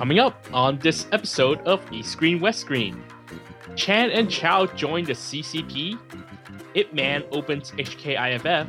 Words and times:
Coming 0.00 0.18
up 0.18 0.46
on 0.54 0.78
this 0.78 1.06
episode 1.12 1.60
of 1.66 1.82
East 1.92 2.12
Screen 2.12 2.40
West 2.40 2.60
Screen, 2.60 3.04
Chan 3.76 4.10
and 4.10 4.30
Chow 4.30 4.64
join 4.64 5.04
the 5.04 5.12
CCP, 5.12 5.98
Ip 6.72 6.94
Man 6.94 7.22
opens 7.32 7.72
HKIFF, 7.72 8.66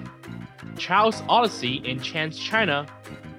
Chow's 0.78 1.24
Odyssey 1.30 1.76
in 1.86 2.02
Chan's 2.02 2.38
China, 2.38 2.86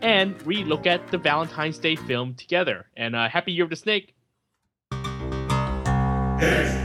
and 0.00 0.40
we 0.46 0.64
look 0.64 0.86
at 0.86 1.06
the 1.08 1.18
Valentine's 1.18 1.76
Day 1.76 1.94
film 1.94 2.32
together. 2.32 2.86
And 2.96 3.14
uh, 3.14 3.28
Happy 3.28 3.52
Year 3.52 3.64
of 3.64 3.68
the 3.68 3.76
Snake! 3.76 4.14
East, 6.40 6.78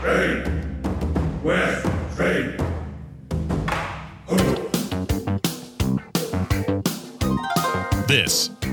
Screen, 0.00 0.82
West, 1.44 1.86
Screen. 2.14 2.56
This 8.08 8.50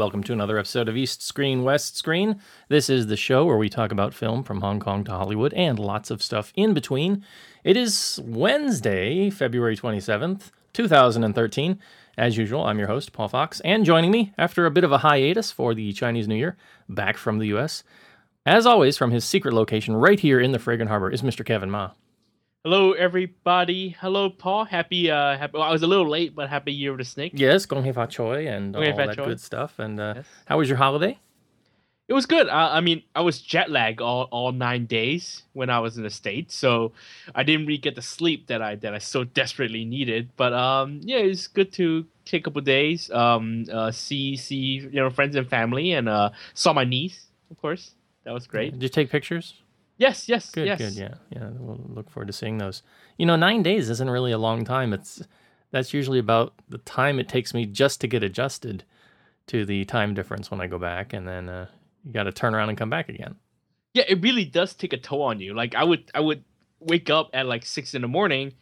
Welcome 0.00 0.22
to 0.22 0.32
another 0.32 0.56
episode 0.56 0.88
of 0.88 0.96
East 0.96 1.20
Screen, 1.20 1.62
West 1.62 1.94
Screen. 1.94 2.40
This 2.68 2.88
is 2.88 3.08
the 3.08 3.18
show 3.18 3.44
where 3.44 3.58
we 3.58 3.68
talk 3.68 3.92
about 3.92 4.14
film 4.14 4.42
from 4.42 4.62
Hong 4.62 4.80
Kong 4.80 5.04
to 5.04 5.10
Hollywood 5.10 5.52
and 5.52 5.78
lots 5.78 6.10
of 6.10 6.22
stuff 6.22 6.54
in 6.56 6.72
between. 6.72 7.22
It 7.64 7.76
is 7.76 8.18
Wednesday, 8.24 9.28
February 9.28 9.76
27th, 9.76 10.52
2013. 10.72 11.78
As 12.16 12.38
usual, 12.38 12.64
I'm 12.64 12.78
your 12.78 12.88
host, 12.88 13.12
Paul 13.12 13.28
Fox, 13.28 13.60
and 13.60 13.84
joining 13.84 14.10
me 14.10 14.32
after 14.38 14.64
a 14.64 14.70
bit 14.70 14.84
of 14.84 14.92
a 14.92 14.98
hiatus 14.98 15.52
for 15.52 15.74
the 15.74 15.92
Chinese 15.92 16.26
New 16.26 16.36
Year, 16.36 16.56
back 16.88 17.18
from 17.18 17.38
the 17.38 17.48
US, 17.48 17.84
as 18.46 18.64
always, 18.64 18.96
from 18.96 19.10
his 19.10 19.26
secret 19.26 19.52
location 19.52 19.94
right 19.94 20.18
here 20.18 20.40
in 20.40 20.52
the 20.52 20.58
Fragrant 20.58 20.88
Harbor, 20.88 21.10
is 21.10 21.20
Mr. 21.20 21.44
Kevin 21.44 21.70
Ma. 21.70 21.90
Hello, 22.62 22.92
everybody. 22.92 23.96
Hello, 24.00 24.28
Paul. 24.28 24.66
Happy, 24.66 25.10
uh, 25.10 25.38
happy. 25.38 25.52
Well, 25.54 25.62
I 25.62 25.72
was 25.72 25.82
a 25.82 25.86
little 25.86 26.06
late, 26.06 26.34
but 26.34 26.50
Happy 26.50 26.72
Year 26.72 26.92
of 26.92 26.98
the 26.98 27.04
Snake. 27.04 27.32
Yes, 27.34 27.64
Gong 27.64 27.82
Hei 27.84 27.92
Fa 27.92 28.06
Choi 28.06 28.46
and 28.46 28.76
all 28.76 28.82
that 28.82 29.16
Choi. 29.16 29.24
good 29.24 29.40
stuff. 29.40 29.78
And 29.78 29.98
uh, 29.98 30.12
Yes. 30.16 30.26
how 30.44 30.58
was 30.58 30.68
your 30.68 30.76
holiday? 30.76 31.18
It 32.06 32.12
was 32.12 32.26
good. 32.26 32.48
Uh, 32.48 32.68
I 32.72 32.82
mean, 32.82 33.02
I 33.14 33.22
was 33.22 33.40
jet 33.40 33.70
lagged 33.70 34.02
all, 34.02 34.24
all 34.30 34.52
nine 34.52 34.84
days 34.84 35.44
when 35.54 35.70
I 35.70 35.78
was 35.78 35.96
in 35.96 36.02
the 36.02 36.10
states, 36.10 36.54
so 36.54 36.92
I 37.34 37.44
didn't 37.44 37.64
really 37.66 37.78
get 37.78 37.94
the 37.94 38.02
sleep 38.02 38.48
that 38.48 38.60
I 38.60 38.74
that 38.76 38.92
I 38.92 38.98
so 38.98 39.24
desperately 39.24 39.86
needed. 39.86 40.28
But 40.36 40.52
um, 40.52 41.00
yeah, 41.02 41.18
it's 41.18 41.46
good 41.46 41.72
to 41.74 42.04
take 42.26 42.42
a 42.42 42.44
couple 42.50 42.60
days, 42.62 43.10
um, 43.12 43.64
uh, 43.72 43.90
see 43.92 44.36
see 44.36 44.56
you 44.56 44.90
know 44.90 45.08
friends 45.08 45.34
and 45.36 45.48
family, 45.48 45.92
and 45.92 46.08
uh, 46.08 46.30
saw 46.52 46.72
my 46.74 46.84
niece, 46.84 47.26
of 47.50 47.58
course. 47.58 47.92
That 48.24 48.34
was 48.34 48.46
great. 48.46 48.72
Did 48.72 48.82
you 48.82 48.88
take 48.90 49.08
pictures? 49.08 49.54
Yes, 50.00 50.28
yes, 50.30 50.50
Good, 50.50 50.66
yes. 50.66 50.78
good, 50.78 50.94
yeah, 50.94 51.14
yeah. 51.28 51.50
We'll 51.58 51.78
look 51.88 52.08
forward 52.10 52.28
to 52.28 52.32
seeing 52.32 52.56
those. 52.56 52.82
You 53.18 53.26
know, 53.26 53.36
nine 53.36 53.62
days 53.62 53.90
isn't 53.90 54.08
really 54.10 54.32
a 54.32 54.38
long 54.38 54.64
time. 54.64 54.94
It's 54.94 55.22
that's 55.72 55.92
usually 55.92 56.18
about 56.18 56.54
the 56.70 56.78
time 56.78 57.18
it 57.20 57.28
takes 57.28 57.52
me 57.52 57.66
just 57.66 58.00
to 58.00 58.06
get 58.08 58.22
adjusted 58.22 58.82
to 59.48 59.66
the 59.66 59.84
time 59.84 60.14
difference 60.14 60.50
when 60.50 60.60
I 60.60 60.66
go 60.68 60.78
back, 60.78 61.12
and 61.12 61.28
then 61.28 61.50
uh, 61.50 61.66
you 62.04 62.12
got 62.12 62.22
to 62.24 62.32
turn 62.32 62.54
around 62.54 62.70
and 62.70 62.78
come 62.78 62.88
back 62.88 63.10
again. 63.10 63.36
Yeah, 63.92 64.04
it 64.08 64.22
really 64.22 64.44
does 64.46 64.72
take 64.74 64.94
a 64.94 64.96
toll 64.96 65.22
on 65.22 65.38
you. 65.38 65.52
Like 65.54 65.74
I 65.74 65.84
would 65.84 66.10
I 66.14 66.20
would 66.20 66.44
wake 66.80 67.10
up 67.10 67.28
at 67.34 67.44
like 67.46 67.66
six 67.66 67.92
in 67.94 68.00
the 68.00 68.08
morning, 68.08 68.54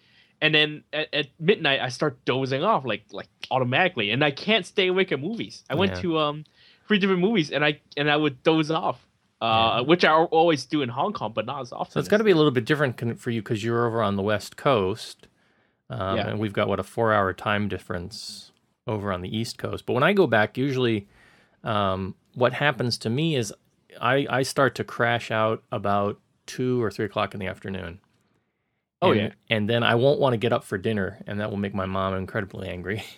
and 0.42 0.52
then 0.52 0.82
at, 0.92 1.14
at 1.14 1.26
midnight 1.38 1.80
I 1.80 1.88
start 1.90 2.24
dozing 2.24 2.64
off 2.64 2.84
like 2.84 3.04
like 3.12 3.28
automatically, 3.52 4.10
and 4.10 4.24
I 4.24 4.32
can't 4.32 4.66
stay 4.66 4.88
awake 4.88 5.12
at 5.12 5.20
movies. 5.20 5.62
I 5.70 5.76
went 5.76 5.92
Yeah. 5.92 6.00
to 6.00 6.18
um 6.18 6.44
three 6.88 6.98
different 6.98 7.20
movies, 7.20 7.52
and 7.52 7.64
I 7.64 7.80
and 7.96 8.10
I 8.10 8.16
would 8.16 8.42
doze 8.42 8.72
off, 8.72 9.06
uh, 9.40 9.82
which 9.84 10.04
I 10.04 10.10
always 10.12 10.64
do 10.66 10.82
in 10.82 10.88
Hong 10.88 11.12
Kong, 11.12 11.32
but 11.34 11.46
not 11.46 11.60
as 11.62 11.72
often. 11.72 11.92
So 11.92 12.00
it's 12.00 12.08
got 12.08 12.18
to 12.18 12.24
be 12.24 12.30
a 12.32 12.36
little 12.36 12.50
bit 12.50 12.64
different 12.64 13.20
for 13.20 13.30
you 13.30 13.40
because 13.42 13.62
you're 13.62 13.86
over 13.86 14.02
on 14.02 14.16
the 14.16 14.22
west 14.22 14.56
coast, 14.56 15.28
um, 15.90 16.16
Yeah. 16.16 16.28
and 16.28 16.38
we've 16.40 16.52
got 16.52 16.68
what 16.68 16.80
a 16.80 16.82
four-hour 16.84 17.32
time 17.34 17.68
difference 17.68 18.52
over 18.86 19.12
on 19.12 19.20
the 19.22 19.36
east 19.36 19.58
coast. 19.58 19.86
But 19.86 19.92
when 19.92 20.02
I 20.02 20.12
go 20.12 20.26
back, 20.26 20.56
usually, 20.58 21.06
um, 21.64 22.14
what 22.34 22.52
happens 22.54 22.98
to 22.98 23.10
me 23.10 23.36
is 23.36 23.52
I 24.00 24.26
I 24.30 24.42
start 24.42 24.74
to 24.76 24.84
crash 24.84 25.30
out 25.30 25.62
about 25.72 26.18
two 26.46 26.82
or 26.82 26.90
three 26.90 27.04
o'clock 27.06 27.34
in 27.34 27.40
the 27.40 27.46
afternoon. 27.46 28.00
Oh, 29.00 29.12
And- 29.12 29.20
yeah. 29.20 29.30
and 29.50 29.68
then 29.68 29.82
I 29.84 29.94
won't 29.94 30.18
want 30.18 30.32
to 30.32 30.36
get 30.38 30.52
up 30.52 30.64
for 30.64 30.76
dinner, 30.78 31.18
and 31.26 31.38
that 31.40 31.50
will 31.50 31.56
make 31.58 31.74
my 31.74 31.86
mom 31.86 32.14
incredibly 32.14 32.68
angry. 32.68 33.04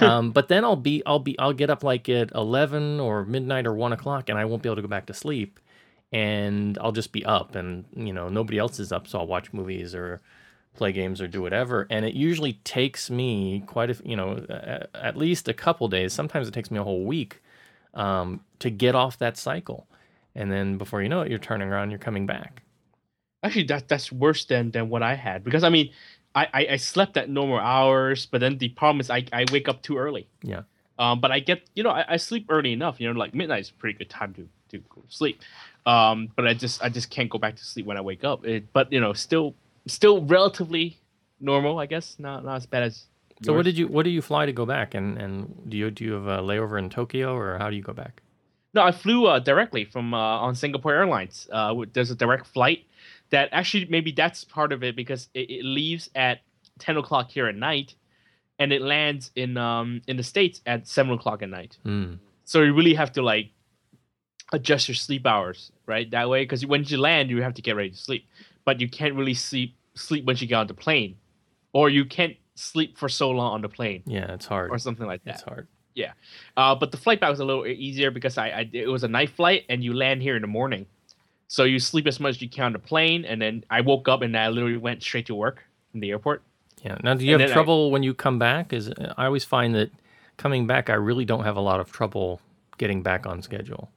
um, 0.00 0.32
but 0.32 0.48
then 0.48 0.64
I'll 0.64 0.76
be 0.76 1.02
I'll 1.06 1.18
be 1.18 1.38
I'll 1.38 1.52
get 1.52 1.70
up 1.70 1.84
like 1.84 2.08
at 2.08 2.32
eleven 2.34 3.00
or 3.00 3.24
midnight 3.24 3.66
or 3.66 3.74
one 3.74 3.92
o'clock, 3.92 4.28
and 4.28 4.38
I 4.38 4.44
won't 4.44 4.62
be 4.62 4.68
able 4.68 4.76
to 4.76 4.82
go 4.82 4.88
back 4.88 5.06
to 5.06 5.14
sleep 5.14 5.58
and 6.12 6.78
I'll 6.80 6.92
just 6.92 7.12
be 7.12 7.24
up 7.24 7.54
and 7.54 7.84
you 7.96 8.12
know 8.12 8.28
nobody 8.28 8.58
else 8.58 8.78
is 8.78 8.92
up 8.92 9.08
so 9.08 9.18
I'll 9.18 9.26
watch 9.26 9.52
movies 9.52 9.94
or 9.94 10.20
play 10.74 10.92
games 10.92 11.20
or 11.20 11.26
do 11.28 11.42
whatever. 11.42 11.86
And 11.90 12.04
it 12.04 12.14
usually 12.14 12.54
takes 12.64 13.10
me 13.10 13.62
quite 13.66 13.90
a 13.90 13.96
you 14.04 14.16
know 14.16 14.44
at 14.94 15.16
least 15.16 15.48
a 15.48 15.54
couple 15.54 15.88
days 15.88 16.12
sometimes 16.12 16.48
it 16.48 16.54
takes 16.54 16.70
me 16.70 16.78
a 16.78 16.84
whole 16.84 17.04
week 17.04 17.42
um, 17.94 18.40
to 18.58 18.70
get 18.70 18.94
off 18.94 19.18
that 19.18 19.36
cycle. 19.36 19.86
And 20.34 20.50
then 20.50 20.78
before 20.78 21.02
you 21.02 21.08
know 21.08 21.22
it 21.22 21.30
you're 21.30 21.38
turning 21.38 21.68
around 21.68 21.90
you're 21.90 21.98
coming 21.98 22.26
back. 22.26 22.62
Actually, 23.42 23.64
that 23.64 23.88
that's 23.88 24.12
worse 24.12 24.44
than 24.44 24.70
than 24.70 24.88
what 24.88 25.02
I 25.02 25.14
had 25.14 25.42
because 25.42 25.64
I 25.64 25.68
mean, 25.68 25.90
I 26.34 26.44
I, 26.52 26.66
I 26.72 26.76
slept 26.76 27.16
at 27.16 27.28
normal 27.28 27.58
hours, 27.58 28.26
but 28.26 28.40
then 28.40 28.58
the 28.58 28.68
problem 28.70 29.00
is 29.00 29.10
I 29.10 29.24
I 29.32 29.44
wake 29.52 29.68
up 29.68 29.82
too 29.82 29.96
early. 29.98 30.26
yeah 30.42 30.62
Um, 30.98 31.20
but 31.20 31.30
I 31.32 31.40
get, 31.40 31.58
you 31.74 31.82
know, 31.82 31.90
I, 31.90 32.04
I 32.14 32.16
sleep 32.18 32.44
early 32.48 32.72
enough. 32.72 33.00
You 33.00 33.12
know, 33.12 33.18
like 33.18 33.34
midnight 33.34 33.60
is 33.60 33.70
a 33.70 33.74
pretty 33.80 33.98
good 33.98 34.10
time 34.10 34.32
to 34.34 34.42
to 34.70 34.78
go 34.94 35.00
to 35.02 35.10
sleep. 35.10 35.40
Um, 35.86 36.28
but 36.36 36.46
I 36.46 36.54
just 36.54 36.82
I 36.84 36.88
just 36.88 37.10
can't 37.10 37.30
go 37.30 37.38
back 37.38 37.56
to 37.56 37.64
sleep 37.64 37.86
when 37.86 37.96
I 37.96 38.00
wake 38.00 38.24
up. 38.24 38.44
It, 38.46 38.72
but 38.72 38.92
you 38.92 39.00
know, 39.00 39.12
still 39.14 39.54
still 39.86 40.22
relatively 40.36 40.98
normal, 41.40 41.78
I 41.80 41.86
guess. 41.86 42.16
Not 42.18 42.44
not 42.44 42.56
as 42.56 42.66
bad 42.66 42.82
as. 42.84 43.06
so 43.44 43.52
what 43.56 43.64
did 43.64 43.76
you 43.76 43.88
what 43.88 44.04
do 44.04 44.10
you 44.10 44.22
fly 44.22 44.46
to 44.46 44.52
go 44.52 44.66
back 44.66 44.94
and 44.94 45.18
and 45.22 45.32
do 45.68 45.76
you 45.76 45.90
do 45.90 46.04
you 46.04 46.12
have 46.18 46.28
a 46.28 46.38
layover 46.50 46.78
in 46.78 46.88
Tokyo 46.90 47.34
or 47.34 47.58
how 47.58 47.68
do 47.70 47.76
you 47.76 47.82
go 47.82 47.92
back 48.04 48.22
No, 48.74 48.82
I 48.90 48.92
flew 48.92 49.26
uh, 49.26 49.40
directly 49.40 49.84
from 49.84 50.14
uh, 50.14 50.46
on 50.46 50.54
Singapore 50.54 50.94
Airlines. 50.94 51.48
Uh, 51.52 51.74
there's 51.94 52.10
a 52.10 52.18
direct 52.24 52.46
flight 52.46 52.80
that 53.32 53.48
actually 53.52 53.86
maybe 53.86 54.12
that's 54.12 54.44
part 54.44 54.72
of 54.72 54.84
it 54.84 54.94
because 54.94 55.28
it, 55.34 55.50
it 55.50 55.64
leaves 55.64 56.08
at 56.14 56.40
ten 56.78 56.96
o'clock 56.96 57.30
here 57.30 57.48
at 57.48 57.56
night, 57.56 57.94
and 58.58 58.72
it 58.72 58.80
lands 58.80 59.32
in 59.34 59.56
um 59.56 60.00
in 60.06 60.16
the 60.16 60.22
states 60.22 60.60
at 60.64 60.86
seven 60.86 61.12
o'clock 61.12 61.42
at 61.42 61.48
night. 61.48 61.76
Hmm. 61.82 62.14
So 62.44 62.62
you 62.62 62.72
really 62.74 62.94
have 62.94 63.12
to 63.12 63.22
like 63.22 63.50
adjust 64.52 64.88
your 64.88 64.94
sleep 64.94 65.26
hours, 65.26 65.72
right? 65.86 66.10
That 66.10 66.28
way, 66.28 66.44
because 66.44 66.64
when 66.64 66.84
you 66.84 66.98
land, 66.98 67.30
you 67.30 67.42
have 67.42 67.54
to 67.54 67.62
get 67.62 67.74
ready 67.74 67.90
to 67.90 67.96
sleep, 67.96 68.26
but 68.64 68.80
you 68.80 68.88
can't 68.88 69.14
really 69.14 69.34
sleep 69.34 69.76
sleep 69.94 70.24
once 70.24 70.40
you 70.40 70.46
get 70.46 70.56
on 70.56 70.66
the 70.66 70.74
plane, 70.74 71.16
or 71.72 71.90
you 71.90 72.04
can't 72.04 72.36
sleep 72.54 72.98
for 72.98 73.08
so 73.08 73.30
long 73.30 73.54
on 73.54 73.62
the 73.62 73.68
plane, 73.68 74.02
yeah 74.06 74.32
it's 74.34 74.46
hard 74.46 74.70
or 74.70 74.78
something 74.78 75.06
like 75.06 75.24
that 75.24 75.34
it's 75.34 75.42
hard 75.42 75.68
Uh, 76.56 76.74
but 76.74 76.90
the 76.90 76.96
flight 76.96 77.20
back 77.20 77.30
was 77.30 77.40
a 77.40 77.44
little 77.44 77.66
easier 77.66 78.10
because 78.10 78.38
I, 78.38 78.48
I 78.48 78.70
it 78.72 78.88
was 78.88 79.04
a 79.04 79.08
night 79.08 79.30
flight, 79.30 79.64
and 79.68 79.82
you 79.84 79.92
land 79.94 80.22
here 80.22 80.36
in 80.36 80.42
the 80.42 80.48
morning, 80.48 80.86
so 81.52 81.64
you 81.64 81.78
sleep 81.78 82.06
as 82.06 82.18
much 82.18 82.36
as 82.36 82.42
you 82.42 82.48
can 82.48 82.64
on 82.64 82.72
the 82.72 82.78
plane, 82.78 83.26
and 83.26 83.40
then 83.42 83.62
I 83.68 83.82
woke 83.82 84.08
up 84.08 84.22
and 84.22 84.34
I 84.34 84.48
literally 84.48 84.78
went 84.78 85.02
straight 85.02 85.26
to 85.26 85.34
work 85.34 85.64
in 85.92 86.00
the 86.00 86.08
airport. 86.10 86.42
Yeah. 86.82 86.96
Now, 87.04 87.12
do 87.14 87.26
you 87.26 87.34
And 87.34 87.40
have 87.42 87.50
then 87.50 87.52
I- 87.52 87.58
trouble 87.58 87.90
when 87.90 88.02
you 88.02 88.14
come 88.14 88.38
back? 88.38 88.72
Is 88.72 88.90
I 89.18 89.26
always 89.26 89.44
find 89.44 89.74
that 89.74 89.90
coming 90.38 90.66
back, 90.66 90.88
I 90.88 90.94
really 90.94 91.26
don't 91.26 91.44
have 91.44 91.56
a 91.56 91.60
lot 91.60 91.78
of 91.78 91.92
trouble 91.92 92.40
getting 92.78 93.02
back 93.02 93.26
on 93.26 93.42
schedule. 93.42 93.90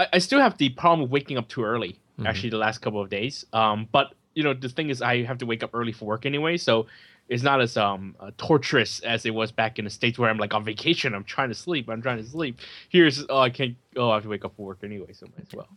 I, 0.00 0.06
I 0.14 0.18
still 0.18 0.40
have 0.40 0.58
the 0.58 0.70
problem 0.70 1.02
of 1.04 1.10
waking 1.12 1.38
up 1.38 1.46
too 1.48 1.62
early. 1.62 2.00
Mhm. 2.18 2.26
Actually, 2.26 2.50
the 2.50 2.58
last 2.58 2.78
couple 2.78 3.00
of 3.00 3.08
days. 3.08 3.46
Um, 3.52 3.86
but 3.92 4.06
you 4.34 4.42
know, 4.42 4.52
the 4.52 4.68
thing 4.68 4.90
is, 4.90 5.00
I 5.00 5.22
have 5.22 5.38
to 5.38 5.46
wake 5.46 5.62
up 5.62 5.70
early 5.74 5.92
for 5.92 6.04
work 6.06 6.26
anyway, 6.26 6.56
so 6.56 6.86
it's 7.28 7.44
not 7.44 7.60
as 7.60 7.76
um 7.76 8.16
uh, 8.18 8.30
torturous 8.38 8.98
as 9.00 9.24
it 9.24 9.34
was 9.34 9.52
back 9.52 9.78
in 9.78 9.84
the 9.84 9.90
states 9.90 10.18
where 10.18 10.28
I'm 10.30 10.38
like 10.38 10.52
on 10.52 10.64
vacation. 10.64 11.14
I'm 11.14 11.24
trying 11.24 11.50
to 11.50 11.54
sleep. 11.54 11.88
I'm 11.88 12.02
trying 12.02 12.18
to 12.18 12.28
sleep. 12.28 12.58
Here's 12.88 13.24
oh 13.28 13.38
I 13.38 13.50
can't. 13.50 13.76
Oh 13.96 14.10
I 14.10 14.14
have 14.14 14.24
to 14.24 14.28
wake 14.28 14.44
up 14.44 14.54
for 14.56 14.66
work 14.66 14.78
anyway, 14.82 15.12
so 15.12 15.26
might 15.36 15.46
as 15.48 15.54
well. 15.54 15.68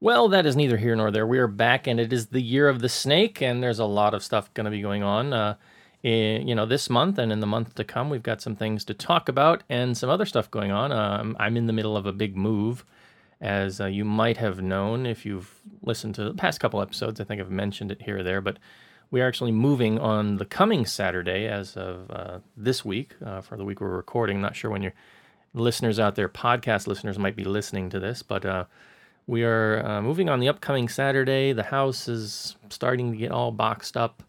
Well, 0.00 0.28
that 0.28 0.46
is 0.46 0.54
neither 0.54 0.76
here 0.76 0.94
nor 0.94 1.10
there. 1.10 1.26
We 1.26 1.38
are 1.38 1.48
back, 1.48 1.88
and 1.88 1.98
it 1.98 2.12
is 2.12 2.28
the 2.28 2.40
year 2.40 2.68
of 2.68 2.78
the 2.78 2.88
snake, 2.88 3.42
and 3.42 3.60
there's 3.60 3.80
a 3.80 3.84
lot 3.84 4.14
of 4.14 4.22
stuff 4.22 4.52
going 4.54 4.66
to 4.66 4.70
be 4.70 4.80
going 4.80 5.02
on. 5.02 5.32
Uh, 5.32 5.56
in, 6.04 6.46
you 6.46 6.54
know, 6.54 6.66
this 6.66 6.88
month 6.88 7.18
and 7.18 7.32
in 7.32 7.40
the 7.40 7.48
month 7.48 7.74
to 7.74 7.82
come, 7.82 8.08
we've 8.08 8.22
got 8.22 8.40
some 8.40 8.54
things 8.54 8.84
to 8.84 8.94
talk 8.94 9.28
about 9.28 9.64
and 9.68 9.96
some 9.96 10.08
other 10.08 10.24
stuff 10.24 10.48
going 10.52 10.70
on. 10.70 10.92
Um, 10.92 11.36
I'm 11.40 11.56
in 11.56 11.66
the 11.66 11.72
middle 11.72 11.96
of 11.96 12.06
a 12.06 12.12
big 12.12 12.36
move, 12.36 12.84
as 13.40 13.80
uh, 13.80 13.86
you 13.86 14.04
might 14.04 14.36
have 14.36 14.62
known 14.62 15.04
if 15.04 15.26
you've 15.26 15.60
listened 15.82 16.14
to 16.14 16.22
the 16.22 16.34
past 16.34 16.60
couple 16.60 16.80
episodes. 16.80 17.20
I 17.20 17.24
think 17.24 17.40
I've 17.40 17.50
mentioned 17.50 17.90
it 17.90 18.02
here 18.02 18.18
or 18.18 18.22
there, 18.22 18.40
but 18.40 18.58
we 19.10 19.20
are 19.20 19.26
actually 19.26 19.50
moving 19.50 19.98
on 19.98 20.36
the 20.36 20.44
coming 20.44 20.86
Saturday 20.86 21.48
as 21.48 21.76
of 21.76 22.08
uh, 22.12 22.38
this 22.56 22.84
week, 22.84 23.16
uh, 23.26 23.40
for 23.40 23.56
the 23.56 23.64
week 23.64 23.80
we're 23.80 23.88
recording. 23.88 24.40
Not 24.40 24.54
sure 24.54 24.70
when 24.70 24.82
your 24.82 24.94
listeners 25.54 25.98
out 25.98 26.14
there, 26.14 26.28
podcast 26.28 26.86
listeners, 26.86 27.18
might 27.18 27.34
be 27.34 27.42
listening 27.42 27.90
to 27.90 27.98
this, 27.98 28.22
but 28.22 28.44
uh, 28.44 28.66
we 29.28 29.44
are 29.44 29.86
uh, 29.86 30.02
moving 30.02 30.28
on 30.28 30.40
the 30.40 30.48
upcoming 30.48 30.88
Saturday. 30.88 31.52
The 31.52 31.62
house 31.62 32.08
is 32.08 32.56
starting 32.70 33.12
to 33.12 33.16
get 33.16 33.30
all 33.30 33.52
boxed 33.52 33.96
up. 33.96 34.24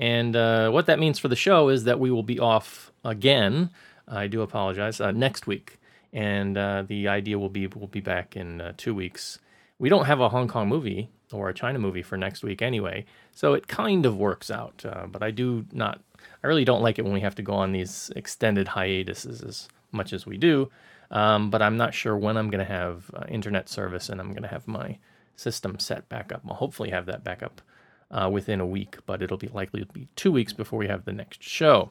And 0.00 0.34
uh, 0.34 0.70
what 0.70 0.86
that 0.86 0.98
means 0.98 1.20
for 1.20 1.28
the 1.28 1.36
show 1.36 1.68
is 1.68 1.84
that 1.84 2.00
we 2.00 2.10
will 2.10 2.24
be 2.24 2.40
off 2.40 2.90
again. 3.04 3.70
I 4.08 4.26
do 4.26 4.42
apologize. 4.42 5.00
Uh, 5.00 5.12
next 5.12 5.46
week, 5.46 5.78
and 6.12 6.56
the 6.56 7.06
idea 7.08 7.38
will 7.38 7.48
be 7.48 7.68
we'll 7.68 7.86
be 7.86 8.00
back 8.00 8.36
in 8.36 8.74
two 8.76 8.94
weeks. 8.94 9.38
We 9.78 9.88
don't 9.88 10.06
have 10.06 10.20
a 10.20 10.30
Hong 10.30 10.48
Kong 10.48 10.68
movie 10.68 11.08
or 11.32 11.48
a 11.48 11.54
China 11.54 11.78
movie 11.78 12.02
for 12.02 12.16
next 12.16 12.42
week 12.42 12.62
anyway. 12.62 13.04
So 13.32 13.54
it 13.54 13.68
kind 13.68 14.06
of 14.06 14.16
works 14.16 14.50
out. 14.50 14.84
Uh, 14.84 15.06
but 15.06 15.22
I 15.22 15.30
do 15.30 15.66
not, 15.72 16.00
I 16.42 16.46
really 16.46 16.64
don't 16.64 16.82
like 16.82 16.98
it 16.98 17.04
when 17.04 17.14
we 17.14 17.20
have 17.20 17.34
to 17.36 17.42
go 17.42 17.54
on 17.54 17.72
these 17.72 18.10
extended 18.16 18.68
hiatuses 18.68 19.42
as 19.42 19.68
much 19.92 20.12
as 20.12 20.26
we 20.26 20.36
do. 20.36 20.70
Um, 21.10 21.50
but 21.50 21.62
I'm 21.62 21.76
not 21.76 21.94
sure 21.94 22.16
when 22.16 22.36
I'm 22.36 22.50
going 22.50 22.64
to 22.64 22.72
have 22.72 23.10
uh, 23.14 23.24
internet 23.28 23.68
service 23.68 24.08
and 24.08 24.20
I'm 24.20 24.30
going 24.30 24.42
to 24.42 24.48
have 24.48 24.68
my 24.68 24.98
system 25.36 25.78
set 25.78 26.08
back 26.08 26.32
up. 26.32 26.42
I'll 26.46 26.54
hopefully 26.54 26.90
have 26.90 27.06
that 27.06 27.24
back 27.24 27.42
up 27.42 27.62
uh, 28.10 28.28
within 28.30 28.60
a 28.60 28.66
week, 28.66 28.98
but 29.06 29.22
it'll 29.22 29.38
be 29.38 29.48
likely 29.48 29.80
to 29.80 29.86
be 29.92 30.08
two 30.16 30.32
weeks 30.32 30.52
before 30.52 30.78
we 30.78 30.88
have 30.88 31.04
the 31.04 31.12
next 31.12 31.42
show. 31.42 31.90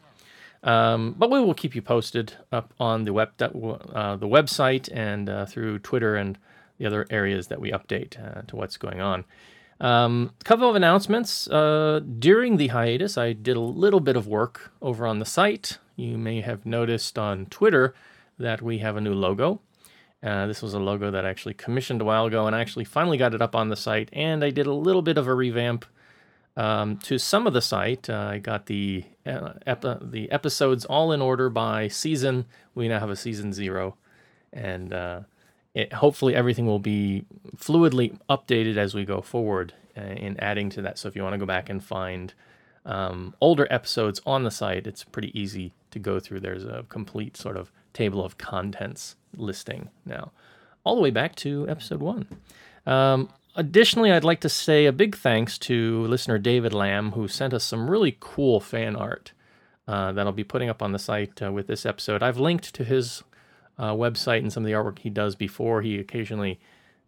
Um, 0.63 1.15
but 1.17 1.29
we 1.29 1.39
will 1.39 1.53
keep 1.53 1.75
you 1.75 1.81
posted 1.81 2.33
up 2.51 2.73
on 2.79 3.05
the 3.05 3.13
web 3.13 3.29
uh, 3.39 4.15
the 4.15 4.27
website 4.27 4.89
and 4.91 5.29
uh, 5.29 5.45
through 5.45 5.79
Twitter 5.79 6.15
and 6.15 6.37
the 6.77 6.85
other 6.85 7.05
areas 7.09 7.47
that 7.47 7.61
we 7.61 7.71
update 7.71 8.19
uh, 8.19 8.41
to 8.47 8.55
what's 8.55 8.77
going 8.77 8.99
on. 8.99 9.23
Um, 9.79 10.31
couple 10.43 10.67
of 10.69 10.75
announcements. 10.75 11.47
Uh, 11.47 12.01
during 12.19 12.57
the 12.57 12.67
hiatus, 12.67 13.17
I 13.17 13.33
did 13.33 13.55
a 13.55 13.61
little 13.61 13.99
bit 13.99 14.15
of 14.15 14.27
work 14.27 14.71
over 14.81 15.05
on 15.05 15.19
the 15.19 15.25
site. 15.25 15.77
You 15.95 16.17
may 16.17 16.41
have 16.41 16.65
noticed 16.65 17.19
on 17.19 17.45
Twitter 17.47 17.93
that 18.39 18.61
we 18.61 18.79
have 18.79 18.97
a 18.97 19.01
new 19.01 19.13
logo. 19.13 19.61
Uh, 20.23 20.47
this 20.47 20.61
was 20.61 20.73
a 20.73 20.79
logo 20.79 21.11
that 21.11 21.25
I 21.25 21.29
actually 21.29 21.53
commissioned 21.53 22.01
a 22.01 22.05
while 22.05 22.25
ago, 22.25 22.47
and 22.47 22.55
I 22.55 22.61
actually 22.61 22.85
finally 22.85 23.17
got 23.17 23.33
it 23.33 23.41
up 23.41 23.55
on 23.55 23.69
the 23.69 23.75
site. 23.75 24.09
And 24.13 24.43
I 24.43 24.49
did 24.49 24.65
a 24.65 24.73
little 24.73 25.01
bit 25.01 25.17
of 25.17 25.27
a 25.27 25.33
revamp 25.33 25.85
um, 26.55 26.97
to 26.97 27.19
some 27.19 27.45
of 27.45 27.53
the 27.53 27.61
site. 27.61 28.09
Uh, 28.09 28.29
I 28.31 28.39
got 28.39 28.65
the 28.65 29.05
uh, 29.25 29.53
ep- 29.65 30.01
the 30.01 30.29
episodes 30.31 30.85
all 30.85 31.11
in 31.11 31.21
order 31.21 31.49
by 31.49 31.87
season. 31.87 32.45
We 32.73 32.87
now 32.87 32.99
have 32.99 33.11
a 33.11 33.15
season 33.15 33.53
zero, 33.53 33.95
and 34.51 34.91
uh, 34.91 35.19
it, 35.75 35.93
hopefully 35.93 36.35
everything 36.35 36.65
will 36.65 36.79
be 36.79 37.25
fluidly 37.55 38.17
updated 38.27 38.77
as 38.77 38.95
we 38.95 39.05
go 39.05 39.21
forward 39.21 39.73
uh, 39.95 40.01
in 40.01 40.39
adding 40.39 40.69
to 40.71 40.81
that. 40.81 40.97
So 40.97 41.07
if 41.07 41.15
you 41.15 41.21
want 41.21 41.33
to 41.33 41.39
go 41.39 41.45
back 41.45 41.69
and 41.69 41.83
find 41.83 42.33
um, 42.85 43.35
older 43.39 43.67
episodes 43.69 44.19
on 44.25 44.43
the 44.43 44.51
site, 44.51 44.87
it's 44.87 45.03
pretty 45.03 45.39
easy 45.39 45.73
to 45.91 45.99
go 45.99 46.19
through. 46.19 46.39
There's 46.39 46.65
a 46.65 46.85
complete 46.89 47.37
sort 47.37 47.55
of 47.55 47.71
table 47.97 48.23
of 48.23 48.37
contents 48.37 49.15
listing 49.35 49.89
now, 50.05 50.31
all 50.83 50.95
the 50.95 51.01
way 51.01 51.11
back 51.11 51.35
to 51.35 51.67
episode 51.67 52.01
one. 52.01 52.27
Um, 52.85 53.29
additionally, 53.55 54.11
I'd 54.11 54.23
like 54.23 54.41
to 54.41 54.49
say 54.49 54.85
a 54.85 54.91
big 54.91 55.15
thanks 55.15 55.57
to 55.59 56.05
listener 56.07 56.37
David 56.37 56.73
Lamb, 56.73 57.11
who 57.11 57.27
sent 57.27 57.53
us 57.53 57.63
some 57.63 57.89
really 57.89 58.15
cool 58.19 58.59
fan 58.59 58.95
art 58.95 59.33
uh, 59.87 60.11
that 60.11 60.25
I'll 60.25 60.33
be 60.33 60.43
putting 60.43 60.69
up 60.69 60.81
on 60.81 60.91
the 60.91 60.99
site 60.99 61.41
uh, 61.41 61.51
with 61.51 61.67
this 61.67 61.85
episode. 61.85 62.21
I've 62.21 62.39
linked 62.39 62.73
to 62.75 62.83
his 62.83 63.23
uh, 63.77 63.93
website 63.93 64.39
and 64.39 64.51
some 64.51 64.63
of 64.63 64.67
the 64.67 64.73
artwork 64.73 64.99
he 64.99 65.09
does 65.09 65.35
before. 65.35 65.81
He 65.81 65.99
occasionally 65.99 66.59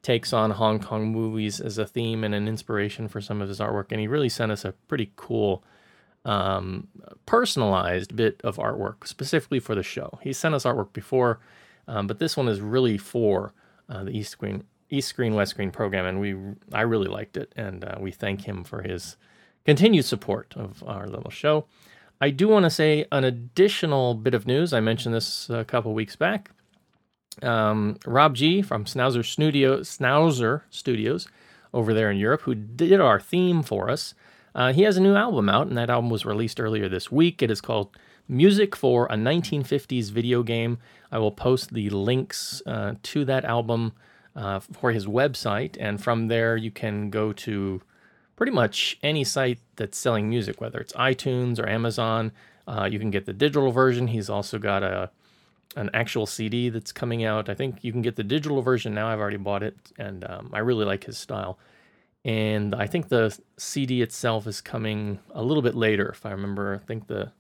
takes 0.02 0.34
on 0.34 0.52
Hong 0.52 0.80
Kong 0.80 1.12
movies 1.12 1.60
as 1.60 1.78
a 1.78 1.86
theme 1.86 2.24
and 2.24 2.34
an 2.34 2.48
inspiration 2.48 3.08
for 3.08 3.22
some 3.22 3.42
of 3.42 3.50
his 3.50 3.60
artwork. 3.60 3.92
And 3.92 4.00
he 4.00 4.08
really 4.08 4.30
sent 4.30 4.52
us 4.52 4.66
a 4.66 4.74
pretty 4.88 5.12
cool, 5.16 5.64
um, 6.26 6.88
personalized 7.26 8.16
bit 8.16 8.42
of 8.44 8.58
artwork 8.58 9.08
specifically 9.08 9.60
for 9.60 9.76
the 9.76 9.84
show. 9.84 10.20
He 10.22 10.34
sent 10.34 10.56
us 10.56 10.66
artwork 10.66 10.94
before, 10.94 11.40
um, 11.88 12.08
but 12.08 12.20
this 12.20 12.36
one 12.36 12.48
is 12.48 12.62
really 12.62 12.98
for 12.98 13.54
uh, 13.90 14.04
the 14.04 14.12
East 14.12 14.32
Screen, 14.32 14.64
East 14.90 15.08
Screen, 15.08 15.34
West 15.34 15.52
Screen 15.52 15.72
program. 15.72 16.06
And 16.06 16.20
we, 16.20 16.36
I 16.74 16.82
really 16.82 17.08
liked 17.08 17.38
it. 17.38 17.54
And 17.56 17.84
uh, 17.84 17.96
we 18.00 18.12
thank 18.12 18.42
him 18.42 18.64
for 18.64 18.82
his 18.82 19.18
continued 19.66 20.06
support 20.06 20.54
of 20.56 20.84
our 20.86 21.08
little 21.08 21.32
show. 21.32 21.66
I 22.22 22.32
do 22.32 22.48
want 22.48 22.66
to 22.66 22.70
say 22.70 23.06
an 23.12 23.24
additional 23.24 24.14
bit 24.14 24.34
of 24.34 24.46
news. 24.46 24.74
I 24.74 24.82
mentioned 24.82 25.16
this 25.16 25.50
a 25.50 25.64
couple 25.64 25.94
weeks 25.94 26.16
back 26.16 26.52
um, 27.44 27.98
Rob 28.06 28.36
G 28.36 28.62
from 28.62 28.86
Snauzer 28.86 29.24
Studio, 29.24 29.82
Snauzer 29.82 30.62
Studios 30.70 31.28
over 31.74 31.94
there 31.94 32.10
in 32.12 32.18
Europe, 32.18 32.42
who 32.42 32.56
did 32.56 33.00
our 33.00 33.20
theme 33.20 33.64
for 33.64 33.90
us. 33.90 34.14
Uh, 34.60 34.74
he 34.74 34.82
has 34.82 34.98
a 34.98 35.02
new 35.02 35.16
album 35.16 35.48
out, 35.48 35.68
and 35.68 35.78
that 35.78 35.90
album 35.90 36.10
was 36.10 36.26
released 36.26 36.60
earlier 36.60 36.90
this 36.90 37.10
week. 37.10 37.42
It 37.42 37.50
is 37.50 37.62
called 37.62 37.96
Music 38.28 38.76
for 38.76 39.06
a 39.06 39.16
1950s 39.16 40.12
Video 40.12 40.44
Game. 40.44 40.80
I 41.14 41.18
will 41.18 41.32
post 41.32 41.74
the 41.74 41.90
links 41.90 42.62
uh, 42.66 42.96
to 43.04 43.24
that 43.24 43.46
album 43.46 43.94
uh, 44.36 44.60
for 44.60 44.92
his 44.92 45.06
website, 45.06 45.78
and 45.80 46.04
from 46.04 46.28
there 46.28 46.58
you 46.58 46.72
can 46.72 47.10
go 47.10 47.32
to 47.32 47.82
pretty 48.36 48.52
much 48.52 49.00
any 49.02 49.24
site 49.24 49.60
that's 49.78 49.98
selling 49.98 50.28
music, 50.28 50.60
whether 50.60 50.80
it's 50.80 50.92
iTunes 50.92 51.58
or 51.58 51.66
Amazon. 51.66 52.34
Uh, 52.68 52.84
you 52.92 53.00
can 53.00 53.12
get 53.12 53.26
the 53.26 53.32
digital 53.32 53.72
version. 53.72 54.08
He's 54.08 54.30
also 54.30 54.60
got 54.60 54.84
a 54.84 55.10
an 55.78 55.90
actual 55.94 56.26
CD 56.26 56.68
that's 56.68 56.92
coming 56.92 57.24
out. 57.24 57.48
I 57.48 57.54
think 57.54 57.78
you 57.82 57.94
can 57.94 58.02
get 58.02 58.18
the 58.18 58.24
digital 58.26 58.62
version 58.62 58.94
now. 58.94 59.08
I've 59.08 59.20
already 59.20 59.38
bought 59.38 59.64
it, 59.64 59.78
and 59.98 60.30
um, 60.30 60.50
I 60.52 60.60
really 60.60 60.84
like 60.84 61.06
his 61.06 61.18
style. 61.18 61.58
And 62.26 62.76
I 62.76 62.88
think 62.88 63.08
the 63.08 63.38
CD 63.58 64.02
itself 64.02 64.46
is 64.46 64.62
coming 64.62 65.20
a 65.32 65.42
little 65.42 65.64
bit 65.64 65.76
later, 65.76 66.10
if 66.10 66.26
I 66.26 66.32
remember. 66.32 66.76
I 66.76 66.86
think 66.86 67.08
the 67.08 67.32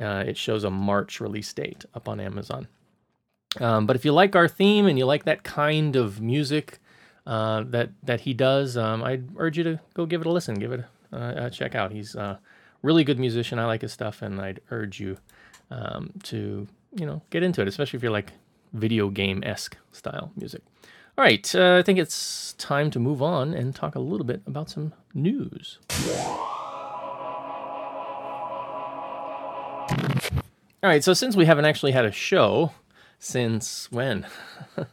uh, 0.00 0.24
it 0.26 0.36
shows 0.36 0.64
a 0.64 0.70
March 0.70 1.20
release 1.20 1.52
date 1.52 1.84
up 1.94 2.08
on 2.08 2.20
Amazon. 2.20 2.66
Um, 3.60 3.86
but 3.86 3.96
if 3.96 4.04
you 4.04 4.12
like 4.12 4.34
our 4.34 4.48
theme 4.48 4.86
and 4.86 4.98
you 4.98 5.04
like 5.04 5.24
that 5.24 5.42
kind 5.42 5.94
of 5.96 6.20
music 6.20 6.78
uh, 7.26 7.64
that 7.66 7.90
that 8.02 8.22
he 8.22 8.34
does, 8.34 8.76
um, 8.76 9.02
I'd 9.04 9.28
urge 9.36 9.58
you 9.58 9.64
to 9.64 9.80
go 9.94 10.06
give 10.06 10.20
it 10.22 10.26
a 10.26 10.32
listen, 10.32 10.54
give 10.54 10.72
it 10.72 10.84
a, 11.12 11.16
uh, 11.16 11.46
a 11.46 11.50
check 11.50 11.74
out. 11.74 11.92
He's 11.92 12.14
a 12.14 12.40
really 12.82 13.04
good 13.04 13.18
musician. 13.18 13.58
I 13.58 13.66
like 13.66 13.82
his 13.82 13.92
stuff, 13.92 14.22
and 14.22 14.40
I'd 14.40 14.60
urge 14.70 14.98
you 14.98 15.18
um, 15.70 16.12
to 16.24 16.66
you 16.92 17.06
know, 17.06 17.22
get 17.30 17.42
into 17.42 17.60
it, 17.62 17.68
especially 17.68 17.96
if 17.96 18.02
you're 18.02 18.12
like 18.12 18.32
video 18.72 19.08
game 19.08 19.42
esque 19.44 19.76
style 19.92 20.32
music. 20.36 20.62
All 21.20 21.26
right, 21.26 21.54
uh, 21.54 21.76
I 21.76 21.82
think 21.82 21.98
it's 21.98 22.54
time 22.54 22.90
to 22.92 22.98
move 22.98 23.20
on 23.20 23.52
and 23.52 23.74
talk 23.74 23.94
a 23.94 23.98
little 23.98 24.24
bit 24.24 24.40
about 24.46 24.70
some 24.70 24.94
news. 25.12 25.78
All 30.82 30.88
right, 30.88 31.04
so 31.04 31.12
since 31.12 31.36
we 31.36 31.44
haven't 31.44 31.66
actually 31.66 31.92
had 31.92 32.06
a 32.06 32.10
show 32.10 32.72
since 33.18 33.92
when? 33.92 34.26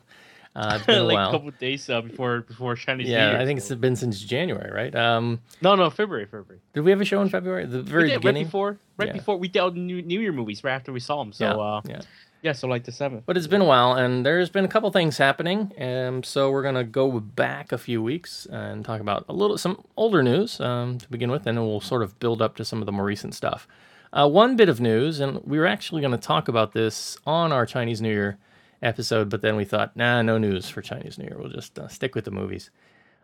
Uh, 0.58 0.74
it's 0.76 0.88
been 0.88 1.04
like 1.06 1.14
a, 1.14 1.16
while. 1.16 1.32
couple 1.32 1.52
days 1.52 1.88
uh, 1.88 2.02
before 2.02 2.42
before 2.42 2.76
Chinese 2.76 3.08
yeah, 3.08 3.26
New 3.26 3.32
Year. 3.34 3.42
I 3.42 3.46
think 3.46 3.60
it's 3.60 3.72
been 3.76 3.96
since 3.96 4.20
January, 4.20 4.72
right? 4.72 4.96
Um, 4.96 5.40
no, 5.62 5.76
no, 5.76 5.92
February, 5.92 6.26
February. 6.26 6.60
Did 6.74 6.82
we 6.82 6.90
have 6.90 7.00
a 7.00 7.06
show 7.06 7.22
in 7.22 7.30
February? 7.30 7.68
The 7.68 7.84
very 7.84 8.10
did, 8.10 8.22
beginning, 8.22 8.42
right 8.42 8.48
before, 8.48 8.80
right 8.98 9.08
yeah. 9.10 9.14
before 9.14 9.38
we 9.38 9.50
did 9.50 9.60
all 9.60 9.70
the 9.70 9.80
New, 9.80 10.02
New 10.02 10.20
Year 10.20 10.32
movies, 10.32 10.64
right 10.64 10.74
after 10.74 10.92
we 10.92 11.00
saw 11.00 11.24
them. 11.24 11.32
So 11.32 11.46
yeah, 11.46 11.54
uh, 11.54 11.82
yeah. 11.88 12.02
Yeah, 12.48 12.54
so 12.54 12.70
like 12.70 12.86
the 12.86 12.94
seventh. 12.94 13.24
But 13.26 13.36
it's 13.36 13.46
been 13.46 13.60
a 13.60 13.66
while, 13.66 13.92
and 13.92 14.26
there's 14.26 14.50
been 14.50 14.64
a 14.64 14.70
couple 14.70 14.90
things 14.90 15.18
happening, 15.18 15.74
and 15.76 16.26
so 16.26 16.50
we're 16.50 16.64
gonna 16.64 16.86
go 16.86 17.20
back 17.20 17.74
a 17.74 17.78
few 17.78 18.02
weeks 18.02 18.48
and 18.50 18.86
talk 18.86 19.02
about 19.02 19.26
a 19.28 19.34
little 19.34 19.58
some 19.58 19.84
older 19.98 20.24
news 20.24 20.62
um, 20.62 20.98
to 20.98 21.10
begin 21.10 21.30
with, 21.30 21.46
and 21.46 21.58
then 21.58 21.66
we'll 21.66 21.82
sort 21.82 22.04
of 22.04 22.18
build 22.20 22.42
up 22.42 22.56
to 22.56 22.64
some 22.64 22.82
of 22.82 22.86
the 22.86 22.94
more 22.94 23.04
recent 23.04 23.36
stuff. 23.36 23.68
Uh, 24.14 24.30
one 24.30 24.56
bit 24.56 24.70
of 24.70 24.80
news, 24.80 25.20
and 25.20 25.42
we 25.44 25.60
were 25.60 25.68
actually 25.68 26.00
going 26.00 26.14
to 26.14 26.18
talk 26.18 26.48
about 26.48 26.72
this 26.72 27.18
on 27.26 27.52
our 27.52 27.66
Chinese 27.66 28.02
New 28.02 28.14
Year 28.14 28.38
episode, 28.82 29.28
but 29.28 29.42
then 29.42 29.58
we 29.58 29.66
thought, 29.66 29.98
nah, 29.98 30.22
no 30.22 30.38
news 30.38 30.70
for 30.70 30.82
Chinese 30.82 31.18
New 31.18 31.26
Year. 31.26 31.36
We'll 31.38 31.50
just 31.50 31.78
uh, 31.78 31.90
stick 31.90 32.16
with 32.16 32.24
the 32.24 32.32
movies. 32.32 32.70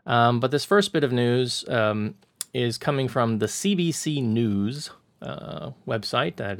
Um, 0.06 0.42
but 0.42 0.52
this 0.52 0.66
first 0.66 0.92
bit 0.92 1.06
of 1.06 1.14
news 1.14 1.64
um, 1.70 2.16
is 2.54 2.78
coming 2.78 3.08
from 3.08 3.40
the 3.40 3.46
CBC 3.46 4.22
News 4.22 4.90
uh, 5.22 5.72
website 5.88 6.42
at 6.42 6.60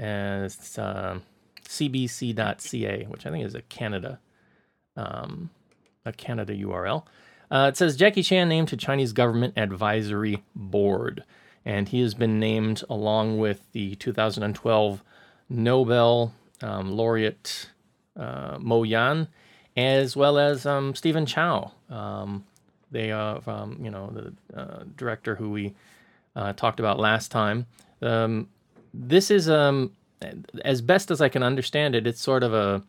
uh, 0.00 0.44
it's, 0.44 0.78
uh, 0.78 1.18
cbc.ca, 1.68 3.04
which 3.04 3.26
I 3.26 3.30
think 3.30 3.44
is 3.44 3.54
a 3.54 3.62
Canada 3.62 4.18
um, 4.96 5.50
a 6.04 6.12
Canada 6.12 6.54
URL. 6.54 7.04
Uh, 7.50 7.66
it 7.68 7.76
says 7.76 7.96
Jackie 7.96 8.22
Chan 8.22 8.48
named 8.48 8.68
to 8.68 8.76
Chinese 8.76 9.12
government 9.12 9.54
advisory 9.56 10.42
board, 10.54 11.24
and 11.64 11.88
he 11.88 12.00
has 12.00 12.14
been 12.14 12.40
named 12.40 12.82
along 12.90 13.38
with 13.38 13.60
the 13.72 13.94
2012 13.96 15.02
Nobel 15.48 16.34
um, 16.62 16.92
laureate 16.92 17.70
uh, 18.16 18.58
Mo 18.60 18.82
Yan, 18.82 19.28
as 19.76 20.16
well 20.16 20.38
as 20.38 20.66
um, 20.66 20.94
Stephen 20.94 21.24
Chow. 21.24 21.72
Um, 21.88 22.44
they 22.90 23.12
are, 23.12 23.40
um, 23.46 23.78
you 23.82 23.90
know, 23.90 24.10
the 24.10 24.58
uh, 24.58 24.84
director 24.96 25.36
who 25.36 25.50
we 25.50 25.74
uh, 26.34 26.52
talked 26.54 26.80
about 26.80 26.98
last 26.98 27.30
time. 27.30 27.66
Um, 28.02 28.48
this 28.92 29.30
is, 29.30 29.48
um, 29.48 29.92
as 30.64 30.80
best 30.80 31.10
as 31.10 31.20
I 31.20 31.28
can 31.28 31.42
understand 31.42 31.94
it, 31.94 32.06
it's 32.06 32.20
sort 32.20 32.42
of 32.42 32.54
a 32.54 32.82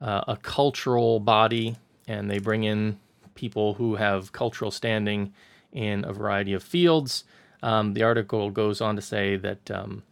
a 0.00 0.38
cultural 0.42 1.18
body, 1.18 1.76
and 2.06 2.30
they 2.30 2.38
bring 2.38 2.62
in 2.62 2.98
people 3.34 3.74
who 3.74 3.96
have 3.96 4.32
cultural 4.32 4.70
standing 4.70 5.32
in 5.72 6.04
a 6.04 6.12
variety 6.12 6.52
of 6.52 6.62
fields. 6.62 7.24
Um, 7.62 7.94
the 7.94 8.02
article 8.02 8.50
goes 8.50 8.80
on 8.80 8.96
to 8.96 9.02
say 9.02 9.36
that 9.36 9.70
um, 9.70 10.02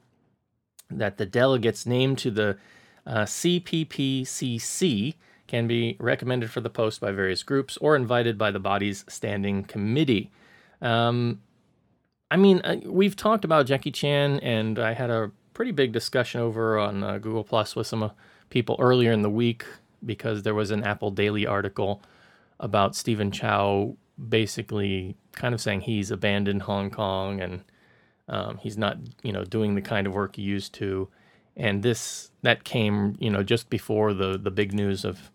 that 0.91 1.19
the 1.19 1.27
delegates 1.27 1.87
named 1.87 2.19
to 2.19 2.31
the 2.31 2.57
uh, 3.07 3.25
CPPCC 3.25 5.15
can 5.47 5.67
be 5.69 5.97
recommended 6.01 6.51
for 6.51 6.61
the 6.61 6.71
post 6.71 7.01
by 7.01 7.13
various 7.13 7.43
groups 7.43 7.77
or 7.79 7.95
invited 7.95 8.37
by 8.37 8.51
the 8.51 8.59
body's 8.59 9.05
standing 9.09 9.63
committee. 9.63 10.31
Um, 10.83 11.41
I 12.31 12.37
mean, 12.37 12.61
uh, 12.65 12.77
we've 12.85 13.15
talked 13.15 13.45
about 13.45 13.67
Jackie 13.67 13.93
Chan, 13.93 14.41
and 14.41 14.79
I 14.79 14.95
had 14.95 15.11
a 15.11 15.31
pretty 15.57 15.73
big 15.73 15.91
discussion 15.91 16.39
over 16.39 16.79
on 16.79 17.03
uh, 17.03 17.17
Google 17.17 17.43
Plus 17.43 17.75
with 17.75 17.87
some 17.87 18.03
uh, 18.03 18.11
people 18.51 18.77
earlier 18.79 19.11
in 19.11 19.23
the 19.23 19.31
week 19.31 19.65
because 20.05 20.43
there 20.43 20.55
was 20.55 20.71
an 20.71 20.85
Apple 20.85 21.11
Daily 21.11 21.47
article 21.47 22.03
about 22.61 22.95
Stephen 22.95 23.31
Chow 23.31 23.97
basically 24.29 25.17
kind 25.33 25.55
of 25.55 25.61
saying 25.63 25.81
he's 25.81 26.11
abandoned 26.11 26.61
Hong 26.61 26.91
Kong 26.91 27.41
and 27.41 27.65
um, 28.29 28.59
he's 28.59 28.77
not, 28.77 28.99
you 29.23 29.33
know, 29.33 29.45
doing 29.45 29.75
the 29.75 29.81
kind 29.81 30.07
of 30.07 30.13
work 30.13 30.37
he 30.37 30.43
used 30.43 30.75
to. 30.75 31.09
And 31.57 31.83
this 31.83 32.31
that 32.43 32.65
came, 32.65 33.17
you 33.19 33.31
know, 33.31 33.43
just 33.43 33.71
before 33.71 34.13
the 34.13 34.37
the 34.37 34.51
big 34.51 34.75
news 34.75 35.07
of 35.07 35.31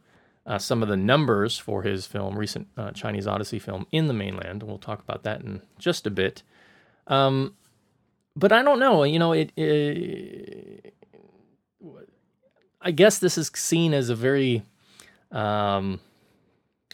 uh, 0.45 0.59
some 0.59 0.83
of 0.83 0.89
the 0.89 0.97
numbers 0.97 1.57
for 1.57 1.81
his 1.81 2.05
film, 2.05 2.37
recent 2.37 2.67
uh, 2.77 2.91
Chinese 2.91 3.25
Odyssey 3.25 3.57
film 3.57 3.87
in 3.91 4.05
the 4.05 4.13
mainland. 4.13 4.61
And 4.61 4.69
We'll 4.69 4.77
talk 4.77 4.99
about 4.99 5.23
that 5.23 5.41
in 5.41 5.63
just 5.79 6.05
a 6.05 6.11
bit. 6.11 6.43
Um, 7.07 7.55
but 8.35 8.51
I 8.51 8.63
don't 8.63 8.79
know. 8.79 9.03
You 9.03 9.19
know, 9.19 9.33
it, 9.33 9.51
it, 9.55 10.93
I 12.81 12.91
guess 12.91 13.19
this 13.19 13.37
is 13.37 13.51
seen 13.53 13.93
as 13.93 14.09
a 14.09 14.15
very 14.15 14.63
um, 15.31 15.99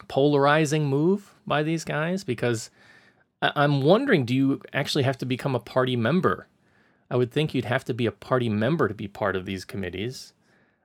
polarizing 0.08 0.86
move 0.86 1.34
by 1.46 1.64
these 1.64 1.84
guys 1.84 2.24
because 2.24 2.70
I- 3.42 3.54
I'm 3.56 3.82
wondering 3.82 4.26
do 4.26 4.36
you 4.36 4.62
actually 4.74 5.04
have 5.04 5.18
to 5.20 5.26
become 5.26 5.56
a 5.56 5.60
party 5.60 5.96
member? 5.96 6.48
I 7.10 7.16
would 7.16 7.32
think 7.32 7.54
you'd 7.54 7.66
have 7.66 7.86
to 7.86 7.94
be 7.94 8.06
a 8.06 8.12
party 8.12 8.50
member 8.50 8.88
to 8.88 8.94
be 8.94 9.08
part 9.08 9.36
of 9.36 9.46
these 9.46 9.64
committees. 9.64 10.34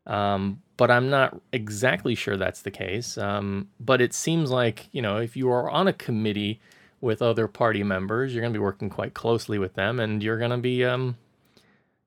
Um, 0.06 0.62
but 0.76 0.90
I'm 0.90 1.10
not 1.10 1.40
exactly 1.52 2.14
sure 2.14 2.36
that's 2.36 2.62
the 2.62 2.70
case. 2.70 3.18
Um, 3.18 3.68
but 3.80 4.00
it 4.00 4.14
seems 4.14 4.50
like, 4.50 4.88
you 4.92 5.02
know, 5.02 5.18
if 5.18 5.36
you 5.36 5.50
are 5.50 5.68
on 5.70 5.88
a 5.88 5.92
committee 5.92 6.60
with 7.02 7.20
other 7.20 7.46
party 7.46 7.82
members, 7.82 8.32
you're 8.32 8.40
going 8.40 8.52
to 8.52 8.58
be 8.58 8.62
working 8.62 8.88
quite 8.88 9.12
closely 9.12 9.58
with 9.58 9.74
them 9.74 10.00
and 10.00 10.22
you're 10.22 10.38
going 10.38 10.52
to 10.52 10.56
be, 10.56 10.84
um, 10.84 11.18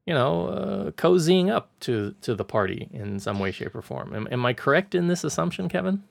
you 0.08 0.14
know, 0.14 0.48
uh, 0.48 0.92
cozying 0.92 1.52
up 1.52 1.70
to, 1.82 2.16
to 2.22 2.34
the 2.34 2.46
party 2.46 2.90
in 2.92 3.20
some 3.20 3.38
way, 3.38 3.52
shape, 3.52 3.76
or 3.76 3.84
form. 3.84 4.16
Am, 4.16 4.28
am 4.32 4.46
I 4.46 4.54
correct 4.54 4.96
in 4.96 5.08
this 5.08 5.24
assumption, 5.24 5.70
Kevin? 5.70 6.02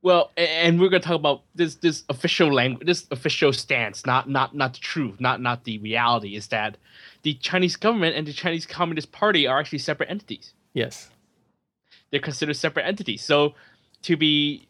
Well, 0.00 0.30
and 0.36 0.80
we're 0.80 0.90
gonna 0.90 1.02
talk 1.02 1.16
about 1.16 1.42
this 1.56 1.74
this 1.74 2.04
official 2.08 2.52
language, 2.52 2.86
this 2.86 3.08
official 3.10 3.52
stance, 3.52 4.06
not 4.06 4.28
not 4.28 4.54
not 4.54 4.74
the 4.74 4.78
truth, 4.78 5.20
not 5.20 5.40
not 5.40 5.64
the 5.64 5.78
reality. 5.78 6.36
Is 6.36 6.46
that 6.48 6.76
the 7.22 7.34
Chinese 7.34 7.74
government 7.74 8.14
and 8.14 8.24
the 8.24 8.32
Chinese 8.32 8.64
Communist 8.64 9.10
Party 9.10 9.48
are 9.48 9.58
actually 9.58 9.80
separate 9.80 10.08
entities. 10.08 10.54
Yes. 10.72 11.10
They're 12.10 12.20
considered 12.20 12.54
separate 12.54 12.86
entities. 12.86 13.22
So, 13.22 13.54
to 14.02 14.16
be 14.16 14.68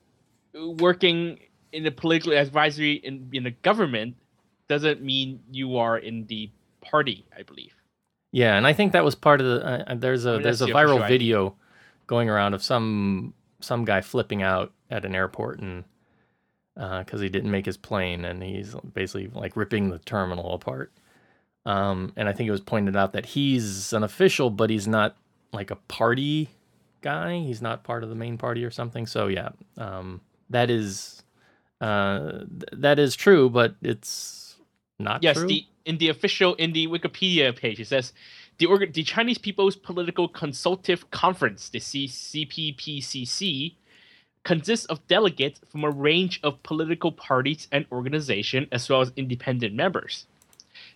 working 0.55 1.38
in 1.72 1.84
the 1.84 1.90
political 1.90 2.32
advisory 2.32 2.94
in 2.94 3.28
in 3.32 3.44
the 3.44 3.50
government 3.50 4.16
doesn't 4.68 5.02
mean 5.02 5.40
you 5.50 5.78
are 5.78 5.98
in 5.98 6.26
the 6.26 6.50
party. 6.80 7.26
I 7.37 7.42
believe. 7.42 7.75
Yeah, 8.32 8.56
and 8.56 8.66
I 8.66 8.72
think 8.72 8.92
that 8.92 9.04
was 9.04 9.14
part 9.14 9.40
of 9.40 9.46
the. 9.46 9.90
Uh, 9.90 9.94
there's 9.94 10.26
a 10.26 10.30
I 10.30 10.32
mean, 10.34 10.42
there's 10.42 10.60
a 10.60 10.66
viral 10.66 11.06
video 11.08 11.56
going 12.06 12.28
around 12.28 12.54
of 12.54 12.62
some 12.62 13.34
some 13.60 13.84
guy 13.84 14.00
flipping 14.00 14.42
out 14.42 14.72
at 14.90 15.04
an 15.04 15.14
airport 15.14 15.60
and 15.60 15.84
because 16.75 17.20
he 17.20 17.28
didn't 17.28 17.50
make 17.50 17.66
his 17.66 17.76
plane 17.76 18.25
and 18.25 18.42
he's 18.42 18.75
basically 18.94 19.26
like 19.28 19.56
ripping 19.56 19.90
the 19.90 19.98
terminal 19.98 20.54
apart. 20.54 20.92
Um, 21.66 22.12
and 22.16 22.28
I 22.28 22.32
think 22.32 22.46
it 22.46 22.52
was 22.52 22.60
pointed 22.60 22.96
out 22.96 23.12
that 23.14 23.26
he's 23.26 23.92
an 23.92 24.04
official, 24.04 24.48
but 24.48 24.70
he's 24.70 24.87
not 24.87 25.16
like 25.52 25.70
a 25.72 25.76
party 25.76 26.50
guy. 27.00 27.40
He's 27.40 27.60
not 27.60 27.82
part 27.82 28.04
of 28.04 28.10
the 28.10 28.14
main 28.14 28.38
party 28.38 28.64
or 28.64 28.70
something. 28.70 29.06
So 29.06 29.26
yeah, 29.26 29.50
um, 29.76 30.20
that 30.50 30.70
is 30.70 31.22
uh, 31.80 32.30
th- 32.30 32.64
that 32.73 32.99
is 32.99 33.14
true, 33.16 33.49
but 33.50 33.75
it's 33.82 34.56
not 34.99 35.23
Yes, 35.23 35.38
true. 35.38 35.49
the 35.49 35.64
in 35.85 35.99
the 35.99 36.08
official 36.08 36.54
in 36.56 36.73
the 36.73 36.87
Wikipedia 36.87 37.54
page 37.56 37.80
it 37.80 37.87
says 37.87 38.12
the 38.58 38.66
organ, 38.66 38.92
the 38.92 39.02
Chinese 39.04 39.38
People's 39.38 39.76
Political 39.76 40.28
Consultative 40.28 41.11
Conference, 41.11 41.68
the 41.68 41.78
C- 41.80 42.08
CPPCC, 42.08 43.75
consists 44.44 44.87
of 44.87 45.06
delegates 45.06 45.61
from 45.70 45.85
a 45.85 45.90
range 45.90 46.40
of 46.42 46.61
political 46.64 47.12
parties 47.12 47.68
and 47.73 47.87
organizations, 47.92 48.66
as 48.73 48.88
well 48.88 49.00
as 49.00 49.12
independent 49.16 49.75
members. 49.75 50.26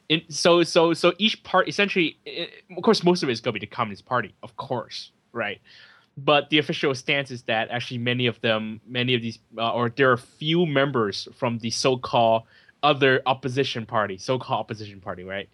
In, 0.09 0.23
so 0.29 0.63
so 0.65 0.93
so 0.95 1.13
each 1.19 1.43
part 1.45 1.69
essentially, 1.69 2.19
i- 2.27 2.49
of 2.77 2.83
course, 2.83 3.05
most 3.05 3.23
of 3.23 3.29
it 3.29 3.33
is 3.33 3.41
going 3.41 3.55
to 3.55 3.61
be 3.61 3.67
the 3.67 3.71
Communist 3.71 4.05
Party, 4.05 4.35
of 4.43 4.57
course, 4.57 5.13
right? 5.33 5.61
But 6.17 6.51
the 6.51 6.59
official 6.59 6.95
stance 6.95 7.31
is 7.31 7.43
that 7.45 7.71
actually 7.71 7.99
many 7.99 8.27
of 8.27 8.41
them, 8.43 8.81
many 8.87 9.15
of 9.15 9.23
these, 9.23 9.39
uh, 9.57 9.73
or 9.73 9.91
there 9.91 10.13
are 10.13 10.17
few 10.17 10.67
members 10.67 11.27
from 11.35 11.59
the 11.59 11.71
so-called 11.71 12.43
other 12.83 13.23
opposition 13.27 13.87
party, 13.87 14.19
so-called 14.19 14.61
opposition 14.61 15.01
party, 15.01 15.25
right? 15.25 15.49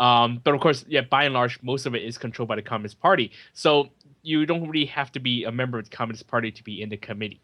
Um, 0.00 0.40
but 0.42 0.54
of 0.54 0.60
course, 0.60 0.84
yeah, 0.88 1.02
by 1.02 1.24
and 1.24 1.34
large, 1.34 1.62
most 1.62 1.86
of 1.86 1.94
it 1.94 2.02
is 2.02 2.18
controlled 2.18 2.48
by 2.48 2.56
the 2.56 2.62
Communist 2.62 2.98
Party. 3.00 3.30
So 3.52 3.90
you 4.22 4.46
don't 4.46 4.68
really 4.68 4.86
have 4.86 5.12
to 5.12 5.20
be 5.20 5.44
a 5.44 5.52
member 5.52 5.78
of 5.78 5.88
the 5.88 5.96
Communist 5.96 6.26
Party 6.26 6.50
to 6.50 6.64
be 6.64 6.82
in 6.82 6.88
the 6.88 6.96
committee. 6.96 7.40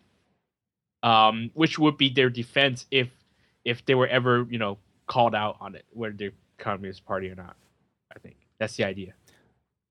Um, 1.02 1.50
which 1.54 1.78
would 1.78 1.97
be 1.97 2.11
their 2.11 2.28
defense 2.28 2.85
if 2.90 3.09
if 3.64 3.85
they 3.87 3.94
were 3.94 4.06
ever, 4.06 4.47
you 4.50 4.59
know, 4.59 4.76
called 5.06 5.35
out 5.35 5.56
on 5.59 5.75
it, 5.75 5.87
whether 5.92 6.14
they're 6.14 6.32
Communist 6.59 7.06
Party 7.06 7.30
or 7.30 7.35
not. 7.35 7.56
I 8.14 8.18
think 8.18 8.37
that's 8.59 8.76
the 8.76 8.85
idea. 8.85 9.14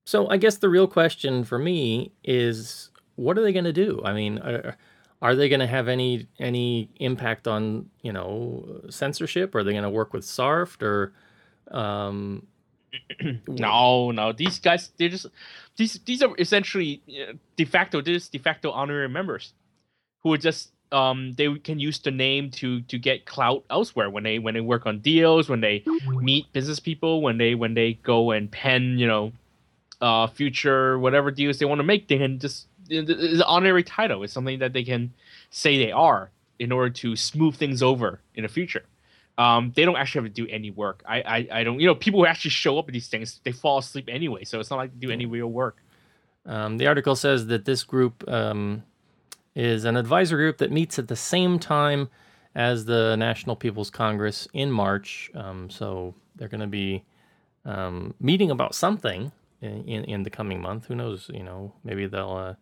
So 0.10 0.28
I 0.28 0.38
guess 0.38 0.58
the 0.58 0.70
real 0.70 0.88
question 0.88 1.44
for 1.44 1.60
me 1.60 2.12
is, 2.24 2.90
what 3.16 3.38
are 3.38 3.44
they 3.44 3.54
going 3.54 3.66
to 3.66 3.72
do? 3.72 4.02
I 4.04 4.12
mean, 4.12 4.40
are, 4.40 4.76
are 5.22 5.36
they 5.36 5.50
going 5.50 5.60
to 5.60 5.68
have 5.68 5.88
any 5.88 6.26
any 6.40 6.90
impact 6.96 7.48
on 7.48 7.92
you 8.02 8.12
know 8.12 8.82
censorship? 8.90 9.54
Are 9.54 9.64
they 9.64 9.72
going 9.72 9.84
to 9.84 9.90
work 9.92 10.12
with 10.12 10.24
SARFT 10.24 10.82
or? 10.82 11.14
Um, 11.70 12.48
No, 13.48 14.10
no, 14.10 14.32
these 14.32 14.58
guys, 14.58 14.90
they're 14.98 15.10
just 15.10 15.28
these 15.78 16.00
these 16.08 16.24
are 16.24 16.34
essentially 16.40 17.04
uh, 17.08 17.34
de 17.56 17.66
facto, 17.66 18.02
just 18.02 18.32
de 18.32 18.40
facto 18.40 18.72
honorary 18.72 19.10
members, 19.10 19.54
who 20.24 20.34
are 20.34 20.40
just 20.40 20.72
um 20.92 21.34
they 21.34 21.54
can 21.60 21.80
use 21.80 22.00
the 22.00 22.10
name 22.10 22.50
to 22.50 22.82
to 22.82 22.98
get 22.98 23.28
clout 23.28 23.64
elsewhere 23.70 24.10
when 24.10 24.24
they 24.24 24.40
when 24.40 24.56
they 24.56 24.62
work 24.62 24.88
on 24.88 25.02
deals, 25.02 25.50
when 25.50 25.62
they 25.62 25.84
meet 26.08 26.52
business 26.52 26.80
people, 26.80 27.22
when 27.22 27.38
they 27.38 27.54
when 27.54 27.76
they 27.76 27.94
go 28.02 28.32
and 28.32 28.50
pen 28.50 28.98
you 28.98 29.06
know, 29.06 29.32
uh 30.02 30.28
future 30.28 30.98
whatever 31.00 31.32
deals 31.32 31.58
they 31.58 31.66
want 31.66 31.80
to 31.80 31.84
make, 31.84 32.08
they 32.08 32.18
can 32.18 32.40
just 32.40 32.68
an 32.90 33.42
honorary 33.44 33.84
title. 33.84 34.24
It's 34.24 34.34
something 34.34 34.60
that 34.60 34.74
they 34.74 34.84
can 34.84 35.14
say 35.52 35.78
they 35.78 35.92
are 35.92 36.32
in 36.58 36.72
order 36.72 36.90
to 36.90 37.16
smooth 37.16 37.56
things 37.56 37.84
over 37.84 38.20
in 38.36 38.44
the 38.44 38.50
future 38.50 38.86
um, 39.40 39.72
they 39.74 39.86
don't 39.86 39.96
actually 39.96 40.26
have 40.26 40.34
to 40.36 40.46
do 40.46 40.52
any 40.52 40.70
work. 40.70 41.02
I, 41.08 41.22
I, 41.22 41.48
I 41.60 41.64
don't, 41.64 41.80
you 41.80 41.88
know, 41.88 41.96
people 41.96 42.20
who 42.20 42.26
actually 42.26 42.52
show 42.52 42.78
up 42.78 42.90
at 42.90 42.94
these 42.94 43.08
things, 43.08 43.40
they 43.46 43.54
fall 43.54 43.78
asleep 43.78 44.10
anyway. 44.10 44.44
So 44.44 44.60
it's 44.60 44.70
not 44.70 44.76
like 44.76 44.92
they 44.92 45.08
do 45.08 45.14
any 45.14 45.26
real 45.26 45.48
work. 45.48 45.78
Um, 46.46 46.78
the 46.78 46.88
article 46.88 47.16
says 47.16 47.48
that 47.48 47.64
this 47.64 47.84
group 47.84 48.28
um, 48.28 48.84
is 49.56 49.86
an 49.86 49.96
advisory 49.96 50.44
group 50.44 50.58
that 50.58 50.74
meets 50.74 51.00
at 51.00 51.08
the 51.08 51.16
same 51.16 51.58
time 51.58 52.10
as 52.54 52.84
the 52.84 53.16
National 53.16 53.56
People's 53.56 53.90
Congress 53.90 54.46
in 54.52 54.72
March. 54.72 55.32
Um, 55.34 55.70
so 55.70 56.14
they're 56.36 56.50
going 56.50 56.60
to 56.60 56.68
be 56.68 57.06
um, 57.64 58.14
meeting 58.20 58.52
about 58.52 58.76
something 58.76 59.32
in, 59.62 60.04
in, 60.06 60.24
the 60.24 60.30
coming 60.30 60.62
month. 60.62 60.86
Who 60.86 60.96
knows? 60.96 61.30
You 61.34 61.44
know, 61.44 61.74
maybe 61.84 62.08
they'll 62.08 62.56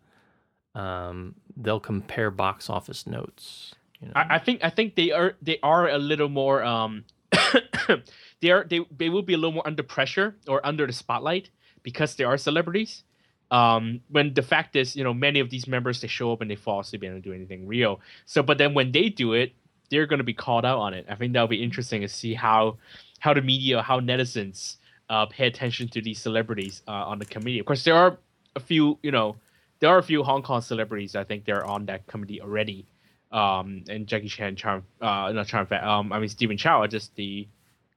uh, 0.74 0.78
um, 0.78 1.34
they'll 1.56 1.80
compare 1.80 2.30
box 2.30 2.70
office 2.70 3.06
notes. 3.06 3.74
You 4.00 4.08
know? 4.08 4.12
I, 4.14 4.36
I 4.36 4.38
think, 4.38 4.60
I 4.62 4.70
think 4.70 4.94
they 4.94 5.10
are, 5.10 5.34
they 5.42 5.58
are 5.62 5.88
a 5.88 5.98
little 5.98 6.28
more, 6.28 6.62
um, 6.62 7.04
they 8.40 8.50
are, 8.50 8.64
they, 8.64 8.80
they 8.96 9.08
will 9.08 9.22
be 9.22 9.34
a 9.34 9.36
little 9.36 9.52
more 9.52 9.66
under 9.66 9.82
pressure 9.82 10.36
or 10.46 10.64
under 10.64 10.86
the 10.86 10.92
spotlight 10.92 11.50
because 11.82 12.14
they 12.14 12.24
are 12.24 12.36
celebrities. 12.36 13.02
Um, 13.50 14.02
when 14.10 14.34
the 14.34 14.42
fact 14.42 14.76
is, 14.76 14.94
you 14.94 15.02
know, 15.02 15.14
many 15.14 15.40
of 15.40 15.48
these 15.48 15.66
members 15.66 16.00
they 16.00 16.06
show 16.06 16.32
up 16.32 16.42
and 16.42 16.50
they 16.50 16.56
fall 16.56 16.80
asleep 16.80 17.02
and 17.02 17.12
don't 17.12 17.22
do 17.22 17.32
anything 17.32 17.66
real. 17.66 18.00
So, 18.26 18.42
but 18.42 18.58
then 18.58 18.74
when 18.74 18.92
they 18.92 19.08
do 19.08 19.32
it, 19.32 19.52
they're 19.90 20.06
going 20.06 20.18
to 20.18 20.24
be 20.24 20.34
called 20.34 20.66
out 20.66 20.78
on 20.78 20.92
it. 20.92 21.06
I 21.08 21.14
think 21.14 21.32
that'll 21.32 21.48
be 21.48 21.62
interesting 21.62 22.02
to 22.02 22.08
see 22.08 22.34
how, 22.34 22.76
how 23.20 23.32
the 23.32 23.40
media, 23.40 23.80
how 23.80 24.00
netizens, 24.00 24.76
uh, 25.08 25.26
pay 25.26 25.46
attention 25.46 25.88
to 25.88 26.02
these 26.02 26.18
celebrities 26.20 26.82
uh, 26.86 26.92
on 26.92 27.18
the 27.18 27.24
committee. 27.24 27.58
Of 27.58 27.66
course, 27.66 27.84
there 27.84 27.94
are 27.94 28.18
a 28.56 28.60
few, 28.60 28.98
you 29.02 29.10
know, 29.10 29.36
there 29.80 29.90
are 29.90 29.98
a 29.98 30.02
few 30.02 30.22
Hong 30.22 30.42
Kong 30.42 30.60
celebrities. 30.60 31.16
I 31.16 31.24
think 31.24 31.44
they're 31.44 31.64
on 31.64 31.86
that 31.86 32.06
committee 32.06 32.40
already. 32.40 32.86
Um, 33.30 33.84
and 33.88 34.06
Jackie 34.06 34.28
Chan, 34.28 34.56
Charm, 34.56 34.84
uh, 35.00 35.32
not 35.32 35.46
Charm. 35.46 35.66
Um, 35.70 36.12
I 36.12 36.18
mean 36.18 36.28
Stephen 36.28 36.56
Chow 36.56 36.82
are 36.82 36.88
just 36.88 37.14
the 37.16 37.46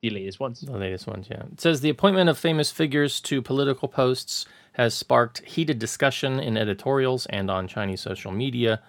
the 0.01 0.09
latest 0.09 0.39
ones. 0.39 0.61
The 0.61 0.71
latest 0.77 1.05
ones, 1.05 1.27
yeah. 1.29 1.43
It 1.51 1.61
says 1.61 1.81
the 1.81 1.89
appointment 1.89 2.27
of 2.27 2.37
famous 2.37 2.71
figures 2.71 3.21
to 3.21 3.41
political 3.41 3.87
posts 3.87 4.47
has 4.73 4.95
sparked 4.95 5.45
heated 5.45 5.77
discussion 5.77 6.39
in 6.39 6.57
editorials 6.57 7.27
and 7.27 7.51
on 7.51 7.67
Chinese 7.67 8.01
social 8.01 8.31
media. 8.31 8.81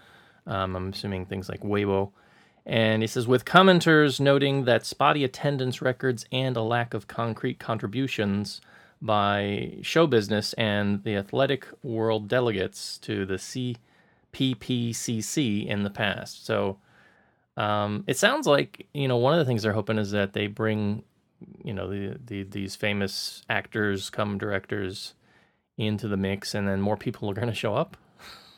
Um, 0.46 0.74
I'm 0.74 0.88
assuming 0.88 1.26
things 1.26 1.48
like 1.48 1.60
Weibo. 1.60 2.12
And 2.64 3.02
he 3.02 3.08
says, 3.08 3.26
with 3.26 3.44
commenters 3.44 4.20
noting 4.20 4.64
that 4.64 4.86
spotty 4.86 5.24
attendance 5.24 5.82
records 5.82 6.24
and 6.30 6.56
a 6.56 6.62
lack 6.62 6.94
of 6.94 7.08
concrete 7.08 7.58
contributions 7.58 8.60
by 9.00 9.78
show 9.82 10.06
business 10.06 10.52
and 10.52 11.02
the 11.02 11.16
athletic 11.16 11.66
world 11.82 12.28
delegates 12.28 12.98
to 12.98 13.26
the 13.26 13.76
CPPCC 14.32 15.66
in 15.66 15.82
the 15.82 15.90
past. 15.90 16.46
So 16.46 16.78
um, 17.56 18.04
it 18.06 18.16
sounds 18.16 18.46
like, 18.46 18.86
you 18.94 19.08
know, 19.08 19.16
one 19.16 19.32
of 19.32 19.40
the 19.40 19.44
things 19.44 19.64
they're 19.64 19.72
hoping 19.72 19.98
is 19.98 20.12
that 20.12 20.32
they 20.32 20.46
bring, 20.46 21.02
you 21.64 21.74
know, 21.74 21.90
the, 21.90 22.16
the 22.24 22.44
these 22.44 22.76
famous 22.76 23.42
actors, 23.50 24.08
come 24.08 24.38
directors 24.38 25.14
into 25.76 26.06
the 26.06 26.16
mix, 26.16 26.54
and 26.54 26.68
then 26.68 26.80
more 26.80 26.96
people 26.96 27.28
are 27.28 27.34
going 27.34 27.48
to 27.48 27.54
show 27.54 27.74
up, 27.74 27.96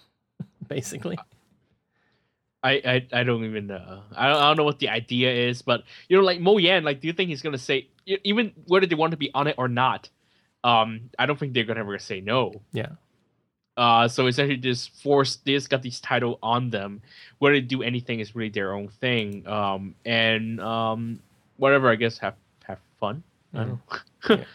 basically. 0.69 1.19
I, 2.65 2.73
I, 2.85 3.07
I 3.13 3.23
don't 3.25 3.45
even 3.45 3.67
know. 3.67 4.03
I 4.17 4.29
don't, 4.29 4.39
I 4.39 4.47
don't 4.47 4.57
know 4.57 4.65
what 4.65 4.79
the 4.79 4.89
idea 4.89 5.31
is, 5.31 5.61
but 5.61 5.85
you 6.09 6.17
know, 6.17 6.23
like 6.23 6.41
Mo 6.41 6.57
Yan, 6.57 6.83
like, 6.83 7.01
do 7.01 7.07
you 7.07 7.13
think 7.13 7.29
he's 7.29 7.43
gonna 7.43 7.59
say 7.59 7.89
even 8.07 8.53
whether 8.67 8.87
they 8.87 8.95
want 8.95 9.11
to 9.11 9.19
be 9.19 9.31
on 9.35 9.47
it 9.47 9.55
or 9.59 9.69
not? 9.69 10.09
Um, 10.65 11.11
I 11.19 11.27
don't 11.27 11.39
think 11.39 11.53
they're 11.53 11.65
gonna 11.65 11.81
ever 11.81 11.99
say 11.99 12.21
no. 12.21 12.63
Yeah. 12.73 12.93
Uh, 13.77 14.09
so 14.09 14.27
essentially, 14.29 14.57
just 14.57 14.95
force 15.03 15.37
they 15.37 15.53
just 15.53 15.69
got 15.69 15.83
these 15.83 16.01
title 16.01 16.39
on 16.43 16.71
them. 16.71 17.03
Whether 17.39 17.57
they 17.57 17.61
do 17.61 17.83
anything 17.83 18.21
is 18.21 18.35
really 18.35 18.51
their 18.51 18.73
own 18.73 18.89
thing. 18.89 19.47
Um, 19.47 19.95
and 20.07 20.59
um, 20.61 21.21
whatever, 21.59 21.91
I 21.91 21.97
guess 21.97 22.19
have 22.19 22.37
have 22.65 22.79
fun. 22.99 23.23
I 23.53 23.65
don't 23.65 23.81
know. 24.29 24.45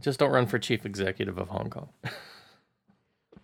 Just 0.00 0.18
don't 0.18 0.30
run 0.30 0.46
for 0.46 0.58
chief 0.58 0.84
executive 0.84 1.38
of 1.38 1.48
Hong 1.48 1.70
Kong. 1.70 1.88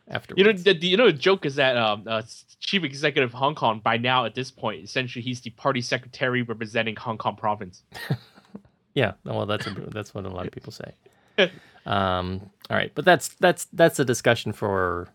After 0.08 0.34
You 0.36 0.44
know, 0.44 0.52
the, 0.52 0.74
the- 0.74 0.86
you 0.86 0.96
know, 0.96 1.06
the 1.06 1.12
joke 1.18 1.46
is 1.46 1.54
that 1.56 1.76
um, 1.76 2.04
uh, 2.06 2.22
chief 2.60 2.82
executive 2.84 3.30
of 3.30 3.34
Hong 3.34 3.54
Kong 3.54 3.80
by 3.82 3.96
now 3.96 4.24
at 4.24 4.34
this 4.34 4.50
point, 4.50 4.82
essentially, 4.84 5.22
he's 5.22 5.40
the 5.40 5.50
party 5.50 5.80
secretary 5.80 6.42
representing 6.42 6.96
Hong 6.96 7.18
Kong 7.18 7.36
province. 7.36 7.82
Yeah, 8.94 9.12
well, 9.24 9.46
that's 9.46 9.66
a, 9.66 9.70
that's 9.90 10.12
what 10.12 10.26
a 10.26 10.28
lot 10.28 10.44
of 10.46 10.52
people 10.52 10.70
say. 10.72 10.92
Um, 11.86 12.50
all 12.70 12.76
right, 12.76 12.92
but 12.94 13.04
that's 13.04 13.28
that's 13.40 13.64
that's 13.72 13.98
a 13.98 14.04
discussion 14.04 14.52
for 14.52 15.08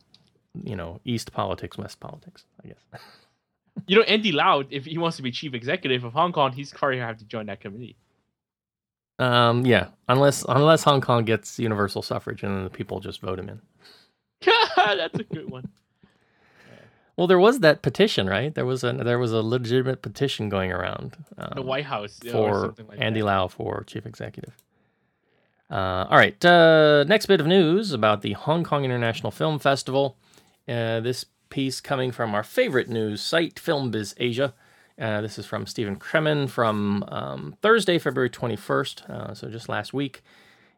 you 0.64 0.76
know 0.76 1.00
East 1.06 1.32
politics, 1.32 1.78
West 1.78 2.00
politics, 2.02 2.44
I 2.62 2.68
guess. 2.70 3.02
You 3.86 3.96
know, 3.98 4.02
Andy 4.02 4.32
Lau, 4.34 4.64
if 4.70 4.84
he 4.86 4.98
wants 4.98 5.16
to 5.18 5.24
be 5.24 5.32
chief 5.32 5.54
executive 5.54 6.04
of 6.04 6.12
Hong 6.14 6.34
Kong, 6.34 6.52
he's 6.52 6.72
probably 6.74 6.98
gonna 6.98 7.08
have 7.08 7.20
to 7.20 7.26
join 7.26 7.46
that 7.46 7.62
committee. 7.62 7.96
Um, 9.20 9.66
yeah, 9.66 9.88
unless 10.10 10.44
unless 10.50 10.84
Hong 10.84 11.00
Kong 11.00 11.24
gets 11.24 11.58
universal 11.58 12.02
suffrage 12.02 12.44
and 12.44 12.54
then 12.56 12.64
the 12.66 12.70
people 12.70 13.00
just 13.00 13.22
vote 13.22 13.40
him 13.40 13.48
in. 13.50 13.62
That's 14.76 15.20
a 15.20 15.24
good 15.24 15.50
one. 15.50 15.70
Well, 17.16 17.26
there 17.26 17.40
was 17.40 17.60
that 17.62 17.82
petition, 17.82 18.28
right? 18.28 18.54
There 18.54 18.66
was 18.66 18.84
a 18.84 18.94
there 18.94 19.18
was 19.18 19.34
a 19.34 19.42
legitimate 19.42 20.04
petition 20.04 20.50
going 20.50 20.72
around 20.72 21.18
um, 21.38 21.54
The 21.56 21.64
White 21.64 21.86
House 21.86 22.20
or 22.32 22.74
for 22.74 22.84
like 22.84 23.00
Andy 23.02 23.22
that. 23.22 23.26
Lau 23.26 23.48
for 23.48 23.84
chief 23.88 24.06
executive. 24.06 24.54
Uh, 25.70 26.06
all 26.10 26.18
right, 26.18 26.46
uh, 26.46 27.04
next 27.06 27.26
bit 27.26 27.42
of 27.42 27.48
news 27.48 27.92
about 27.92 28.22
the 28.22 28.34
Hong 28.34 28.64
Kong 28.64 28.86
International 28.86 29.32
Film 29.32 29.60
Festival. 29.60 30.16
Uh, 30.68 31.00
this 31.00 31.26
piece 31.50 31.82
coming 31.82 32.12
from 32.12 32.36
our 32.36 32.44
favorite 32.44 32.88
news 32.88 33.22
site, 33.22 33.60
Film 33.60 33.92
FilmBiz 33.92 34.14
Asia. 34.18 34.54
Uh, 35.00 35.22
this 35.22 35.38
is 35.38 35.46
from 35.46 35.66
Stephen 35.66 35.98
Cremin 35.98 36.50
from 36.50 37.04
um, 37.10 37.56
Thursday, 37.62 38.00
February 38.00 38.30
21st, 38.30 39.10
uh, 39.10 39.34
so 39.34 39.50
just 39.50 39.70
last 39.70 39.94
week. 39.94 40.24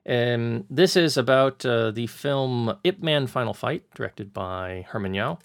Um, 0.10 0.66
this 0.72 0.96
is 0.96 1.18
about 1.18 1.64
uh, 1.64 1.92
the 1.92 2.08
film 2.08 2.76
Ip 2.84 3.04
Man 3.04 3.28
Final 3.28 3.54
Fight, 3.54 3.84
directed 3.94 4.34
by 4.34 4.86
Herman 4.90 5.14
Yao. 5.14 5.38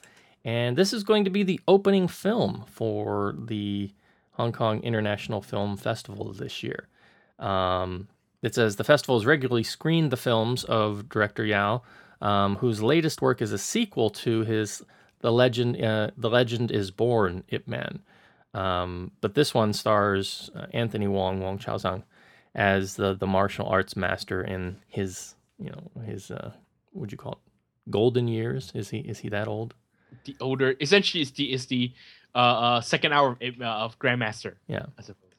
And 0.42 0.76
this 0.76 0.94
is 0.94 1.04
going 1.04 1.24
to 1.24 1.30
be 1.30 1.42
the 1.42 1.60
opening 1.68 2.08
film 2.08 2.64
for 2.66 3.34
the 3.36 3.90
Hong 4.32 4.52
Kong 4.52 4.82
International 4.82 5.42
Film 5.42 5.76
Festival 5.76 6.32
this 6.32 6.62
year. 6.62 6.88
Um, 7.38 8.08
it 8.42 8.54
says 8.54 8.76
the 8.76 8.84
festival 8.84 9.16
has 9.18 9.26
regularly 9.26 9.62
screened 9.62 10.10
the 10.10 10.16
films 10.16 10.64
of 10.64 11.10
director 11.10 11.44
Yao, 11.44 11.82
um, 12.22 12.56
whose 12.56 12.82
latest 12.82 13.20
work 13.20 13.42
is 13.42 13.52
a 13.52 13.58
sequel 13.58 14.08
to 14.10 14.44
his 14.44 14.82
"The 15.20 15.32
Legend." 15.32 15.82
Uh, 15.82 16.10
the 16.16 16.30
Legend 16.30 16.70
is 16.70 16.90
Born, 16.90 17.44
Ip 17.48 17.68
Man. 17.68 18.00
Um, 18.54 19.10
but 19.20 19.34
this 19.34 19.52
one 19.52 19.72
stars 19.72 20.50
uh, 20.54 20.66
Anthony 20.72 21.08
Wong, 21.08 21.40
Wong 21.40 21.58
Chau-sang, 21.58 22.04
as 22.54 22.96
the 22.96 23.14
the 23.14 23.26
martial 23.26 23.66
arts 23.66 23.96
master 23.96 24.42
in 24.42 24.76
his, 24.88 25.34
you 25.58 25.70
know, 25.70 26.02
his 26.04 26.30
uh, 26.30 26.52
what 26.92 27.00
would 27.00 27.12
you 27.12 27.18
call 27.18 27.32
it? 27.32 27.38
Golden 27.90 28.28
years? 28.28 28.72
Is 28.74 28.90
he 28.90 28.98
is 28.98 29.18
he 29.18 29.28
that 29.30 29.48
old? 29.48 29.74
The 30.24 30.36
older, 30.40 30.74
essentially, 30.80 31.22
is 31.22 31.32
the 31.32 31.52
is 31.52 31.66
the 31.66 31.92
uh, 32.34 32.38
uh, 32.38 32.80
second 32.80 33.12
hour 33.12 33.36
of, 33.40 33.60
uh, 33.60 33.64
of 33.64 33.98
Grandmaster. 33.98 34.54
Yeah. 34.68 34.86
I 34.98 35.02
suppose. 35.02 35.30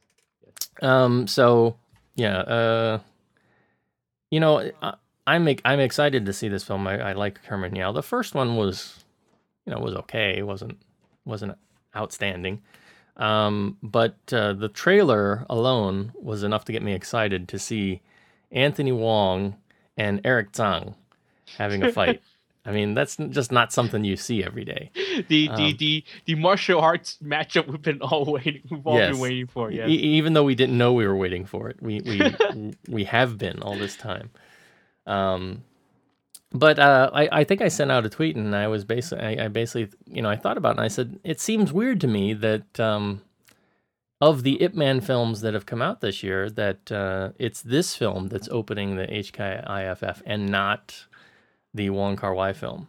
Um. 0.82 1.28
So 1.28 1.78
yeah. 2.15 2.38
Uh. 2.39 2.99
You 4.30 4.39
know, 4.39 4.71
I, 4.82 4.93
I'm 5.28 5.47
I'm 5.63 5.80
excited 5.80 6.25
to 6.25 6.34
see 6.34 6.49
this 6.49 6.63
film. 6.63 6.86
I, 6.88 6.99
I 6.99 7.13
like 7.13 7.43
Herman 7.45 7.75
Yao. 7.75 7.91
The 7.91 8.04
first 8.04 8.36
one 8.36 8.58
was, 8.58 9.04
you 9.65 9.73
know, 9.73 9.80
was 9.80 9.95
okay. 9.95 10.36
It 10.38 10.45
wasn't 10.45 10.78
wasn't 11.25 11.58
outstanding. 11.95 12.62
Um. 13.17 13.78
But 13.82 14.17
uh, 14.32 14.54
the 14.54 14.69
trailer 14.69 15.45
alone 15.49 16.12
was 16.15 16.43
enough 16.43 16.65
to 16.65 16.71
get 16.71 16.84
me 16.84 16.93
excited 16.93 17.47
to 17.49 17.60
see 17.60 18.01
Anthony 18.51 18.91
Wong 18.91 19.56
and 19.97 20.19
Eric 20.25 20.51
Tsang 20.51 20.95
having 21.58 21.84
a 21.84 21.91
fight. 21.91 22.21
I 22.67 22.71
mean, 22.71 22.95
that's 22.95 23.15
just 23.30 23.51
not 23.51 23.71
something 23.71 24.04
you 24.04 24.15
see 24.17 24.43
every 24.43 24.65
day. 24.65 24.89
The 25.30 25.47
the 25.47 25.49
Um, 25.49 25.75
the 25.78 26.04
the 26.25 26.36
martial 26.36 26.80
arts 26.82 27.17
matchup 27.23 27.67
we've 27.67 27.82
been 27.82 28.01
all 28.01 28.25
waiting, 28.34 28.63
we've 28.71 28.86
all 28.88 28.97
Yes. 28.97 29.12
been 29.12 29.19
waiting 29.21 29.47
for. 29.47 29.71
E- 29.71 29.78
Yeah. 29.78 29.88
even 29.88 30.34
though 30.34 30.43
we 30.43 30.56
didn't 30.56 30.75
know 30.78 30.91
we 30.91 31.06
were 31.08 31.15
waiting 31.15 31.45
for 31.45 31.69
it, 31.69 31.78
we 31.82 32.01
we 32.01 32.36
we 32.89 33.04
have 33.04 33.38
been 33.38 33.62
all 33.62 33.78
this 33.78 33.95
time. 33.95 34.32
Um, 35.06 35.63
but 36.56 36.80
uh, 36.80 37.10
I 37.13 37.30
I 37.32 37.44
think 37.44 37.62
I 37.62 37.68
sent 37.68 37.91
out 37.91 38.06
a 38.06 38.10
tweet 38.10 38.36
and 38.36 38.56
I 38.56 38.68
was 38.68 38.86
basically 38.86 39.26
I, 39.26 39.46
I 39.46 39.48
basically 39.48 39.96
you 40.08 40.22
know 40.22 40.30
I 40.30 40.36
thought 40.36 40.58
about 40.58 40.72
it 40.72 40.78
and 40.78 40.86
I 40.86 40.88
said 40.88 41.20
it 41.24 41.39
seems 41.39 41.74
weird 41.74 42.02
to 42.02 42.08
me 42.08 42.34
that 42.34 42.80
um, 42.80 43.22
of 44.22 44.44
the 44.44 44.62
Ip 44.62 44.74
Man 44.74 45.02
films 45.02 45.41
that 45.41 45.54
have 45.54 45.65
come 45.65 45.82
out 45.82 46.02
this 46.02 46.24
year 46.24 46.50
that 46.50 46.91
uh, 46.91 47.32
it's 47.38 47.62
this 47.62 47.96
film 47.96 48.30
that's 48.30 48.50
opening 48.50 48.96
the 48.96 49.08
HKIFF 49.08 50.22
and 50.26 50.50
not 50.50 51.06
the 51.74 51.89
Wong 51.89 52.15
Kar 52.15 52.34
Wai 52.34 52.54
film. 52.54 52.88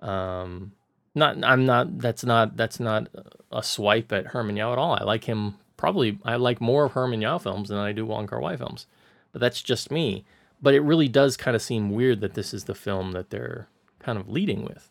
Um, 0.00 0.72
not 1.14 1.42
I'm 1.44 1.66
not 1.66 1.98
that's 1.98 2.24
not 2.24 2.56
that's 2.56 2.80
not 2.80 3.08
a 3.52 3.62
swipe 3.62 4.12
at 4.12 4.28
Herman 4.28 4.56
Yao 4.56 4.72
at 4.72 4.78
all. 4.78 4.94
I 4.94 5.04
like 5.04 5.24
him 5.24 5.54
probably 5.76 6.18
I 6.24 6.36
like 6.36 6.60
more 6.60 6.86
of 6.86 6.92
Herman 6.92 7.20
Yao 7.20 7.38
films 7.38 7.68
than 7.68 7.78
I 7.78 7.92
do 7.92 8.04
Wong 8.04 8.26
Kar 8.26 8.40
Wai 8.40 8.56
films. 8.56 8.86
But 9.32 9.40
that's 9.40 9.62
just 9.62 9.90
me. 9.90 10.24
But 10.62 10.74
it 10.74 10.80
really 10.80 11.08
does 11.08 11.36
kind 11.36 11.54
of 11.54 11.62
seem 11.62 11.90
weird 11.90 12.20
that 12.20 12.34
this 12.34 12.52
is 12.52 12.64
the 12.64 12.74
film 12.74 13.12
that 13.12 13.30
they're 13.30 13.66
kind 13.98 14.18
of 14.18 14.28
leading 14.28 14.62
with. 14.64 14.90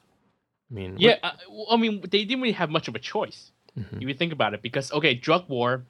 I 0.71 0.73
mean, 0.73 0.95
Yeah, 0.99 1.15
uh, 1.23 1.31
I 1.71 1.77
mean, 1.77 2.01
they 2.01 2.25
didn't 2.25 2.41
really 2.41 2.53
have 2.53 2.69
much 2.69 2.87
of 2.87 2.95
a 2.95 2.99
choice 2.99 3.51
Mhm. 3.77 4.01
if 4.01 4.07
you 4.07 4.13
think 4.13 4.33
about 4.33 4.53
it, 4.53 4.61
because 4.61 4.91
okay, 4.91 5.13
Drug 5.13 5.47
War, 5.47 5.83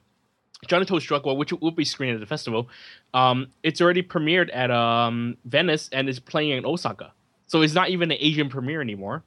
John 0.66 0.84
To's 0.84 1.04
Drug 1.04 1.24
War, 1.24 1.36
which 1.36 1.52
will 1.52 1.70
be 1.70 1.84
screened 1.84 2.14
at 2.14 2.20
the 2.20 2.26
festival, 2.26 2.68
um, 3.14 3.48
it's 3.62 3.80
already 3.80 4.02
premiered 4.02 4.50
at 4.54 4.70
um 4.70 5.36
Venice 5.44 5.88
and 5.92 6.08
is 6.08 6.18
playing 6.20 6.50
in 6.58 6.66
Osaka, 6.66 7.12
so 7.46 7.62
it's 7.62 7.74
not 7.74 7.88
even 7.88 8.10
an 8.10 8.18
Asian 8.20 8.48
premiere 8.50 8.82
anymore, 8.82 9.22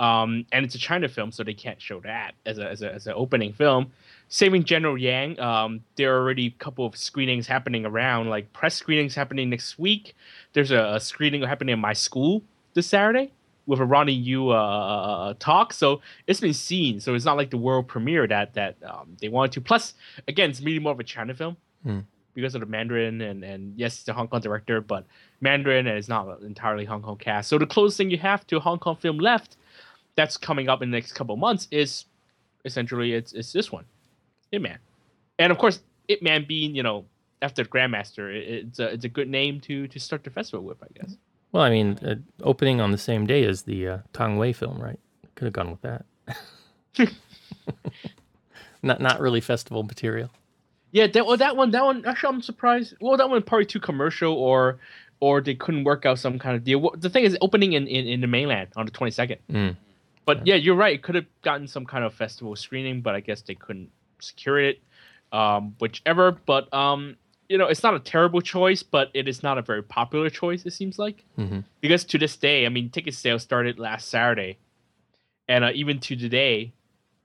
um, 0.00 0.44
and 0.52 0.64
it's 0.66 0.74
a 0.74 0.78
China 0.78 1.08
film, 1.08 1.32
so 1.32 1.42
they 1.42 1.54
can't 1.54 1.80
show 1.80 2.00
that 2.00 2.34
as 2.44 2.58
a 2.58 2.68
as 2.70 2.82
a 2.82 2.92
as 2.92 3.06
an 3.06 3.14
opening 3.16 3.52
film. 3.54 3.90
Saving 4.34 4.64
General 4.64 4.98
Yang, 4.98 5.38
um, 5.38 5.80
there 5.94 6.12
are 6.12 6.18
already 6.20 6.46
a 6.46 6.64
couple 6.64 6.84
of 6.84 6.96
screenings 6.96 7.46
happening 7.46 7.86
around, 7.86 8.30
like 8.30 8.52
press 8.52 8.74
screenings 8.74 9.14
happening 9.14 9.48
next 9.48 9.78
week. 9.78 10.16
There's 10.54 10.72
a, 10.72 10.94
a 10.94 10.98
screening 10.98 11.40
happening 11.42 11.72
in 11.74 11.78
my 11.78 11.92
school 11.92 12.42
this 12.74 12.88
Saturday 12.88 13.30
with 13.66 13.78
a 13.78 13.84
Ronnie 13.84 14.12
Yu 14.12 14.48
uh, 14.50 15.34
talk. 15.38 15.72
So 15.72 16.00
it's 16.26 16.40
been 16.40 16.52
seen. 16.52 16.98
So 16.98 17.14
it's 17.14 17.24
not 17.24 17.36
like 17.36 17.50
the 17.50 17.56
world 17.56 17.86
premiere 17.86 18.26
that 18.26 18.54
that 18.54 18.74
um, 18.84 19.16
they 19.20 19.28
wanted 19.28 19.52
to. 19.52 19.60
Plus, 19.60 19.94
again, 20.26 20.50
it's 20.50 20.60
really 20.60 20.80
more 20.80 20.90
of 20.92 20.98
a 20.98 21.04
China 21.04 21.32
film 21.32 21.56
Hmm. 21.84 22.00
because 22.34 22.56
of 22.56 22.60
the 22.60 22.66
Mandarin 22.66 23.20
and 23.20 23.44
and 23.44 23.74
yes, 23.76 24.00
it's 24.00 24.08
a 24.08 24.14
Hong 24.14 24.26
Kong 24.26 24.40
director, 24.40 24.80
but 24.80 25.04
Mandarin 25.42 25.86
and 25.86 25.96
it's 25.96 26.08
not 26.08 26.40
entirely 26.40 26.86
Hong 26.86 27.02
Kong 27.02 27.18
cast. 27.18 27.48
So 27.48 27.56
the 27.56 27.66
closest 27.66 27.98
thing 27.98 28.10
you 28.10 28.18
have 28.18 28.44
to 28.48 28.56
a 28.56 28.60
Hong 28.60 28.80
Kong 28.80 28.96
film 28.96 29.18
left 29.18 29.56
that's 30.16 30.36
coming 30.36 30.68
up 30.68 30.82
in 30.82 30.90
the 30.90 30.96
next 30.96 31.12
couple 31.12 31.34
of 31.34 31.38
months 31.38 31.68
is 31.70 32.06
essentially 32.64 33.12
it's 33.12 33.32
it's 33.32 33.52
this 33.52 33.70
one, 33.70 33.84
Ip 34.54 34.62
Man, 34.62 34.78
and 35.38 35.52
of 35.52 35.58
course 35.58 35.80
Ip 36.08 36.22
Man 36.22 36.44
being 36.46 36.74
you 36.74 36.82
know 36.82 37.04
after 37.44 37.64
Grandmaster, 37.64 38.34
it's 38.34 38.78
a 38.78 38.86
it's 38.88 39.04
a 39.04 39.08
good 39.08 39.28
name 39.28 39.60
to 39.60 39.86
to 39.86 40.00
start 40.00 40.24
the 40.24 40.30
festival 40.30 40.64
with, 40.64 40.82
I 40.82 40.86
guess. 40.94 41.16
well, 41.52 41.62
I 41.62 41.70
mean, 41.70 41.98
uh, 42.04 42.14
opening 42.42 42.80
on 42.80 42.90
the 42.90 42.98
same 42.98 43.26
day 43.26 43.44
as 43.44 43.62
the 43.62 43.88
uh, 43.88 43.98
Tang 44.12 44.38
Wei 44.38 44.52
film, 44.52 44.78
right? 44.80 44.98
Could 45.34 45.44
have 45.44 45.52
gone 45.52 45.70
with 45.70 45.82
that. 45.82 46.04
not 48.82 49.00
not 49.00 49.20
really 49.20 49.40
festival 49.40 49.82
material. 49.82 50.30
Yeah, 50.90 51.06
that 51.08 51.26
well, 51.26 51.36
that 51.36 51.56
one, 51.56 51.70
that 51.72 51.84
one. 51.84 52.04
Actually, 52.06 52.34
I'm 52.34 52.42
surprised. 52.42 52.94
Well, 53.00 53.16
that 53.16 53.28
one 53.28 53.42
probably 53.42 53.66
too 53.66 53.80
commercial, 53.80 54.32
or 54.32 54.78
or 55.20 55.40
they 55.40 55.54
couldn't 55.54 55.84
work 55.84 56.06
out 56.06 56.18
some 56.18 56.38
kind 56.38 56.56
of 56.56 56.64
deal. 56.64 56.80
Well, 56.80 56.94
the 56.96 57.10
thing 57.10 57.24
is, 57.24 57.36
opening 57.40 57.74
in, 57.74 57.86
in, 57.86 58.06
in 58.06 58.20
the 58.20 58.26
mainland 58.26 58.68
on 58.76 58.84
the 58.84 58.92
22nd. 58.92 59.38
Mm. 59.50 59.76
But 60.26 60.46
yeah, 60.46 60.54
you're 60.54 60.74
right. 60.74 60.94
It 60.94 61.02
could 61.02 61.14
have 61.14 61.26
gotten 61.42 61.66
some 61.68 61.84
kind 61.84 62.04
of 62.04 62.14
festival 62.14 62.56
screening, 62.56 63.00
but 63.00 63.14
I 63.14 63.20
guess 63.20 63.42
they 63.42 63.54
couldn't 63.54 63.90
secure 64.24 64.58
it. 64.58 64.80
Um, 65.32 65.74
whichever, 65.80 66.30
but 66.46 66.72
um, 66.72 67.16
you 67.48 67.58
know, 67.58 67.66
it's 67.66 67.82
not 67.82 67.94
a 67.94 67.98
terrible 67.98 68.40
choice, 68.40 68.82
but 68.82 69.10
it 69.14 69.26
is 69.26 69.42
not 69.42 69.58
a 69.58 69.62
very 69.62 69.82
popular 69.82 70.30
choice. 70.30 70.64
It 70.64 70.72
seems 70.72 70.98
like 70.98 71.24
hmm 71.36 71.60
because 71.80 72.04
to 72.04 72.18
this 72.18 72.36
day, 72.36 72.66
I 72.66 72.68
mean, 72.68 72.88
ticket 72.90 73.14
sales 73.14 73.42
started 73.42 73.78
last 73.78 74.08
Saturday, 74.08 74.58
and 75.48 75.64
uh, 75.64 75.70
even 75.74 75.98
to 76.00 76.16
today, 76.16 76.72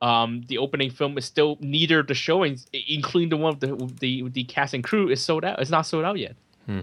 um, 0.01 0.43
the 0.47 0.57
opening 0.57 0.89
film 0.89 1.17
is 1.17 1.25
still 1.25 1.57
neither 1.61 2.03
the 2.03 2.13
showings, 2.13 2.65
including 2.87 3.29
the 3.29 3.37
one 3.37 3.53
with 3.53 3.61
the 3.61 3.75
with 3.75 3.99
the, 3.99 4.23
with 4.23 4.33
the 4.33 4.43
cast 4.45 4.73
and 4.73 4.83
crew, 4.83 5.09
is 5.09 5.23
sold 5.23 5.45
out. 5.45 5.59
It's 5.59 5.71
not 5.71 5.83
sold 5.83 6.03
out 6.03 6.17
yet. 6.17 6.35
Hmm. 6.65 6.81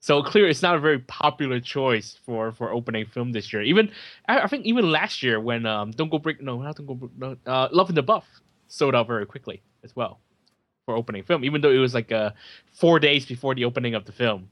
So 0.00 0.22
clear, 0.22 0.48
it's 0.48 0.62
not 0.62 0.76
a 0.76 0.80
very 0.80 1.00
popular 1.00 1.60
choice 1.60 2.18
for 2.24 2.52
for 2.52 2.72
opening 2.72 3.04
film 3.06 3.32
this 3.32 3.52
year. 3.52 3.62
Even 3.62 3.90
I, 4.28 4.40
I 4.40 4.46
think 4.46 4.64
even 4.64 4.90
last 4.90 5.22
year 5.22 5.38
when 5.40 5.66
um, 5.66 5.90
Don't 5.90 6.10
Go 6.10 6.18
Break 6.18 6.40
no 6.40 6.60
not 6.62 6.76
Don't 6.76 6.86
Go 6.86 6.94
Break 6.94 7.18
no 7.18 7.36
uh, 7.46 7.68
Love 7.70 7.90
in 7.90 7.94
the 7.94 8.02
Buff 8.02 8.24
sold 8.70 8.94
out 8.94 9.06
very 9.06 9.26
quickly 9.26 9.62
as 9.84 9.94
well 9.94 10.18
for 10.86 10.96
opening 10.96 11.22
film, 11.22 11.44
even 11.44 11.60
though 11.60 11.70
it 11.70 11.78
was 11.78 11.94
like 11.94 12.10
uh, 12.12 12.30
four 12.72 12.98
days 12.98 13.26
before 13.26 13.54
the 13.54 13.64
opening 13.66 13.94
of 13.94 14.04
the 14.06 14.12
film 14.12 14.48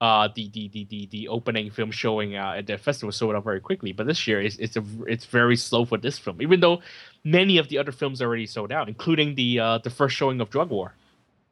uh 0.00 0.28
the 0.36 0.48
the 0.50 0.68
the 0.68 0.84
the, 0.84 1.06
the 1.06 1.28
opening 1.28 1.70
film 1.70 1.90
showing 1.90 2.36
uh, 2.36 2.54
at 2.58 2.66
the 2.68 2.78
festival 2.78 3.10
sold 3.10 3.34
out 3.34 3.42
very 3.42 3.60
quickly 3.60 3.92
but 3.92 4.06
this 4.06 4.28
year 4.28 4.40
it's 4.40 4.56
it's 4.58 4.76
a 4.76 4.84
it's 5.08 5.24
very 5.26 5.56
slow 5.56 5.84
for 5.84 5.98
this 5.98 6.16
film 6.18 6.40
even 6.40 6.60
though 6.60 6.80
many 7.24 7.58
of 7.58 7.68
the 7.68 7.76
other 7.76 7.90
films 7.90 8.22
already 8.22 8.46
sold 8.46 8.70
out 8.70 8.88
including 8.88 9.34
the 9.34 9.58
uh 9.58 9.78
the 9.78 9.90
first 9.90 10.14
showing 10.14 10.40
of 10.40 10.50
drug 10.50 10.70
war 10.70 10.94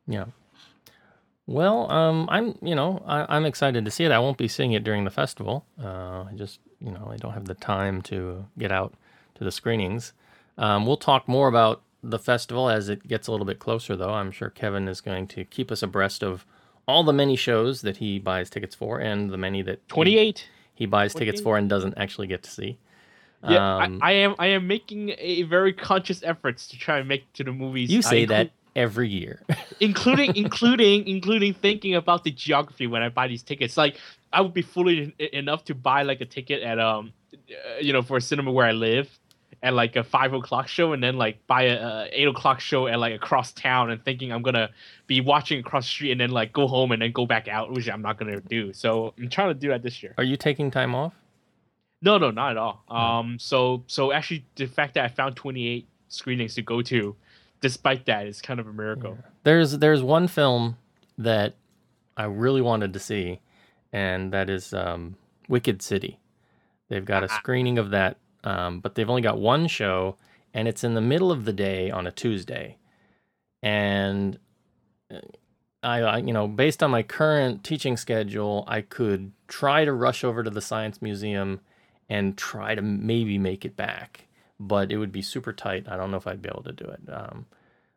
Yeah. 0.07 0.27
Well, 1.47 1.91
um, 1.91 2.29
I'm 2.31 2.59
you 2.63 2.75
know 2.75 3.03
I, 3.07 3.37
I'm 3.37 3.45
excited 3.45 3.85
to 3.85 3.91
see 3.91 4.05
it. 4.05 4.13
I 4.13 4.19
won't 4.19 4.39
be 4.39 4.49
seeing 4.49 4.73
it 4.73 4.85
during 4.85 5.05
the 5.05 5.11
festival. 5.11 5.65
Uh, 5.83 6.25
I 6.25 6.33
just 6.35 6.61
you 6.81 6.91
know 6.91 7.09
I 7.11 7.17
don't 7.17 7.33
have 7.33 7.47
the 7.47 7.55
time 7.55 8.03
to 8.03 8.47
get 8.59 8.73
out 8.73 8.95
to 9.37 9.45
the 9.45 9.53
screenings. 9.53 10.13
Um, 10.59 10.87
we'll 10.87 10.97
talk 10.97 11.29
more 11.29 11.49
about 11.49 11.83
the 12.11 12.19
festival 12.19 12.71
as 12.71 12.89
it 12.89 13.07
gets 13.07 13.27
a 13.27 13.31
little 13.31 13.47
bit 13.47 13.59
closer, 13.59 13.97
though. 13.97 14.15
I'm 14.15 14.31
sure 14.31 14.51
Kevin 14.51 14.89
is 14.89 15.01
going 15.01 15.27
to 15.29 15.45
keep 15.45 15.71
us 15.71 15.83
abreast 15.83 16.23
of 16.23 16.47
all 16.87 17.03
the 17.03 17.13
many 17.13 17.37
shows 17.37 17.83
that 17.83 17.97
he 17.97 18.19
buys 18.19 18.49
tickets 18.49 18.75
for 18.75 18.99
and 18.99 19.31
the 19.31 19.37
many 19.37 19.61
that 19.63 19.87
28 19.89 20.49
he, 20.75 20.87
buys 20.87 21.15
tickets 21.15 21.41
for 21.41 21.59
and 21.59 21.69
doesn't 21.69 21.95
actually 21.97 22.29
get 22.29 22.43
to 22.45 22.51
see. 22.51 22.79
yeah 23.43 23.77
Um, 23.77 23.99
I, 24.03 24.11
I 24.11 24.13
am 24.13 24.35
i 24.39 24.47
am 24.47 24.67
making 24.67 25.15
a 25.19 25.43
very 25.43 25.73
conscious 25.73 26.23
efforts 26.23 26.69
to 26.69 26.79
try 26.79 26.99
and 26.99 27.09
make 27.09 27.33
to 27.35 27.45
the 27.45 27.53
movies 27.53 27.91
you 27.91 28.03
say 28.03 28.25
inclu- 28.25 28.29
that 28.29 28.51
every 28.77 29.09
year. 29.09 29.43
including 29.81 30.37
including 30.37 31.09
including 31.09 31.55
thinking 31.55 31.95
about 31.95 32.23
the 32.23 32.31
geography 32.31 32.87
when 32.87 33.03
I 33.03 33.09
buy 33.09 33.27
these 33.27 33.43
tickets. 33.43 33.77
Like 33.77 33.99
I 34.33 34.43
would 34.43 34.55
be 34.55 34.63
foolish 34.63 35.11
enough 35.19 35.65
to 35.65 35.75
buy 35.75 36.03
like 36.03 36.21
a 36.21 36.27
ticket 36.27 36.63
at 36.63 36.79
um 36.79 37.13
uh, 37.35 37.79
you 37.81 37.93
know 37.93 38.03
for 38.03 38.19
a 38.19 38.21
cinema 38.21 38.53
where 38.53 38.67
I 38.67 38.73
live 38.73 39.09
at 39.63 39.75
like 39.75 39.97
a 39.97 40.05
five 40.05 40.33
o'clock 40.33 40.69
show 40.69 40.93
and 40.93 41.03
then 41.03 41.17
like 41.17 41.47
buy 41.47 41.65
a, 41.65 41.77
a 41.77 42.09
eight 42.13 42.29
o'clock 42.29 42.61
show 42.61 42.87
at 42.87 42.99
like 42.99 43.15
across 43.15 43.53
town 43.53 43.91
and 43.91 44.05
thinking 44.05 44.33
I'm 44.33 44.43
gonna 44.43 44.71
be 45.07 45.21
watching 45.21 45.61
across 45.61 45.85
the 45.85 45.91
street 45.91 46.13
and 46.13 46.21
then 46.21 46.31
like 46.31 46.53
go 46.53 46.67
home 46.67 46.93
and 46.93 47.03
then 47.03 47.13
go 47.13 47.27
back 47.27 47.49
out, 47.49 47.73
which 47.73 47.89
I'm 47.89 48.03
not 48.03 48.19
gonna 48.19 48.41
do. 48.41 48.73
So 48.73 49.15
I'm 49.19 49.29
trying 49.29 49.49
to 49.49 49.55
do 49.55 49.69
that 49.69 49.83
this 49.83 50.03
year. 50.03 50.15
Are 50.19 50.25
you 50.25 50.37
taking 50.37 50.71
time 50.71 50.95
off? 50.95 51.15
No, 52.03 52.19
no, 52.19 52.31
not 52.31 52.53
at 52.53 52.57
all. 52.57 52.85
Um, 52.89 53.39
so 53.39 53.85
so 53.87 54.13
actually 54.13 54.45
the 54.57 54.67
fact 54.67 54.95
that 54.95 55.05
I 55.05 55.09
found 55.09 55.37
28 55.37 55.89
screenings 56.09 56.55
to 56.55 56.63
go 56.63 56.83
to, 56.83 57.17
despite 57.61 58.07
that, 58.07 58.27
is 58.27 58.41
kind 58.41 58.61
of 58.61 58.67
a 58.67 58.73
miracle. 58.73 59.19
There's 59.45 59.79
there's 59.79 60.03
one 60.03 60.29
film 60.29 60.77
that 61.19 61.55
I 62.17 62.25
really 62.25 62.61
wanted 62.61 62.93
to 62.93 62.99
see, 62.99 63.41
and 63.93 64.33
that 64.33 64.51
is 64.51 64.73
um, 64.75 65.17
Wicked 65.49 65.83
City. 65.83 66.19
They've 66.89 67.05
got 67.05 67.25
a 67.25 67.29
screening 67.29 67.79
of 67.79 67.91
that, 67.91 68.17
um, 68.47 68.79
but 68.79 68.95
they've 68.95 69.11
only 69.11 69.23
got 69.23 69.39
one 69.39 69.67
show, 69.67 70.17
and 70.55 70.69
it's 70.69 70.85
in 70.85 70.95
the 70.95 71.01
middle 71.01 71.33
of 71.33 71.45
the 71.45 71.53
day 71.53 71.91
on 71.91 72.07
a 72.07 72.13
Tuesday. 72.13 72.79
And 73.61 74.39
uh, 75.13 75.19
I, 75.83 76.01
I, 76.01 76.17
you 76.19 76.33
know, 76.33 76.47
based 76.47 76.81
on 76.81 76.93
my 76.93 77.03
current 77.03 77.65
teaching 77.65 77.97
schedule, 77.97 78.65
I 78.69 78.83
could 78.83 79.33
try 79.49 79.85
to 79.85 79.93
rush 79.93 80.23
over 80.23 80.45
to 80.45 80.51
the 80.51 80.61
Science 80.61 81.03
Museum 81.03 81.61
and 82.09 82.39
try 82.39 82.77
to 82.77 82.83
maybe 82.83 83.37
make 83.37 83.65
it 83.65 83.77
back, 83.77 84.29
but 84.61 84.93
it 84.93 84.99
would 84.99 85.13
be 85.13 85.23
super 85.23 85.53
tight. 85.53 85.87
I 85.89 85.97
don't 85.97 86.13
know 86.13 86.17
if 86.17 86.29
I'd 86.29 86.41
be 86.41 86.49
able 86.49 86.63
to 86.63 86.73
do 86.73 86.85
it. 86.85 87.01
Um, 87.13 87.47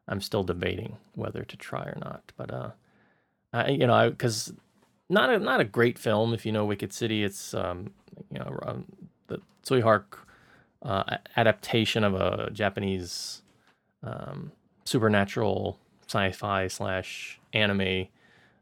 I'm 0.08 0.20
still 0.20 0.44
debating 0.44 0.98
whether 1.14 1.44
to 1.44 1.58
try 1.58 1.84
or 1.84 1.98
not. 2.02 2.32
But 2.36 2.52
uh, 2.52 2.72
I, 3.54 3.70
you 3.70 3.86
know, 3.86 4.10
because 4.10 4.52
not 5.10 5.30
a 5.30 5.38
not 5.38 5.60
a 5.60 5.66
great 5.66 6.00
film. 6.00 6.34
If 6.34 6.44
you 6.44 6.52
know 6.52 6.66
Wicked 6.66 6.92
City, 6.92 7.24
it's 7.24 7.54
um, 7.54 7.92
you 8.32 8.40
know 8.40 8.58
um, 8.64 8.86
the 9.28 9.42
Tsui 9.64 9.84
Hark 9.84 10.26
uh, 10.82 11.18
adaptation 11.36 12.04
of 12.04 12.14
a 12.16 12.50
Japanese 12.52 13.42
um, 14.04 14.52
supernatural 14.86 15.78
sci-fi 16.08 16.68
slash 16.68 17.40
anime 17.54 18.08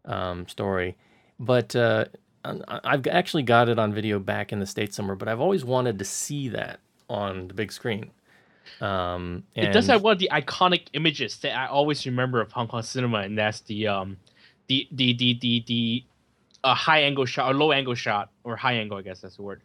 um, 0.06 0.47
story. 0.47 0.95
But 1.39 1.75
uh, 1.75 2.06
I've 2.43 3.06
actually 3.08 3.43
got 3.43 3.69
it 3.69 3.77
on 3.77 3.93
video 3.93 4.19
back 4.19 4.51
in 4.51 4.60
the 4.60 4.65
states 4.65 4.95
somewhere. 4.95 5.15
But 5.15 5.27
I've 5.27 5.39
always 5.39 5.63
wanted 5.63 5.99
to 5.99 6.06
see 6.06 6.49
that 6.49 6.80
on 7.10 7.47
the 7.47 7.53
big 7.53 7.71
screen. 7.71 8.12
Um, 8.82 9.43
It 9.56 9.71
does 9.71 9.88
have 9.88 10.03
one 10.03 10.13
of 10.13 10.19
the 10.19 10.30
iconic 10.32 10.88
images 10.93 11.38
that 11.38 11.58
I 11.58 11.67
always 11.67 12.06
remember 12.06 12.41
of 12.41 12.51
Hong 12.51 12.67
Kong 12.67 12.82
cinema, 12.82 13.19
and 13.19 13.38
that's 13.38 13.62
the 13.62 13.88
um, 13.88 14.17
the 14.67 14.88
the 14.91 15.13
the 15.13 15.38
the 15.39 15.63
the 15.67 16.03
uh, 16.63 16.75
high 16.75 17.01
angle 17.01 17.25
shot 17.25 17.49
or 17.49 17.53
low 17.56 17.71
angle 17.71 17.95
shot 17.95 18.30
or 18.43 18.56
high 18.58 18.73
angle, 18.73 18.97
I 18.97 19.03
guess 19.03 19.21
that's 19.21 19.38
the 19.38 19.41
word, 19.41 19.62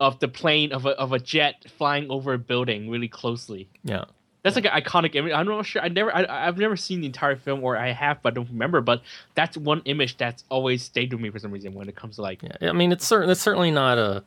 of 0.00 0.18
the 0.20 0.28
plane 0.28 0.72
of 0.72 0.84
a 0.86 0.90
of 0.90 1.12
a 1.12 1.18
jet 1.18 1.64
flying 1.78 2.10
over 2.10 2.34
a 2.34 2.38
building 2.38 2.90
really 2.90 3.08
closely. 3.08 3.68
yeah. 3.84 4.04
That's 4.42 4.54
like 4.54 4.66
an 4.66 4.80
iconic 4.80 5.16
image. 5.16 5.32
I'm 5.32 5.46
not 5.46 5.66
sure. 5.66 5.82
I 5.82 5.88
never, 5.88 6.14
I, 6.14 6.46
I've 6.46 6.56
never 6.56 6.76
seen 6.76 7.00
the 7.00 7.06
entire 7.06 7.34
film, 7.34 7.64
or 7.64 7.76
I 7.76 7.90
have, 7.90 8.22
but 8.22 8.32
I 8.32 8.34
don't 8.36 8.48
remember. 8.48 8.80
But 8.80 9.02
that's 9.34 9.56
one 9.56 9.82
image 9.86 10.18
that's 10.18 10.44
always 10.50 10.84
stayed 10.84 11.12
with 11.12 11.20
me 11.20 11.30
for 11.30 11.40
some 11.40 11.50
reason 11.50 11.74
when 11.74 11.88
it 11.88 11.96
comes 11.96 12.14
to 12.14 12.22
like 12.22 12.44
Yeah, 12.44 12.68
I 12.70 12.72
mean, 12.72 12.92
it's 12.92 13.04
certain. 13.04 13.28
It's 13.28 13.40
certainly 13.40 13.72
not 13.72 13.98
a. 13.98 14.22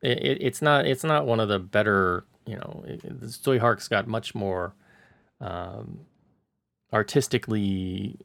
It, 0.00 0.18
it- 0.24 0.38
it's 0.40 0.62
not. 0.62 0.86
It's 0.86 1.04
not 1.04 1.26
one 1.26 1.40
of 1.40 1.50
the 1.50 1.58
better. 1.58 2.24
You 2.46 2.56
know, 2.56 2.84
Tsui 3.22 3.58
Hark's 3.58 3.86
got 3.86 4.06
much 4.06 4.34
more 4.34 4.74
um, 5.42 6.00
artistically 6.90 8.16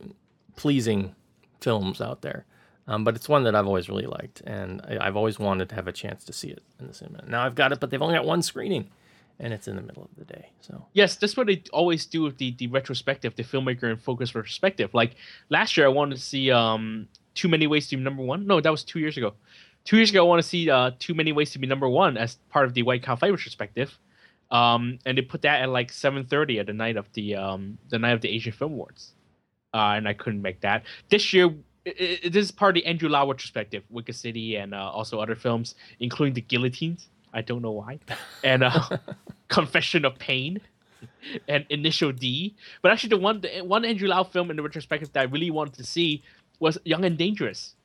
pleasing 0.55 1.15
films 1.60 1.99
out 1.99 2.21
there. 2.21 2.45
Um, 2.89 3.04
but 3.04 3.15
it's 3.15 3.30
one 3.30 3.43
that 3.43 3.54
I've 3.54 3.67
always 3.67 3.88
really 3.88 4.08
liked, 4.08 4.41
and 4.47 4.82
I, 4.82 4.97
I've 5.06 5.15
always 5.15 5.38
wanted 5.38 5.69
to 5.69 5.75
have 5.75 5.88
a 5.88 5.91
chance 5.91 6.25
to 6.25 6.34
see 6.34 6.49
it 6.49 6.63
in 6.80 6.88
the 6.88 6.93
cinema. 6.93 7.23
Now 7.28 7.45
I've 7.45 7.54
got 7.54 7.71
it, 7.71 7.80
but 7.80 7.91
they've 7.91 8.02
only 8.02 8.15
got 8.15 8.25
one 8.25 8.41
screening, 8.41 8.89
and 9.39 9.54
it's 9.54 9.67
in 9.67 9.75
the 9.75 9.84
middle 9.84 10.04
of 10.04 10.10
the 10.17 10.25
day. 10.25 10.49
So 10.62 10.88
Yes, 10.93 11.15
that's 11.15 11.38
what 11.38 11.45
they 11.45 11.62
always 11.71 12.08
do 12.08 12.23
with 12.23 12.39
the, 12.39 12.56
the 12.58 12.65
retrospective, 12.65 13.36
the 13.36 13.43
filmmaker 13.43 13.84
and 13.84 14.02
focus 14.02 14.34
retrospective. 14.34 14.91
Like 14.95 15.12
last 15.49 15.78
year, 15.78 15.86
I 15.86 15.89
wanted 15.89 16.15
to 16.15 16.21
see 16.21 16.49
um 16.49 17.08
Too 17.36 17.47
Many 17.47 17.67
Ways 17.67 17.88
to 17.89 17.97
Be 17.97 18.04
Number 18.04 18.23
One. 18.23 18.47
No, 18.47 18.60
that 18.60 18.71
was 18.71 18.84
two 18.84 18.99
years 18.99 19.17
ago. 19.17 19.34
Two 19.86 19.97
years 19.97 20.10
ago, 20.10 20.25
I 20.25 20.28
want 20.28 20.41
to 20.41 20.49
see 20.49 20.67
uh 20.71 20.89
Too 20.97 21.13
Many 21.13 21.32
Ways 21.32 21.52
to 21.52 21.60
Be 21.60 21.67
Number 21.67 21.88
One 21.88 22.17
as 22.17 22.38
part 22.49 22.65
of 22.65 22.73
the 22.73 22.82
Wai 22.82 22.97
Ka-fai 22.97 23.30
retrospective. 23.30 23.95
Um, 24.49 24.97
and 25.06 25.15
they 25.15 25.21
put 25.21 25.43
that 25.43 25.62
at 25.62 25.69
like 25.69 25.91
seven 25.91 26.25
thirty 26.25 26.58
at 26.58 26.65
the 26.65 26.73
night 26.73 26.97
of 26.97 27.06
the 27.13 27.36
um 27.36 27.78
the 27.89 27.99
night 27.99 28.13
of 28.13 28.21
the 28.21 28.30
Asian 28.30 28.52
Film 28.52 28.73
Awards. 28.73 29.13
Uh, 29.75 29.93
and 29.97 30.08
I 30.08 30.13
couldn't 30.13 30.41
make 30.41 30.62
that 30.62 30.84
this 31.10 31.34
year. 31.34 31.54
I 31.87 32.19
i 32.23 32.29
this 32.29 32.45
is 32.45 32.51
part 32.51 32.77
of 32.77 32.83
the 32.83 32.85
Andrew 32.85 33.09
Lau 33.09 33.27
retrospective, 33.27 33.83
Wicked 33.89 34.15
City, 34.15 34.55
and 34.55 34.73
uh, 34.73 34.91
also 34.91 35.19
other 35.19 35.35
films, 35.35 35.75
including 35.99 36.33
The 36.33 36.41
Guillotines. 36.41 37.07
I 37.33 37.41
don't 37.41 37.61
know 37.61 37.71
why, 37.71 37.99
and 38.43 38.63
uh, 38.63 38.97
Confession 39.47 40.05
of 40.05 40.17
Pain 40.19 40.61
and 41.47 41.65
Initial 41.69 42.11
D. 42.11 42.55
But 42.81 42.91
actually, 42.91 43.09
the 43.09 43.17
one 43.17 43.41
the 43.41 43.61
one 43.61 43.85
Andrew 43.85 44.07
Lau 44.07 44.23
film 44.23 44.49
in 44.49 44.57
the 44.57 44.63
retrospective 44.63 45.11
that 45.13 45.21
I 45.21 45.23
really 45.23 45.51
wanted 45.51 45.75
to 45.75 45.83
see 45.83 46.23
was 46.59 46.77
Young 46.83 47.05
and 47.05 47.17
Dangerous, 47.17 47.75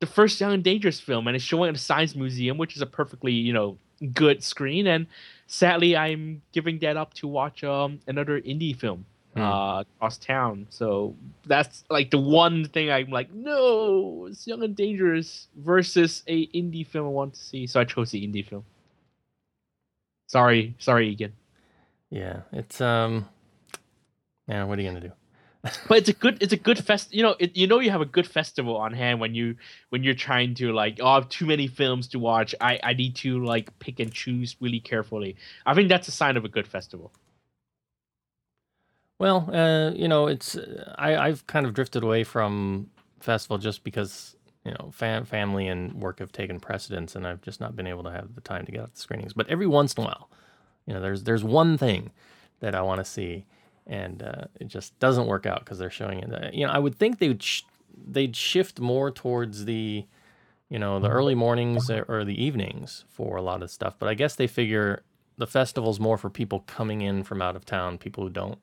the 0.00 0.06
first 0.06 0.40
Young 0.40 0.52
and 0.52 0.64
Dangerous 0.64 1.00
film, 1.00 1.26
and 1.26 1.36
it's 1.36 1.44
showing 1.44 1.68
at 1.68 1.74
the 1.74 1.80
Science 1.80 2.14
Museum, 2.14 2.58
which 2.58 2.76
is 2.76 2.82
a 2.82 2.86
perfectly 2.86 3.32
you 3.32 3.52
know 3.52 3.78
good 4.12 4.42
screen. 4.42 4.86
And 4.86 5.06
sadly, 5.46 5.96
I'm 5.96 6.42
giving 6.52 6.78
that 6.80 6.96
up 6.96 7.14
to 7.14 7.28
watch 7.28 7.62
um 7.64 8.00
another 8.06 8.40
indie 8.40 8.76
film 8.76 9.06
Hmm. 9.34 9.42
uh 9.42 9.80
across 9.80 10.18
town. 10.18 10.66
So 10.70 11.16
that's 11.46 11.84
like 11.90 12.10
the 12.10 12.18
one 12.18 12.66
thing 12.66 12.90
I'm 12.90 13.10
like, 13.10 13.32
no, 13.32 14.26
it's 14.30 14.46
Young 14.46 14.62
and 14.62 14.76
Dangerous 14.76 15.48
versus 15.56 16.22
a 16.28 16.46
indie 16.48 16.86
film 16.86 17.06
I 17.06 17.10
want 17.10 17.34
to 17.34 17.40
see. 17.40 17.66
So 17.66 17.80
I 17.80 17.84
chose 17.84 18.12
the 18.12 18.26
indie 18.26 18.46
film. 18.46 18.64
Sorry, 20.28 20.74
sorry, 20.78 21.10
again. 21.10 21.32
yeah, 22.10 22.40
it's 22.52 22.80
um, 22.80 23.28
yeah. 24.48 24.64
What 24.64 24.78
are 24.78 24.82
you 24.82 24.88
gonna 24.88 25.00
do? 25.00 25.12
but 25.88 25.98
it's 25.98 26.08
a 26.10 26.12
good 26.12 26.42
it's 26.42 26.52
a 26.52 26.58
good 26.58 26.78
fest 26.78 27.14
you 27.14 27.22
know 27.22 27.34
it, 27.38 27.56
you 27.56 27.66
know 27.66 27.80
you 27.80 27.90
have 27.90 28.02
a 28.02 28.06
good 28.06 28.26
festival 28.26 28.76
on 28.76 28.92
hand 28.92 29.18
when 29.18 29.34
you 29.34 29.56
when 29.88 30.02
you're 30.02 30.12
trying 30.12 30.54
to 30.54 30.72
like 30.72 30.98
oh 31.00 31.06
I 31.06 31.14
have 31.14 31.30
too 31.30 31.46
many 31.46 31.66
films 31.68 32.08
to 32.08 32.18
watch 32.18 32.54
i 32.60 32.78
i 32.82 32.92
need 32.92 33.16
to 33.16 33.42
like 33.42 33.76
pick 33.78 33.98
and 33.98 34.12
choose 34.12 34.56
really 34.60 34.80
carefully 34.80 35.36
i 35.64 35.72
think 35.72 35.88
that's 35.88 36.06
a 36.06 36.10
sign 36.10 36.36
of 36.36 36.44
a 36.44 36.50
good 36.50 36.66
festival 36.66 37.12
Well, 39.18 39.48
uh, 39.52 39.92
you 39.94 40.08
know, 40.08 40.26
it's 40.26 40.56
I, 40.98 41.16
I've 41.16 41.46
kind 41.46 41.66
of 41.66 41.74
drifted 41.74 42.02
away 42.02 42.24
from 42.24 42.90
festival 43.20 43.58
just 43.58 43.84
because 43.84 44.36
you 44.64 44.72
know, 44.72 44.90
fam- 44.92 45.26
family 45.26 45.68
and 45.68 45.92
work 45.94 46.20
have 46.20 46.32
taken 46.32 46.58
precedence, 46.58 47.14
and 47.14 47.26
I've 47.26 47.42
just 47.42 47.60
not 47.60 47.76
been 47.76 47.86
able 47.86 48.02
to 48.04 48.10
have 48.10 48.34
the 48.34 48.40
time 48.40 48.64
to 48.66 48.72
get 48.72 48.80
out 48.80 48.94
the 48.94 49.00
screenings. 49.00 49.34
But 49.34 49.48
every 49.48 49.66
once 49.66 49.92
in 49.94 50.02
a 50.02 50.06
while, 50.06 50.30
you 50.86 50.94
know, 50.94 51.00
there's 51.00 51.24
there's 51.24 51.44
one 51.44 51.76
thing 51.78 52.10
that 52.60 52.74
I 52.74 52.82
want 52.82 52.98
to 53.00 53.04
see, 53.04 53.44
and 53.86 54.22
uh, 54.22 54.44
it 54.60 54.68
just 54.68 54.98
doesn't 54.98 55.26
work 55.26 55.46
out 55.46 55.60
because 55.60 55.78
they're 55.78 55.90
showing 55.90 56.20
it. 56.20 56.32
Uh, 56.32 56.50
you 56.52 56.66
know, 56.66 56.72
I 56.72 56.78
would 56.78 56.96
think 56.98 57.18
they 57.18 57.28
would 57.28 57.42
sh- 57.42 57.62
they'd 58.08 58.34
shift 58.34 58.80
more 58.80 59.10
towards 59.10 59.66
the, 59.66 60.06
you 60.70 60.78
know, 60.78 60.98
the 60.98 61.08
early 61.10 61.34
mornings 61.34 61.90
or 61.90 62.24
the 62.24 62.42
evenings 62.42 63.04
for 63.08 63.36
a 63.36 63.42
lot 63.42 63.62
of 63.62 63.70
stuff. 63.70 63.96
But 63.98 64.08
I 64.08 64.14
guess 64.14 64.34
they 64.34 64.46
figure 64.46 65.02
the 65.36 65.46
festival's 65.46 66.00
more 66.00 66.16
for 66.18 66.30
people 66.30 66.60
coming 66.60 67.02
in 67.02 67.22
from 67.22 67.42
out 67.42 67.56
of 67.56 67.64
town, 67.64 67.98
people 67.98 68.24
who 68.24 68.30
don't 68.30 68.58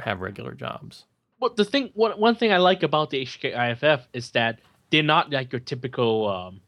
have 0.00 0.20
regular 0.20 0.54
jobs. 0.54 1.04
Well, 1.40 1.54
the 1.56 1.64
thing, 1.64 1.90
one 1.94 2.12
one 2.12 2.36
thing 2.36 2.52
I 2.52 2.58
like 2.58 2.82
about 2.82 3.10
the 3.10 3.24
HKIFF 3.24 4.02
is 4.12 4.30
that 4.32 4.60
they're 4.90 5.02
not 5.02 5.30
like 5.30 5.52
your 5.52 5.60
typical, 5.60 6.28
um, 6.28 6.60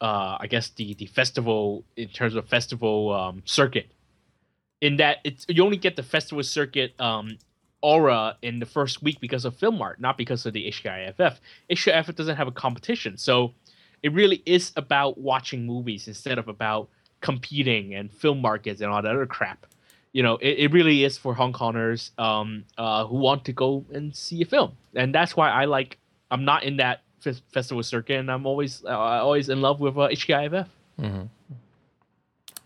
uh, 0.00 0.38
I 0.40 0.46
guess 0.48 0.70
the 0.70 0.94
the 0.94 1.06
festival 1.06 1.84
in 1.96 2.08
terms 2.08 2.34
of 2.34 2.48
festival 2.48 3.12
um, 3.12 3.42
circuit. 3.44 3.90
In 4.80 4.96
that 4.96 5.18
it's 5.24 5.44
you 5.48 5.62
only 5.62 5.76
get 5.76 5.96
the 5.96 6.02
festival 6.02 6.42
circuit 6.42 6.98
um, 6.98 7.36
aura 7.82 8.36
in 8.40 8.58
the 8.58 8.66
first 8.66 9.02
week 9.02 9.20
because 9.20 9.44
of 9.44 9.56
FILMART, 9.56 10.00
not 10.00 10.16
because 10.16 10.46
of 10.46 10.54
the 10.54 10.66
HKIFF. 10.70 11.38
HKIFF 11.70 12.14
doesn't 12.14 12.36
have 12.36 12.48
a 12.48 12.52
competition, 12.52 13.18
so 13.18 13.52
it 14.02 14.12
really 14.14 14.42
is 14.46 14.72
about 14.76 15.18
watching 15.18 15.66
movies 15.66 16.08
instead 16.08 16.38
of 16.38 16.48
about 16.48 16.88
competing 17.20 17.94
and 17.94 18.10
film 18.10 18.40
markets 18.40 18.80
and 18.80 18.90
all 18.90 19.02
that 19.02 19.14
other 19.14 19.26
crap. 19.26 19.66
You 20.12 20.22
know, 20.22 20.36
it, 20.36 20.58
it 20.58 20.72
really 20.72 21.04
is 21.04 21.16
for 21.16 21.34
Hong 21.34 21.52
Kongers 21.52 22.10
um, 22.18 22.64
uh, 22.76 23.06
who 23.06 23.16
want 23.16 23.44
to 23.44 23.52
go 23.52 23.84
and 23.92 24.14
see 24.14 24.42
a 24.42 24.44
film, 24.44 24.72
and 24.94 25.14
that's 25.14 25.36
why 25.36 25.50
I 25.50 25.66
like. 25.66 25.98
I'm 26.32 26.44
not 26.44 26.62
in 26.64 26.76
that 26.78 27.02
f- 27.24 27.40
festival 27.52 27.82
circuit, 27.82 28.18
and 28.18 28.30
I'm 28.30 28.46
always 28.46 28.84
uh, 28.84 28.90
always 28.90 29.48
in 29.48 29.60
love 29.60 29.80
with 29.80 29.96
uh, 29.96 30.08
HKIFF. 30.08 30.66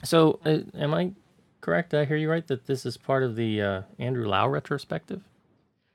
So, 0.03 0.39
uh, 0.45 0.59
am 0.75 0.93
I 0.95 1.13
correct? 1.61 1.91
Did 1.91 2.01
I 2.01 2.05
hear 2.05 2.17
you 2.17 2.31
right 2.31 2.47
that 2.49 2.67
this 2.67 2.85
is 2.85 2.97
part 2.97 3.23
of 3.23 3.37
the 3.37 3.61
uh, 3.61 3.83
Andrew 3.99 4.27
Lau 4.27 4.49
retrospective? 4.49 5.23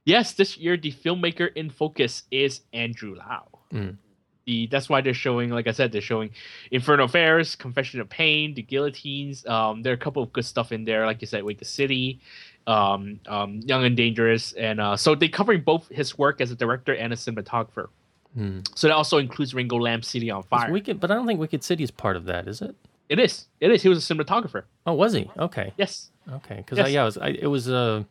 Yes, 0.06 0.34
this 0.34 0.58
year 0.58 0.78
the 0.78 0.92
filmmaker 0.92 1.54
in 1.56 1.70
focus 1.70 2.24
is 2.32 2.62
Andrew 2.74 3.16
Lau. 3.16 3.48
Mm. 3.72 3.98
The, 4.46 4.68
that's 4.68 4.90
why 4.90 5.02
they're 5.02 5.14
showing, 5.14 5.50
like 5.52 5.68
I 5.68 5.72
said, 5.72 5.92
they're 5.92 6.02
showing 6.02 6.32
Infernal 6.72 7.06
Affairs, 7.06 7.56
Confession 7.56 8.00
of 8.02 8.10
Pain, 8.10 8.54
The 8.56 8.62
Guillotines. 8.64 9.46
Um, 9.46 9.84
there 9.84 9.94
are 9.94 9.96
a 9.96 10.00
couple 10.00 10.24
of 10.24 10.34
good 10.34 10.46
stuff 10.46 10.72
in 10.72 10.86
there, 10.86 11.06
like 11.06 11.22
you 11.22 11.28
said, 11.28 11.44
Wicked 11.44 11.68
City, 11.68 12.20
um, 12.66 13.20
um, 13.28 13.60
Young 13.66 13.84
and 13.84 13.96
Dangerous, 13.96 14.54
and 14.54 14.80
uh, 14.82 14.96
so 14.98 15.14
they're 15.16 15.30
covering 15.30 15.62
both 15.62 15.88
his 15.90 16.18
work 16.18 16.42
as 16.42 16.52
a 16.52 16.56
director 16.56 16.94
and 16.96 17.14
a 17.14 17.16
cinematographer. 17.16 17.88
Hmm. 18.36 18.60
So 18.76 18.88
that 18.88 18.94
also 18.94 19.18
includes 19.18 19.54
Ringo 19.54 19.78
Lam 19.78 20.02
City 20.04 20.30
on 20.32 20.44
Fire. 20.44 20.72
Wicked, 20.72 21.00
but 21.00 21.12
I 21.12 21.16
don't 21.16 21.28
think 21.28 21.40
Wicked 21.40 21.64
City 21.64 21.84
is 21.84 21.92
part 21.92 22.16
of 22.16 22.26
that, 22.26 22.48
is 22.48 22.62
it? 22.62 22.76
It 23.10 23.18
is. 23.20 23.48
It 23.60 23.72
is. 23.72 23.82
He 23.82 23.90
was 23.90 24.10
a 24.10 24.14
cinematographer. 24.14 24.64
Oh, 24.86 24.94
was 24.94 25.14
he? 25.14 25.30
Okay, 25.38 25.74
Yes. 25.78 26.10
okay. 26.32 26.58
Because 26.58 26.78
Yes. 26.78 26.92
yeah, 26.92 27.02
it 27.02 27.06
was. 27.06 27.18
I, 27.18 27.28
it 27.30 27.48
was. 27.48 27.70
Uh, 27.70 28.04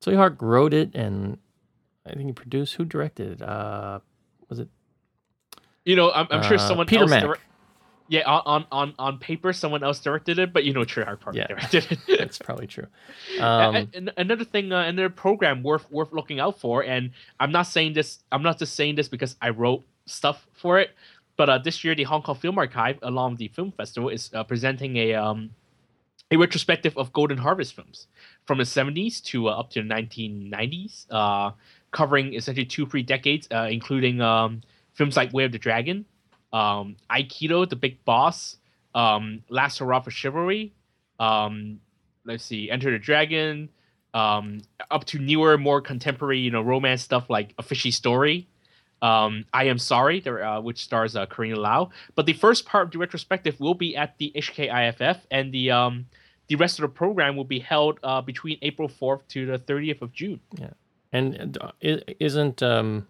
Tsui 0.00 0.16
Hark 0.16 0.40
wrote 0.40 0.72
it, 0.72 0.94
and 0.94 1.36
I 2.06 2.14
think 2.14 2.26
he 2.26 2.32
produced. 2.32 2.74
Who 2.76 2.84
directed 2.86 3.32
it? 3.32 3.42
Uh, 3.42 4.00
was 4.48 4.60
it 4.60 4.68
You 5.88 5.96
know, 5.96 6.12
I'm, 6.12 6.26
I'm 6.30 6.42
sure 6.42 6.58
Uh, 6.58 6.68
someone 6.68 6.86
Peter 6.86 7.02
else. 7.04 7.22
Direct- 7.22 7.42
yeah, 8.10 8.22
on, 8.26 8.64
on 8.72 8.94
on 8.98 9.18
paper, 9.18 9.52
someone 9.52 9.82
else 9.82 10.00
directed 10.00 10.38
it, 10.38 10.52
but 10.52 10.64
you 10.64 10.72
know, 10.72 10.80
Tsui 10.84 11.04
Hark 11.04 11.20
probably 11.20 11.40
Yeah. 11.40 11.46
directed 11.46 11.82
it. 11.92 11.98
That's 12.18 12.38
probably 12.38 12.66
true. 12.66 12.86
Um, 13.40 13.74
a- 13.76 13.88
and 13.94 14.12
another 14.16 14.44
thing, 14.44 14.72
uh, 14.72 14.80
another 14.92 15.08
program 15.10 15.62
worth 15.62 15.90
worth 15.90 16.12
looking 16.12 16.40
out 16.40 16.58
for, 16.60 16.84
and 16.84 17.10
I'm 17.40 17.52
not 17.52 17.66
saying 17.74 17.94
this. 17.94 18.22
I'm 18.32 18.42
not 18.42 18.58
just 18.58 18.74
saying 18.76 18.96
this 18.96 19.08
because 19.08 19.36
I 19.40 19.48
wrote 19.50 19.82
stuff 20.06 20.46
for 20.54 20.78
it, 20.78 20.90
but 21.38 21.48
uh, 21.48 21.58
this 21.58 21.84
year 21.84 21.94
the 21.94 22.04
Hong 22.04 22.22
Kong 22.22 22.36
Film 22.36 22.56
Archive, 22.58 22.98
along 23.02 23.32
with 23.32 23.38
the 23.40 23.48
film 23.48 23.72
festival, 23.72 24.08
is 24.10 24.30
uh, 24.34 24.44
presenting 24.44 24.96
a 24.96 25.14
um 25.14 25.50
a 26.30 26.36
retrospective 26.36 26.96
of 26.98 27.12
Golden 27.14 27.38
Harvest 27.38 27.74
films 27.74 28.06
from 28.46 28.58
the 28.58 28.64
70s 28.64 29.22
to 29.24 29.48
uh, 29.48 29.60
up 29.60 29.70
to 29.70 29.82
the 29.82 29.88
1990s, 29.88 31.06
uh, 31.10 31.52
covering 31.92 32.34
essentially 32.34 32.66
two 32.66 32.84
three 32.86 33.02
decades, 33.02 33.48
uh, 33.50 33.68
including 33.70 34.20
um, 34.20 34.60
films 34.98 35.16
like 35.16 35.32
Way 35.32 35.44
of 35.44 35.52
the 35.52 35.58
Dragon, 35.58 36.04
um, 36.52 36.96
Aikido, 37.08 37.68
The 37.68 37.76
Big 37.76 38.04
Boss, 38.04 38.56
um, 38.94 39.44
Last 39.48 39.78
Hurrah 39.78 40.00
for 40.00 40.10
Chivalry, 40.10 40.74
um, 41.20 41.80
let's 42.24 42.44
see, 42.44 42.68
Enter 42.68 42.90
the 42.90 42.98
Dragon, 42.98 43.68
um, 44.12 44.60
up 44.90 45.04
to 45.06 45.18
newer, 45.20 45.56
more 45.56 45.80
contemporary, 45.80 46.40
you 46.40 46.50
know, 46.50 46.62
romance 46.62 47.02
stuff 47.02 47.30
like 47.30 47.54
A 47.58 47.62
Fishy 47.62 47.92
Story. 47.92 48.48
Um, 49.00 49.44
I 49.54 49.64
Am 49.64 49.78
Sorry, 49.78 50.18
there, 50.18 50.44
uh, 50.44 50.60
which 50.60 50.82
stars 50.82 51.14
uh, 51.14 51.26
Carina 51.26 51.60
Lau. 51.60 51.90
But 52.16 52.26
the 52.26 52.32
first 52.32 52.66
part 52.66 52.86
of 52.86 52.90
the 52.90 52.98
retrospective 52.98 53.60
will 53.60 53.74
be 53.74 53.96
at 53.96 54.18
the 54.18 54.32
HKIFF, 54.34 55.20
and 55.30 55.54
the 55.54 55.70
um, 55.70 56.06
the 56.48 56.56
rest 56.56 56.80
of 56.80 56.82
the 56.82 56.88
program 56.88 57.36
will 57.36 57.44
be 57.44 57.60
held 57.60 58.00
uh, 58.02 58.20
between 58.22 58.58
April 58.62 58.88
4th 58.88 59.20
to 59.28 59.46
the 59.46 59.58
30th 59.58 60.02
of 60.02 60.12
June. 60.12 60.40
Yeah. 60.58 60.70
And 61.12 61.56
uh, 61.60 61.70
isn't 61.80 62.60
um, 62.62 63.06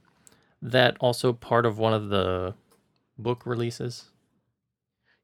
that 0.63 0.97
also 1.01 1.33
part 1.33 1.67
of 1.67 1.79
one 1.79 1.93
of 1.93 2.09
the 2.09 2.55
book 3.19 3.47
releases? 3.47 4.11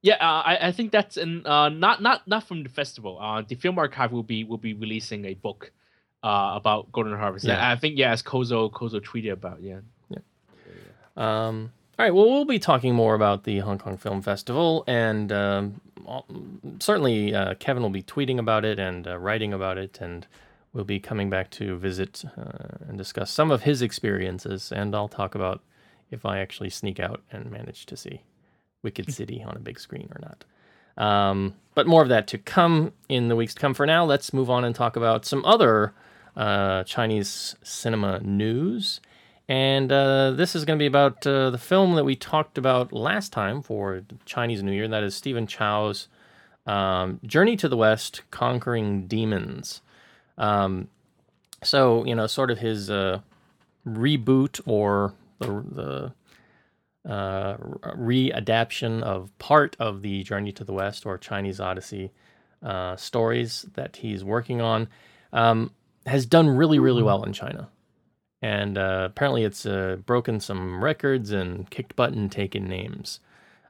Yeah, 0.03 0.17
uh, 0.17 0.43
I, 0.45 0.69
I 0.69 0.73
think 0.73 0.93
that's 0.93 1.17
in, 1.17 1.47
uh, 1.47 1.71
not 1.71 2.03
not 2.03 2.29
not 2.29 2.47
from 2.47 2.63
the 2.63 2.69
festival. 2.69 3.19
Uh, 3.19 3.41
the 3.41 3.55
Film 3.55 3.79
Archive 3.79 4.13
will 4.13 4.23
be 4.23 4.45
will 4.45 4.59
be 4.59 4.75
releasing 4.75 5.25
a 5.25 5.35
book 5.35 5.73
uh, 6.23 6.53
about 6.55 6.93
Golden 6.93 7.17
Harvest. 7.17 7.47
Yeah. 7.47 7.71
I 7.71 7.77
think 7.77 7.97
yeah, 7.97 8.13
as 8.13 8.23
Kozo 8.23 8.71
Kozo 8.71 9.01
tweeted 9.01 9.33
about 9.33 9.63
yeah. 9.63 9.81
yeah. 10.11 10.19
Um, 11.17 11.73
all 11.99 12.05
right. 12.05 12.15
Well, 12.15 12.29
we'll 12.29 12.45
be 12.45 12.59
talking 12.59 12.95
more 12.95 13.15
about 13.15 13.45
the 13.45 13.61
Hong 13.61 13.79
Kong 13.79 13.97
Film 13.97 14.21
Festival, 14.21 14.85
and 14.87 15.33
um, 15.33 15.81
certainly 16.81 17.35
uh, 17.35 17.55
Kevin 17.55 17.83
will 17.83 17.91
be 17.91 18.03
tweeting 18.03 18.39
about 18.39 18.65
it 18.65 18.79
and 18.79 19.07
uh, 19.07 19.17
writing 19.17 19.55
about 19.55 19.79
it, 19.79 19.99
and 20.01 20.27
we'll 20.75 20.85
be 20.85 21.01
coming 21.01 21.31
back 21.31 21.51
to 21.51 21.79
visit 21.79 22.25
uh, 22.37 22.85
and 22.89 22.99
discuss 22.99 23.31
some 23.31 23.51
of 23.51 23.63
his 23.63 23.81
experiences. 23.81 24.71
And 24.71 24.95
I'll 24.95 25.09
talk 25.09 25.35
about 25.35 25.63
if 26.11 26.27
I 26.27 26.41
actually 26.41 26.71
sneak 26.71 27.01
out 27.01 27.23
and 27.33 27.51
manage 27.51 27.87
to 27.87 27.97
see 27.97 28.23
Wicked 28.83 29.11
City 29.13 29.43
on 29.43 29.57
a 29.57 29.61
big 29.61 29.81
screen 29.81 30.11
or 30.15 30.21
not. 30.21 30.45
Um, 30.97 31.55
but 31.75 31.87
more 31.87 32.03
of 32.03 32.09
that 32.11 32.27
to 32.29 32.39
come 32.39 32.93
in 33.09 33.29
the 33.29 33.37
weeks 33.37 33.55
to 33.55 33.61
come. 33.61 33.75
For 33.75 33.87
now, 33.87 34.05
let's 34.05 34.33
move 34.33 34.51
on 34.51 34.65
and 34.65 34.75
talk 34.75 34.97
about 34.97 35.25
some 35.25 35.45
other 35.45 35.95
uh, 36.37 36.85
Chinese 36.85 37.57
cinema 37.63 38.21
news. 38.21 39.01
And 39.49 39.93
uh, 39.93 40.33
this 40.33 40.55
is 40.55 40.65
going 40.65 40.79
to 40.79 40.83
be 40.83 40.87
about 40.87 41.27
uh, 41.27 41.51
the 41.51 41.59
film 41.59 41.95
that 41.95 42.05
we 42.05 42.17
talked 42.17 42.59
about 42.59 42.93
last 42.93 43.33
time 43.33 43.63
for 43.63 44.03
Chinese 44.25 44.63
New 44.63 44.73
Year. 44.73 44.85
And 44.85 44.93
that 44.93 45.03
is 45.03 45.15
Stephen 45.15 45.47
Chow's 45.47 46.09
um, 46.67 47.21
Journey 47.25 47.57
to 47.57 47.69
the 47.69 47.77
West 47.77 48.23
Conquering 48.31 49.07
Demons. 49.07 49.83
Um, 50.39 50.89
so, 51.63 52.05
you 52.05 52.15
know, 52.15 52.27
sort 52.27 52.51
of 52.51 52.59
his 52.59 52.91
uh, 52.91 53.21
reboot 53.87 54.61
or 54.67 55.15
the, 55.39 56.13
the 57.05 57.11
uh, 57.11 57.57
readaptation 57.97 59.03
of 59.03 59.37
part 59.39 59.77
of 59.79 60.03
the 60.03 60.23
Journey 60.23 60.53
to 60.53 60.65
the 60.65 60.73
West 60.73 61.07
or 61.07 61.19
Chinese 61.19 61.61
Odyssey 61.61 62.11
uh, 62.63 62.97
stories 62.97 63.67
that 63.75 63.97
he's 63.97 64.25
working 64.25 64.61
on 64.61 64.89
um, 65.33 65.71
has 66.07 66.27
done 66.27 66.49
really, 66.49 66.79
really 66.79 67.03
well 67.03 67.23
in 67.25 67.33
China 67.33 67.69
and 68.45 68.77
uh, 68.77 69.09
apparently 69.11 69.43
it's 69.43 69.65
uh, 69.65 69.97
broken 70.05 70.39
some 70.39 70.85
records 70.85 71.31
and 71.31 71.71
kicked 71.71 71.97
butt 71.97 72.13
and 72.13 72.31
taken 72.31 72.69
names. 72.69 73.21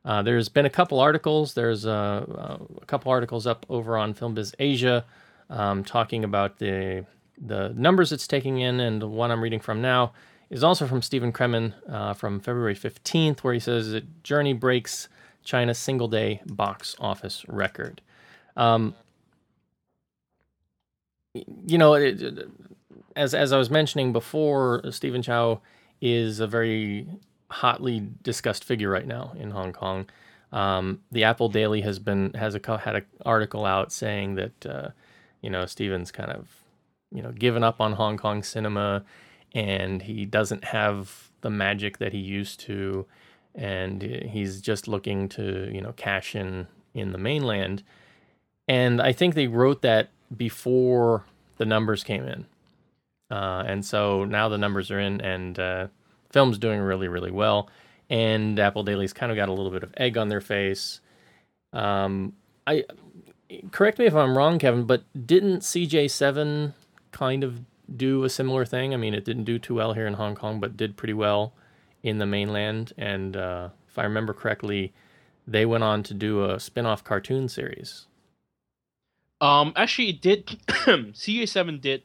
Uh, 0.05 0.21
there's 0.21 0.49
been 0.49 0.67
a 0.67 0.71
couple 0.71 0.99
articles. 0.99 1.55
There's 1.55 1.87
uh, 1.87 2.59
a 2.83 2.87
couple 2.87 3.13
articles 3.13 3.47
up 3.47 3.65
over 3.69 3.97
on 3.97 4.15
FilmBiz 4.15 4.53
Asia 4.59 5.05
um, 5.51 5.85
talking 5.85 6.25
about 6.25 6.59
the 6.59 7.07
the 7.41 7.71
numbers 7.77 8.13
it's 8.13 8.27
taking 8.29 8.61
in, 8.61 8.81
and 8.81 9.03
the 9.03 9.09
one 9.09 9.31
I'm 9.31 9.43
reading 9.43 9.61
from 9.61 9.83
now 9.83 10.13
is 10.51 10.63
also 10.63 10.87
from 10.87 11.03
Stephen 11.03 11.33
Cremin 11.33 11.75
uh, 11.91 12.15
from 12.15 12.39
February 12.41 12.77
15th, 12.77 13.41
where 13.41 13.55
he 13.55 13.61
says 13.61 13.91
that 13.91 14.23
Journey 14.23 14.53
breaks 14.53 15.09
China's 15.43 15.79
single 15.79 16.09
day 16.09 16.41
box 16.47 16.95
office 17.01 17.45
record. 17.49 18.01
Um, 18.57 18.95
you 21.67 21.79
know, 21.79 21.95
it, 21.95 22.23
it- 22.23 22.49
as 23.17 23.33
as 23.33 23.53
I 23.53 23.59
was 23.59 23.71
mentioning 23.71 24.13
before, 24.13 24.83
Stephen 24.91 25.23
Chow 25.23 25.61
is 26.01 26.41
a 26.41 26.47
very 26.49 27.07
hotly 27.49 28.09
discussed 28.23 28.65
figure 28.65 28.91
right 28.91 29.07
now 29.07 29.33
in 29.39 29.53
Hong 29.53 29.73
Kong. 29.73 30.09
Um, 30.53 31.01
the 31.13 31.25
Apple 31.25 31.49
Daily 31.49 31.81
has 31.83 31.99
been 32.01 32.33
has 32.35 32.57
a 32.57 32.79
had 32.79 32.97
an 32.97 33.07
article 33.25 33.65
out 33.65 33.93
saying 33.93 34.35
that 34.35 34.67
uh, 34.67 34.89
you 35.45 35.51
know 35.51 35.67
Steven's 35.67 36.11
kind 36.11 36.33
of 36.33 36.49
you 37.13 37.23
know 37.23 37.33
given 37.33 37.63
up 37.63 37.81
on 37.81 37.93
Hong 37.93 38.17
Kong 38.17 38.43
cinema, 38.43 39.05
and 39.55 40.03
he 40.03 40.25
doesn't 40.25 40.65
have 40.65 41.31
the 41.43 41.51
magic 41.51 41.99
that 41.99 42.13
he 42.13 42.19
used 42.19 42.61
to, 42.61 43.07
and 43.55 44.03
he's 44.03 44.61
just 44.61 44.89
looking 44.89 45.29
to 45.31 45.71
you 45.73 45.83
know 45.83 45.93
cash 45.97 46.35
in 46.35 46.67
in 46.95 47.13
the 47.13 47.19
mainland. 47.19 47.83
And 48.67 49.03
I 49.03 49.13
think 49.13 49.35
they 49.35 49.47
wrote 49.47 49.83
that 49.83 50.09
before 50.35 51.27
the 51.59 51.67
numbers 51.67 52.03
came 52.03 52.25
in. 52.25 52.47
Uh, 53.31 53.63
and 53.67 53.85
so 53.85 54.25
now 54.25 54.49
the 54.49 54.59
numbers 54.59 54.91
are 54.91 55.01
in, 55.01 55.21
and 55.21 55.59
uh, 55.59 55.87
film's 56.31 56.59
doing 56.59 56.81
really, 56.81 57.09
really 57.09 57.31
well. 57.31 57.69
and 58.11 58.59
Apple 58.59 58.83
Daily's 58.83 59.13
kind 59.13 59.33
of 59.33 59.37
got 59.37 59.49
a 59.49 59.53
little 59.53 59.71
bit 59.71 59.83
of 59.83 59.93
egg 59.97 60.17
on 60.17 60.29
their 60.29 60.41
face. 60.41 61.01
Um, 61.73 62.35
I 62.67 62.85
correct 63.71 63.99
me 63.99 64.07
if 64.07 64.15
I'm 64.15 64.37
wrong, 64.37 64.59
Kevin, 64.59 64.85
but 64.85 65.05
didn't 65.27 65.61
CJ7 65.61 66.73
kind 67.13 67.45
of 67.45 67.61
do 67.97 68.25
a 68.25 68.31
similar 68.31 68.65
thing? 68.65 68.95
I 68.95 68.97
mean, 68.97 69.15
it 69.15 69.25
didn't 69.25 69.45
do 69.45 69.59
too 69.59 69.75
well 69.75 69.93
here 69.93 70.07
in 70.07 70.15
Hong 70.15 70.35
Kong, 70.35 70.61
but 70.61 70.77
did 70.77 70.97
pretty 70.97 71.15
well 71.15 71.53
in 72.03 72.19
the 72.19 72.27
mainland. 72.27 72.93
And 72.97 73.37
uh, 73.37 73.71
if 73.89 73.99
I 73.99 74.05
remember 74.05 74.33
correctly, 74.33 74.93
they 75.47 75.67
went 75.67 75.85
on 75.85 76.03
to 76.05 76.15
do 76.15 76.45
a 76.45 76.59
spin-off 76.59 77.05
cartoon 77.05 77.49
series. 77.49 78.07
Um, 79.41 79.73
actually, 79.77 80.11
it 80.11 80.21
did. 80.21 80.47
CJ7 80.69 81.81
did 81.81 82.03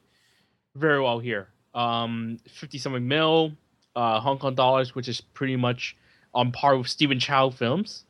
very 0.75 1.01
well 1.01 1.19
here. 1.19 1.49
Um, 1.73 2.39
fifty 2.49 2.77
something 2.77 3.07
mil, 3.07 3.53
uh, 3.95 4.19
Hong 4.19 4.39
Kong 4.39 4.55
dollars, 4.55 4.95
which 4.95 5.07
is 5.07 5.21
pretty 5.21 5.55
much 5.55 5.95
on 6.33 6.51
par 6.51 6.77
with 6.77 6.87
Stephen 6.87 7.19
Chow 7.19 7.49
films, 7.49 8.05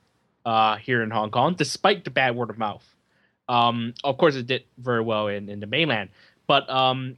uh, 0.45 0.77
here 0.77 1.03
in 1.03 1.11
Hong 1.11 1.29
Kong, 1.29 1.55
despite 1.55 2.03
the 2.03 2.09
bad 2.09 2.35
word 2.35 2.49
of 2.49 2.57
mouth. 2.57 2.95
Um, 3.49 3.93
of 4.03 4.17
course, 4.17 4.35
it 4.35 4.47
did 4.47 4.63
very 4.77 5.01
well 5.01 5.27
in, 5.27 5.49
in 5.49 5.59
the 5.59 5.65
mainland, 5.67 6.09
but 6.47 6.69
um, 6.69 7.17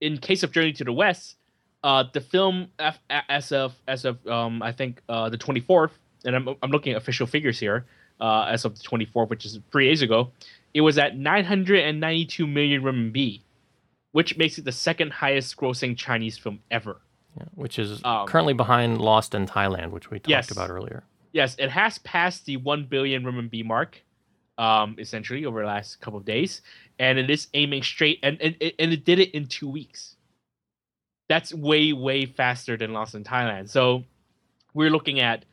in 0.00 0.18
case 0.18 0.42
of 0.42 0.50
Journey 0.52 0.72
to 0.74 0.84
the 0.84 0.92
West, 0.92 1.36
uh, 1.84 2.04
the 2.12 2.20
film 2.20 2.68
F- 2.78 2.98
as 3.08 3.52
of 3.52 3.72
as 3.86 4.04
of 4.04 4.26
um, 4.26 4.62
I 4.62 4.72
think 4.72 5.00
uh, 5.08 5.28
the 5.30 5.38
twenty 5.38 5.60
fourth, 5.60 5.92
and 6.24 6.34
I'm 6.34 6.48
I'm 6.62 6.70
looking 6.70 6.92
at 6.92 6.96
official 6.98 7.26
figures 7.28 7.58
here, 7.60 7.86
uh, 8.20 8.42
as 8.50 8.64
of 8.64 8.76
the 8.76 8.82
twenty 8.82 9.04
fourth, 9.04 9.30
which 9.30 9.44
is 9.46 9.58
three 9.70 9.86
days 9.88 10.02
ago, 10.02 10.32
it 10.74 10.80
was 10.80 10.98
at 10.98 11.16
nine 11.16 11.44
hundred 11.44 11.80
and 11.84 12.00
ninety 12.00 12.26
two 12.26 12.48
million 12.48 12.82
RMB, 12.82 13.40
which 14.12 14.36
makes 14.36 14.58
it 14.58 14.64
the 14.64 14.72
second 14.72 15.12
highest 15.12 15.56
grossing 15.56 15.96
Chinese 15.96 16.36
film 16.36 16.58
ever. 16.70 17.00
Yeah, 17.38 17.44
which 17.54 17.78
is 17.78 18.00
Um, 18.04 18.26
currently 18.26 18.54
behind 18.54 19.00
Lost 19.00 19.34
in 19.36 19.46
Thailand, 19.46 19.90
which 19.90 20.10
we 20.10 20.18
talked 20.18 20.30
Yes. 20.30 20.50
about 20.50 20.70
earlier. 20.70 21.04
Yes, 21.32 21.54
it 21.58 21.70
has 21.70 21.98
passed 21.98 22.46
the 22.46 22.56
one 22.56 22.84
billion 22.86 23.24
RMB 23.24 23.64
mark, 23.64 24.02
um, 24.58 24.96
essentially 24.98 25.44
over 25.44 25.60
the 25.60 25.66
last 25.66 26.00
couple 26.00 26.18
of 26.18 26.24
days, 26.24 26.62
and 26.98 27.18
it 27.18 27.30
is 27.30 27.48
aiming 27.54 27.82
straight, 27.82 28.18
and 28.22 28.40
and, 28.40 28.56
and 28.78 28.92
it 28.92 29.04
did 29.04 29.18
it 29.18 29.32
in 29.32 29.46
two 29.46 29.68
weeks. 29.68 30.16
That's 31.28 31.54
way 31.54 31.92
way 31.92 32.26
faster 32.26 32.76
than 32.76 32.92
Lost 32.92 33.14
in 33.14 33.24
Thailand. 33.24 33.68
So 33.68 34.04
we're 34.74 34.90
looking 34.90 35.20
at, 35.20 35.44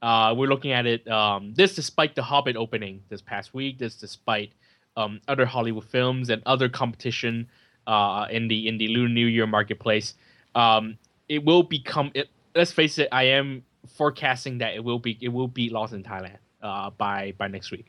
uh, 0.00 0.34
we're 0.36 0.48
looking 0.48 0.72
at 0.72 0.86
it. 0.86 1.06
Um, 1.08 1.54
this 1.54 1.74
despite 1.74 2.14
the 2.14 2.22
Hobbit 2.22 2.56
opening 2.56 3.02
this 3.08 3.20
past 3.20 3.52
week. 3.52 3.78
This 3.78 3.94
despite 3.94 4.52
um, 4.96 5.20
other 5.28 5.46
Hollywood 5.46 5.84
films 5.84 6.30
and 6.30 6.42
other 6.46 6.68
competition 6.68 7.48
uh, 7.86 8.26
in 8.30 8.48
the 8.48 8.68
in 8.68 8.78
the 8.78 8.88
Lunar 8.88 9.08
New 9.08 9.26
Year 9.26 9.46
marketplace. 9.46 10.14
Um, 10.54 10.98
it 11.28 11.44
will 11.44 11.62
become. 11.62 12.10
It, 12.14 12.28
let's 12.54 12.72
face 12.72 12.98
it. 12.98 13.08
I 13.12 13.24
am 13.24 13.64
forecasting 13.96 14.58
that 14.58 14.74
it 14.74 14.84
will 14.84 14.98
be 14.98 15.16
it 15.20 15.28
will 15.28 15.48
be 15.48 15.70
Lost 15.70 15.92
in 15.92 16.02
Thailand 16.02 16.38
uh, 16.62 16.90
by 16.90 17.34
by 17.38 17.48
next 17.48 17.70
week, 17.70 17.86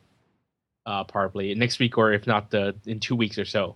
uh, 0.86 1.04
probably 1.04 1.54
next 1.56 1.80
week 1.80 1.98
or 1.98 2.14
if 2.14 2.28
not 2.28 2.52
the 2.52 2.76
in 2.86 3.00
two 3.00 3.16
weeks 3.16 3.38
or 3.38 3.46
so. 3.46 3.76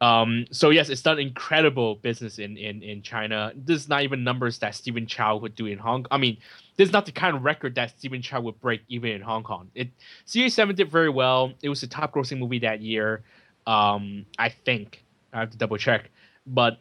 Um, 0.00 0.46
so 0.50 0.70
yes, 0.70 0.88
it's 0.88 1.00
done 1.00 1.20
incredible 1.20 1.94
business 1.94 2.40
in, 2.40 2.56
in 2.56 2.82
in 2.82 3.02
China. 3.02 3.52
This 3.54 3.82
is 3.82 3.88
not 3.88 4.02
even 4.02 4.24
numbers 4.24 4.58
that 4.58 4.74
Stephen 4.74 5.06
Chow 5.06 5.36
would 5.36 5.54
do 5.54 5.66
in 5.66 5.78
Hong. 5.78 6.02
Kong. 6.02 6.08
I 6.10 6.18
mean, 6.18 6.38
this 6.76 6.88
is 6.88 6.92
not 6.92 7.06
the 7.06 7.12
kind 7.12 7.36
of 7.36 7.44
record 7.44 7.76
that 7.76 7.90
Stephen 7.96 8.20
Chow 8.20 8.40
would 8.40 8.60
break 8.60 8.82
even 8.88 9.12
in 9.12 9.20
Hong 9.20 9.44
Kong. 9.44 9.70
It 9.76 9.90
CJ7 10.26 10.74
did 10.74 10.90
very 10.90 11.08
well. 11.08 11.52
It 11.62 11.68
was 11.68 11.80
the 11.80 11.86
top 11.86 12.12
grossing 12.12 12.38
movie 12.38 12.58
that 12.60 12.80
year. 12.80 13.22
Um, 13.64 14.26
I 14.38 14.48
think 14.48 15.04
I 15.32 15.38
have 15.38 15.50
to 15.50 15.56
double 15.56 15.76
check, 15.76 16.10
but 16.48 16.80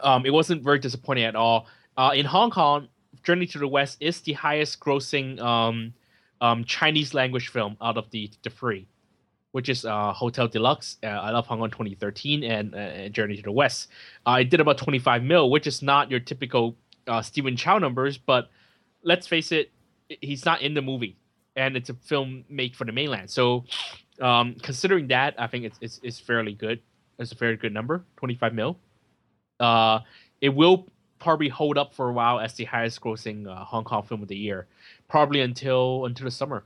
um, 0.00 0.24
it 0.24 0.32
wasn't 0.32 0.62
very 0.62 0.78
disappointing 0.78 1.24
at 1.24 1.34
all. 1.34 1.66
Uh, 1.96 2.12
in 2.14 2.24
Hong 2.24 2.52
Kong, 2.52 2.86
Journey 3.24 3.46
to 3.46 3.58
the 3.58 3.66
West 3.66 3.96
is 3.98 4.20
the 4.20 4.34
highest 4.34 4.78
grossing 4.78 5.40
um, 6.40 6.64
Chinese 6.64 7.14
language 7.14 7.48
film 7.48 7.76
out 7.80 7.96
of 7.96 8.10
the 8.10 8.30
the 8.42 8.50
three, 8.50 8.86
which 9.52 9.68
is 9.68 9.84
uh, 9.84 10.12
Hotel 10.12 10.48
Deluxe, 10.48 10.98
uh, 11.02 11.06
I 11.06 11.30
Love 11.30 11.46
Hong 11.46 11.58
Kong 11.58 11.70
2013, 11.70 12.44
and 12.44 12.74
uh, 12.74 13.08
Journey 13.08 13.36
to 13.36 13.42
the 13.42 13.52
West. 13.52 13.88
It 14.26 14.50
did 14.50 14.60
about 14.60 14.78
25 14.78 15.22
mil, 15.22 15.50
which 15.50 15.66
is 15.66 15.82
not 15.82 16.10
your 16.10 16.20
typical 16.20 16.76
uh, 17.06 17.22
Stephen 17.22 17.56
Chow 17.56 17.78
numbers, 17.78 18.18
but 18.18 18.50
let's 19.02 19.26
face 19.26 19.52
it, 19.52 19.70
he's 20.20 20.44
not 20.44 20.62
in 20.62 20.74
the 20.74 20.82
movie, 20.82 21.16
and 21.54 21.76
it's 21.76 21.90
a 21.90 21.94
film 21.94 22.44
made 22.48 22.76
for 22.76 22.84
the 22.84 22.92
mainland. 22.92 23.30
So, 23.30 23.64
um, 24.20 24.56
considering 24.62 25.08
that, 25.08 25.34
I 25.38 25.46
think 25.46 25.64
it's, 25.64 25.78
it's 25.80 26.00
it's 26.02 26.20
fairly 26.20 26.52
good. 26.52 26.80
It's 27.18 27.32
a 27.32 27.34
very 27.34 27.56
good 27.56 27.72
number, 27.72 28.04
25 28.16 28.54
mil. 28.54 28.78
Uh, 29.58 30.00
it 30.40 30.50
will 30.50 30.86
probably 31.18 31.48
hold 31.48 31.78
up 31.78 31.94
for 31.94 32.10
a 32.10 32.12
while 32.12 32.38
as 32.38 32.54
the 32.54 32.64
highest 32.64 33.00
grossing 33.00 33.48
uh, 33.48 33.64
Hong 33.64 33.84
Kong 33.84 34.02
film 34.02 34.22
of 34.22 34.28
the 34.28 34.36
year, 34.36 34.66
probably 35.08 35.40
until 35.40 36.04
until 36.06 36.24
the 36.24 36.30
summer. 36.30 36.64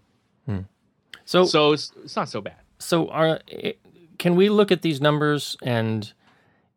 So, 1.27 1.45
so, 1.45 1.45
So 1.45 1.73
it's, 1.73 1.93
it's 2.05 2.17
not 2.17 2.29
so 2.29 2.41
bad. 2.41 2.57
So 2.79 3.09
are 3.09 3.41
can 4.19 4.35
we 4.35 4.49
look 4.49 4.73
at 4.73 4.83
these 4.83 5.01
numbers 5.01 5.57
and 5.63 6.13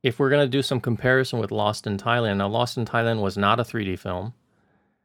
if 0.03 0.19
we're 0.19 0.29
going 0.29 0.45
to 0.45 0.49
do 0.49 0.61
some 0.61 0.79
comparison 0.79 1.39
with 1.39 1.49
Lost 1.49 1.87
in 1.87 1.97
Thailand? 1.97 2.37
Now, 2.37 2.49
Lost 2.49 2.77
in 2.77 2.85
Thailand 2.85 3.21
was 3.21 3.35
not 3.37 3.59
a 3.59 3.63
3D 3.63 3.97
film. 3.97 4.33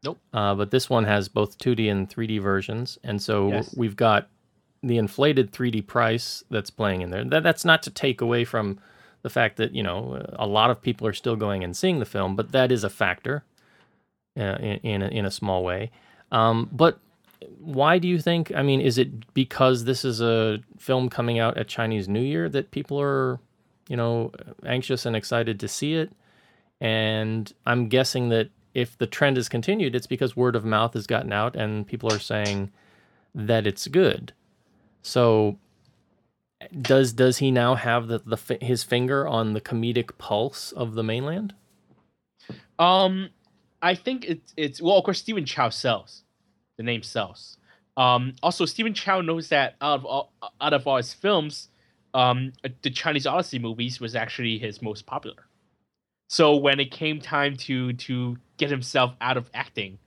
Nope. 0.04 0.18
Uh, 0.32 0.54
but 0.54 0.70
this 0.70 0.90
one 0.90 1.04
has 1.04 1.28
both 1.28 1.56
2D 1.58 1.90
and 1.90 2.08
3D 2.10 2.40
versions, 2.40 2.98
and 3.02 3.20
so 3.22 3.48
Yes. 3.48 3.74
we've 3.76 3.96
got 3.96 4.28
the 4.82 4.96
inflated 4.98 5.50
3D 5.50 5.86
price 5.86 6.44
that's 6.50 6.70
playing 6.70 7.00
in 7.00 7.10
there. 7.10 7.24
That, 7.24 7.42
that's 7.42 7.64
not 7.64 7.82
to 7.84 7.90
take 7.90 8.20
away 8.20 8.44
from 8.44 8.78
the 9.22 9.30
fact 9.30 9.56
that 9.56 9.72
you 9.74 9.82
know 9.82 10.24
a 10.34 10.46
lot 10.46 10.70
of 10.70 10.80
people 10.82 11.06
are 11.06 11.12
still 11.12 11.36
going 11.36 11.64
and 11.64 11.76
seeing 11.76 11.98
the 12.00 12.04
film, 12.04 12.36
but 12.36 12.52
that 12.52 12.70
is 12.70 12.84
a 12.84 12.90
factor 12.90 13.44
uh, 14.36 14.56
in 14.60 14.76
in 14.82 15.02
a, 15.02 15.08
in 15.08 15.24
a 15.24 15.30
small 15.30 15.64
way. 15.64 15.90
Um, 16.30 16.68
but 16.72 16.98
why 17.58 17.98
do 17.98 18.08
you 18.08 18.18
think? 18.18 18.52
I 18.54 18.62
mean, 18.62 18.80
is 18.80 18.98
it 18.98 19.32
because 19.34 19.84
this 19.84 20.04
is 20.04 20.20
a 20.20 20.58
film 20.78 21.08
coming 21.08 21.38
out 21.38 21.56
at 21.56 21.68
Chinese 21.68 22.08
New 22.08 22.22
Year 22.22 22.48
that 22.48 22.70
people 22.70 23.00
are, 23.00 23.38
you 23.88 23.96
know, 23.96 24.32
anxious 24.64 25.06
and 25.06 25.16
excited 25.16 25.60
to 25.60 25.68
see 25.68 25.94
it? 25.94 26.12
And 26.80 27.52
I'm 27.66 27.88
guessing 27.88 28.28
that 28.28 28.50
if 28.74 28.96
the 28.98 29.06
trend 29.06 29.36
has 29.36 29.48
continued, 29.48 29.94
it's 29.94 30.06
because 30.06 30.36
word 30.36 30.56
of 30.56 30.64
mouth 30.64 30.94
has 30.94 31.06
gotten 31.06 31.32
out 31.32 31.56
and 31.56 31.86
people 31.86 32.12
are 32.12 32.18
saying 32.18 32.70
that 33.34 33.66
it's 33.66 33.88
good. 33.88 34.32
So 35.02 35.58
does 36.80 37.12
does 37.12 37.38
he 37.38 37.50
now 37.50 37.74
have 37.74 38.08
the, 38.08 38.18
the 38.18 38.58
his 38.60 38.82
finger 38.82 39.26
on 39.26 39.52
the 39.52 39.60
comedic 39.60 40.18
pulse 40.18 40.72
of 40.72 40.94
the 40.94 41.02
mainland? 41.02 41.54
Um, 42.78 43.30
I 43.82 43.94
think 43.94 44.24
it's 44.24 44.52
it's 44.56 44.82
well, 44.82 44.96
of 44.96 45.04
course, 45.04 45.18
Stephen 45.18 45.44
Chow 45.44 45.68
sells. 45.70 46.24
The 46.76 46.82
name 46.82 47.02
sells. 47.02 47.56
Um, 47.96 48.34
also, 48.42 48.64
Stephen 48.64 48.94
Chow 48.94 49.20
knows 49.20 49.48
that 49.48 49.74
out 49.80 50.00
of 50.00 50.04
all 50.04 50.32
out 50.60 50.72
of 50.72 50.86
all 50.86 50.96
his 50.96 51.12
films, 51.12 51.68
um, 52.14 52.52
the 52.82 52.90
Chinese 52.90 53.26
Odyssey 53.26 53.58
movies 53.58 54.00
was 54.00 54.14
actually 54.14 54.58
his 54.58 54.80
most 54.80 55.06
popular. 55.06 55.46
So 56.28 56.56
when 56.56 56.78
it 56.78 56.90
came 56.90 57.20
time 57.20 57.56
to 57.58 57.92
to 57.92 58.36
get 58.56 58.70
himself 58.70 59.14
out 59.20 59.36
of 59.36 59.50
acting 59.54 59.98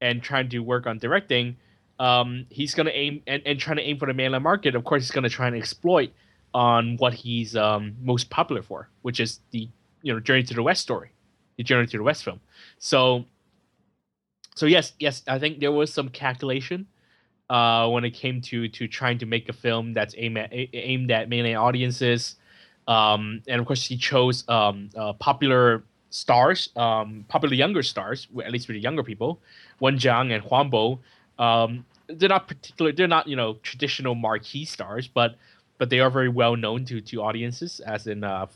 and 0.00 0.22
trying 0.22 0.48
to 0.50 0.60
work 0.60 0.86
on 0.86 0.98
directing, 0.98 1.56
um, 1.98 2.46
he's 2.50 2.74
gonna 2.74 2.90
aim 2.92 3.22
and, 3.26 3.42
and 3.44 3.58
trying 3.58 3.76
to 3.76 3.82
aim 3.82 3.98
for 3.98 4.06
the 4.06 4.14
mainland 4.14 4.44
market. 4.44 4.74
Of 4.74 4.84
course, 4.84 5.02
he's 5.02 5.10
gonna 5.10 5.28
try 5.28 5.46
and 5.46 5.56
exploit 5.56 6.12
on 6.54 6.96
what 6.96 7.12
he's 7.12 7.56
um, 7.56 7.96
most 8.00 8.30
popular 8.30 8.62
for, 8.62 8.88
which 9.02 9.20
is 9.20 9.40
the 9.50 9.68
you 10.02 10.12
know 10.12 10.20
Journey 10.20 10.42
to 10.44 10.54
the 10.54 10.62
West 10.62 10.82
story, 10.82 11.10
to 11.64 11.96
the 11.96 12.02
West 12.02 12.24
film. 12.24 12.40
So, 12.78 13.24
so 14.54 14.66
yes, 14.66 14.92
yes, 14.98 15.22
I 15.28 15.38
think 15.38 15.60
there 15.60 15.72
was 15.72 15.92
some 15.92 16.08
calculation 16.08 16.86
uh, 17.50 17.88
when 17.88 18.04
it 18.04 18.10
came 18.10 18.40
to 18.42 18.68
to 18.68 18.88
trying 18.88 19.18
to 19.18 19.26
make 19.26 19.48
a 19.48 19.52
film 19.52 19.94
that's 19.94 20.14
aimed 20.18 20.38
at 20.38 20.50
aimed 20.52 21.10
at 21.10 21.28
mainland 21.28 21.56
audiences, 21.56 22.36
um, 22.88 23.42
and 23.46 23.60
of 23.60 23.66
course 23.66 23.86
he 23.86 23.96
chose 23.96 24.44
um, 24.48 24.90
uh, 24.96 25.12
popular 25.14 25.84
stars, 26.10 26.70
um, 26.76 27.24
popular 27.28 27.54
younger 27.54 27.82
stars, 27.82 28.26
at 28.44 28.50
least 28.52 28.66
for 28.66 28.72
the 28.72 28.80
younger 28.80 29.02
people, 29.02 29.40
Wen 29.80 29.98
Zhang 29.98 30.32
and 30.32 30.42
Huang 30.42 30.70
Bo. 30.70 30.98
Um, 31.38 31.84
they're 32.08 32.28
not 32.28 32.48
particular, 32.48 32.92
they're 32.92 33.08
not 33.08 33.26
you 33.28 33.36
know 33.36 33.54
traditional 33.62 34.14
marquee 34.14 34.64
stars, 34.64 35.08
but 35.08 35.36
but 35.78 35.90
they 35.90 36.00
are 36.00 36.10
very 36.10 36.28
well 36.28 36.56
known 36.56 36.84
to 36.86 37.00
to 37.00 37.22
audiences. 37.22 37.80
As 37.80 38.06
in, 38.06 38.24
uh, 38.24 38.46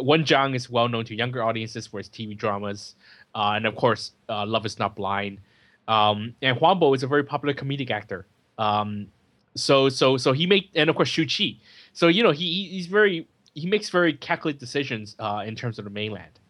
Wen 0.00 0.24
Zhang 0.24 0.54
is 0.54 0.68
well 0.70 0.88
known 0.88 1.04
to 1.06 1.14
younger 1.14 1.42
audiences 1.42 1.86
for 1.86 1.98
his 1.98 2.08
TV 2.08 2.36
dramas, 2.36 2.94
uh, 3.34 3.52
and 3.56 3.66
of 3.66 3.76
course, 3.76 4.12
uh, 4.28 4.44
Love 4.46 4.66
Is 4.66 4.78
Not 4.78 4.96
Blind. 4.96 5.38
Um, 5.86 6.34
and 6.40 6.56
Huang 6.56 6.78
Bo 6.78 6.94
is 6.94 7.02
a 7.02 7.06
very 7.06 7.24
popular 7.24 7.54
comedic 7.54 7.90
actor. 7.90 8.26
Um, 8.58 9.08
so 9.54 9.88
so 9.88 10.16
so 10.16 10.32
he 10.32 10.46
made, 10.46 10.68
and 10.74 10.90
of 10.90 10.96
course 10.96 11.08
Shu 11.08 11.24
Qi. 11.26 11.58
So 11.92 12.08
you 12.08 12.22
know 12.22 12.32
he- 12.32 12.68
he's 12.68 12.86
very 12.86 13.26
he 13.54 13.66
makes 13.66 13.88
very 13.90 14.12
calculated 14.14 14.58
decisions 14.58 15.14
uh, 15.18 15.44
in 15.46 15.54
terms 15.54 15.78
of 15.78 15.84
the 15.84 15.90
mainland. 15.90 16.40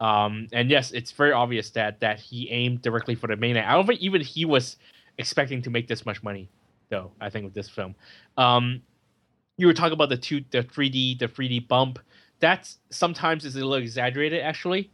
Um, 0.00 0.48
and 0.52 0.70
yes, 0.70 0.92
it's 0.92 1.12
very 1.12 1.32
obvious 1.32 1.70
that 1.70 2.00
that 2.00 2.20
he 2.20 2.50
aimed 2.50 2.82
directly 2.82 3.14
for 3.14 3.28
the 3.28 3.36
mainland. 3.36 3.66
I 3.66 3.72
don't 3.74 3.86
think 3.86 4.00
even 4.00 4.20
he 4.20 4.44
was 4.44 4.76
expecting 5.18 5.62
to 5.62 5.70
make 5.70 5.88
this 5.88 6.04
much 6.04 6.22
money, 6.22 6.48
though. 6.90 7.12
I 7.20 7.30
think 7.30 7.44
with 7.46 7.54
this 7.54 7.68
film, 7.70 7.94
um, 8.36 8.82
you 9.56 9.66
were 9.66 9.74
talking 9.74 9.92
about 9.92 10.08
the 10.08 10.16
two, 10.16 10.44
the 10.50 10.62
three 10.62 10.88
D, 10.88 11.16
the 11.18 11.28
three 11.28 11.48
D 11.48 11.60
bump. 11.60 11.98
That's 12.40 12.78
sometimes 12.90 13.44
is 13.44 13.56
a 13.56 13.60
little 13.60 13.74
exaggerated, 13.74 14.42
actually, 14.42 14.90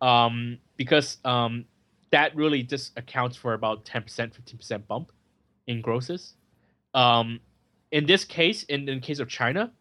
um, 0.00 0.58
because 0.76 1.16
um, 1.24 1.64
that 2.10 2.36
really 2.36 2.62
just 2.62 2.96
accounts 2.98 3.36
for 3.36 3.54
about 3.54 3.84
10%, 3.86 4.04
15% 4.06 4.86
bump 4.86 5.10
in 5.66 5.80
grosses. 5.80 6.34
Um, 6.92 7.40
in 7.90 8.06
this 8.06 8.24
case, 8.24 8.64
in, 8.64 8.88
in 8.88 8.96
the 8.96 9.00
case 9.00 9.18
of 9.18 9.28
China, 9.28 9.72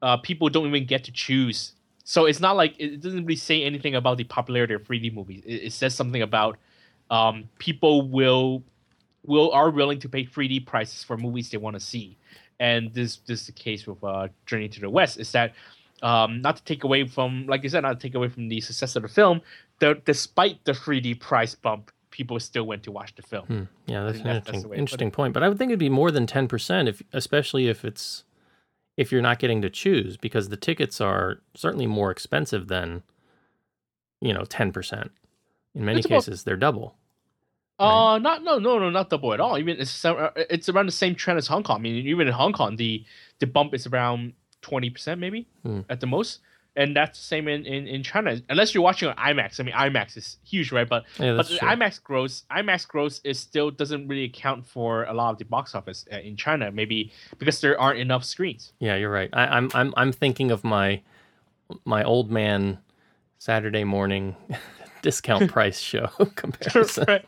uh, 0.00 0.16
people 0.16 0.48
don't 0.48 0.66
even 0.66 0.86
get 0.86 1.04
to 1.04 1.12
choose. 1.12 1.72
So 2.04 2.26
it's 2.26 2.40
not 2.40 2.56
like 2.56 2.74
it 2.78 3.00
doesn't 3.00 3.24
really 3.24 3.36
say 3.36 3.62
anything 3.62 3.94
about 3.94 4.16
the 4.18 4.24
popularity 4.24 4.74
of 4.74 4.82
3D 4.84 5.14
movies. 5.14 5.42
It, 5.46 5.54
it 5.66 5.72
says 5.72 5.94
something 5.94 6.22
about 6.22 6.58
um, 7.10 7.48
people 7.58 8.08
will 8.08 8.62
will 9.26 9.50
are 9.52 9.70
willing 9.70 9.98
to 10.00 10.08
pay 10.08 10.24
3D 10.24 10.66
prices 10.66 11.02
for 11.02 11.16
movies 11.16 11.50
they 11.50 11.56
want 11.56 11.74
to 11.74 11.80
see, 11.80 12.18
and 12.60 12.92
this 12.94 13.16
this 13.26 13.40
is 13.42 13.46
the 13.46 13.52
case 13.52 13.86
with 13.86 14.02
uh, 14.04 14.28
Journey 14.46 14.68
to 14.68 14.80
the 14.80 14.90
West. 14.90 15.18
Is 15.18 15.32
that 15.32 15.52
um, 16.02 16.42
not 16.42 16.56
to 16.56 16.64
take 16.64 16.84
away 16.84 17.06
from, 17.06 17.46
like 17.46 17.62
you 17.62 17.68
said, 17.68 17.80
not 17.82 17.98
to 18.00 18.06
take 18.08 18.14
away 18.14 18.28
from 18.28 18.48
the 18.48 18.60
success 18.60 18.94
of 18.96 19.02
the 19.02 19.08
film. 19.08 19.40
The, 19.80 20.00
despite 20.04 20.62
the 20.64 20.72
3D 20.72 21.18
price 21.18 21.54
bump, 21.54 21.90
people 22.10 22.38
still 22.38 22.64
went 22.64 22.82
to 22.84 22.92
watch 22.92 23.14
the 23.16 23.22
film. 23.22 23.46
Hmm. 23.46 23.62
Yeah, 23.86 24.04
that's 24.04 24.18
an 24.18 24.24
that- 24.24 24.44
that's 24.44 24.48
interesting, 24.56 24.78
interesting 24.78 25.10
point. 25.10 25.34
But 25.34 25.42
I 25.42 25.48
would 25.48 25.58
think 25.58 25.70
it'd 25.70 25.78
be 25.78 25.88
more 25.88 26.10
than 26.10 26.26
ten 26.26 26.46
percent, 26.48 26.88
if 26.88 27.02
especially 27.12 27.68
if 27.68 27.84
it's 27.84 28.24
if 28.96 29.10
you're 29.10 29.22
not 29.22 29.38
getting 29.40 29.60
to 29.62 29.70
choose, 29.70 30.16
because 30.16 30.48
the 30.50 30.56
tickets 30.56 31.00
are 31.00 31.40
certainly 31.54 31.86
more 31.86 32.10
expensive 32.10 32.68
than 32.68 33.02
you 34.20 34.32
know 34.32 34.44
ten 34.44 34.72
percent. 34.72 35.10
In 35.74 35.84
many 35.84 35.98
It's 35.98 36.06
about- 36.06 36.16
cases, 36.24 36.44
they're 36.44 36.56
double. 36.56 36.94
Uh, 37.78 38.18
not 38.18 38.44
no 38.44 38.58
no 38.58 38.78
no 38.78 38.88
not 38.90 39.10
double 39.10 39.32
at 39.34 39.40
all. 39.40 39.58
Even 39.58 39.80
it's 39.80 40.04
uh, 40.04 40.30
it's 40.36 40.68
around 40.68 40.86
the 40.86 40.92
same 40.92 41.14
trend 41.14 41.38
as 41.38 41.46
Hong 41.48 41.62
Kong. 41.64 41.76
I 41.76 41.80
mean, 41.80 42.06
even 42.06 42.26
in 42.28 42.32
Hong 42.32 42.52
Kong, 42.52 42.76
the 42.76 43.04
the 43.40 43.46
bump 43.46 43.74
is 43.74 43.86
around 43.86 44.34
twenty 44.62 44.90
percent 44.90 45.20
maybe 45.20 45.48
Hmm. 45.64 45.80
at 45.88 45.98
the 46.00 46.06
most, 46.06 46.38
and 46.76 46.94
that's 46.94 47.18
the 47.18 47.24
same 47.24 47.48
in, 47.48 47.66
in 47.66 47.88
in 47.88 48.02
China. 48.04 48.40
Unless 48.48 48.74
you're 48.74 48.82
watching 48.84 49.08
on 49.08 49.16
IMAX. 49.16 49.58
I 49.58 49.64
mean, 49.64 49.74
IMAX 49.74 50.16
is 50.16 50.38
huge, 50.44 50.70
right? 50.70 50.88
But 50.88 51.04
Yeah, 51.18 51.36
but 51.36 51.48
true. 51.48 51.58
IMAX 51.58 52.00
gross 52.00 52.44
IMAX 52.48 52.86
gross 52.86 53.20
is 53.24 53.40
still 53.40 53.72
doesn't 53.72 54.06
really 54.06 54.24
account 54.24 54.64
for 54.66 55.02
a 55.04 55.12
lot 55.12 55.30
of 55.32 55.38
the 55.38 55.44
box 55.44 55.74
office 55.74 56.06
uh, 56.12 56.18
in 56.18 56.36
China. 56.36 56.70
Maybe 56.70 57.10
because 57.38 57.60
there 57.60 57.78
aren't 57.80 57.98
enough 57.98 58.24
screens. 58.24 58.72
Yeah, 58.78 58.94
you're 58.94 59.10
right. 59.10 59.30
I, 59.32 59.46
I'm 59.46 59.68
I'm 59.74 59.92
I'm 59.96 60.12
thinking 60.12 60.52
of 60.52 60.62
my 60.62 61.02
my 61.84 62.04
old 62.04 62.30
man 62.30 62.78
Saturday 63.38 63.82
morning 63.84 64.36
discount 65.04 65.50
price 65.52 65.78
show 65.78 66.06
comparison. 66.34 67.04
right, 67.06 67.26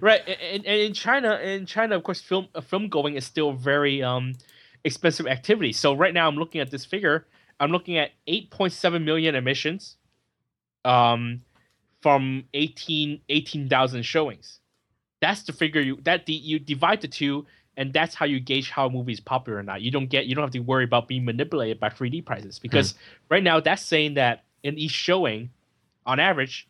right. 0.00 0.20
And, 0.28 0.64
and 0.66 0.80
in 0.80 0.92
China, 0.92 1.40
in 1.42 1.66
China, 1.66 1.96
of 1.96 2.04
course, 2.04 2.20
film 2.20 2.46
uh, 2.54 2.60
film 2.60 2.88
going 2.88 3.14
is 3.14 3.24
still 3.24 3.52
very 3.52 4.02
um 4.02 4.34
expensive 4.84 5.26
activity. 5.26 5.72
So 5.72 5.94
right 5.94 6.14
now, 6.14 6.28
I'm 6.28 6.36
looking 6.36 6.60
at 6.60 6.70
this 6.70 6.84
figure. 6.84 7.26
I'm 7.58 7.72
looking 7.72 7.96
at 7.96 8.10
8.7 8.28 9.02
million 9.02 9.34
emissions, 9.34 9.96
um, 10.84 11.40
from 12.02 12.44
18 12.52 13.20
18,000 13.28 14.02
showings. 14.02 14.60
That's 15.22 15.42
the 15.44 15.54
figure 15.54 15.80
you 15.80 15.98
that 16.04 16.26
the, 16.26 16.34
you 16.34 16.58
divide 16.58 17.00
the 17.00 17.08
two, 17.08 17.46
and 17.78 17.92
that's 17.92 18.14
how 18.14 18.26
you 18.26 18.38
gauge 18.38 18.68
how 18.70 18.86
a 18.86 18.90
movie 18.90 19.12
is 19.12 19.20
popular 19.20 19.58
or 19.58 19.62
not. 19.62 19.80
You 19.80 19.90
don't 19.90 20.06
get 20.06 20.26
you 20.26 20.34
don't 20.34 20.44
have 20.44 20.52
to 20.52 20.60
worry 20.60 20.84
about 20.84 21.08
being 21.08 21.24
manipulated 21.24 21.80
by 21.80 21.88
3D 21.88 22.24
prices 22.26 22.58
because 22.58 22.94
right 23.30 23.42
now 23.42 23.60
that's 23.60 23.82
saying 23.82 24.14
that 24.14 24.44
in 24.62 24.76
each 24.78 24.90
showing, 24.90 25.50
on 26.06 26.20
average, 26.20 26.68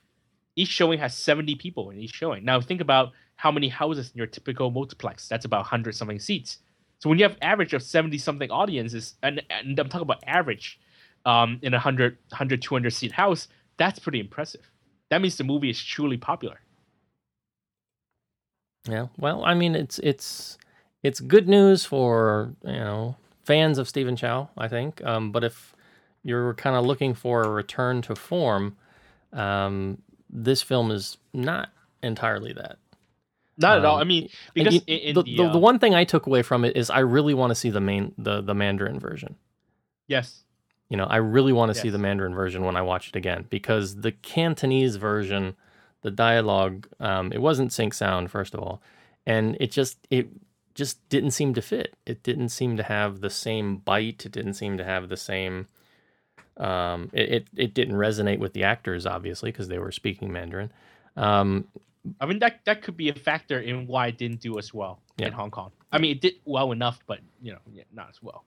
each 0.57 0.69
showing 0.69 0.99
has 0.99 1.15
70 1.15 1.55
people 1.57 1.91
in 1.91 1.99
each 1.99 2.15
showing. 2.15 2.45
Now 2.45 2.61
think 2.61 2.81
about 2.81 3.13
how 3.37 3.53
many 3.53 3.69
houses 3.69 4.11
in 4.13 4.19
your 4.19 4.27
typical 4.27 4.71
multiplex. 4.71 5.29
That's 5.29 5.45
about 5.45 5.61
100 5.61 5.95
something 5.95 6.19
seats. 6.19 6.59
So 6.99 7.11
when 7.11 7.19
you 7.19 7.25
have 7.25 7.37
average 7.43 7.75
of 7.75 7.83
70 7.83 8.17
something 8.19 8.51
audiences, 8.51 9.15
and, 9.23 9.43
and 9.51 9.79
I'm 9.79 9.89
talking 9.89 10.03
about 10.03 10.25
average 10.27 10.81
um, 11.27 11.59
in 11.63 11.75
a 11.75 11.77
100, 11.77 12.17
100, 12.31 12.63
200 12.63 12.91
seat 12.91 13.13
house, 13.13 13.49
that's 13.77 13.99
pretty 13.99 14.21
impressive. 14.21 14.63
That 15.11 15.21
means 15.21 15.37
the 15.37 15.45
movie 15.45 15.71
is 15.71 15.83
truly 15.83 16.17
popular. 16.17 16.59
Yeah. 18.89 19.09
Well, 19.19 19.45
I 19.45 19.55
mean, 19.55 19.75
it's 19.75 19.99
it's 19.99 20.59
it's 21.03 21.21
good 21.21 21.49
news 21.49 21.85
for 21.85 22.55
you 22.65 22.73
know 22.73 23.17
fans 23.45 23.79
of 23.79 23.89
Stephen 23.89 24.17
Chow, 24.17 24.49
I 24.57 24.69
think. 24.69 25.05
Um, 25.05 25.33
but 25.33 25.45
if 25.45 25.75
you're 26.23 26.55
kind 26.55 26.77
of 26.77 26.85
looking 26.85 27.15
for 27.15 27.43
a 27.43 27.51
return 27.51 28.03
to 28.03 28.17
form, 28.17 28.77
um, 29.33 29.99
this 30.31 30.63
film 30.63 30.91
is 30.91 31.17
not 31.33 31.71
entirely 32.03 32.53
that. 32.55 32.79
Not 33.59 33.79
at 33.79 33.85
all. 33.87 33.97
Um, 33.97 34.01
I 34.03 34.05
mean, 34.05 34.29
because 34.55 34.75
you- 34.75 34.81
in, 34.87 34.99
in 34.99 35.15
the, 35.15 35.23
the, 35.23 35.45
uh, 35.45 35.53
the 35.53 35.59
one 35.59 35.79
thing 35.79 35.95
I 35.95 36.05
took 36.05 36.27
away 36.27 36.43
from 36.43 36.65
it 36.65 36.77
is 36.77 36.91
I 36.91 36.99
really 37.01 37.33
want 37.35 37.51
to 37.51 37.55
see 37.55 37.71
the 37.71 37.81
main 37.81 38.13
the 38.19 38.41
the 38.43 38.55
Mandarin 38.55 38.99
version. 39.01 39.37
yes, 40.09 40.45
You 40.91 40.97
know, 40.97 41.05
I 41.05 41.17
really 41.17 41.53
want 41.53 41.71
to 41.71 41.75
see 41.81 41.89
the 41.91 41.99
Mandarin 41.99 42.35
version 42.35 42.65
when 42.65 42.77
I 42.77 42.83
watch 42.83 43.09
it 43.09 43.17
again 43.17 43.47
because 43.49 43.97
the 44.03 44.13
Cantonese 44.13 44.97
version, 44.97 45.57
the 46.03 46.11
dialogue, 46.11 46.87
um, 47.01 47.33
it 47.33 47.41
wasn't 47.41 47.73
sync 47.73 47.95
sound 47.95 48.31
first 48.31 48.53
of 48.55 48.61
all, 48.61 48.83
and 49.25 49.57
it 49.59 49.71
just 49.73 49.99
it 50.11 50.29
just 50.75 51.09
didn't 51.09 51.31
seem 51.31 51.55
to 51.55 51.63
fit. 51.63 51.97
It 52.05 52.23
didn't 52.23 52.51
seem 52.51 52.77
to 52.77 52.83
have 52.83 53.21
the 53.21 53.31
same 53.31 53.79
bite. 53.79 54.27
It 54.27 54.33
didn't 54.33 54.55
seem 54.55 54.77
to 54.77 54.85
have 54.85 55.09
the 55.09 55.17
same. 55.17 55.67
Um, 56.59 57.11
it, 57.13 57.31
it 57.33 57.47
it 57.57 57.75
didn't 57.75 57.97
resonate 57.97 58.39
with 58.39 58.53
the 58.55 58.65
actors 58.65 59.05
obviously 59.07 59.51
because 59.53 59.69
they 59.69 59.79
were 59.79 59.93
speaking 59.93 60.33
Mandarin. 60.33 60.71
Um, 61.17 61.67
I 62.21 62.27
mean 62.27 62.39
that 62.41 62.61
that 62.65 62.83
could 62.83 62.97
be 62.97 63.09
a 63.11 63.15
factor 63.15 63.59
in 63.61 63.87
why 63.87 64.07
it 64.09 64.19
didn't 64.19 64.41
do 64.41 64.59
as 64.59 64.73
well 64.73 65.01
Yeah. 65.19 65.27
in 65.29 65.33
Hong 65.35 65.51
Kong. 65.51 65.73
I 65.93 65.99
mean, 65.99 66.13
it 66.17 66.21
did 66.21 66.35
well 66.45 66.73
enough, 66.73 66.99
but 67.07 67.21
you 67.43 67.53
know, 67.53 67.59
yeah, 67.73 67.85
not 67.93 68.09
as 68.11 68.23
well. 68.23 68.45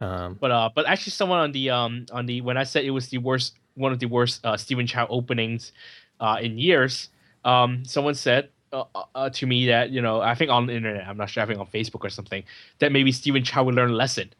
um, 0.00 0.36
But 0.40 0.50
uh, 0.50 0.70
but 0.74 0.86
actually, 0.86 1.12
someone 1.12 1.38
on 1.40 1.52
the 1.52 1.70
um 1.70 2.06
on 2.12 2.26
the 2.26 2.40
when 2.40 2.56
I 2.56 2.64
said 2.64 2.84
it 2.84 2.90
was 2.90 3.08
the 3.08 3.18
worst, 3.18 3.54
one 3.74 3.92
of 3.92 3.98
the 3.98 4.06
worst 4.06 4.44
uh, 4.44 4.56
Stephen 4.56 4.86
Chow 4.86 5.06
openings, 5.08 5.72
uh, 6.20 6.38
in 6.40 6.58
years. 6.58 7.08
Um, 7.44 7.84
someone 7.84 8.14
said 8.14 8.50
uh, 8.72 8.84
uh, 8.94 9.04
uh, 9.14 9.30
to 9.30 9.46
me 9.46 9.66
that 9.66 9.90
you 9.90 10.00
know 10.02 10.20
I 10.20 10.34
think 10.34 10.50
on 10.50 10.66
the 10.66 10.74
internet, 10.74 11.06
I'm 11.06 11.16
not 11.16 11.30
sure, 11.30 11.42
I 11.42 11.46
think 11.46 11.60
on 11.60 11.66
Facebook 11.66 12.04
or 12.04 12.10
something, 12.10 12.44
that 12.78 12.92
maybe 12.92 13.12
Stephen 13.12 13.44
Chow 13.44 13.64
would 13.64 13.74
learn 13.74 13.90
a 13.90 13.94
lesson. 13.94 14.30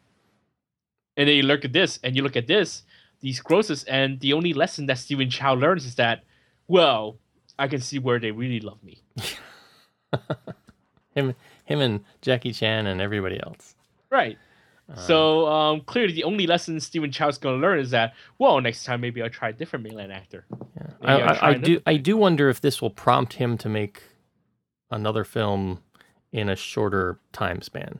And 1.17 1.27
then 1.27 1.35
you 1.35 1.43
look 1.43 1.65
at 1.65 1.73
this, 1.73 1.99
and 2.03 2.15
you 2.15 2.23
look 2.23 2.35
at 2.35 2.47
this, 2.47 2.83
these 3.21 3.39
grosses, 3.39 3.83
and 3.85 4.19
the 4.19 4.33
only 4.33 4.53
lesson 4.53 4.87
that 4.87 4.97
Stephen 4.97 5.29
Chow 5.29 5.53
learns 5.53 5.85
is 5.85 5.95
that, 5.95 6.23
well, 6.67 7.17
I 7.57 7.67
can 7.67 7.81
see 7.81 7.99
where 7.99 8.19
they 8.19 8.31
really 8.31 8.59
love 8.59 8.83
me. 8.83 9.01
him 11.15 11.35
him 11.65 11.79
and 11.79 12.03
Jackie 12.21 12.51
Chan 12.51 12.87
and 12.87 12.99
everybody 12.99 13.39
else. 13.41 13.75
Right. 14.09 14.37
so 14.95 15.47
um, 15.47 15.81
clearly, 15.81 16.13
the 16.13 16.23
only 16.23 16.45
lesson 16.45 16.79
Stephen 16.79 17.11
Chow's 17.11 17.37
going 17.37 17.59
to 17.59 17.61
learn 17.61 17.79
is 17.79 17.91
that, 17.91 18.13
well, 18.37 18.59
next 18.59 18.83
time 18.83 19.01
maybe 19.01 19.21
I'll 19.21 19.29
try 19.29 19.49
a 19.49 19.53
different 19.53 19.83
mainland 19.83 20.11
actor. 20.11 20.45
Yeah. 20.75 20.89
I, 21.01 21.13
I, 21.13 21.49
I 21.49 21.53
do 21.53 21.81
I 21.85 21.97
do 21.97 22.17
wonder 22.17 22.49
if 22.49 22.61
this 22.61 22.81
will 22.81 22.89
prompt 22.89 23.33
him 23.33 23.57
to 23.59 23.69
make 23.69 24.01
another 24.91 25.23
film 25.23 25.79
in 26.31 26.49
a 26.49 26.55
shorter 26.55 27.19
time 27.31 27.61
span. 27.61 27.99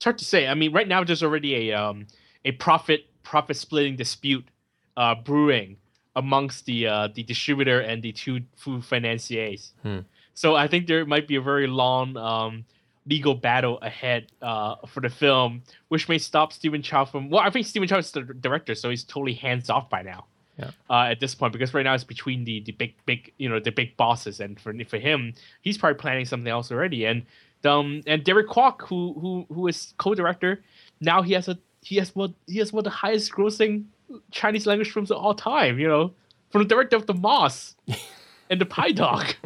It's 0.00 0.04
hard 0.06 0.16
to 0.16 0.24
say. 0.24 0.48
I 0.48 0.54
mean, 0.54 0.72
right 0.72 0.88
now 0.88 1.04
there's 1.04 1.22
already 1.22 1.68
a 1.68 1.74
um, 1.76 2.06
a 2.46 2.52
profit 2.52 3.04
profit 3.22 3.58
splitting 3.58 3.96
dispute 3.96 4.48
uh, 4.96 5.14
brewing 5.14 5.76
amongst 6.16 6.64
the 6.64 6.86
uh, 6.86 7.08
the 7.14 7.22
distributor 7.22 7.80
and 7.80 8.02
the 8.02 8.10
two 8.10 8.40
food 8.56 8.82
financiers. 8.82 9.74
Hmm. 9.82 9.98
So 10.32 10.56
I 10.56 10.68
think 10.68 10.86
there 10.86 11.04
might 11.04 11.28
be 11.28 11.36
a 11.36 11.42
very 11.42 11.66
long 11.66 12.16
um, 12.16 12.64
legal 13.06 13.34
battle 13.34 13.78
ahead 13.82 14.32
uh, 14.40 14.76
for 14.86 15.00
the 15.00 15.10
film, 15.10 15.64
which 15.88 16.08
may 16.08 16.16
stop 16.16 16.54
Stephen 16.54 16.80
Chow 16.80 17.04
from. 17.04 17.28
Well, 17.28 17.42
I 17.42 17.50
think 17.50 17.66
Stephen 17.66 17.86
Chow 17.86 17.98
is 17.98 18.10
the 18.10 18.22
director, 18.22 18.74
so 18.74 18.88
he's 18.88 19.04
totally 19.04 19.34
hands 19.34 19.68
off 19.68 19.90
by 19.90 20.00
now. 20.00 20.24
Yeah. 20.56 20.70
Uh, 20.88 21.08
at 21.10 21.20
this 21.20 21.34
point, 21.34 21.52
because 21.52 21.74
right 21.74 21.82
now 21.82 21.92
it's 21.92 22.04
between 22.04 22.44
the 22.44 22.60
the 22.60 22.72
big 22.72 22.94
big 23.04 23.34
you 23.36 23.50
know 23.50 23.60
the 23.60 23.70
big 23.70 23.98
bosses, 23.98 24.40
and 24.40 24.58
for 24.58 24.72
for 24.88 24.96
him, 24.96 25.34
he's 25.60 25.76
probably 25.76 25.98
planning 25.98 26.24
something 26.24 26.50
else 26.50 26.72
already. 26.72 27.04
And 27.04 27.26
um 27.64 28.02
and 28.06 28.24
Derek 28.24 28.48
Kwok, 28.48 28.82
who 28.88 29.14
who 29.20 29.46
who 29.52 29.66
is 29.66 29.94
co-director, 29.98 30.62
now 31.00 31.22
he 31.22 31.32
has 31.34 31.48
a 31.48 31.58
he 31.82 31.96
has 31.96 32.14
one 32.14 32.34
he 32.46 32.58
has 32.58 32.72
one 32.72 32.80
of 32.80 32.84
the 32.84 32.90
highest 32.90 33.32
grossing 33.32 33.84
Chinese 34.30 34.66
language 34.66 34.90
films 34.90 35.10
of 35.10 35.18
all 35.18 35.34
time. 35.34 35.78
You 35.78 35.88
know, 35.88 36.12
from 36.50 36.62
the 36.62 36.68
director 36.68 36.96
of 36.96 37.06
The 37.06 37.14
Moss 37.14 37.76
and 38.50 38.60
The 38.60 38.66
Pye-Dog. 38.66 39.34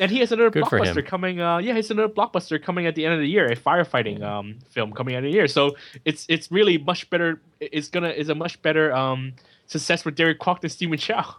And 0.00 0.10
he 0.10 0.20
has 0.20 0.32
another 0.32 0.48
Good 0.48 0.64
blockbuster 0.64 1.04
coming. 1.04 1.42
Uh, 1.42 1.58
yeah, 1.58 1.72
he 1.72 1.76
has 1.76 1.90
another 1.90 2.08
blockbuster 2.08 2.60
coming 2.60 2.86
at 2.86 2.94
the 2.94 3.04
end 3.04 3.12
of 3.12 3.20
the 3.20 3.28
year, 3.28 3.44
a 3.52 3.54
firefighting 3.54 4.22
um 4.22 4.58
film 4.70 4.92
coming 4.92 5.14
at 5.14 5.20
the 5.20 5.26
end 5.26 5.26
of 5.26 5.32
the 5.32 5.36
year. 5.36 5.46
So 5.46 5.76
it's 6.06 6.24
it's 6.30 6.50
really 6.50 6.78
much 6.78 7.10
better. 7.10 7.42
It's 7.60 7.88
gonna 7.88 8.08
is 8.08 8.30
a 8.30 8.34
much 8.34 8.62
better 8.62 8.94
um 8.94 9.34
success 9.66 10.02
for 10.02 10.10
Derek 10.10 10.40
Kwok 10.40 10.62
than 10.62 10.70
Stephen 10.70 10.96
Chow. 10.96 11.36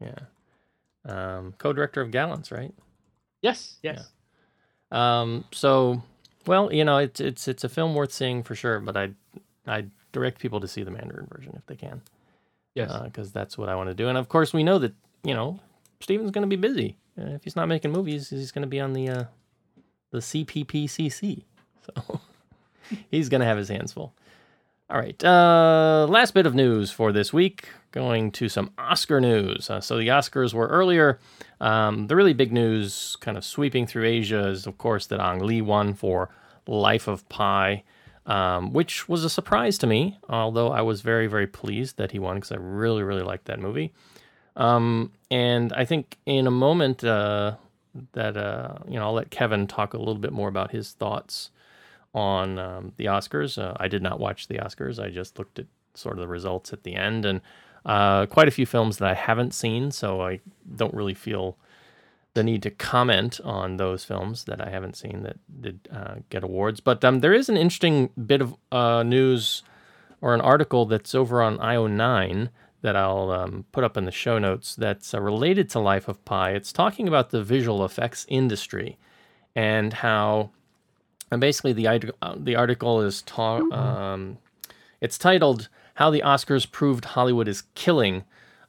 Yeah. 0.00 0.18
Um, 1.04 1.52
co-director 1.58 2.00
of 2.00 2.10
Gallants, 2.10 2.50
right? 2.50 2.72
Yes, 3.42 3.76
yes. 3.82 4.08
Um, 4.94 5.44
so, 5.52 6.02
well, 6.46 6.72
you 6.72 6.84
know, 6.84 6.98
it's 6.98 7.20
it's 7.20 7.48
it's 7.48 7.64
a 7.64 7.68
film 7.68 7.94
worth 7.94 8.12
seeing 8.12 8.42
for 8.42 8.54
sure. 8.54 8.78
But 8.80 8.96
I 8.96 9.10
I 9.66 9.86
direct 10.12 10.38
people 10.40 10.60
to 10.60 10.68
see 10.68 10.82
the 10.84 10.90
Mandarin 10.90 11.26
version 11.30 11.54
if 11.56 11.66
they 11.66 11.74
can, 11.76 12.00
Yes. 12.74 12.92
because 13.02 13.32
that's 13.32 13.58
what 13.58 13.68
I 13.68 13.74
want 13.74 13.88
to 13.90 13.94
do. 13.94 14.08
And 14.08 14.16
of 14.16 14.28
course, 14.28 14.52
we 14.52 14.62
know 14.62 14.78
that 14.78 14.94
you 15.24 15.34
know 15.34 15.58
Stephen's 16.00 16.30
going 16.30 16.48
to 16.48 16.56
be 16.56 16.60
busy. 16.60 16.96
Uh, 17.18 17.30
if 17.34 17.44
he's 17.44 17.56
not 17.56 17.66
making 17.68 17.92
movies, 17.92 18.30
he's 18.30 18.52
going 18.52 18.62
to 18.62 18.68
be 18.68 18.80
on 18.80 18.92
the 18.92 19.08
uh, 19.08 19.24
the 20.10 20.18
CPPCC. 20.18 21.42
So 21.86 22.20
he's 23.10 23.28
going 23.28 23.40
to 23.40 23.46
have 23.46 23.58
his 23.58 23.68
hands 23.68 23.92
full. 23.92 24.14
All 24.94 25.00
right. 25.00 25.24
Uh, 25.24 26.06
last 26.08 26.34
bit 26.34 26.46
of 26.46 26.54
news 26.54 26.92
for 26.92 27.10
this 27.10 27.32
week. 27.32 27.68
Going 27.90 28.30
to 28.30 28.48
some 28.48 28.70
Oscar 28.78 29.20
news. 29.20 29.68
Uh, 29.68 29.80
so 29.80 29.98
the 29.98 30.06
Oscars 30.06 30.54
were 30.54 30.68
earlier. 30.68 31.18
Um, 31.60 32.06
the 32.06 32.14
really 32.14 32.32
big 32.32 32.52
news, 32.52 33.16
kind 33.18 33.36
of 33.36 33.44
sweeping 33.44 33.88
through 33.88 34.04
Asia, 34.04 34.46
is 34.46 34.68
of 34.68 34.78
course 34.78 35.06
that 35.06 35.18
Ang 35.18 35.40
Lee 35.40 35.60
won 35.60 35.94
for 35.94 36.30
Life 36.68 37.08
of 37.08 37.28
Pi, 37.28 37.82
um, 38.26 38.72
which 38.72 39.08
was 39.08 39.24
a 39.24 39.30
surprise 39.30 39.78
to 39.78 39.88
me. 39.88 40.16
Although 40.28 40.68
I 40.68 40.82
was 40.82 41.00
very, 41.00 41.26
very 41.26 41.48
pleased 41.48 41.96
that 41.96 42.12
he 42.12 42.20
won 42.20 42.36
because 42.36 42.52
I 42.52 42.58
really, 42.58 43.02
really 43.02 43.22
liked 43.22 43.46
that 43.46 43.58
movie. 43.58 43.92
Um, 44.54 45.10
and 45.28 45.72
I 45.72 45.84
think 45.86 46.18
in 46.24 46.46
a 46.46 46.52
moment 46.52 47.02
uh, 47.02 47.56
that 48.12 48.36
uh, 48.36 48.76
you 48.86 48.94
know 48.94 49.06
I'll 49.06 49.14
let 49.14 49.30
Kevin 49.30 49.66
talk 49.66 49.92
a 49.92 49.98
little 49.98 50.14
bit 50.14 50.32
more 50.32 50.48
about 50.48 50.70
his 50.70 50.92
thoughts 50.92 51.50
on 52.14 52.58
um, 52.58 52.92
the 52.96 53.06
Oscars. 53.06 53.60
Uh, 53.60 53.74
I 53.78 53.88
did 53.88 54.02
not 54.02 54.20
watch 54.20 54.48
the 54.48 54.58
Oscars. 54.58 55.02
I 55.02 55.10
just 55.10 55.38
looked 55.38 55.58
at 55.58 55.66
sort 55.94 56.16
of 56.16 56.20
the 56.20 56.28
results 56.28 56.72
at 56.72 56.84
the 56.84 56.94
end, 56.94 57.24
and 57.24 57.40
uh, 57.84 58.26
quite 58.26 58.48
a 58.48 58.52
few 58.52 58.66
films 58.66 58.98
that 58.98 59.08
I 59.08 59.14
haven't 59.14 59.52
seen, 59.52 59.90
so 59.90 60.22
I 60.22 60.40
don't 60.76 60.94
really 60.94 61.14
feel 61.14 61.58
the 62.34 62.42
need 62.42 62.62
to 62.64 62.70
comment 62.70 63.40
on 63.44 63.76
those 63.76 64.04
films 64.04 64.44
that 64.44 64.60
I 64.60 64.68
haven't 64.68 64.96
seen 64.96 65.22
that 65.22 65.36
did 65.60 65.88
uh, 65.92 66.16
get 66.30 66.42
awards. 66.42 66.80
But 66.80 67.04
um, 67.04 67.20
there 67.20 67.32
is 67.32 67.48
an 67.48 67.56
interesting 67.56 68.10
bit 68.26 68.42
of 68.42 68.56
uh, 68.72 69.02
news 69.04 69.62
or 70.20 70.34
an 70.34 70.40
article 70.40 70.84
that's 70.84 71.14
over 71.14 71.42
on 71.42 71.58
IO9 71.58 72.48
that 72.80 72.96
I'll 72.96 73.30
um, 73.30 73.64
put 73.72 73.84
up 73.84 73.96
in 73.96 74.04
the 74.04 74.10
show 74.10 74.38
notes 74.38 74.74
that's 74.74 75.14
uh, 75.14 75.20
related 75.20 75.70
to 75.70 75.78
Life 75.78 76.08
of 76.08 76.24
Pi. 76.24 76.50
It's 76.50 76.72
talking 76.72 77.06
about 77.08 77.30
the 77.30 77.42
visual 77.42 77.84
effects 77.84 78.26
industry 78.28 78.98
and 79.54 79.92
how, 79.92 80.50
and 81.30 81.40
basically 81.40 81.72
the 81.72 81.86
uh, 82.22 82.34
the 82.36 82.56
article 82.56 83.00
is 83.00 83.22
ta- 83.22 83.62
um, 83.72 84.38
it's 85.00 85.18
titled 85.18 85.68
"How 85.94 86.10
the 86.10 86.22
Oscars 86.22 86.70
Proved 86.70 87.04
Hollywood 87.06 87.48
is 87.48 87.62
Killing 87.74 88.24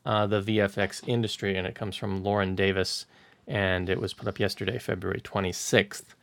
uh, 0.06 0.28
the 0.28 0.42
VFX 0.42 1.08
Industry," 1.08 1.56
and 1.58 1.68
it 1.68 1.76
comes 1.76 1.96
from 1.96 2.24
Lauren 2.24 2.56
Davis, 2.56 3.06
and 3.48 3.90
it 3.90 4.00
was 4.00 4.14
put 4.14 4.28
up 4.28 4.40
yesterday, 4.40 4.80
February 4.80 5.22
twenty 5.22 5.52
sixth. 5.52 6.16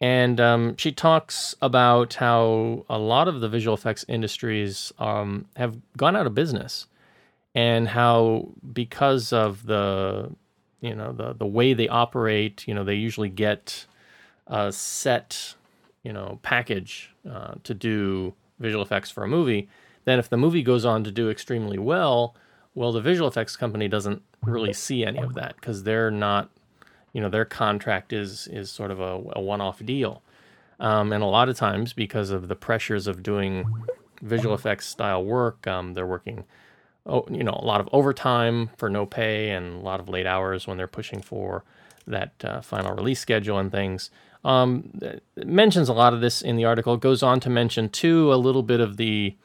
And 0.00 0.40
um, 0.40 0.76
she 0.78 0.92
talks 0.92 1.54
about 1.60 2.14
how 2.14 2.86
a 2.88 2.98
lot 2.98 3.28
of 3.28 3.40
the 3.40 3.50
visual 3.50 3.74
effects 3.74 4.04
industries 4.08 4.92
um, 4.98 5.44
have 5.56 5.76
gone 5.96 6.16
out 6.16 6.26
of 6.26 6.34
business. 6.34 6.86
And 7.54 7.88
how 7.88 8.48
because 8.72 9.32
of 9.32 9.66
the 9.66 10.30
you 10.80 10.94
know 10.94 11.12
the 11.12 11.34
the 11.34 11.46
way 11.46 11.74
they 11.74 11.88
operate, 11.88 12.66
you 12.66 12.74
know 12.74 12.84
they 12.84 12.94
usually 12.94 13.28
get 13.28 13.86
a 14.46 14.72
set 14.72 15.54
you 16.02 16.12
know 16.12 16.38
package 16.42 17.10
uh, 17.28 17.54
to 17.64 17.74
do 17.74 18.34
visual 18.58 18.82
effects 18.82 19.10
for 19.10 19.24
a 19.24 19.28
movie. 19.28 19.68
Then 20.04 20.18
if 20.18 20.28
the 20.28 20.36
movie 20.36 20.62
goes 20.62 20.84
on 20.84 21.04
to 21.04 21.10
do 21.10 21.30
extremely 21.30 21.78
well, 21.78 22.34
well 22.74 22.92
the 22.92 23.00
visual 23.00 23.28
effects 23.28 23.56
company 23.56 23.88
doesn't 23.88 24.22
really 24.42 24.72
see 24.72 25.04
any 25.04 25.18
of 25.18 25.34
that 25.34 25.56
because 25.56 25.82
they're 25.82 26.10
not 26.10 26.50
you 27.12 27.20
know 27.20 27.28
their 27.28 27.44
contract 27.44 28.12
is 28.12 28.48
is 28.48 28.70
sort 28.70 28.90
of 28.90 29.00
a, 29.00 29.20
a 29.32 29.40
one-off 29.40 29.84
deal. 29.84 30.22
Um, 30.78 31.12
and 31.12 31.22
a 31.22 31.26
lot 31.26 31.50
of 31.50 31.56
times 31.56 31.92
because 31.92 32.30
of 32.30 32.48
the 32.48 32.56
pressures 32.56 33.06
of 33.06 33.22
doing 33.22 33.66
visual 34.22 34.54
effects 34.54 34.86
style 34.86 35.22
work, 35.22 35.66
um, 35.66 35.92
they're 35.92 36.06
working 36.06 36.44
oh, 37.06 37.26
you 37.30 37.42
know, 37.42 37.58
a 37.60 37.64
lot 37.64 37.80
of 37.80 37.88
overtime 37.92 38.70
for 38.76 38.88
no 38.88 39.06
pay 39.06 39.50
and 39.50 39.74
a 39.74 39.84
lot 39.84 40.00
of 40.00 40.08
late 40.08 40.26
hours 40.26 40.66
when 40.66 40.76
they're 40.76 40.86
pushing 40.86 41.20
for 41.20 41.64
that 42.06 42.32
uh, 42.44 42.60
final 42.60 42.94
release 42.94 43.20
schedule 43.20 43.58
and 43.58 43.70
things. 43.70 44.10
Um, 44.44 44.92
mentions 45.36 45.88
a 45.88 45.92
lot 45.92 46.14
of 46.14 46.20
this 46.20 46.40
in 46.40 46.56
the 46.56 46.64
article. 46.64 46.96
Goes 46.96 47.22
on 47.22 47.40
to 47.40 47.50
mention 47.50 47.88
too 47.88 48.32
a 48.32 48.36
little 48.36 48.62
bit 48.62 48.80
of 48.80 48.96
the 48.96 49.36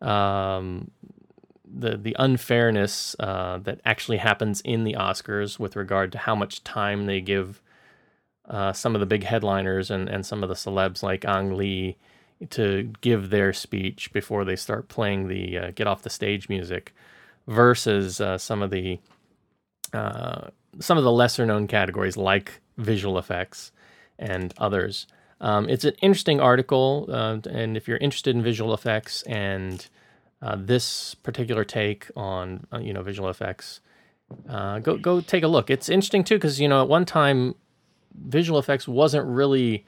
um, 0.00 0.90
the 1.64 1.96
the 1.96 2.16
unfairness 2.18 3.16
uh, 3.18 3.58
that 3.58 3.80
actually 3.84 4.18
happens 4.18 4.60
in 4.60 4.84
the 4.84 4.94
Oscars 4.94 5.58
with 5.58 5.76
regard 5.76 6.12
to 6.12 6.18
how 6.18 6.34
much 6.34 6.62
time 6.64 7.06
they 7.06 7.20
give 7.20 7.60
uh, 8.48 8.72
some 8.72 8.94
of 8.94 9.00
the 9.00 9.06
big 9.06 9.24
headliners 9.24 9.90
and, 9.90 10.08
and 10.08 10.24
some 10.24 10.42
of 10.42 10.48
the 10.48 10.54
celebs 10.54 11.02
like 11.02 11.24
Ang 11.24 11.56
Lee 11.56 11.96
to 12.50 12.92
give 13.00 13.30
their 13.30 13.52
speech 13.52 14.12
before 14.12 14.44
they 14.44 14.56
start 14.56 14.88
playing 14.88 15.28
the 15.28 15.58
uh, 15.58 15.70
get 15.74 15.86
off 15.86 16.02
the 16.02 16.10
stage 16.10 16.48
music 16.48 16.94
versus 17.46 18.20
uh, 18.20 18.38
some 18.38 18.62
of 18.62 18.70
the 18.70 18.98
uh, 19.92 20.48
some 20.78 20.96
of 20.96 21.04
the 21.04 21.12
lesser 21.12 21.44
known 21.44 21.66
categories 21.66 22.16
like 22.16 22.60
visual 22.76 23.18
effects 23.18 23.72
and 24.18 24.54
others. 24.58 25.06
Um, 25.40 25.68
it's 25.68 25.84
an 25.84 25.94
interesting 26.02 26.40
article, 26.40 27.06
uh, 27.08 27.38
and 27.48 27.76
if 27.76 27.86
you're 27.86 27.98
interested 27.98 28.34
in 28.34 28.42
visual 28.42 28.74
effects 28.74 29.22
and 29.22 29.86
uh, 30.42 30.56
this 30.58 31.14
particular 31.14 31.64
take 31.64 32.08
on 32.16 32.66
uh, 32.72 32.78
you 32.78 32.92
know 32.92 33.02
visual 33.02 33.28
effects, 33.28 33.80
go 34.48 34.96
go 34.96 35.20
take 35.20 35.44
a 35.44 35.48
look. 35.48 35.70
It's 35.70 35.88
interesting 35.88 36.24
too 36.24 36.36
because 36.36 36.60
you 36.60 36.68
know 36.68 36.82
at 36.82 36.88
one 36.88 37.04
time 37.04 37.54
visual 38.14 38.58
effects 38.58 38.88
wasn't 38.88 39.26
really 39.26 39.86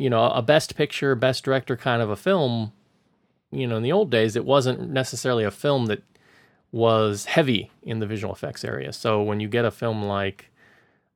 you 0.00 0.08
know, 0.08 0.30
a 0.30 0.40
best 0.40 0.76
picture, 0.76 1.14
best 1.14 1.44
director 1.44 1.76
kind 1.76 2.00
of 2.00 2.08
a 2.08 2.16
film, 2.16 2.72
you 3.52 3.66
know, 3.66 3.76
in 3.76 3.82
the 3.82 3.92
old 3.92 4.10
days, 4.10 4.34
it 4.34 4.46
wasn't 4.46 4.88
necessarily 4.88 5.44
a 5.44 5.50
film 5.50 5.86
that 5.86 6.02
was 6.72 7.26
heavy 7.26 7.70
in 7.82 7.98
the 7.98 8.06
visual 8.06 8.32
effects 8.32 8.64
area. 8.64 8.94
So 8.94 9.22
when 9.22 9.40
you 9.40 9.48
get 9.48 9.66
a 9.66 9.70
film 9.70 10.02
like 10.02 10.50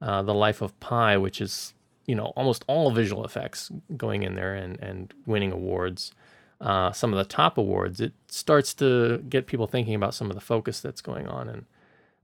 uh, 0.03 0.21
The 0.21 0.35
Life 0.35 0.61
of 0.61 0.79
Pi, 0.81 1.17
which 1.17 1.41
is, 1.41 1.73
you 2.07 2.15
know, 2.15 2.33
almost 2.37 2.65
all 2.67 2.91
visual 2.91 3.25
effects 3.25 3.71
going 3.97 4.23
in 4.23 4.35
there 4.35 4.55
and, 4.55 4.81
and 4.81 5.15
winning 5.27 5.53
awards, 5.53 6.13
uh, 6.61 6.93
some 6.93 7.13
of 7.13 7.19
the 7.19 7.25
top 7.25 7.59
awards, 7.59 8.01
it 8.01 8.13
starts 8.29 8.75
to 8.75 9.19
get 9.29 9.47
people 9.47 9.67
thinking 9.67 9.95
about 9.95 10.15
some 10.15 10.31
of 10.31 10.35
the 10.35 10.41
focus 10.41 10.81
that's 10.81 11.01
going 11.01 11.27
on. 11.27 11.49
And 11.49 11.65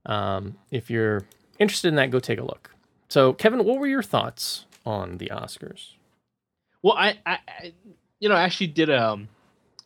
um, 0.05 0.55
if 0.71 0.89
you're 0.89 1.23
interested 1.59 1.89
in 1.89 1.95
that, 1.95 2.11
go 2.11 2.19
take 2.19 2.39
a 2.39 2.43
look. 2.43 2.73
So, 3.09 3.33
Kevin, 3.33 3.63
what 3.63 3.79
were 3.79 3.87
your 3.87 4.03
thoughts 4.03 4.65
on 4.85 5.17
the 5.17 5.31
Oscars? 5.33 5.93
Well, 6.81 6.95
I, 6.97 7.19
I, 7.25 7.39
I, 7.47 7.73
you 8.19 8.29
know, 8.29 8.35
I 8.35 8.43
actually 8.43 8.67
did 8.67 8.89
um, 8.89 9.27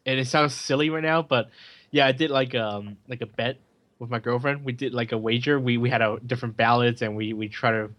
and 0.06 0.20
it 0.20 0.28
sounds 0.28 0.54
silly 0.54 0.90
right 0.90 1.04
now, 1.04 1.22
but 1.22 1.50
yeah, 1.92 2.06
I 2.06 2.12
did 2.12 2.30
like 2.30 2.54
um, 2.56 2.98
like 3.08 3.22
a 3.22 3.26
bet 3.26 3.58
with 4.00 4.10
my 4.10 4.20
girlfriend. 4.20 4.64
We 4.64 4.72
did 4.72 4.94
like 4.94 5.12
a 5.12 5.18
wager. 5.18 5.60
We 5.60 5.78
we 5.78 5.90
had 5.90 6.02
a 6.02 6.18
different 6.26 6.58
ballots, 6.58 7.02
and 7.02 7.16
we 7.16 7.34
we 7.34 7.48
try 7.48 7.72
to 7.72 7.90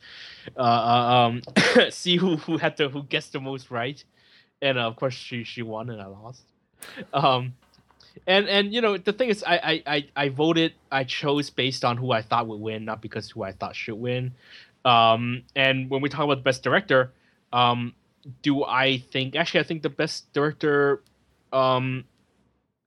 uh, 0.57 0.61
uh 0.61 1.28
um 1.28 1.42
see 1.90 2.16
who 2.16 2.36
who 2.36 2.59
had 2.59 2.76
to 2.78 2.88
who 2.88 3.03
gets 3.05 3.28
the 3.28 3.40
most 3.40 3.70
right, 3.70 4.03
and 4.62 4.78
uh, 4.78 4.82
of 4.82 4.97
course 4.97 5.14
she 5.14 5.44
she 5.44 5.62
won 5.62 5.90
and 5.90 6.01
I 6.01 6.07
lost. 6.07 6.42
Um, 7.12 7.55
and 8.26 8.49
and 8.49 8.72
you 8.72 8.80
know 8.80 8.97
the 8.97 9.12
thing 9.12 9.28
is 9.28 9.44
I, 9.47 9.57
I 9.57 9.82
I 9.86 10.09
I 10.16 10.28
voted 10.28 10.74
I 10.90 11.05
chose 11.05 11.51
based 11.51 11.84
on 11.84 11.97
who 11.97 12.12
I 12.12 12.22
thought 12.22 12.47
would 12.47 12.61
win, 12.61 12.84
not 12.84 13.01
because 13.01 13.30
who 13.30 13.42
I 13.42 13.53
thought 13.53 13.76
should 13.76 13.97
win. 13.97 14.34
Um, 14.84 15.42
and 15.57 15.90
when 15.90 16.01
we 16.01 16.09
talk 16.09 16.24
about 16.24 16.44
best 16.44 16.62
director, 16.62 17.12
um, 17.53 17.94
do 18.42 18.64
I 18.64 18.99
think 18.99 19.36
actually 19.36 19.61
I 19.61 19.64
think 19.64 19.82
the 19.82 19.90
best 19.90 20.32
director 20.32 21.03
um 21.53 22.05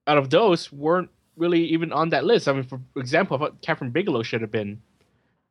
out 0.06 0.18
of 0.18 0.30
those 0.30 0.72
weren't 0.72 1.10
really 1.40 1.64
even 1.64 1.92
on 1.92 2.10
that 2.10 2.24
list. 2.24 2.46
I 2.46 2.52
mean, 2.52 2.64
for 2.64 2.80
example, 2.96 3.36
I 3.36 3.40
thought 3.40 3.62
Kathryn 3.62 3.92
Bigelow 3.92 4.22
should 4.22 4.42
have 4.42 4.52
been 4.52 4.80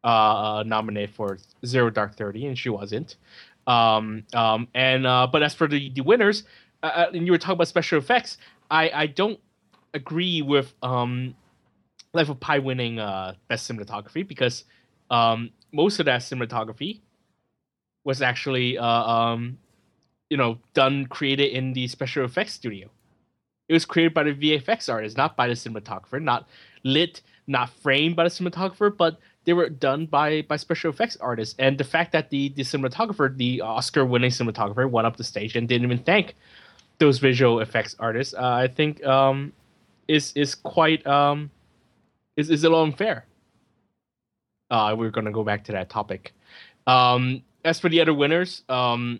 uh, 0.03 0.63
nominated 0.65 1.09
for 1.09 1.39
Zero 1.65 1.89
Dark 1.89 2.15
Thirty, 2.15 2.45
and 2.45 2.57
she 2.57 2.69
wasn't. 2.69 3.17
Um, 3.67 4.23
um, 4.33 4.67
and 4.73 5.05
uh, 5.05 5.27
but 5.31 5.43
as 5.43 5.53
for 5.53 5.67
the 5.67 5.89
the 5.89 6.01
winners, 6.01 6.43
uh, 6.83 6.91
uh, 6.93 7.11
and 7.13 7.25
you 7.25 7.31
were 7.31 7.37
talking 7.37 7.55
about 7.55 7.67
special 7.67 7.97
effects, 7.97 8.37
I 8.71 8.89
I 8.91 9.07
don't 9.07 9.39
agree 9.93 10.41
with 10.41 10.73
um, 10.83 11.35
Life 12.13 12.29
of 12.29 12.39
Pi 12.39 12.59
winning 12.59 12.99
uh, 12.99 13.33
best 13.47 13.69
cinematography 13.69 14.27
because 14.27 14.63
um, 15.09 15.49
most 15.73 15.99
of 15.99 16.05
that 16.05 16.21
cinematography 16.21 17.01
was 18.05 18.21
actually 18.21 18.77
uh, 18.77 18.85
um, 18.85 19.57
you 20.29 20.37
know 20.37 20.57
done 20.73 21.05
created 21.07 21.51
in 21.51 21.73
the 21.73 21.87
special 21.87 22.23
effects 22.23 22.53
studio. 22.53 22.89
It 23.69 23.73
was 23.73 23.85
created 23.85 24.13
by 24.13 24.23
the 24.23 24.33
VFX 24.33 24.91
artist, 24.91 25.15
not 25.15 25.37
by 25.37 25.47
the 25.47 25.53
cinematographer, 25.53 26.21
not 26.21 26.49
lit, 26.83 27.21
not 27.47 27.69
framed 27.69 28.15
by 28.15 28.23
the 28.23 28.29
cinematographer, 28.29 28.95
but 28.95 29.19
they 29.45 29.53
were 29.53 29.69
done 29.69 30.07
by 30.07 30.41
by 30.41 30.57
special 30.57 30.89
effects 30.89 31.17
artists. 31.17 31.55
And 31.59 31.77
the 31.77 31.83
fact 31.83 32.11
that 32.11 32.29
the 32.29 32.49
the 32.49 32.63
cinematographer, 32.63 33.35
the 33.35 33.61
Oscar 33.61 34.05
winning 34.05 34.31
cinematographer, 34.31 34.89
went 34.89 35.07
up 35.07 35.17
the 35.17 35.23
stage 35.23 35.55
and 35.55 35.67
didn't 35.67 35.85
even 35.85 36.03
thank 36.03 36.35
those 36.97 37.19
visual 37.19 37.59
effects 37.61 37.95
artists, 37.99 38.33
uh, 38.33 38.41
I 38.41 38.67
think 38.67 39.05
um, 39.05 39.53
is 40.07 40.33
is 40.35 40.55
quite 40.55 41.05
um, 41.07 41.51
is 42.37 42.49
is 42.49 42.63
a 42.63 42.69
little 42.69 42.83
unfair. 42.83 43.25
Uh, 44.71 44.95
we're 44.97 45.09
gonna 45.11 45.31
go 45.31 45.43
back 45.43 45.63
to 45.65 45.71
that 45.73 45.89
topic. 45.89 46.33
Um, 46.87 47.43
as 47.63 47.79
for 47.79 47.89
the 47.89 48.01
other 48.01 48.13
winners, 48.13 48.63
um, 48.67 49.19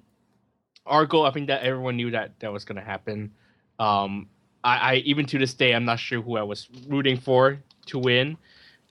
Argo, 0.86 1.24
I 1.24 1.32
think 1.32 1.48
that 1.48 1.62
everyone 1.62 1.98
knew 1.98 2.12
that 2.12 2.40
that 2.40 2.52
was 2.52 2.66
to 2.66 2.82
happen. 2.82 3.32
Um, 3.80 4.28
I, 4.64 4.78
I, 4.78 4.96
even 5.06 5.26
to 5.28 5.38
this 5.38 5.54
day, 5.54 5.74
I'm 5.74 5.86
not 5.86 6.00
sure 6.00 6.22
who 6.22 6.38
I 6.38 6.44
was 6.44 6.68
rooting 6.88 7.18
for 7.18 7.60
to 7.88 8.00
win. 8.00 8.38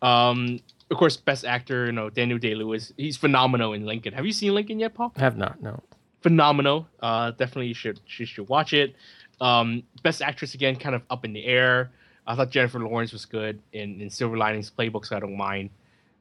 Um, 0.03 0.61
of 0.91 0.97
course, 0.97 1.17
best 1.17 1.45
actor, 1.45 1.87
you 1.87 1.93
know, 1.93 2.09
Daniel 2.11 2.39
Day 2.39 2.55
Lewis. 2.55 2.93
He's 2.97 3.17
phenomenal 3.17 3.75
in 3.75 3.85
Lincoln. 3.85 4.15
Have 4.15 4.25
you 4.25 4.33
seen 4.33 4.55
Lincoln 4.55 4.79
yet, 4.81 4.95
Paul? 4.95 5.13
I 5.17 5.21
have 5.21 5.37
not. 5.37 5.63
No. 5.63 5.83
Phenomenal. 6.23 6.89
Uh, 7.01 7.31
definitely 7.33 7.69
you 7.69 7.75
should 7.75 8.01
you 8.17 8.27
should 8.27 8.49
watch 8.49 8.73
it. 8.73 8.95
Um, 9.41 9.83
best 10.03 10.23
actress 10.23 10.55
again, 10.55 10.77
kind 10.77 10.95
of 10.95 11.03
up 11.11 11.25
in 11.25 11.33
the 11.33 11.45
air. 11.45 11.91
I 12.27 12.35
thought 12.35 12.51
Jennifer 12.51 12.79
Lawrence 12.81 13.13
was 13.13 13.25
good 13.25 13.61
in, 13.73 14.01
in 14.01 14.11
Silver 14.11 14.37
Linings 14.37 14.71
Playbook, 14.71 15.07
so 15.07 15.17
I 15.17 15.21
don't 15.21 15.37
mind 15.37 15.71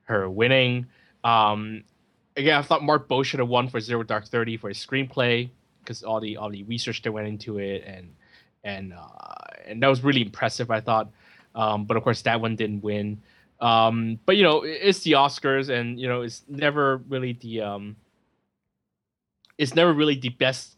her 0.04 0.30
winning. 0.30 0.88
Um, 1.24 1.84
again, 2.36 2.58
I 2.58 2.62
thought 2.62 2.84
Mark 2.84 3.10
Boal 3.10 3.26
should 3.26 3.40
have 3.40 3.50
won 3.50 3.68
for 3.68 3.80
Zero 3.80 4.04
Dark 4.04 4.28
Thirty 4.28 4.58
for 4.58 4.70
his 4.70 4.86
screenplay 4.86 5.50
because 5.80 6.04
all 6.04 6.20
the 6.20 6.38
all 6.38 6.50
the 6.50 6.64
research 6.64 7.02
that 7.02 7.12
went 7.12 7.28
into 7.28 7.58
it 7.58 7.84
and 7.86 8.14
and 8.68 8.94
uh, 8.94 9.08
and 9.66 9.82
that 9.82 9.88
was 9.88 10.04
really 10.04 10.22
impressive. 10.22 10.70
I 10.70 10.82
thought, 10.82 11.10
um, 11.56 11.86
but 11.86 11.96
of 11.98 12.04
course 12.04 12.22
that 12.24 12.40
one 12.42 12.56
didn't 12.56 12.82
win. 12.84 13.22
Um, 13.60 14.20
but 14.26 14.36
you 14.38 14.44
know, 14.44 14.62
it's 14.64 15.00
the 15.02 15.14
Oscars, 15.14 15.70
and 15.70 16.00
you 16.00 16.08
know, 16.08 16.22
it's 16.22 16.44
never 16.48 16.98
really 17.10 17.34
the 17.34 17.62
um, 17.62 17.96
it's 19.58 19.74
never 19.74 19.94
really 19.94 20.20
the 20.20 20.30
best. 20.30 20.76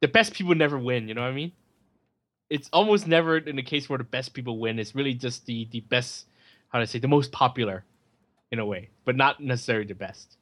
The 0.00 0.08
best 0.08 0.32
people 0.34 0.54
never 0.54 0.78
win. 0.78 1.08
You 1.08 1.14
know 1.14 1.22
what 1.22 1.30
I 1.30 1.34
mean? 1.34 1.52
It's 2.50 2.68
almost 2.72 3.06
never 3.06 3.38
in 3.38 3.56
the 3.56 3.62
case 3.62 3.88
where 3.88 3.98
the 3.98 4.04
best 4.04 4.34
people 4.34 4.58
win. 4.58 4.78
It's 4.78 4.94
really 4.94 5.14
just 5.14 5.44
the 5.46 5.68
the 5.70 5.80
best. 5.80 6.26
How 6.68 6.80
to 6.80 6.86
say 6.86 6.98
the 6.98 7.08
most 7.08 7.30
popular, 7.30 7.84
in 8.50 8.58
a 8.58 8.66
way, 8.66 8.88
but 9.04 9.14
not 9.16 9.38
necessarily 9.40 9.86
the 9.86 9.94
best. 9.94 10.36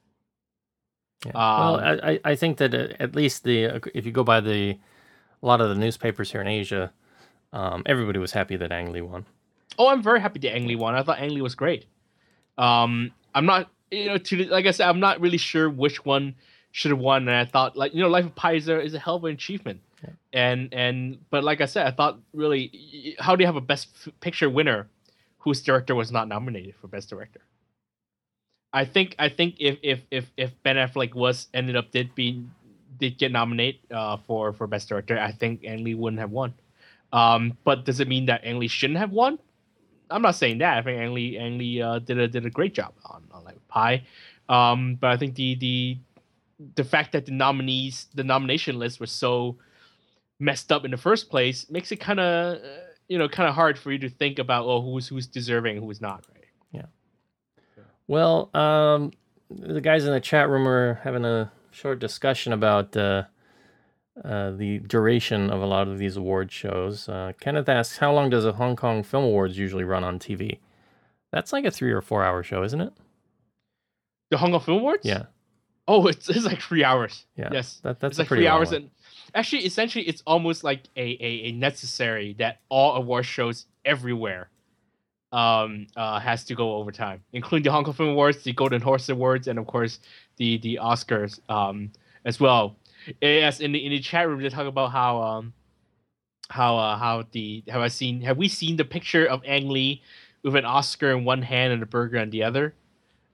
Yeah. 1.25 1.31
well, 1.35 1.75
Um, 1.75 1.83
I, 1.83 2.11
I- 2.11 2.19
I 2.31 2.35
think 2.35 2.57
that 2.57 2.73
uh, 2.73 2.87
at 2.99 3.15
least 3.15 3.43
the 3.43 3.67
uh, 3.67 3.79
if 3.93 4.05
you 4.05 4.11
go 4.11 4.23
by 4.23 4.39
the 4.41 4.77
a 5.43 5.45
lot 5.45 5.61
of 5.61 5.69
the 5.69 5.75
newspapers 5.75 6.31
here 6.31 6.41
in 6.41 6.47
Asia, 6.47 6.91
um, 7.51 7.83
everybody 7.85 8.17
was 8.17 8.31
happy 8.31 8.55
that 8.55 8.71
Ang 8.71 8.93
Lee 8.93 9.01
won. 9.01 9.25
Oh, 9.77 9.89
I'm 9.89 10.01
very 10.01 10.21
happy 10.21 10.39
that 10.39 10.55
Ang 10.55 10.67
Lee 10.67 10.75
won. 10.75 10.95
I 10.95 11.03
thought 11.03 11.19
Ang 11.19 11.31
Lee 11.31 11.41
was 11.41 11.53
great. 11.53 11.85
Um, 12.57 13.11
I'm 13.35 13.45
not, 13.45 13.69
you 13.91 14.05
know, 14.05 14.17
to 14.17 14.45
like 14.45 14.65
I 14.65 14.71
said, 14.71 14.87
I'm 14.87 14.99
not 14.99 15.19
really 15.19 15.37
sure 15.37 15.69
which 15.69 16.05
one 16.05 16.35
should 16.71 16.91
have 16.91 16.99
won. 16.99 17.27
And 17.27 17.35
I 17.35 17.45
thought, 17.45 17.75
like, 17.75 17.93
you 17.93 18.01
know, 18.01 18.09
Life 18.09 18.25
of 18.25 18.35
Pi 18.35 18.53
is 18.53 18.67
a, 18.67 18.81
is 18.81 18.93
a 18.93 18.99
hell 18.99 19.17
of 19.17 19.23
an 19.25 19.31
achievement. 19.33 19.81
And 20.33 20.73
and 20.73 21.19
but 21.29 21.43
like 21.43 21.61
I 21.61 21.65
said, 21.65 21.87
I 21.87 21.91
thought 21.91 22.19
really, 22.33 23.15
how 23.19 23.35
do 23.35 23.41
you 23.41 23.45
have 23.45 23.55
a 23.55 23.61
Best 23.61 23.87
Picture 24.19 24.49
winner 24.49 24.87
whose 25.39 25.61
director 25.61 25.95
was 25.95 26.11
not 26.11 26.27
nominated 26.27 26.75
for 26.75 26.87
Best 26.87 27.09
Director? 27.09 27.39
I 28.73 28.85
think 28.85 29.15
I 29.17 29.29
think 29.29 29.55
if 29.59 29.77
if 29.81 30.01
if 30.11 30.31
if 30.35 30.51
Ben 30.63 30.75
Affleck 30.75 31.13
was 31.13 31.47
ended 31.53 31.77
up 31.77 31.91
did 31.91 32.15
be 32.15 32.43
did 32.97 33.17
get 33.17 33.31
nominated 33.31 33.81
uh, 33.91 34.17
for 34.17 34.53
for 34.53 34.67
Best 34.67 34.89
Director, 34.89 35.19
I 35.19 35.31
think 35.31 35.63
Ang 35.63 35.83
Lee 35.83 35.95
wouldn't 35.95 36.19
have 36.19 36.31
won. 36.31 36.53
Um, 37.11 37.57
but 37.63 37.85
does 37.85 37.99
it 37.99 38.07
mean 38.07 38.25
that 38.25 38.43
Ang 38.43 38.59
Lee 38.59 38.67
shouldn't 38.67 38.99
have 38.99 39.11
won? 39.11 39.39
I'm 40.09 40.21
not 40.21 40.35
saying 40.35 40.59
that. 40.59 40.77
I 40.77 40.81
think 40.81 40.99
Ang 40.99 41.13
Lee, 41.13 41.37
Ang 41.37 41.57
Lee 41.57 41.81
uh, 41.81 41.99
did 41.99 42.17
a 42.19 42.27
did 42.27 42.45
a 42.45 42.49
great 42.49 42.73
job 42.73 42.93
on, 43.05 43.23
on 43.31 43.43
like 43.43 43.65
Pie. 43.67 44.03
Um, 44.49 44.95
but 44.95 45.11
I 45.11 45.17
think 45.17 45.35
the 45.35 45.55
the 45.55 45.97
the 46.75 46.83
fact 46.83 47.11
that 47.13 47.25
the 47.25 47.31
nominees 47.31 48.07
the 48.13 48.23
nomination 48.23 48.79
list 48.79 48.99
was 48.99 49.11
so 49.11 49.57
messed 50.39 50.71
up 50.71 50.85
in 50.85 50.91
the 50.91 50.97
first 50.97 51.29
place 51.29 51.69
makes 51.69 51.91
it 51.91 51.97
kind 51.97 52.19
of 52.19 52.57
uh, 52.57 52.67
you 53.07 53.17
know 53.17 53.29
kind 53.29 53.47
of 53.47 53.55
hard 53.55 53.77
for 53.77 53.91
you 53.91 53.99
to 53.99 54.09
think 54.09 54.39
about 54.39 54.65
oh 54.65 54.81
who's 54.81 55.07
who's 55.07 55.27
deserving 55.27 55.81
who's 55.81 56.01
not 56.01 56.25
right. 56.33 56.45
Yeah 56.71 56.85
well, 58.07 58.49
um, 58.53 59.11
the 59.49 59.81
guys 59.81 60.05
in 60.05 60.11
the 60.11 60.19
chat 60.19 60.49
room 60.49 60.67
are 60.67 60.95
having 61.03 61.25
a 61.25 61.51
short 61.73 61.99
discussion 61.99 62.53
about 62.53 62.95
uh, 62.95 63.23
uh, 64.23 64.51
the 64.51 64.79
duration 64.79 65.49
of 65.49 65.61
a 65.61 65.65
lot 65.65 65.87
of 65.87 65.97
these 65.97 66.15
award 66.17 66.51
shows. 66.51 67.09
Uh, 67.09 67.33
Kenneth 67.39 67.67
asks, 67.69 67.97
"How 67.97 68.13
long 68.13 68.29
does 68.29 68.45
a 68.45 68.53
Hong 68.53 68.75
Kong 68.75 69.03
Film 69.03 69.23
Awards 69.25 69.57
usually 69.57 69.83
run 69.83 70.03
on 70.03 70.19
TV?" 70.19 70.59
That's 71.31 71.51
like 71.51 71.65
a 71.65 71.71
three 71.71 71.91
or 71.91 72.01
four 72.01 72.23
hour 72.23 72.43
show, 72.43 72.63
isn't 72.63 72.79
it? 72.81 72.93
The 74.29 74.37
Hong 74.37 74.51
Kong 74.51 74.59
Film 74.61 74.79
Awards. 74.79 75.05
Yeah, 75.05 75.23
Oh, 75.87 76.07
it's 76.07 76.29
it's 76.29 76.45
like 76.45 76.61
three 76.61 76.83
hours. 76.83 77.25
yeah. 77.35 77.49
Yes. 77.51 77.79
that, 77.83 77.99
that's 77.99 78.17
like 78.17 78.27
three 78.27 78.47
hours 78.47 78.69
one. 78.69 78.75
and 78.83 78.89
actually 79.35 79.65
essentially 79.65 80.05
it's 80.07 80.21
almost 80.27 80.63
like 80.63 80.81
a, 80.95 81.01
a, 81.01 81.47
a 81.47 81.51
necessary 81.51 82.35
that 82.37 82.59
all 82.69 82.95
award 82.95 83.25
shows 83.25 83.65
everywhere 83.83 84.49
um 85.31 85.87
uh 85.97 86.19
has 86.19 86.43
to 86.43 86.53
go 86.55 86.75
over 86.75 86.91
time 86.91 87.23
including 87.33 87.63
the 87.63 87.71
hong 87.71 87.83
kong 87.83 87.93
film 87.95 88.09
awards 88.09 88.43
the 88.43 88.53
golden 88.53 88.79
horse 88.81 89.09
awards 89.09 89.47
and 89.47 89.57
of 89.57 89.65
course 89.65 89.99
the 90.37 90.57
the 90.59 90.79
oscars 90.81 91.39
um 91.49 91.91
as 92.25 92.39
well 92.39 92.75
yes 93.21 93.59
in 93.59 93.71
the 93.71 93.85
in 93.85 93.91
the 93.91 93.99
chat 93.99 94.27
room 94.27 94.41
they 94.41 94.49
talk 94.49 94.67
about 94.67 94.91
how 94.91 95.21
um 95.21 95.53
how 96.49 96.77
uh 96.77 96.97
how 96.97 97.23
the 97.31 97.63
have 97.67 97.81
i 97.81 97.87
seen 97.87 98.21
have 98.21 98.37
we 98.37 98.47
seen 98.47 98.75
the 98.77 98.85
picture 98.85 99.25
of 99.25 99.41
ang 99.45 99.69
lee 99.69 100.01
with 100.43 100.55
an 100.55 100.65
oscar 100.65 101.11
in 101.11 101.23
one 101.25 101.41
hand 101.41 101.73
and 101.73 101.81
a 101.83 101.85
burger 101.85 102.17
in 102.17 102.29
the 102.29 102.43
other 102.43 102.73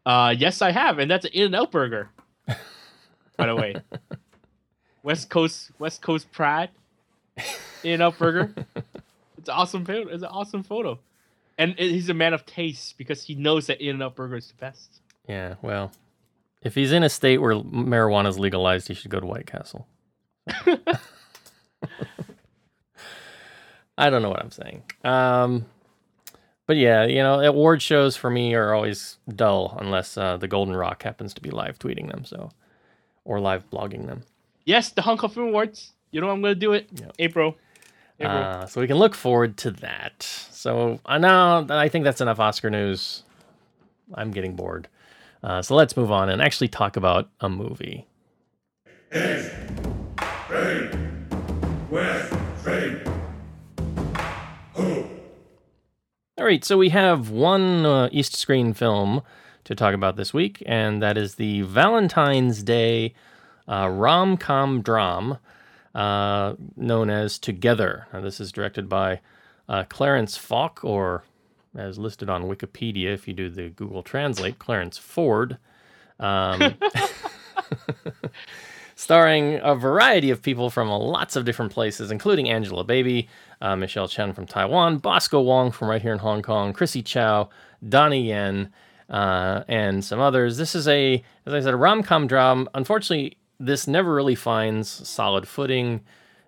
uh 0.05 0.33
yes 0.37 0.61
i 0.61 0.71
have 0.71 0.99
and 0.99 1.09
that's 1.09 1.25
an 1.25 1.31
in 1.33 1.45
and 1.45 1.55
out 1.55 1.71
burger 1.71 2.09
by 3.37 3.45
the 3.47 3.55
way 3.55 3.75
West 5.03 5.29
Coast 5.29 5.71
West 5.79 6.01
Coast 6.01 6.29
pride. 6.31 6.69
In 7.83 7.93
and 7.93 8.03
Out 8.03 8.17
Burger. 8.19 8.53
It's 9.37 9.47
an 9.47 9.55
awesome 9.55 9.85
photo. 9.85 10.09
It's 10.09 10.23
an 10.23 10.29
awesome 10.29 10.61
photo. 10.63 10.99
And 11.57 11.71
it- 11.77 11.91
he's 11.91 12.09
a 12.09 12.13
man 12.13 12.33
of 12.33 12.45
taste 12.45 12.97
because 12.97 13.23
he 13.23 13.33
knows 13.35 13.67
that 13.67 13.79
In 13.79 13.91
and 13.91 14.03
Out 14.03 14.15
Burger 14.15 14.35
is 14.35 14.49
the 14.49 14.55
best. 14.55 14.99
Yeah, 15.27 15.55
well, 15.61 15.91
if 16.61 16.75
he's 16.75 16.91
in 16.91 17.03
a 17.03 17.09
state 17.09 17.39
where 17.39 17.55
marijuana 17.55 18.27
is 18.27 18.37
legalized, 18.37 18.87
he 18.87 18.93
should 18.93 19.11
go 19.11 19.19
to 19.19 19.25
White 19.25 19.45
Castle. 19.45 19.87
I 23.97 24.09
don't 24.09 24.21
know 24.21 24.29
what 24.29 24.41
I'm 24.41 24.51
saying. 24.51 24.83
Um, 25.03 25.65
but 26.65 26.77
yeah, 26.77 27.05
you 27.05 27.17
know, 27.17 27.39
award 27.41 27.81
shows 27.81 28.15
for 28.15 28.29
me 28.29 28.53
are 28.53 28.73
always 28.73 29.17
dull 29.27 29.77
unless 29.79 30.17
uh, 30.17 30.37
the 30.37 30.47
Golden 30.47 30.75
Rock 30.75 31.03
happens 31.03 31.33
to 31.33 31.41
be 31.41 31.49
live 31.49 31.79
tweeting 31.79 32.09
them, 32.09 32.23
so 32.25 32.51
or 33.25 33.39
live 33.39 33.69
blogging 33.69 34.07
them. 34.07 34.21
Yes, 34.65 34.89
the 34.91 35.01
Hong 35.01 35.17
Kong 35.17 35.29
Film 35.29 35.47
Awards. 35.49 35.93
You 36.11 36.21
know 36.21 36.29
I'm 36.29 36.41
gonna 36.41 36.55
do 36.55 36.73
it. 36.73 36.87
Yep. 36.93 37.13
April. 37.19 37.57
April. 38.19 38.37
Uh, 38.37 38.65
so 38.67 38.81
we 38.81 38.87
can 38.87 38.97
look 38.97 39.15
forward 39.15 39.57
to 39.57 39.71
that. 39.71 40.23
So 40.23 40.99
I 41.05 41.17
know 41.17 41.65
I 41.69 41.89
think 41.89 42.03
that's 42.03 42.21
enough 42.21 42.39
Oscar 42.39 42.69
news. 42.69 43.23
I'm 44.13 44.31
getting 44.31 44.55
bored. 44.55 44.87
Uh, 45.43 45.61
so 45.61 45.75
let's 45.75 45.95
move 45.95 46.11
on 46.11 46.29
and 46.29 46.41
actually 46.41 46.67
talk 46.67 46.97
about 46.97 47.29
a 47.39 47.49
movie. 47.49 48.07
All 56.37 56.45
right, 56.45 56.63
so 56.63 56.77
we 56.77 56.89
have 56.89 57.29
one 57.29 57.85
uh, 57.85 58.09
East 58.11 58.35
Screen 58.35 58.73
film 58.73 59.21
to 59.65 59.75
talk 59.75 59.93
about 59.93 60.15
this 60.15 60.33
week, 60.33 60.63
and 60.65 61.01
that 61.01 61.17
is 61.17 61.35
the 61.35 61.61
Valentine's 61.61 62.63
Day 62.63 63.13
uh, 63.67 63.89
rom 63.89 64.37
com 64.37 64.81
dram 64.81 65.37
uh, 65.93 66.55
known 66.75 67.09
as 67.09 67.37
Together. 67.37 68.07
Now, 68.13 68.21
this 68.21 68.39
is 68.39 68.51
directed 68.51 68.87
by 68.87 69.19
uh, 69.67 69.83
Clarence 69.89 70.37
Fok, 70.37 70.83
or 70.83 71.23
as 71.75 71.97
listed 71.97 72.29
on 72.29 72.43
Wikipedia, 72.43 73.13
if 73.13 73.27
you 73.27 73.33
do 73.33 73.49
the 73.49 73.69
Google 73.69 74.03
Translate, 74.03 74.59
Clarence 74.59 74.97
Ford. 74.97 75.57
Um, 76.19 76.75
starring 78.99 79.61
a 79.63 79.73
variety 79.75 80.29
of 80.29 80.41
people 80.41 80.69
from 80.69 80.89
lots 80.89 81.37
of 81.37 81.45
different 81.45 81.71
places, 81.71 82.11
including 82.11 82.49
Angela 82.49 82.83
Baby, 82.83 83.29
uh, 83.61 83.73
Michelle 83.73 84.09
Chen 84.09 84.33
from 84.33 84.45
Taiwan, 84.45 84.97
Bosco 84.97 85.39
Wong 85.39 85.71
from 85.71 85.89
right 85.89 86.01
here 86.01 86.11
in 86.11 86.19
Hong 86.19 86.41
Kong, 86.41 86.73
Chrissy 86.73 87.01
Chow, 87.01 87.49
Donnie 87.87 88.27
Yen, 88.27 88.73
uh, 89.09 89.63
and 89.69 90.03
some 90.03 90.19
others. 90.19 90.57
This 90.57 90.75
is 90.75 90.85
a, 90.89 91.23
as 91.45 91.53
I 91.53 91.61
said, 91.61 91.73
a 91.73 91.77
rom 91.77 92.03
com 92.03 92.27
drama. 92.27 92.67
Unfortunately, 92.73 93.37
this 93.57 93.87
never 93.87 94.13
really 94.13 94.35
finds 94.35 94.89
solid 94.89 95.47
footing 95.47 96.01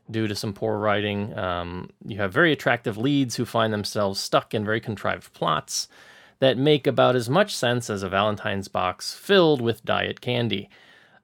due 0.10 0.28
to 0.28 0.36
some 0.36 0.54
poor 0.54 0.78
writing. 0.78 1.38
Um, 1.38 1.90
you 2.06 2.18
have 2.18 2.34
very 2.34 2.52
attractive 2.52 2.98
leads 2.98 3.36
who 3.36 3.46
find 3.46 3.72
themselves 3.74 4.20
stuck 4.20 4.54
in 4.54 4.66
very 4.66 4.82
contrived 4.82 5.34
plots 5.34 5.88
that 6.40 6.58
make 6.58 6.88
about 6.88 7.16
as 7.16 7.30
much 7.30 7.56
sense 7.56 7.90
as 7.90 8.02
a 8.04 8.10
Valentine's 8.10 8.68
box 8.68 9.14
filled 9.14 9.62
with 9.62 9.86
diet 9.86 10.22
candy. 10.22 10.70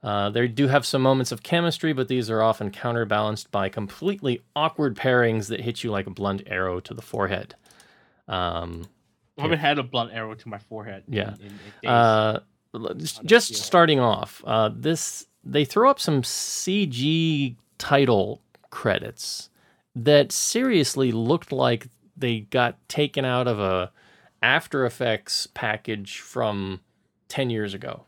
Uh, 0.04 0.30
they 0.30 0.48
do 0.48 0.68
have 0.68 0.86
some 0.86 1.02
moments 1.02 1.32
of 1.32 1.42
chemistry, 1.42 1.92
but 1.92 2.08
these 2.08 2.30
are 2.30 2.42
often 2.42 2.70
counterbalanced 2.70 3.50
by 3.52 3.68
completely 3.68 4.42
awkward 4.56 4.96
pairings 4.96 5.48
that 5.50 5.60
hit 5.60 5.84
you 5.84 5.90
like 5.92 6.06
a 6.06 6.12
blunt 6.12 6.44
arrow 6.46 6.80
to 6.80 6.94
the 6.94 7.02
forehead. 7.02 7.56
Um, 8.28 8.86
I 9.38 9.42
haven't 9.44 9.60
had 9.60 9.80
a 9.80 9.84
blunt 9.84 10.12
arrow 10.14 10.36
to 10.36 10.50
my 10.50 10.60
forehead. 10.60 11.04
Yeah. 11.08 11.34
In, 11.40 11.46
in 11.46 11.50
days. 11.82 11.90
uh, 11.90 12.40
just- 12.98 13.24
just 13.26 13.56
starting 13.56 14.00
off, 14.00 14.44
uh, 14.46 14.70
this 14.74 15.26
they 15.44 15.66
throw 15.66 15.90
up 15.90 16.00
some 16.00 16.22
CG 16.24 17.56
title 17.78 18.42
credits 18.70 19.49
that 19.95 20.32
seriously 20.32 21.11
looked 21.11 21.51
like 21.51 21.88
they 22.15 22.41
got 22.41 22.78
taken 22.88 23.26
out 23.26 23.47
of 23.47 23.59
a 23.59 23.91
After 24.41 24.86
Effects 24.86 25.47
package 25.47 26.20
from 26.20 26.82
ten 27.28 27.49
years 27.49 27.74
ago. 27.74 28.03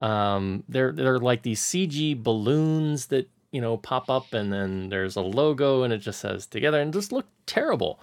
Um, 0.00 0.64
they're 0.68 0.92
they're 0.92 1.18
like 1.18 1.42
these 1.42 1.60
CG 1.60 2.22
balloons 2.22 3.06
that 3.06 3.28
you 3.50 3.60
know 3.60 3.76
pop 3.76 4.08
up, 4.08 4.32
and 4.32 4.52
then 4.52 4.88
there's 4.88 5.16
a 5.16 5.20
logo, 5.20 5.82
and 5.82 5.92
it 5.92 5.98
just 5.98 6.20
says 6.20 6.46
together, 6.46 6.80
and 6.80 6.92
just 6.92 7.12
look 7.12 7.26
terrible. 7.46 8.00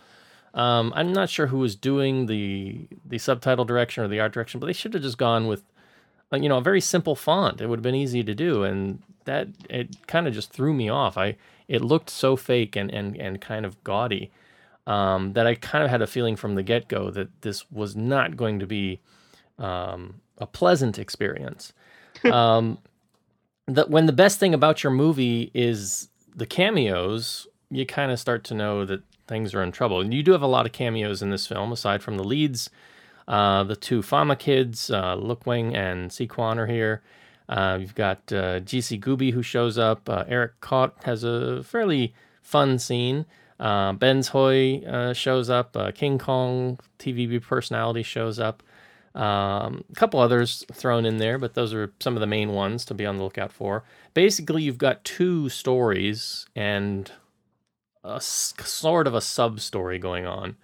Um, 0.53 0.93
I'm 0.95 1.11
not 1.11 1.29
sure 1.29 1.47
who 1.47 1.59
was 1.59 1.75
doing 1.75 2.25
the 2.25 2.87
the 3.05 3.17
subtitle 3.17 3.65
direction 3.65 4.03
or 4.03 4.07
the 4.07 4.19
art 4.19 4.33
direction, 4.33 4.59
but 4.59 4.67
they 4.67 4.73
should 4.73 4.93
have 4.93 5.03
just 5.03 5.17
gone 5.17 5.47
with 5.47 5.63
uh, 6.33 6.37
you 6.37 6.49
know 6.49 6.57
a 6.57 6.61
very 6.61 6.81
simple 6.81 7.15
font. 7.15 7.61
It 7.61 7.67
would 7.67 7.79
have 7.79 7.83
been 7.83 7.95
easy 7.95 8.23
to 8.23 8.33
do, 8.33 8.63
and 8.63 9.01
that 9.25 9.47
it 9.69 10.07
kind 10.07 10.27
of 10.27 10.33
just 10.33 10.51
threw 10.51 10.73
me 10.73 10.89
off. 10.89 11.17
I 11.17 11.35
it 11.67 11.81
looked 11.81 12.09
so 12.09 12.35
fake 12.35 12.75
and 12.75 12.91
and 12.91 13.15
and 13.17 13.41
kind 13.41 13.65
of 13.65 13.83
gaudy 13.83 14.31
um, 14.87 15.33
that 15.33 15.47
I 15.47 15.55
kind 15.55 15.83
of 15.83 15.89
had 15.89 16.01
a 16.01 16.07
feeling 16.07 16.35
from 16.35 16.55
the 16.55 16.63
get 16.63 16.87
go 16.87 17.09
that 17.11 17.41
this 17.41 17.69
was 17.71 17.95
not 17.95 18.37
going 18.37 18.59
to 18.59 18.67
be 18.67 18.99
um, 19.57 20.21
a 20.37 20.45
pleasant 20.45 20.99
experience. 20.99 21.73
um, 22.31 22.77
that 23.67 23.89
when 23.89 24.05
the 24.05 24.13
best 24.13 24.39
thing 24.39 24.53
about 24.53 24.83
your 24.83 24.91
movie 24.91 25.51
is 25.53 26.09
the 26.35 26.45
cameos, 26.45 27.47
you 27.71 27.85
kind 27.85 28.11
of 28.11 28.19
start 28.19 28.43
to 28.45 28.53
know 28.53 28.85
that 28.85 29.01
things 29.27 29.55
are 29.55 29.63
in 29.63 29.71
trouble. 29.71 30.01
And 30.01 30.13
you 30.13 30.21
do 30.21 30.33
have 30.33 30.43
a 30.43 30.47
lot 30.47 30.65
of 30.65 30.71
cameos 30.71 31.21
in 31.21 31.31
this 31.31 31.47
film, 31.47 31.71
aside 31.71 32.03
from 32.03 32.17
the 32.17 32.23
leads. 32.23 32.69
Uh, 33.27 33.63
the 33.63 33.75
two 33.75 34.03
Fama 34.03 34.35
kids, 34.35 34.91
uh, 34.91 35.15
Luk 35.15 35.47
Wing 35.47 35.75
and 35.75 36.13
C 36.13 36.27
Kwan, 36.27 36.59
are 36.59 36.67
here. 36.67 37.01
Uh, 37.47 37.77
you've 37.79 37.95
got 37.95 38.19
uh, 38.31 38.59
GC 38.59 38.99
Gooby 38.99 39.31
who 39.31 39.41
shows 39.41 39.77
up. 39.77 40.09
Uh, 40.09 40.23
Eric 40.27 40.59
Kot 40.61 40.95
has 41.03 41.23
a 41.23 41.63
fairly 41.63 42.13
fun 42.41 42.79
scene. 42.79 43.25
Uh, 43.59 43.93
Benz 43.93 44.29
Hui 44.29 44.85
uh, 44.85 45.13
shows 45.13 45.49
up. 45.49 45.75
Uh, 45.77 45.91
King 45.91 46.17
Kong 46.17 46.79
TVB 46.99 47.41
personality 47.41 48.03
shows 48.03 48.39
up. 48.39 48.63
Um, 49.13 49.85
a 49.89 49.95
couple 49.95 50.19
others 50.19 50.65
thrown 50.73 51.05
in 51.05 51.17
there, 51.17 51.37
but 51.37 51.53
those 51.53 51.73
are 51.73 51.93
some 52.01 52.15
of 52.15 52.19
the 52.19 52.27
main 52.27 52.51
ones 52.51 52.83
to 52.85 52.93
be 52.93 53.05
on 53.05 53.17
the 53.17 53.23
lookout 53.23 53.53
for. 53.53 53.83
Basically, 54.13 54.63
you've 54.63 54.77
got 54.77 55.05
two 55.05 55.47
stories 55.47 56.45
and 56.53 57.11
a 58.03 58.19
sort 58.19 59.07
of 59.07 59.15
a 59.15 59.21
sub 59.21 59.61
story 59.61 59.99
going 59.99 60.25
on. 60.25 60.57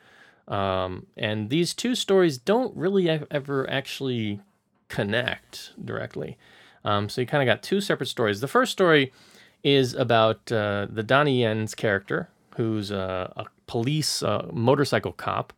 Um, 0.47 1.07
and 1.15 1.49
these 1.49 1.73
two 1.73 1.95
stories 1.95 2.37
don't 2.37 2.75
really 2.75 3.09
ever 3.31 3.69
actually 3.69 4.41
connect 4.89 5.71
directly. 5.83 6.37
Um, 6.83 7.09
so 7.09 7.21
you 7.21 7.27
kind 7.27 7.47
of 7.47 7.53
got 7.53 7.63
two 7.63 7.81
separate 7.81 8.07
stories. 8.07 8.41
The 8.41 8.47
first 8.47 8.71
story 8.71 9.11
is 9.63 9.93
about 9.93 10.51
uh, 10.51 10.87
the 10.89 11.03
Donnie 11.03 11.41
Yen's 11.41 11.75
character, 11.75 12.29
who's 12.55 12.91
a, 12.91 13.31
a 13.35 13.45
police 13.67 14.23
uh, 14.23 14.47
motorcycle 14.51 15.13
cop 15.13 15.53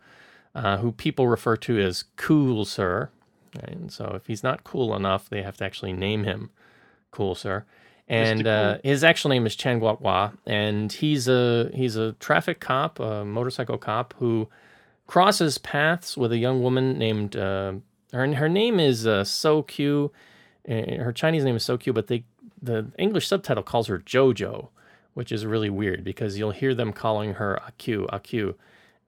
uh, 0.56 0.78
who 0.78 0.92
people 0.92 1.28
refer 1.28 1.56
to 1.58 1.80
as 1.80 2.06
Cool 2.16 2.66
Sir. 2.66 3.10
And 3.62 3.92
so 3.92 4.14
if 4.16 4.28
he's 4.28 4.44
not 4.44 4.64
cool 4.64 4.96
enough, 4.96 5.30
they 5.30 5.42
have 5.42 5.58
to 5.58 5.66
actually 5.66 5.94
name 5.94 6.24
him 6.24 6.50
Cool 7.12 7.36
Sir. 7.36 7.66
And 8.08 8.46
uh, 8.46 8.80
his 8.84 9.04
actual 9.04 9.30
name 9.30 9.46
is 9.46 9.56
Chen 9.56 9.80
Guohua, 9.80 10.34
and 10.46 10.92
he's 10.92 11.30
a 11.30 11.72
he's 11.74 11.96
a 11.96 12.12
traffic 12.14 12.60
cop, 12.60 13.00
a 13.00 13.24
motorcycle 13.24 13.78
cop 13.78 14.14
who 14.20 14.50
crosses 15.08 15.58
paths 15.58 16.18
with 16.18 16.34
a 16.34 16.38
young 16.38 16.62
woman 16.62 16.98
named 16.98 17.38
uh, 17.38 17.74
her 18.12 18.34
her 18.36 18.50
name 18.50 18.80
is 18.80 19.08
uh, 19.08 19.24
So 19.24 19.62
Q. 19.64 20.12
Uh, 20.68 21.04
her 21.04 21.12
Chinese 21.12 21.44
name 21.44 21.56
is 21.56 21.64
So 21.64 21.78
Q, 21.78 21.94
but 21.94 22.08
they 22.08 22.24
the 22.62 22.88
English 22.98 23.28
subtitle 23.28 23.64
calls 23.64 23.88
her 23.88 24.00
Jojo, 24.00 24.70
which 25.14 25.32
is 25.32 25.46
really 25.46 25.70
weird 25.70 26.04
because 26.04 26.38
you'll 26.38 26.52
hear 26.52 26.74
them 26.74 26.94
calling 26.94 27.34
her 27.34 27.60
Aq 27.62 27.90
Aq, 28.12 28.56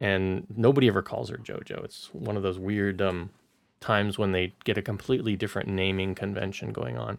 and 0.01 0.45
nobody 0.55 0.87
ever 0.87 1.01
calls 1.01 1.29
her 1.29 1.37
Jojo. 1.37 1.83
It's 1.83 2.09
one 2.13 2.35
of 2.35 2.43
those 2.43 2.59
weird 2.59 3.01
um, 3.01 3.29
times 3.79 4.17
when 4.17 4.33
they 4.33 4.53
get 4.65 4.77
a 4.77 4.81
completely 4.81 5.35
different 5.35 5.69
naming 5.69 6.15
convention 6.15 6.73
going 6.73 6.97
on. 6.97 7.17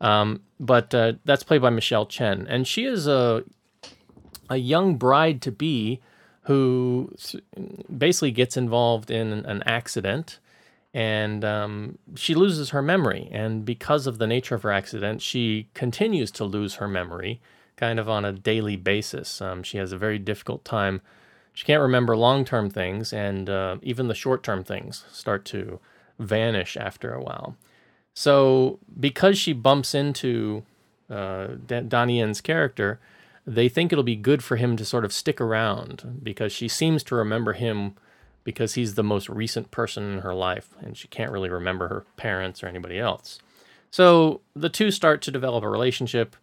Um, 0.00 0.42
but 0.58 0.94
uh, 0.94 1.14
that's 1.24 1.42
played 1.42 1.60
by 1.60 1.70
Michelle 1.70 2.06
Chen, 2.06 2.46
and 2.48 2.66
she 2.66 2.84
is 2.84 3.06
a 3.06 3.44
a 4.48 4.56
young 4.56 4.96
bride 4.96 5.42
to 5.42 5.52
be 5.52 6.00
who 6.42 7.12
basically 7.94 8.30
gets 8.30 8.56
involved 8.56 9.10
in 9.10 9.44
an 9.44 9.62
accident 9.66 10.38
and 10.94 11.44
um, 11.44 11.98
she 12.16 12.34
loses 12.34 12.70
her 12.70 12.82
memory. 12.82 13.28
And 13.30 13.64
because 13.64 14.06
of 14.06 14.18
the 14.18 14.26
nature 14.26 14.54
of 14.54 14.62
her 14.62 14.72
accident, 14.72 15.22
she 15.22 15.68
continues 15.74 16.30
to 16.32 16.44
lose 16.44 16.74
her 16.76 16.88
memory 16.88 17.40
kind 17.76 18.00
of 18.00 18.08
on 18.08 18.24
a 18.24 18.32
daily 18.32 18.76
basis. 18.76 19.40
Um, 19.40 19.62
she 19.62 19.78
has 19.78 19.92
a 19.92 19.98
very 19.98 20.18
difficult 20.18 20.64
time. 20.64 21.00
She 21.52 21.64
can't 21.64 21.80
remember 21.80 22.16
long 22.16 22.44
term 22.44 22.70
things, 22.70 23.12
and 23.12 23.48
uh, 23.48 23.76
even 23.82 24.08
the 24.08 24.14
short 24.14 24.42
term 24.42 24.64
things 24.64 25.04
start 25.10 25.44
to 25.46 25.80
vanish 26.18 26.76
after 26.76 27.12
a 27.12 27.22
while. 27.22 27.56
So, 28.14 28.80
because 28.98 29.38
she 29.38 29.52
bumps 29.52 29.94
into 29.94 30.64
uh, 31.08 31.48
Donnie 31.66 32.18
Yen's 32.18 32.40
character, 32.40 33.00
they 33.46 33.68
think 33.68 33.92
it'll 33.92 34.04
be 34.04 34.16
good 34.16 34.42
for 34.42 34.56
him 34.56 34.76
to 34.76 34.84
sort 34.84 35.04
of 35.04 35.12
stick 35.12 35.40
around 35.40 36.20
because 36.22 36.52
she 36.52 36.68
seems 36.68 37.02
to 37.04 37.14
remember 37.14 37.54
him 37.54 37.94
because 38.48 38.72
he's 38.72 38.94
the 38.94 39.04
most 39.04 39.28
recent 39.28 39.70
person 39.70 40.10
in 40.10 40.18
her 40.20 40.32
life 40.32 40.70
and 40.80 40.96
she 40.96 41.06
can't 41.06 41.30
really 41.30 41.50
remember 41.50 41.86
her 41.88 42.06
parents 42.16 42.62
or 42.62 42.66
anybody 42.66 42.98
else. 42.98 43.38
So 43.90 44.40
the 44.56 44.70
two 44.70 44.90
start 44.90 45.20
to 45.22 45.30
develop 45.30 45.64
a 45.64 45.68
relationship 45.68 46.34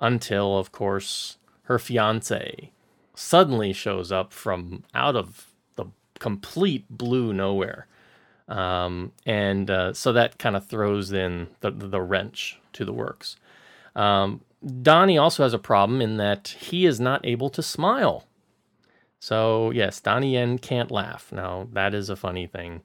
until, 0.00 0.58
of 0.58 0.72
course, 0.72 1.38
her 1.66 1.78
fiance 1.78 2.72
suddenly 3.14 3.72
shows 3.72 4.10
up 4.10 4.32
from 4.32 4.82
out 4.92 5.14
of 5.14 5.52
the 5.76 5.84
complete 6.18 6.84
blue 6.90 7.32
nowhere. 7.32 7.86
Um, 8.48 9.12
and 9.24 9.70
uh, 9.70 9.92
so 9.92 10.12
that 10.14 10.38
kind 10.38 10.56
of 10.56 10.66
throws 10.66 11.12
in 11.12 11.46
the, 11.60 11.70
the 11.70 12.00
wrench 12.00 12.58
to 12.72 12.84
the 12.84 12.92
works. 12.92 13.36
Um, 13.94 14.40
Donnie 14.82 15.16
also 15.16 15.44
has 15.44 15.54
a 15.54 15.60
problem 15.60 16.02
in 16.02 16.16
that 16.16 16.56
he 16.58 16.86
is 16.86 16.98
not 16.98 17.24
able 17.24 17.50
to 17.50 17.62
smile. 17.62 18.24
So, 19.22 19.70
yes, 19.70 20.00
Donnie 20.00 20.32
Yen 20.32 20.58
can't 20.58 20.90
laugh. 20.90 21.30
Now, 21.30 21.68
that 21.74 21.94
is 21.94 22.10
a 22.10 22.16
funny 22.16 22.48
thing. 22.48 22.82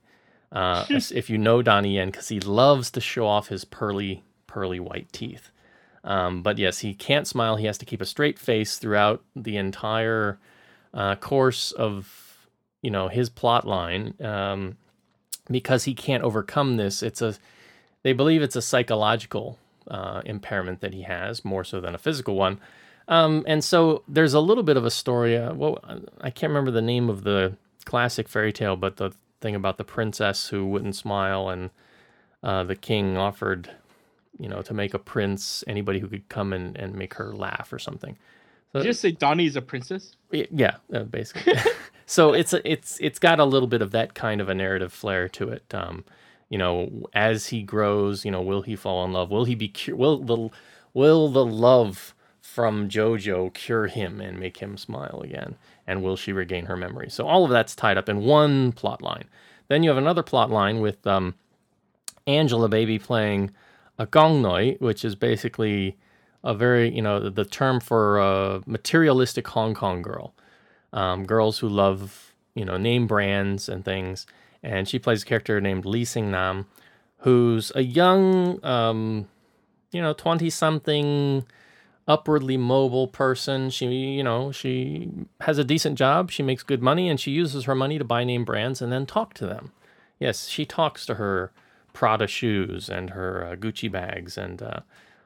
Uh, 0.52 0.86
if 0.90 1.32
you 1.32 1.38
know 1.40 1.64
Donnie 1.64 1.96
Yen, 1.96 2.12
because 2.12 2.28
he 2.28 2.40
loves 2.40 2.92
to 2.92 3.02
show 3.02 3.26
off 3.26 3.48
his 3.48 3.66
pearly, 3.66 4.24
pearly 4.46 4.80
white 4.80 5.12
teeth. 5.12 5.50
Um, 6.04 6.44
but 6.44 6.60
yes, 6.60 6.78
he 6.78 6.94
can't 6.94 7.26
smile. 7.26 7.56
He 7.56 7.66
has 7.66 7.80
to 7.80 7.86
keep 7.86 8.02
a 8.02 8.06
straight 8.06 8.38
face 8.38 8.78
throughout 8.78 9.24
the 9.36 9.58
entire 9.58 10.38
uh, 10.94 11.16
course 11.16 11.72
of, 11.72 12.48
you 12.84 12.92
know, 12.92 13.08
his 13.08 13.32
plot 13.32 13.66
line. 13.66 14.14
Um, 14.24 14.78
because 15.50 15.86
he 15.86 15.96
can't 15.96 16.24
overcome 16.24 16.78
this. 16.78 17.02
It's 17.02 17.24
a, 17.24 17.34
they 18.04 18.14
believe 18.14 18.44
it's 18.44 18.56
a 18.56 18.62
psychological 18.62 19.58
uh, 19.88 20.22
impairment 20.24 20.82
that 20.82 20.94
he 20.94 21.02
has 21.02 21.44
more 21.44 21.64
so 21.64 21.82
than 21.82 21.96
a 21.96 21.98
physical 21.98 22.36
one. 22.36 22.60
Um, 23.08 23.44
and 23.48 23.64
so 23.64 24.04
there's 24.08 24.34
a 24.34 24.40
little 24.40 24.64
bit 24.64 24.78
of 24.78 24.86
a 24.86 24.92
story. 24.92 25.38
Uh, 25.38 25.54
well, 25.54 25.80
I 26.20 26.30
can't 26.30 26.50
remember 26.50 26.72
the 26.72 26.82
name 26.82 27.10
of 27.10 27.24
the 27.24 27.56
classic 27.86 28.28
fairy 28.28 28.52
tale, 28.52 28.76
but 28.76 28.98
the 28.98 29.12
thing 29.40 29.56
about 29.56 29.78
the 29.78 29.84
princess 29.84 30.50
who 30.50 30.66
wouldn't 30.66 30.96
smile 30.96 31.50
and 31.50 31.70
uh, 32.44 32.64
the 32.64 32.76
king 32.76 33.18
offered 33.18 33.70
you 34.40 34.48
know, 34.48 34.62
to 34.62 34.74
make 34.74 34.94
a 34.94 35.00
prince, 35.00 35.64
anybody 35.68 36.00
who 36.00 36.08
could 36.08 36.28
come 36.30 36.54
and, 36.54 36.78
and 36.78 36.96
make 36.96 37.16
her 37.16 37.34
laugh 37.34 37.72
or 37.74 37.80
something. 37.80 38.18
So, 38.72 38.80
Did 38.80 38.86
you 38.86 38.92
just 38.92 39.02
say 39.02 39.12
Donnie's 39.12 39.56
a 39.56 39.62
princess? 39.62 40.16
Yeah, 40.32 40.76
uh, 40.94 41.04
basically. 41.04 41.54
so 42.06 42.34
it's 42.34 42.54
a, 42.54 42.70
it's 42.70 43.00
it's 43.00 43.18
got 43.18 43.40
a 43.40 43.46
little 43.46 43.68
bit 43.68 43.82
of 43.82 43.92
that 43.92 44.14
kind 44.14 44.42
of 44.42 44.50
a 44.50 44.54
narrative 44.54 44.94
flair 44.94 45.30
to 45.30 45.50
it. 45.50 45.64
Um, 45.74 46.04
you 46.50 46.58
know, 46.58 47.08
as 47.14 47.48
he 47.48 47.64
grows, 47.64 48.26
you 48.26 48.32
know, 48.32 48.42
will 48.42 48.62
he 48.62 48.76
fall 48.76 49.04
in 49.06 49.14
love? 49.14 49.32
Will 49.32 49.46
he 49.46 49.56
be 49.56 49.70
cu- 49.70 49.96
will 49.96 50.20
the 50.20 50.50
will 50.94 51.30
the 51.30 51.46
love 51.46 52.14
from 52.58 52.90
JoJo 52.90 53.54
cure 53.54 53.86
him 53.86 54.20
and 54.20 54.40
make 54.40 54.58
him 54.58 54.78
smile 54.78 55.22
again? 55.24 55.58
And 55.86 56.02
will 56.02 56.16
she 56.16 56.34
regain 56.34 56.66
her 56.66 56.76
memory? 56.76 57.08
So 57.08 57.28
all 57.28 57.44
of 57.44 57.52
that's 57.52 57.76
tied 57.76 58.00
up 58.00 58.10
in 58.10 58.22
one 58.22 58.72
plot 58.72 59.00
line. 59.00 59.26
Then 59.68 59.84
you 59.84 59.92
have 59.92 59.98
another 60.00 60.24
plot 60.24 60.50
line 60.50 60.80
with 60.80 61.06
um, 61.06 61.36
Angelababy 62.26 63.00
playing 63.04 63.52
a 64.00 64.08
gongnoi, 64.08 64.82
which 64.82 65.06
is 65.06 65.14
basically 65.14 65.98
a 66.44 66.56
very, 66.56 66.90
you 66.96 67.02
know, 67.04 67.30
the 67.30 67.46
term 67.46 67.80
for 67.80 68.18
a 68.18 68.64
materialistic 68.66 69.48
Hong 69.50 69.76
Kong 69.76 70.02
girl. 70.02 70.34
Um, 70.94 71.28
girls 71.28 71.60
who 71.60 71.70
love, 71.70 72.34
you 72.56 72.66
know, 72.66 72.78
name 72.78 73.06
brands 73.06 73.70
and 73.70 73.86
things. 73.86 74.26
And 74.64 74.90
she 74.90 74.98
plays 74.98 75.22
a 75.22 75.26
character 75.28 75.62
named 75.62 75.86
Lee 75.86 76.06
Sing 76.06 76.32
Nam, 76.32 76.66
who's 77.18 77.72
a 77.76 77.84
young, 77.84 78.66
um, 78.66 79.28
you 79.92 80.02
know, 80.02 80.14
20 80.14 80.50
something, 80.50 81.46
upwardly 82.08 82.58
mobile 82.58 83.08
person. 83.08 83.70
She, 83.70 83.86
you 83.88 84.24
know, 84.24 84.52
she 84.52 85.10
has 85.42 85.58
a 85.58 85.64
decent 85.64 85.98
job. 85.98 86.32
She 86.32 86.44
makes 86.44 86.64
good 86.64 86.82
money 86.82 87.10
and 87.10 87.20
she 87.20 87.32
uses 87.32 87.66
her 87.66 87.76
money 87.76 87.98
to 87.98 88.06
buy 88.06 88.24
name 88.24 88.46
brands 88.46 88.82
and 88.82 88.92
then 88.92 89.06
talk 89.06 89.34
to 89.36 89.46
them. 89.46 89.72
Yes, 90.20 90.48
she 90.48 90.66
talks 90.66 91.06
to 91.08 91.16
her 91.16 91.52
Prada 91.94 92.28
shoes 92.28 92.90
and 92.90 93.12
her 93.12 93.46
uh, 93.46 93.56
Gucci 93.56 93.92
bags 93.92 94.38
and 94.38 94.62
uh, 94.62 94.82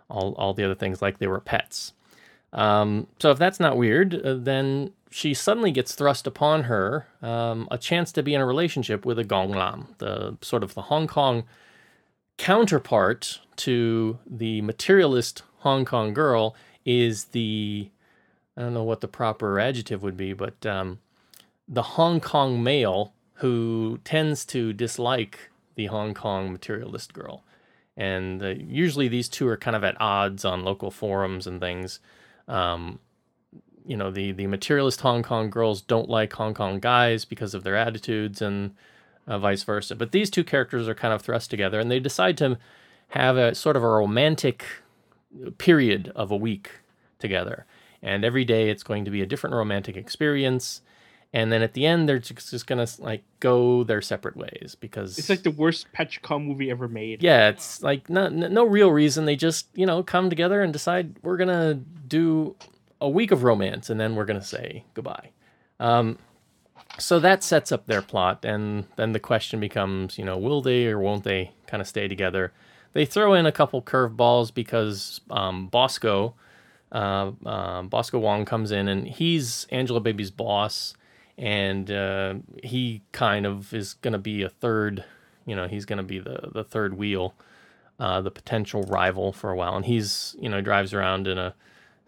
all 0.09 0.33
all 0.33 0.53
the 0.53 0.63
other 0.63 0.75
things 0.75 1.01
like 1.01 1.19
they 1.19 1.27
were 1.27 1.39
pets. 1.39 1.93
Um, 2.53 3.07
so 3.19 3.31
if 3.31 3.37
that's 3.37 3.59
not 3.59 3.77
weird, 3.77 4.13
uh, 4.13 4.35
then 4.35 4.91
she 5.09 5.33
suddenly 5.33 5.71
gets 5.71 5.95
thrust 5.95 6.25
upon 6.27 6.63
her 6.63 7.07
um, 7.21 7.67
a 7.71 7.77
chance 7.77 8.11
to 8.13 8.23
be 8.23 8.33
in 8.33 8.41
a 8.41 8.45
relationship 8.45 9.05
with 9.05 9.19
a 9.19 9.23
Gong 9.23 9.51
Lam, 9.51 9.95
the 9.99 10.37
sort 10.41 10.63
of 10.63 10.73
the 10.73 10.83
Hong 10.83 11.07
Kong 11.07 11.43
counterpart 12.37 13.39
to 13.57 14.17
the 14.25 14.61
materialist 14.61 15.43
Hong 15.59 15.85
Kong 15.85 16.13
girl 16.13 16.55
is 16.85 17.25
the 17.25 17.89
I 18.57 18.61
don't 18.61 18.73
know 18.73 18.83
what 18.83 19.01
the 19.01 19.07
proper 19.07 19.59
adjective 19.59 20.03
would 20.03 20.17
be, 20.17 20.33
but 20.33 20.65
um, 20.65 20.99
the 21.67 21.83
Hong 21.83 22.19
Kong 22.19 22.61
male 22.63 23.13
who 23.35 23.99
tends 24.03 24.45
to 24.45 24.73
dislike 24.73 25.49
the 25.75 25.85
Hong 25.87 26.13
Kong 26.13 26.51
materialist 26.51 27.13
girl. 27.13 27.43
and 27.97 28.41
uh, 28.43 28.47
usually 28.49 29.07
these 29.07 29.29
two 29.29 29.47
are 29.47 29.57
kind 29.57 29.75
of 29.75 29.83
at 29.83 29.99
odds 29.99 30.45
on 30.45 30.63
local 30.63 30.91
forums 30.91 31.47
and 31.47 31.59
things. 31.59 31.99
Um, 32.47 32.99
you 33.85 33.97
know, 33.97 34.11
the 34.11 34.31
the 34.31 34.47
materialist 34.47 35.01
Hong 35.01 35.23
Kong 35.23 35.49
girls 35.49 35.81
don't 35.81 36.09
like 36.09 36.33
Hong 36.33 36.53
Kong 36.53 36.79
guys 36.79 37.25
because 37.25 37.53
of 37.53 37.63
their 37.63 37.75
attitudes, 37.75 38.41
and 38.41 38.75
uh, 39.27 39.39
vice 39.39 39.63
versa. 39.63 39.95
But 39.95 40.11
these 40.11 40.29
two 40.29 40.43
characters 40.43 40.87
are 40.87 40.95
kind 40.95 41.13
of 41.13 41.21
thrust 41.21 41.49
together, 41.49 41.79
and 41.79 41.89
they 41.91 41.99
decide 41.99 42.37
to 42.37 42.57
have 43.09 43.37
a 43.37 43.55
sort 43.55 43.75
of 43.75 43.83
a 43.83 43.89
romantic 43.89 44.65
period 45.57 46.11
of 46.15 46.31
a 46.31 46.35
week 46.35 46.71
together. 47.19 47.65
And 48.01 48.25
every 48.25 48.45
day 48.45 48.69
it's 48.69 48.83
going 48.83 49.05
to 49.05 49.11
be 49.11 49.21
a 49.21 49.25
different 49.25 49.55
romantic 49.55 49.95
experience. 49.95 50.81
And 51.33 51.51
then 51.51 51.61
at 51.61 51.73
the 51.73 51.85
end, 51.85 52.09
they're 52.09 52.19
just, 52.19 52.51
just 52.51 52.67
gonna 52.67 52.87
like 52.99 53.23
go 53.39 53.83
their 53.85 54.01
separate 54.01 54.35
ways 54.35 54.75
because 54.79 55.17
It's 55.17 55.29
like 55.29 55.43
the 55.43 55.51
worst 55.51 55.87
Kong 56.23 56.45
movie 56.45 56.69
ever 56.69 56.87
made. 56.89 57.23
yeah, 57.23 57.47
it's 57.47 57.81
like 57.81 58.09
no 58.09 58.27
no 58.27 58.65
real 58.65 58.91
reason. 58.91 59.23
They 59.25 59.37
just 59.37 59.67
you 59.73 59.85
know 59.85 60.03
come 60.03 60.29
together 60.29 60.61
and 60.61 60.73
decide 60.73 61.15
we're 61.23 61.37
gonna 61.37 61.75
do 61.75 62.57
a 62.99 63.07
week 63.09 63.31
of 63.31 63.43
romance, 63.43 63.89
and 63.89 63.97
then 63.97 64.15
we're 64.15 64.25
gonna 64.25 64.43
say 64.43 64.83
goodbye. 64.93 65.29
Um, 65.79 66.17
so 66.99 67.17
that 67.21 67.43
sets 67.43 67.71
up 67.71 67.85
their 67.85 68.01
plot, 68.01 68.43
and 68.43 68.83
then 68.97 69.13
the 69.13 69.19
question 69.19 69.61
becomes, 69.61 70.17
you 70.17 70.25
know, 70.25 70.37
will 70.37 70.61
they 70.61 70.87
or 70.87 70.99
won't 70.99 71.23
they 71.23 71.51
kind 71.65 71.79
of 71.79 71.87
stay 71.87 72.09
together? 72.09 72.51
They 72.93 73.05
throw 73.05 73.33
in 73.33 73.45
a 73.45 73.51
couple 73.51 73.81
curveballs 73.81 74.53
because 74.53 75.21
um, 75.29 75.67
Bosco, 75.67 76.35
uh, 76.91 77.31
uh, 77.45 77.83
Bosco 77.83 78.19
Wong 78.19 78.45
comes 78.45 78.71
in, 78.71 78.87
and 78.87 79.07
he's 79.07 79.65
Angela 79.71 80.01
Baby's 80.01 80.31
boss, 80.31 80.93
and 81.37 81.89
uh, 81.89 82.35
he 82.63 83.01
kind 83.11 83.45
of 83.45 83.73
is 83.73 83.93
going 83.93 84.13
to 84.13 84.19
be 84.19 84.43
a 84.43 84.49
third, 84.49 85.05
you 85.45 85.55
know, 85.55 85.67
he's 85.67 85.85
going 85.85 85.97
to 85.97 86.03
be 86.03 86.19
the 86.19 86.49
the 86.53 86.63
third 86.63 86.97
wheel, 86.97 87.33
uh, 87.99 88.19
the 88.21 88.31
potential 88.31 88.83
rival 88.83 89.31
for 89.31 89.51
a 89.51 89.55
while, 89.55 89.75
and 89.75 89.85
he's 89.85 90.35
you 90.39 90.49
know 90.49 90.59
drives 90.59 90.93
around 90.93 91.27
in 91.27 91.37
a 91.37 91.55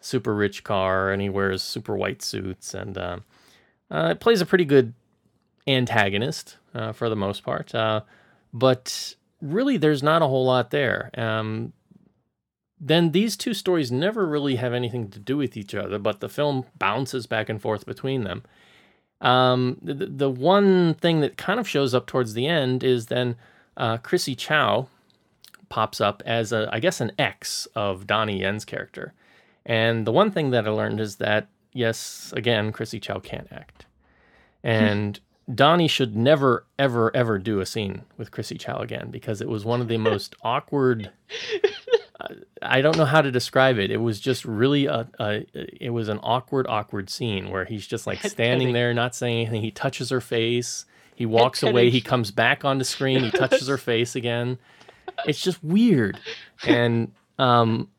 super 0.02 0.36
rich 0.36 0.66
car, 0.66 1.12
and 1.12 1.22
he 1.22 1.30
wears 1.30 1.64
super 1.64 1.96
white 1.96 2.22
suits, 2.22 2.74
and 2.74 2.98
um, 2.98 3.24
uh, 3.90 4.10
it 4.12 4.20
plays 4.20 4.42
a 4.42 4.46
pretty 4.46 4.66
good 4.66 4.94
antagonist 5.66 6.58
uh, 6.76 6.92
for 6.92 7.08
the 7.08 7.16
most 7.16 7.42
part, 7.42 7.74
uh, 7.74 8.02
but 8.54 9.16
really 9.44 9.78
there's 9.78 10.02
not 10.02 10.22
a 10.22 10.28
whole 10.28 10.46
lot 10.46 10.72
there. 10.72 11.12
Um, 11.16 11.74
then 12.80 13.12
these 13.12 13.38
two 13.38 13.54
stories 13.54 13.92
never 13.92 14.26
really 14.26 14.56
have 14.56 14.74
anything 14.74 15.10
to 15.12 15.20
do 15.20 15.38
with 15.38 15.56
each 15.56 15.76
other, 15.76 16.00
but 16.00 16.20
the 16.20 16.30
film 16.30 16.66
bounces 16.78 17.28
back 17.28 17.50
and 17.50 17.62
forth 17.62 17.86
between 17.86 18.24
them. 18.24 18.44
Um, 19.22 19.78
the, 19.82 19.94
the 19.94 20.30
one 20.30 20.96
thing 20.96 21.22
that 21.22 21.38
kind 21.38 21.60
of 21.60 21.68
shows 21.68 21.94
up 21.94 22.08
towards 22.08 22.34
the 22.34 22.46
end 22.48 22.84
is 22.84 23.06
then 23.06 23.36
uh, 23.78 23.98
Chrissy 23.98 24.36
Chow 24.36 24.88
pops 25.70 26.02
up 26.02 26.22
as 26.26 26.52
a, 26.52 26.70
I 26.72 26.80
guess, 26.80 27.00
an 27.00 27.14
ex 27.18 27.68
of 27.74 28.06
Donnie 28.06 28.42
Yen's 28.42 28.66
character. 28.66 29.14
And 29.66 30.06
the 30.06 30.12
one 30.12 30.30
thing 30.30 30.52
that 30.52 30.68
I 30.68 30.72
learned 30.72 31.00
is 31.00 31.16
that, 31.18 31.48
yes, 31.72 32.34
again, 32.36 32.74
Chrissy 32.74 33.00
Chow 33.00 33.20
can't 33.20 33.48
act. 33.50 33.86
And 34.62 35.20
Donnie 35.54 35.88
should 35.88 36.16
never, 36.16 36.66
ever, 36.80 37.14
ever 37.16 37.38
do 37.38 37.60
a 37.60 37.66
scene 37.66 38.04
with 38.18 38.32
Chrissy 38.32 38.58
Chow 38.58 38.78
again 38.78 39.10
because 39.12 39.42
it 39.42 39.50
was 39.50 39.66
one 39.66 39.82
of 39.82 39.88
the 39.88 39.98
most 39.98 40.36
awkward. 40.44 41.12
I 42.62 42.82
don't 42.82 42.98
know 42.98 43.06
how 43.06 43.22
to 43.22 43.32
describe 43.32 43.78
it. 43.78 43.92
It 43.92 43.98
was 43.98 44.20
just 44.20 44.46
really 44.46 44.86
a, 44.86 45.08
a 45.20 45.46
it 45.54 45.90
was 45.90 46.08
an 46.08 46.20
awkward, 46.24 46.66
awkward 46.70 47.10
scene 47.10 47.50
where 47.50 47.66
he's 47.66 47.86
just 47.86 48.08
like 48.08 48.24
standing 48.24 48.72
there, 48.72 48.94
not 48.94 49.16
saying 49.16 49.40
anything. 49.40 49.62
He 49.62 49.72
touches 49.72 50.10
her 50.12 50.22
face. 50.22 50.86
He 51.16 51.26
walks 51.26 51.62
away. 51.62 51.90
He 51.90 52.02
comes 52.02 52.32
back 52.32 52.64
on 52.64 52.78
the 52.78 52.86
screen. 52.86 53.24
He 53.24 53.32
touches 53.32 53.68
her 53.68 53.78
face 53.92 54.16
again. 54.16 54.58
It's 55.26 55.42
just 55.42 55.62
weird. 55.64 56.18
And 56.66 57.12
um, 57.38 57.90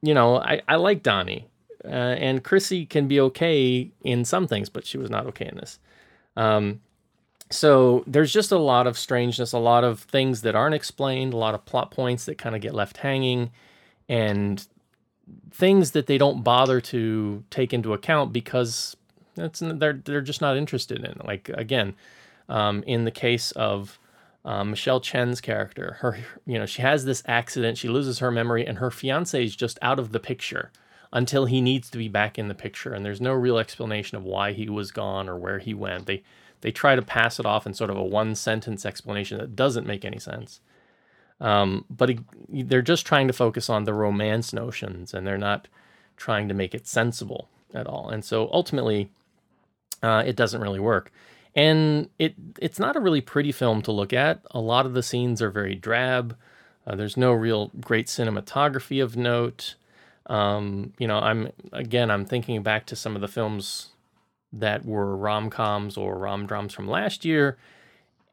you 0.00 0.14
know, 0.14 0.38
I 0.38 0.62
I 0.66 0.76
like 0.76 1.02
Donnie, 1.02 1.46
uh, 1.84 1.88
and 1.88 2.42
Chrissy 2.42 2.86
can 2.86 3.08
be 3.08 3.20
okay 3.20 3.90
in 4.02 4.24
some 4.24 4.46
things, 4.46 4.70
but 4.70 4.86
she 4.86 4.96
was 4.96 5.10
not 5.10 5.26
okay 5.26 5.46
in 5.46 5.56
this. 5.56 5.78
Um, 6.36 6.80
so 7.50 8.02
there's 8.06 8.32
just 8.32 8.52
a 8.52 8.58
lot 8.58 8.86
of 8.86 8.98
strangeness, 8.98 9.52
a 9.52 9.58
lot 9.58 9.84
of 9.84 10.00
things 10.00 10.42
that 10.42 10.54
aren't 10.54 10.74
explained, 10.74 11.32
a 11.32 11.36
lot 11.36 11.54
of 11.54 11.64
plot 11.64 11.90
points 11.90 12.24
that 12.24 12.38
kind 12.38 12.54
of 12.54 12.62
get 12.62 12.74
left 12.74 12.98
hanging, 12.98 13.50
and 14.08 14.66
things 15.50 15.92
that 15.92 16.06
they 16.06 16.18
don't 16.18 16.42
bother 16.42 16.80
to 16.80 17.44
take 17.50 17.72
into 17.72 17.92
account 17.92 18.32
because 18.32 18.96
that's 19.34 19.60
they're 19.60 20.00
they're 20.04 20.20
just 20.20 20.40
not 20.40 20.56
interested 20.56 21.04
in. 21.04 21.20
Like 21.24 21.48
again, 21.50 21.94
um, 22.48 22.82
in 22.86 23.04
the 23.04 23.10
case 23.10 23.50
of 23.52 23.98
um, 24.44 24.70
Michelle 24.70 25.00
Chen's 25.00 25.40
character, 25.40 25.98
her 26.00 26.18
you 26.46 26.58
know 26.58 26.66
she 26.66 26.82
has 26.82 27.04
this 27.04 27.22
accident, 27.26 27.78
she 27.78 27.88
loses 27.88 28.18
her 28.18 28.30
memory, 28.30 28.66
and 28.66 28.78
her 28.78 28.90
fiance 28.90 29.42
is 29.42 29.54
just 29.54 29.78
out 29.82 29.98
of 29.98 30.12
the 30.12 30.20
picture 30.20 30.70
until 31.12 31.46
he 31.46 31.60
needs 31.60 31.88
to 31.90 31.98
be 31.98 32.08
back 32.08 32.38
in 32.38 32.48
the 32.48 32.54
picture, 32.54 32.92
and 32.92 33.04
there's 33.04 33.20
no 33.20 33.32
real 33.32 33.58
explanation 33.58 34.16
of 34.16 34.24
why 34.24 34.52
he 34.52 34.68
was 34.68 34.90
gone 34.90 35.28
or 35.28 35.36
where 35.36 35.58
he 35.58 35.74
went. 35.74 36.06
They 36.06 36.22
they 36.64 36.72
try 36.72 36.96
to 36.96 37.02
pass 37.02 37.38
it 37.38 37.44
off 37.44 37.66
in 37.66 37.74
sort 37.74 37.90
of 37.90 37.98
a 37.98 38.02
one 38.02 38.34
sentence 38.34 38.86
explanation 38.86 39.36
that 39.36 39.54
doesn't 39.54 39.86
make 39.86 40.02
any 40.02 40.18
sense. 40.18 40.60
Um, 41.38 41.84
but 41.90 42.08
he, 42.08 42.62
they're 42.62 42.80
just 42.80 43.04
trying 43.04 43.26
to 43.26 43.34
focus 43.34 43.68
on 43.68 43.84
the 43.84 43.92
romance 43.92 44.50
notions, 44.54 45.12
and 45.12 45.26
they're 45.26 45.36
not 45.36 45.68
trying 46.16 46.48
to 46.48 46.54
make 46.54 46.74
it 46.74 46.86
sensible 46.86 47.50
at 47.74 47.86
all. 47.86 48.08
And 48.08 48.24
so 48.24 48.48
ultimately, 48.50 49.10
uh, 50.02 50.22
it 50.26 50.36
doesn't 50.36 50.62
really 50.62 50.80
work. 50.80 51.12
And 51.54 52.08
it 52.18 52.34
it's 52.58 52.78
not 52.78 52.96
a 52.96 53.00
really 53.00 53.20
pretty 53.20 53.52
film 53.52 53.82
to 53.82 53.92
look 53.92 54.14
at. 54.14 54.40
A 54.52 54.60
lot 54.60 54.86
of 54.86 54.94
the 54.94 55.02
scenes 55.02 55.42
are 55.42 55.50
very 55.50 55.74
drab. 55.74 56.34
Uh, 56.86 56.96
there's 56.96 57.18
no 57.18 57.32
real 57.34 57.72
great 57.78 58.06
cinematography 58.06 59.02
of 59.02 59.18
note. 59.18 59.74
Um, 60.28 60.94
you 60.98 61.06
know, 61.06 61.18
I'm 61.18 61.50
again, 61.74 62.10
I'm 62.10 62.24
thinking 62.24 62.62
back 62.62 62.86
to 62.86 62.96
some 62.96 63.14
of 63.14 63.20
the 63.20 63.28
films 63.28 63.90
that 64.58 64.84
were 64.84 65.16
rom 65.16 65.50
coms 65.50 65.96
or 65.96 66.18
rom 66.18 66.46
drams 66.46 66.72
from 66.72 66.88
last 66.88 67.24
year, 67.24 67.56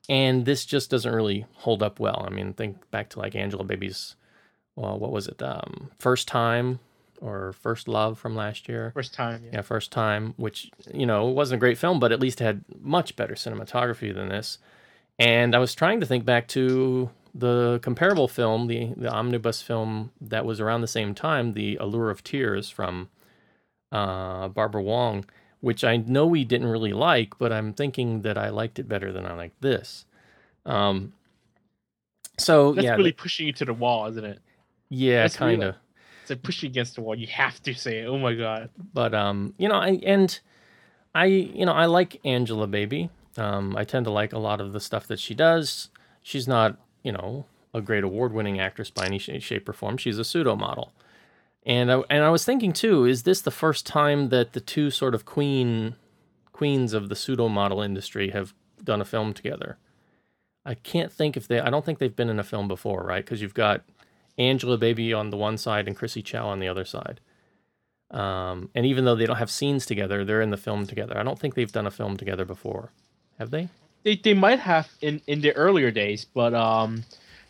and 0.09 0.45
this 0.45 0.65
just 0.65 0.89
doesn't 0.89 1.13
really 1.13 1.45
hold 1.53 1.82
up 1.84 1.99
well. 1.99 2.26
I 2.28 2.34
mean, 2.34 2.53
think 2.53 2.89
back 2.91 3.09
to 3.09 3.19
like 3.19 3.36
Angela 3.36 3.63
Baby's, 3.63 4.15
well, 4.76 4.97
what 4.97 5.11
was 5.11 5.28
it, 5.28 5.41
um, 5.41 5.91
First 5.99 6.28
Time 6.28 6.80
or 7.19 7.53
First 7.53 7.88
Love 7.88 8.19
from 8.19 8.36
last 8.36 8.67
year? 8.67 8.91
First 8.93 9.13
time. 9.13 9.43
Yeah. 9.45 9.49
Yeah, 9.53 9.61
first 9.61 9.91
time, 9.91 10.34
which 10.38 10.69
you 10.93 11.05
know 11.05 11.26
wasn't 11.26 11.57
a 11.57 11.59
great 11.59 11.78
film, 11.78 11.99
but 11.99 12.11
at 12.11 12.19
least 12.19 12.39
had 12.39 12.63
much 12.80 13.15
better 13.15 13.36
cinematography 13.36 14.13
than 14.13 14.30
this. 14.30 14.57
And 15.19 15.55
I 15.55 15.59
was 15.59 15.76
trying 15.76 15.99
to 15.99 16.05
think 16.05 16.26
back 16.26 16.47
to 16.49 17.09
the 17.34 17.80
comparable 17.82 18.28
film, 18.28 18.67
the 18.67 18.93
the 18.97 19.09
omnibus 19.09 19.61
film 19.61 20.11
that 20.19 20.45
was 20.45 20.59
around 20.59 20.82
the 20.82 20.88
same 20.88 21.13
time, 21.15 21.53
The 21.53 21.78
Allure 21.78 22.09
of 22.09 22.24
Tears 22.24 22.69
from 22.69 23.09
uh, 23.91 24.47
Barbara 24.49 24.82
Wong, 24.82 25.26
which 25.62 25.84
I 25.84 25.97
know 25.97 26.28
we 26.28 26.43
didn't 26.43 26.68
really 26.68 26.93
like, 26.93 27.38
but 27.38 27.51
I'm 27.53 27.74
thinking 27.74 28.22
that 28.24 28.38
I 28.38 28.49
liked 28.49 28.78
it 28.80 28.89
better 28.89 29.12
than 29.12 29.26
I 29.26 29.34
liked 29.34 29.62
this. 29.62 30.05
Um, 30.66 31.14
so 32.38 32.74
That's 32.74 32.86
yeah, 32.86 32.95
really 32.95 33.12
pushing 33.12 33.47
you 33.47 33.53
to 33.53 33.66
the 33.66 33.74
wall, 33.74 34.07
isn't 34.07 34.24
it? 34.26 34.39
yeah, 34.89 35.28
kind 35.30 35.64
of. 35.64 35.76
It's 36.22 36.30
like 36.30 36.43
pushing 36.43 36.70
against 36.70 36.95
the 36.95 37.01
wall. 37.01 37.16
You 37.16 37.28
have 37.28 37.62
to 37.64 37.74
say 37.74 37.99
it. 37.99 38.05
Oh 38.05 38.18
my 38.18 38.34
god. 38.34 38.70
but 38.93 39.14
um 39.14 39.53
you 39.57 39.68
know 39.68 39.76
I, 39.76 39.99
and 40.03 40.39
i 41.16 41.26
you 41.26 41.66
know 41.66 41.74
i 41.74 41.86
like 41.86 42.20
angela 42.24 42.68
baby 42.68 43.09
um 43.38 43.76
i 43.76 43.84
tend 43.84 44.05
to 44.05 44.12
like 44.12 44.32
a 44.34 44.38
lot 44.39 44.62
of 44.62 44.72
the 44.74 44.80
stuff 44.80 45.07
that 45.07 45.20
she 45.20 45.34
does 45.34 45.89
she's 46.22 46.47
not 46.47 46.78
you 47.03 47.12
know 47.12 47.45
a 47.74 47.82
great 47.82 48.03
award-winning 48.03 48.59
actress 48.59 48.89
by 48.89 49.05
any 49.05 49.18
sh- 49.20 49.30
shape 49.39 49.68
or 49.68 49.74
form 49.74 49.97
she's 49.97 50.18
a 50.18 50.24
pseudo 50.24 50.55
model 50.55 50.93
and 51.66 51.91
I, 51.91 52.01
and 52.09 52.24
I 52.24 52.30
was 52.30 52.45
thinking 52.45 52.74
too 52.74 53.05
is 53.05 53.24
this 53.24 53.41
the 53.41 53.51
first 53.51 53.86
time 53.86 54.30
that 54.30 54.53
the 54.53 54.62
two 54.62 54.89
sort 54.89 55.16
of 55.16 55.26
queen 55.26 55.95
queens 56.51 56.93
of 56.93 57.09
the 57.09 57.16
pseudo 57.16 57.49
model 57.49 57.82
industry 57.82 58.30
have 58.30 58.53
done 58.84 59.01
a 59.01 59.05
film 59.05 59.34
together 59.34 59.78
i 60.66 60.74
can't 60.74 61.12
think 61.12 61.38
if 61.38 61.47
they 61.47 61.59
i 61.59 61.70
don't 61.70 61.86
think 61.86 61.99
they've 61.99 62.16
been 62.16 62.30
in 62.30 62.39
a 62.39 62.43
film 62.43 62.68
before 62.68 63.03
right 63.03 63.24
because 63.24 63.41
you've 63.41 63.53
got 63.53 63.84
angela 64.38 64.78
baby 64.78 65.14
on 65.14 65.30
the 65.30 65.38
one 65.38 65.57
side 65.57 65.88
and 65.88 65.95
chrissy 65.95 66.22
chow 66.22 66.47
on 66.47 66.59
the 66.59 66.68
other 66.68 66.86
side 66.86 67.20
um, 68.12 68.70
and 68.76 68.86
even 68.86 69.05
though 69.05 69.16
they 69.16 69.26
don't 69.26 69.38
have 69.38 69.49
scenes 69.49 69.86
together, 69.86 70.26
they're 70.26 70.41
in 70.41 70.51
the 70.51 70.57
film 70.57 70.86
together. 70.86 71.18
I 71.18 71.24
don't 71.24 71.39
think 71.39 71.55
they've 71.55 71.72
done 71.72 71.88
a 71.88 71.91
film 71.91 72.18
together 72.18 72.45
before. 72.45 72.91
Have 73.39 73.51
they? 73.51 73.70
They 74.03 74.18
they 74.18 74.34
might 74.34 74.59
have 74.59 74.89
in 75.01 75.22
in 75.28 75.41
the 75.41 75.53
earlier 75.53 75.91
days, 75.91 76.26
but 76.26 76.53
um, 76.53 77.03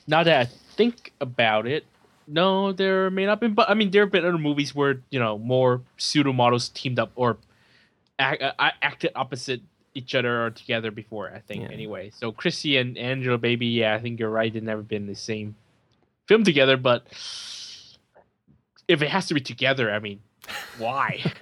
now 0.07 0.23
that 0.23 0.39
I 0.39 0.45
think 0.75 1.13
about 1.19 1.65
it, 1.65 1.85
no, 2.31 2.71
there 2.71 3.09
may 3.11 3.25
not 3.25 3.39
been. 3.39 3.53
But 3.53 3.69
I 3.69 3.73
mean, 3.73 3.91
there 3.91 4.03
have 4.03 4.11
been 4.11 4.25
other 4.25 4.37
movies 4.37 4.73
where 4.73 5.01
you 5.09 5.19
know 5.19 5.37
more 5.37 5.81
pseudo 5.97 6.31
models 6.33 6.69
teamed 6.69 6.97
up 6.99 7.11
or 7.15 7.37
act, 8.19 8.41
uh, 8.41 8.53
acted 8.81 9.11
opposite 9.15 9.61
each 9.93 10.15
other 10.15 10.45
or 10.45 10.49
together 10.51 10.89
before. 10.91 11.31
I 11.35 11.39
think 11.39 11.63
Yeah. 11.63 11.71
anyway. 11.71 12.11
So 12.15 12.31
Chrissy 12.31 12.77
and 12.77 12.97
Angela 12.97 13.37
Baby, 13.37 13.67
yeah, 13.67 13.93
I 13.93 13.99
think 13.99 14.19
you're 14.19 14.29
right. 14.29 14.51
They've 14.53 14.63
never 14.63 14.81
been 14.81 15.05
the 15.07 15.15
same 15.15 15.55
film 16.27 16.43
together, 16.45 16.77
but 16.77 17.05
if 18.87 19.01
it 19.01 19.09
has 19.09 19.27
to 19.27 19.33
be 19.33 19.41
together, 19.41 19.91
I 19.91 19.99
mean, 19.99 20.19
why? 20.77 21.23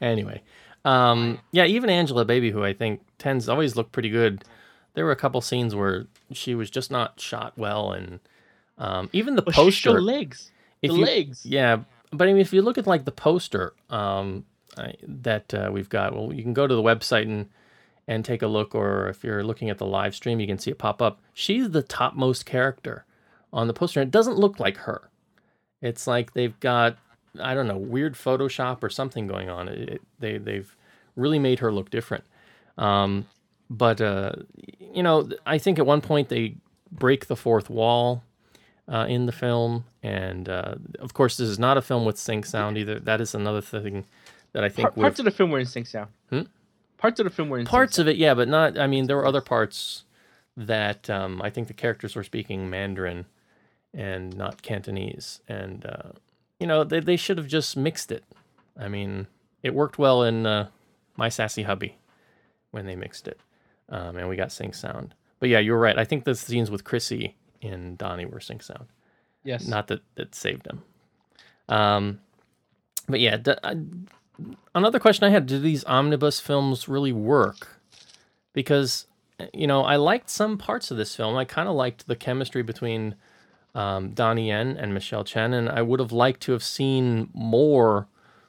Anyway, 0.00 0.40
um, 0.84 1.40
yeah, 1.50 1.64
even 1.64 1.90
Angela 1.90 2.24
Baby, 2.24 2.52
who 2.52 2.62
I 2.62 2.72
think 2.72 3.00
tends 3.18 3.48
always 3.48 3.74
look 3.74 3.90
pretty 3.90 4.10
good. 4.10 4.44
There 4.94 5.04
were 5.04 5.10
a 5.10 5.16
couple 5.16 5.40
scenes 5.40 5.74
where 5.74 6.06
she 6.32 6.54
was 6.54 6.70
just 6.70 6.88
not 6.88 7.18
shot 7.18 7.58
well, 7.58 7.90
and 7.90 8.20
Um, 8.78 9.10
even 9.12 9.34
the 9.36 9.44
she 9.46 9.52
poster, 9.52 10.00
legs. 10.00 10.50
the 10.82 10.88
you- 10.88 11.04
legs. 11.04 11.44
yeah. 11.44 11.78
But 12.12 12.28
I 12.28 12.32
mean, 12.32 12.40
if 12.40 12.52
you 12.52 12.62
look 12.62 12.78
at 12.78 12.86
like 12.86 13.04
the 13.04 13.12
poster 13.12 13.74
um, 13.90 14.44
I, 14.78 14.94
that 15.02 15.52
uh, 15.52 15.70
we've 15.72 15.88
got, 15.90 16.14
well, 16.14 16.32
you 16.32 16.42
can 16.42 16.54
go 16.54 16.66
to 16.66 16.74
the 16.74 16.82
website 16.82 17.22
and 17.22 17.48
and 18.06 18.24
take 18.24 18.40
a 18.40 18.46
look, 18.46 18.74
or 18.74 19.08
if 19.08 19.22
you're 19.22 19.44
looking 19.44 19.68
at 19.68 19.76
the 19.76 19.84
live 19.84 20.14
stream, 20.14 20.40
you 20.40 20.46
can 20.46 20.58
see 20.58 20.70
it 20.70 20.78
pop 20.78 21.02
up. 21.02 21.20
She's 21.34 21.70
the 21.70 21.82
topmost 21.82 22.46
character 22.46 23.04
on 23.52 23.66
the 23.66 23.74
poster. 23.74 24.00
and 24.00 24.08
It 24.08 24.12
doesn't 24.12 24.38
look 24.38 24.58
like 24.58 24.78
her. 24.78 25.10
It's 25.82 26.06
like 26.06 26.32
they've 26.32 26.58
got 26.60 26.96
I 27.40 27.52
don't 27.54 27.66
know 27.68 27.76
weird 27.76 28.14
Photoshop 28.14 28.82
or 28.82 28.88
something 28.88 29.26
going 29.26 29.50
on. 29.50 29.68
It, 29.68 29.88
it- 29.90 30.02
they 30.20 30.38
they've 30.38 30.74
really 31.16 31.38
made 31.38 31.58
her 31.58 31.70
look 31.72 31.90
different. 31.90 32.24
Um, 32.78 33.26
but 33.68 34.00
uh, 34.00 34.32
you 34.94 35.02
know, 35.02 35.28
I 35.44 35.58
think 35.58 35.78
at 35.78 35.84
one 35.84 36.00
point 36.00 36.30
they 36.30 36.54
break 36.90 37.26
the 37.26 37.36
fourth 37.36 37.68
wall 37.68 38.22
uh, 38.88 39.06
in 39.08 39.26
the 39.26 39.32
film, 39.32 39.84
and 40.02 40.48
uh, 40.48 40.76
of 40.98 41.12
course, 41.14 41.36
this 41.36 41.48
is 41.48 41.58
not 41.58 41.76
a 41.76 41.82
film 41.82 42.04
with 42.04 42.18
sync 42.18 42.46
sound 42.46 42.78
either. 42.78 42.98
That 42.98 43.20
is 43.20 43.34
another 43.34 43.60
thing 43.60 44.06
that 44.52 44.64
I 44.64 44.68
think 44.68 44.88
Par- 44.88 44.92
would 44.96 45.02
parts 45.02 45.18
of 45.18 45.24
the 45.24 45.30
film 45.30 45.50
were 45.50 45.58
in 45.58 45.66
sync 45.66 45.86
sound. 45.86 46.08
Hmm? 46.30 46.42
Parts 46.96 47.20
of 47.20 47.24
the 47.24 47.30
film 47.30 47.48
were 47.48 47.58
in 47.58 47.66
parts 47.66 47.98
of 47.98 48.08
it, 48.08 48.16
yeah, 48.16 48.34
but 48.34 48.48
not. 48.48 48.78
I 48.78 48.86
mean, 48.86 49.06
there 49.06 49.16
were 49.16 49.26
other 49.26 49.40
parts 49.40 50.04
that 50.56 51.08
um, 51.08 51.40
I 51.42 51.50
think 51.50 51.68
the 51.68 51.74
characters 51.74 52.16
were 52.16 52.24
speaking 52.24 52.68
Mandarin 52.70 53.26
and 53.94 54.36
not 54.36 54.62
Cantonese, 54.62 55.40
and 55.48 55.84
uh, 55.84 56.12
you 56.58 56.66
know 56.66 56.82
they 56.82 57.00
they 57.00 57.16
should 57.16 57.38
have 57.38 57.46
just 57.46 57.76
mixed 57.76 58.10
it. 58.10 58.24
I 58.76 58.88
mean, 58.88 59.26
it 59.62 59.74
worked 59.74 59.98
well 59.98 60.22
in 60.22 60.46
uh, 60.46 60.68
My 61.16 61.28
Sassy 61.28 61.64
Hubby 61.64 61.98
when 62.70 62.86
they 62.86 62.96
mixed 62.96 63.28
it, 63.28 63.38
um, 63.90 64.16
and 64.16 64.28
we 64.28 64.36
got 64.36 64.50
sync 64.50 64.74
sound. 64.74 65.14
But 65.40 65.50
yeah, 65.50 65.58
you're 65.58 65.78
right. 65.78 65.98
I 65.98 66.04
think 66.04 66.24
the 66.24 66.34
scenes 66.34 66.70
with 66.70 66.84
Chrissy 66.84 67.36
and 67.62 67.96
Donnie 67.98 68.26
were 68.26 68.40
sync 68.40 68.62
sound. 68.62 68.86
Yes. 69.44 69.66
Not 69.66 69.88
that 69.88 70.00
it 70.16 70.34
saved 70.34 70.66
him. 70.66 70.82
Um, 71.68 72.20
but 73.08 73.20
yeah, 73.20 73.36
d- 73.36 73.54
I- 73.62 73.76
another 74.74 74.98
question 74.98 75.24
I 75.24 75.30
had: 75.30 75.46
Do 75.46 75.58
these 75.58 75.84
omnibus 75.84 76.40
films 76.40 76.88
really 76.88 77.12
work? 77.12 77.80
Because 78.52 79.06
you 79.52 79.66
know, 79.66 79.82
I 79.82 79.96
liked 79.96 80.30
some 80.30 80.58
parts 80.58 80.90
of 80.90 80.96
this 80.96 81.14
film. 81.14 81.36
I 81.36 81.44
kind 81.44 81.68
of 81.68 81.74
liked 81.74 82.06
the 82.06 82.16
chemistry 82.16 82.62
between 82.62 83.14
um, 83.74 84.10
Donnie 84.10 84.48
Yen 84.48 84.76
and 84.76 84.92
Michelle 84.92 85.24
Chen, 85.24 85.52
and 85.52 85.68
I 85.68 85.82
would 85.82 86.00
have 86.00 86.12
liked 86.12 86.40
to 86.42 86.52
have 86.52 86.62
seen 86.64 87.30
more 87.32 88.08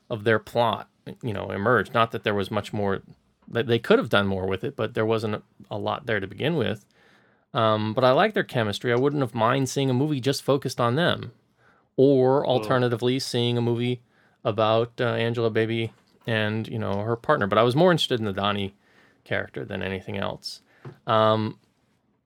of 0.10 0.24
their 0.24 0.40
plot, 0.40 0.90
you 1.22 1.34
know, 1.34 1.52
emerge. 1.52 1.94
Not 1.94 2.12
that 2.12 2.24
there 2.24 2.34
was 2.34 2.50
much 2.50 2.74
more 2.74 3.04
that 3.48 3.68
they 3.68 3.80
could 3.80 4.00
have 4.00 4.10
done 4.10 4.28
more 4.28 4.48
with 4.48 4.64
it, 4.64 4.76
but 4.76 4.94
there 4.94 5.06
wasn't 5.06 5.44
a 5.70 5.78
lot 5.78 6.06
there 6.06 6.20
to 6.20 6.28
begin 6.28 6.56
with. 6.56 6.86
Um, 7.54 7.94
but 7.94 8.04
I 8.04 8.12
like 8.12 8.34
their 8.34 8.44
chemistry. 8.44 8.92
I 8.92 8.98
wouldn't 8.98 9.22
have 9.22 9.34
mind 9.34 9.70
seeing 9.70 9.90
a 9.90 9.94
movie 9.94 10.20
just 10.20 10.44
focused 10.44 10.80
on 10.80 10.96
them, 10.96 11.32
or 11.98 12.46
alternatively 12.46 13.20
seeing 13.20 13.58
a 13.58 13.62
movie 13.62 14.02
about 14.44 14.92
uh, 15.02 15.16
Angelababy 15.16 15.92
and 16.28 16.68
you 16.68 16.78
know 16.78 17.02
her 17.02 17.16
partner. 17.16 17.48
But 17.48 17.58
I 17.58 17.64
was 17.64 17.76
more 17.76 17.92
interested 17.92 18.20
in 18.20 18.26
the 18.26 18.34
Donnie 18.34 18.76
character 19.24 19.66
than 19.66 19.82
anything 19.82 20.18
else. 20.18 20.62
Um, 21.08 21.58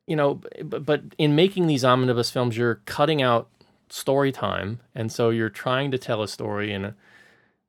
you 0.06 0.16
know, 0.16 0.42
but, 0.64 0.86
but 0.86 1.02
in 1.18 1.36
making 1.36 1.68
these 1.68 1.86
omnibus 1.86 2.30
films, 2.30 2.58
you're 2.58 2.82
cutting 2.86 3.22
out 3.22 3.50
story 3.90 4.32
time, 4.32 4.80
and 4.94 5.12
so 5.12 5.30
you're 5.30 5.50
trying 5.50 5.92
to 5.92 5.98
tell 5.98 6.22
a 6.22 6.28
story 6.28 6.74
in 6.74 6.84
a 6.84 6.96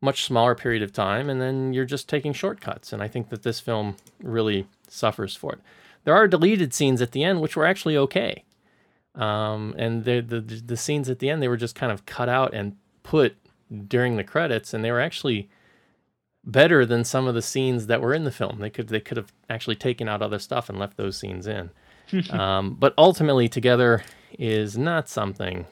much 0.00 0.24
smaller 0.24 0.54
period 0.54 0.82
of 0.82 0.92
time, 0.92 1.30
and 1.30 1.40
then 1.40 1.72
you're 1.72 1.84
just 1.84 2.08
taking 2.08 2.32
shortcuts. 2.32 2.92
And 2.92 3.02
I 3.02 3.08
think 3.08 3.30
that 3.30 3.42
this 3.42 3.60
film 3.60 3.96
really 4.22 4.66
suffers 4.88 5.36
for 5.36 5.52
it. 5.52 5.60
There 6.04 6.14
are 6.14 6.28
deleted 6.28 6.72
scenes 6.74 7.00
at 7.02 7.12
the 7.12 7.24
end 7.24 7.40
which 7.40 7.56
were 7.56 7.66
actually 7.66 7.96
okay, 7.96 8.44
um, 9.14 9.74
and 9.78 10.04
the, 10.04 10.20
the 10.20 10.40
the 10.40 10.76
scenes 10.76 11.08
at 11.08 11.18
the 11.18 11.30
end 11.30 11.42
they 11.42 11.48
were 11.48 11.56
just 11.56 11.74
kind 11.74 11.90
of 11.92 12.06
cut 12.06 12.28
out 12.28 12.52
and 12.54 12.76
put 13.02 13.36
during 13.88 14.16
the 14.16 14.24
credits, 14.24 14.74
and 14.74 14.84
they 14.84 14.90
were 14.92 15.00
actually 15.00 15.48
better 16.44 16.84
than 16.84 17.04
some 17.04 17.26
of 17.26 17.34
the 17.34 17.40
scenes 17.42 17.86
that 17.86 18.02
were 18.02 18.12
in 18.12 18.24
the 18.24 18.30
film. 18.30 18.58
They 18.58 18.70
could 18.70 18.88
they 18.88 19.00
could 19.00 19.16
have 19.16 19.32
actually 19.48 19.76
taken 19.76 20.08
out 20.08 20.20
other 20.22 20.38
stuff 20.38 20.68
and 20.68 20.78
left 20.78 20.96
those 20.96 21.16
scenes 21.16 21.46
in. 21.46 21.70
um, 22.30 22.74
but 22.78 22.92
ultimately, 22.98 23.48
together 23.48 24.04
is 24.38 24.76
not 24.76 25.08
something 25.08 25.64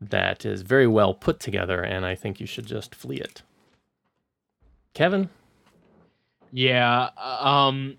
that 0.00 0.46
is 0.46 0.62
very 0.62 0.86
well 0.86 1.12
put 1.12 1.38
together, 1.38 1.82
and 1.82 2.06
I 2.06 2.14
think 2.14 2.40
you 2.40 2.46
should 2.46 2.64
just 2.66 2.94
flee 2.94 3.18
it. 3.18 3.42
Kevin, 4.94 5.28
Yeah. 6.52 7.10
uh, 7.16 7.46
Um. 7.46 7.98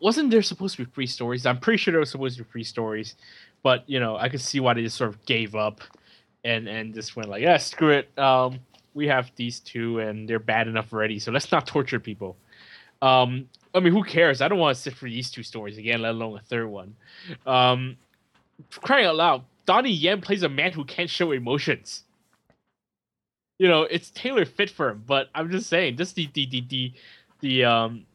Wasn't 0.00 0.30
there 0.30 0.42
supposed 0.42 0.76
to 0.76 0.84
be 0.84 0.90
three 0.90 1.06
stories? 1.06 1.46
I'm 1.46 1.60
pretty 1.60 1.76
sure 1.78 1.92
there 1.92 2.00
was 2.00 2.10
supposed 2.10 2.36
to 2.38 2.44
be 2.44 2.50
three 2.50 2.64
stories, 2.64 3.14
but 3.62 3.84
you 3.88 4.00
know, 4.00 4.16
I 4.16 4.28
could 4.28 4.40
see 4.40 4.60
why 4.60 4.74
they 4.74 4.82
just 4.82 4.96
sort 4.96 5.10
of 5.10 5.24
gave 5.24 5.54
up, 5.54 5.80
and 6.44 6.68
and 6.68 6.94
just 6.94 7.14
went 7.16 7.28
like, 7.28 7.42
yeah, 7.42 7.56
screw 7.58 7.90
it. 7.90 8.18
Um, 8.18 8.60
we 8.94 9.06
have 9.06 9.30
these 9.36 9.60
two, 9.60 10.00
and 10.00 10.28
they're 10.28 10.40
bad 10.40 10.66
enough 10.66 10.92
already, 10.92 11.18
so 11.18 11.30
let's 11.30 11.52
not 11.52 11.66
torture 11.66 12.00
people. 12.00 12.36
Um, 13.02 13.48
I 13.74 13.80
mean, 13.80 13.92
who 13.92 14.02
cares? 14.02 14.40
I 14.40 14.48
don't 14.48 14.58
want 14.58 14.76
to 14.76 14.82
sit 14.82 14.94
for 14.94 15.08
these 15.08 15.30
two 15.30 15.44
stories 15.44 15.78
again, 15.78 16.02
let 16.02 16.12
alone 16.12 16.36
a 16.36 16.42
third 16.42 16.66
one. 16.66 16.96
Um, 17.46 17.96
crying 18.70 19.06
out 19.06 19.16
loud, 19.16 19.44
Donnie 19.66 19.92
Yen 19.92 20.20
plays 20.20 20.42
a 20.42 20.48
man 20.48 20.72
who 20.72 20.84
can't 20.84 21.10
show 21.10 21.30
emotions. 21.30 22.02
You 23.58 23.68
know, 23.68 23.82
it's 23.82 24.10
tailor 24.10 24.44
fit 24.44 24.70
for 24.70 24.90
him, 24.90 25.04
but 25.06 25.28
I'm 25.34 25.50
just 25.50 25.68
saying, 25.68 25.96
just 25.96 26.16
the 26.16 26.28
the 26.32 26.46
the 26.46 26.60
the, 26.68 26.92
the 27.40 27.64
um 27.64 28.06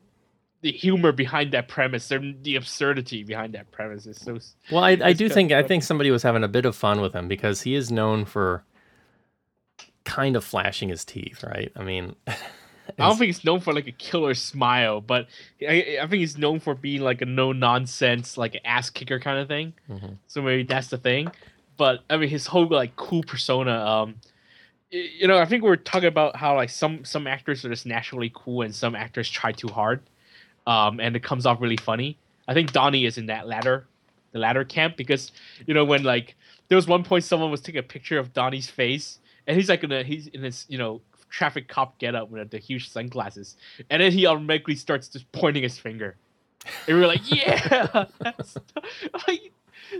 the 0.63 0.71
humor 0.71 1.11
behind 1.11 1.51
that 1.51 1.67
premise, 1.67 2.07
the, 2.07 2.35
the 2.41 2.55
absurdity 2.55 3.23
behind 3.23 3.53
that 3.53 3.69
premise 3.71 4.07
is 4.07 4.17
so. 4.17 4.39
well, 4.71 4.83
I, 4.83 4.91
I 4.91 5.13
do 5.13 5.29
think 5.29 5.51
I 5.51 5.61
think 5.61 5.83
somebody 5.83 6.09
was 6.09 6.23
having 6.23 6.43
a 6.43 6.47
bit 6.47 6.65
of 6.65 6.75
fun 6.75 7.01
with 7.01 7.13
him 7.13 7.27
because 7.27 7.61
he 7.61 7.75
is 7.75 7.91
known 7.91 8.25
for 8.25 8.63
kind 10.05 10.35
of 10.35 10.43
flashing 10.43 10.89
his 10.89 11.03
teeth, 11.03 11.43
right? 11.43 11.71
I 11.75 11.83
mean, 11.83 12.15
I 12.27 12.37
don't 12.97 13.17
think 13.17 13.27
he's 13.27 13.43
known 13.43 13.59
for 13.59 13.73
like 13.73 13.87
a 13.87 13.91
killer 13.91 14.33
smile, 14.33 15.01
but 15.01 15.27
I, 15.61 15.97
I 16.01 16.07
think 16.07 16.21
he's 16.21 16.37
known 16.37 16.61
for 16.61 16.75
being 16.75 17.01
like 17.01 17.21
a 17.21 17.25
no 17.25 17.51
nonsense, 17.51 18.37
like 18.37 18.59
ass 18.63 18.89
kicker 18.89 19.19
kind 19.19 19.39
of 19.39 19.49
thing. 19.49 19.73
Mhm. 19.89 20.17
So 20.27 20.41
maybe 20.41 20.63
that's 20.63 20.87
the 20.87 20.97
thing. 20.97 21.29
But 21.75 22.03
I 22.09 22.15
mean, 22.15 22.29
his 22.29 22.47
whole 22.47 22.67
like 22.67 22.95
cool 22.95 23.23
persona. 23.23 23.73
Um, 23.85 24.15
you 24.91 25.27
know, 25.27 25.39
I 25.39 25.45
think 25.45 25.63
we're 25.63 25.75
talking 25.75 26.07
about 26.07 26.37
how 26.37 26.55
like 26.55 26.69
some 26.69 27.03
some 27.03 27.27
actors 27.27 27.65
are 27.65 27.69
just 27.69 27.85
naturally 27.85 28.31
cool 28.33 28.61
and 28.61 28.73
some 28.73 28.95
actors 28.95 29.29
try 29.29 29.51
too 29.51 29.67
hard, 29.67 30.01
um, 30.67 30.99
and 30.99 31.15
it 31.15 31.23
comes 31.23 31.45
off 31.45 31.61
really 31.61 31.77
funny. 31.77 32.17
I 32.47 32.53
think 32.53 32.71
Donnie 32.71 33.05
is 33.05 33.17
in 33.17 33.27
that 33.27 33.47
latter, 33.47 33.87
the 34.31 34.39
latter 34.39 34.63
camp 34.63 34.97
because 34.97 35.31
you 35.65 35.73
know 35.73 35.85
when 35.85 36.03
like 36.03 36.35
there 36.67 36.75
was 36.75 36.87
one 36.87 37.03
point 37.03 37.23
someone 37.23 37.51
was 37.51 37.61
taking 37.61 37.79
a 37.79 37.83
picture 37.83 38.17
of 38.19 38.33
Donnie's 38.33 38.69
face 38.69 39.19
and 39.47 39.57
he's 39.57 39.69
like 39.69 39.83
in 39.83 39.91
a 39.91 40.03
he's 40.03 40.27
in 40.27 40.43
his 40.43 40.65
you 40.69 40.77
know 40.77 41.01
traffic 41.29 41.67
cop 41.67 41.97
getup 41.97 42.29
with 42.29 42.51
the 42.51 42.59
huge 42.59 42.89
sunglasses, 42.89 43.55
and 43.89 44.01
then 44.01 44.11
he 44.11 44.25
automatically 44.25 44.75
starts 44.75 45.07
just 45.07 45.29
pointing 45.31 45.63
his 45.63 45.77
finger, 45.77 46.15
and 46.87 46.97
we're 46.97 47.07
like, 47.07 47.21
yeah, 47.25 48.05
like, 49.27 49.51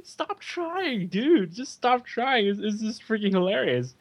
stop 0.04 0.40
trying, 0.40 1.08
dude, 1.08 1.54
just 1.54 1.74
stop 1.74 2.06
trying. 2.06 2.48
this, 2.48 2.60
it's 2.60 2.82
just 2.82 3.08
freaking 3.08 3.32
hilarious. 3.32 3.96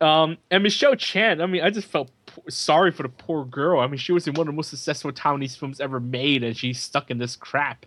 Um, 0.00 0.36
and 0.50 0.62
Michelle 0.62 0.94
Chan, 0.94 1.40
I 1.40 1.46
mean, 1.46 1.62
I 1.62 1.70
just 1.70 1.88
felt 1.88 2.10
sorry 2.48 2.92
for 2.92 3.02
the 3.02 3.08
poor 3.08 3.44
girl. 3.44 3.80
I 3.80 3.86
mean, 3.86 3.98
she 3.98 4.12
was 4.12 4.26
in 4.26 4.34
one 4.34 4.48
of 4.48 4.52
the 4.52 4.56
most 4.56 4.70
successful 4.70 5.12
Taiwanese 5.12 5.56
films 5.56 5.80
ever 5.80 6.00
made, 6.00 6.42
and 6.42 6.56
she's 6.56 6.80
stuck 6.80 7.10
in 7.10 7.18
this 7.18 7.36
crap. 7.36 7.86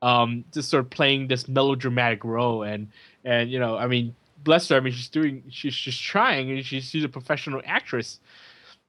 Um, 0.00 0.44
just 0.52 0.70
sort 0.70 0.84
of 0.84 0.90
playing 0.90 1.28
this 1.28 1.48
melodramatic 1.48 2.24
role, 2.24 2.62
and 2.62 2.88
and 3.24 3.50
you 3.50 3.58
know, 3.58 3.76
I 3.76 3.86
mean, 3.86 4.14
bless 4.44 4.68
her. 4.68 4.76
I 4.76 4.80
mean, 4.80 4.92
she's 4.92 5.08
doing, 5.08 5.42
she's 5.50 5.74
she's 5.74 5.98
trying, 5.98 6.50
and 6.50 6.64
she's 6.64 6.84
she's 6.84 7.04
a 7.04 7.08
professional 7.08 7.60
actress, 7.64 8.20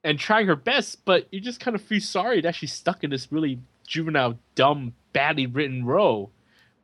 and 0.03 0.19
trying 0.19 0.47
her 0.47 0.55
best. 0.55 1.03
But 1.05 1.27
you 1.31 1.41
just 1.41 1.59
kind 1.59 1.75
of 1.75 1.81
feel 1.81 2.01
sorry 2.01 2.41
that 2.41 2.55
she's 2.55 2.73
stuck 2.73 3.03
in 3.03 3.09
this 3.09 3.31
really 3.31 3.59
juvenile, 3.87 4.37
dumb, 4.55 4.93
badly 5.13 5.47
written 5.47 5.83
role, 5.85 6.31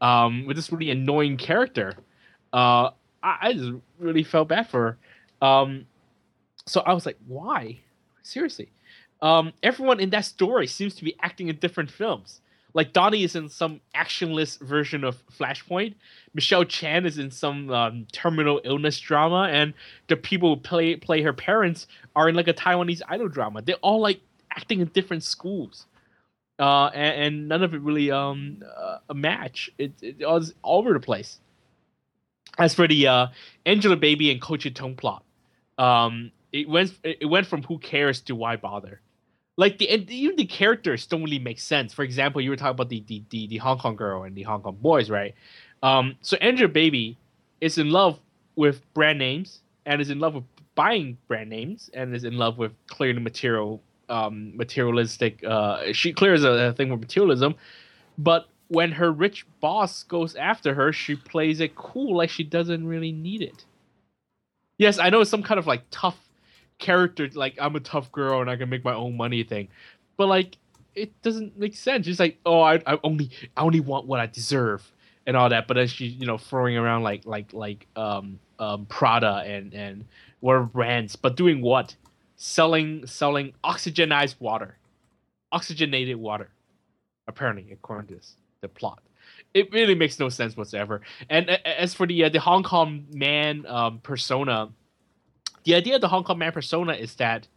um, 0.02 0.46
with 0.48 0.56
this 0.56 0.72
really 0.72 0.90
annoying 0.90 1.38
character. 1.38 1.94
Uh, 2.52 2.90
I, 3.22 3.38
I 3.42 3.54
just 3.54 3.72
really 4.00 4.24
felt 4.24 4.48
bad 4.48 4.70
for 4.70 4.98
her. 5.42 5.48
Um, 5.48 5.86
so 6.66 6.82
I 6.82 6.94
was 6.94 7.06
like, 7.06 7.18
why? 7.28 7.80
Seriously. 8.26 8.70
Um, 9.22 9.54
everyone 9.62 10.00
in 10.00 10.10
that 10.10 10.26
story 10.26 10.66
seems 10.66 10.96
to 10.96 11.04
be 11.04 11.16
acting 11.22 11.48
in 11.48 11.58
different 11.58 11.92
films. 11.92 12.42
Like 12.74 12.92
Donnie 12.92 13.24
is 13.24 13.36
in 13.36 13.48
some 13.48 13.80
actionless 13.96 14.60
version 14.60 15.04
of 15.04 15.16
Flashpoint. 15.28 15.94
Michelle 16.34 16.66
Chan 16.66 17.06
is 17.06 17.20
in 17.20 17.32
some 17.32 17.70
um, 17.70 18.08
terminal 18.12 18.60
illness 18.66 19.00
drama, 19.00 19.48
and 19.50 19.74
the 20.08 20.18
people 20.18 20.56
who 20.56 20.62
play 20.62 20.96
play 20.96 21.22
her 21.22 21.32
parents 21.32 21.88
are 22.16 22.28
in 22.28 22.36
like 22.36 22.50
a 22.50 22.54
Taiwanese 22.54 23.02
idol 23.08 23.30
drama. 23.30 23.62
They're 23.62 23.76
all 23.76 24.02
like 24.02 24.20
acting 24.52 24.82
in 24.82 24.88
different 24.88 25.24
schools, 25.24 25.86
uh, 26.60 26.88
and, 26.88 27.22
and 27.22 27.48
none 27.48 27.64
of 27.64 27.74
it 27.74 27.82
really 27.82 28.12
um 28.12 28.62
uh, 28.76 28.98
a 29.08 29.14
match. 29.14 29.70
It, 29.78 29.94
it 30.02 30.28
was 30.28 30.54
all 30.64 30.80
over 30.80 30.94
the 30.94 31.00
place. 31.00 31.40
As 32.58 32.74
for 32.74 32.88
the 32.88 33.08
uh, 33.08 33.28
Angelababy 33.66 34.32
and 34.32 34.42
Ko 34.42 34.58
Tong 34.58 34.96
plot, 34.96 35.24
um, 35.78 36.32
it 36.56 36.70
went 36.70 36.94
it 37.04 37.26
went 37.26 37.48
from 37.48 37.64
who 37.64 37.78
cares 37.78 38.22
to 38.22 38.36
why 38.36 38.56
bother. 38.56 39.02
Like 39.58 39.78
the 39.78 39.90
and 39.90 40.10
even 40.10 40.36
the 40.36 40.46
characters 40.46 41.06
don't 41.06 41.24
really 41.24 41.40
make 41.40 41.60
sense. 41.60 41.94
For 41.94 42.04
example, 42.04 42.42
you 42.42 42.50
were 42.50 42.56
talking 42.56 42.72
about 42.72 42.90
the 42.90 43.04
the, 43.08 43.24
the, 43.30 43.48
the 43.48 43.58
Hong 43.58 43.78
Kong 43.78 43.96
girl 43.96 44.24
and 44.24 44.36
the 44.36 44.44
Hong 44.44 44.62
Kong 44.62 44.78
boys, 44.82 45.10
right? 45.10 45.36
Um, 45.84 46.16
so 46.22 46.38
andrew 46.38 46.68
Baby 46.68 47.18
is 47.62 47.78
in 47.78 47.90
love 47.92 48.20
with 48.56 48.82
brand 48.94 49.20
names 49.20 49.62
and 49.86 50.02
is 50.02 50.10
in 50.10 50.20
love 50.20 50.34
with 50.34 50.46
buying 50.74 51.18
brand 51.28 51.50
names 51.50 51.90
and 51.94 52.16
is 52.16 52.24
in 52.24 52.38
love 52.38 52.58
with 52.58 52.72
clearly 52.88 53.20
material 53.20 53.82
um, 54.10 54.56
materialistic. 54.56 55.44
Uh, 55.44 55.92
she 55.92 56.14
clears 56.14 56.44
a, 56.44 56.52
a 56.52 56.74
thing 56.74 56.90
with 56.90 57.02
materialism, 57.02 57.56
but 58.18 58.48
when 58.68 58.94
her 58.94 59.12
rich 59.12 59.46
boss 59.62 60.04
goes 60.04 60.36
after 60.36 60.74
her, 60.74 60.92
she 60.92 61.16
plays 61.16 61.60
it 61.60 61.76
cool, 61.76 62.18
like 62.18 62.30
she 62.30 62.44
doesn't 62.44 62.88
really 62.88 63.12
need 63.12 63.42
it. 63.42 63.66
Yes, 64.78 65.00
I 65.00 65.10
know 65.10 65.22
it's 65.22 65.30
some 65.30 65.44
kind 65.44 65.60
of 65.60 65.68
like 65.68 65.84
tough 65.92 66.20
character, 66.80 67.30
like 67.34 67.56
I'm 67.60 67.76
a 67.76 67.80
tough 67.80 68.12
girl 68.12 68.42
and 68.42 68.50
I 68.50 68.56
can 68.56 68.70
make 68.70 68.84
my 68.84 68.94
own 68.94 69.18
money 69.18 69.44
thing, 69.44 69.68
but 70.18 70.28
like 70.28 70.58
it 70.96 71.22
doesn't 71.22 71.58
make 71.58 71.76
sense. 71.76 72.06
She's 72.06 72.20
like, 72.20 72.40
oh, 72.46 72.62
I, 72.62 72.82
I 72.86 73.00
only 73.04 73.30
I 73.58 73.62
only 73.62 73.80
want 73.80 74.08
what 74.08 74.20
I 74.20 74.26
deserve 74.28 74.90
and 75.28 75.36
all 75.36 75.50
that, 75.50 75.68
but 75.68 75.76
then 75.76 75.88
she 75.88 76.06
you 76.06 76.26
know 76.26 76.38
throwing 76.38 76.78
around 76.78 77.04
like 77.04 77.26
like 77.26 77.54
like 77.54 77.88
um 77.96 78.40
um 78.60 78.86
Prada 78.88 79.44
and 79.46 79.74
and 79.74 80.06
whatever 80.40 80.66
brands, 80.66 81.16
but 81.16 81.36
doing 81.36 81.62
what? 81.62 81.96
Selling 82.38 83.06
selling 83.08 83.54
oxygenized 83.64 84.36
water, 84.40 84.78
oxygenated 85.52 86.18
water. 86.18 86.50
Apparently, 87.28 87.72
according 87.72 88.08
to 88.08 88.16
this, 88.16 88.36
the 88.62 88.68
plot, 88.68 89.02
it 89.54 89.72
really 89.72 89.96
makes 89.96 90.20
no 90.20 90.30
sense 90.30 90.56
whatsoever. 90.56 91.02
And 91.30 91.50
as 91.50 91.94
for 91.94 92.06
the 92.06 92.26
uh, 92.26 92.30
the 92.30 92.40
Hong 92.40 92.62
Kong 92.62 93.06
man 93.12 93.66
um, 93.68 94.00
persona, 94.00 94.70
the 95.66 95.76
idea 95.76 95.96
of 95.96 96.02
the 96.02 96.08
Hong 96.08 96.24
Kong 96.24 96.38
man 96.38 96.52
persona 96.52 96.94
is 96.94 97.16
that 97.16 97.48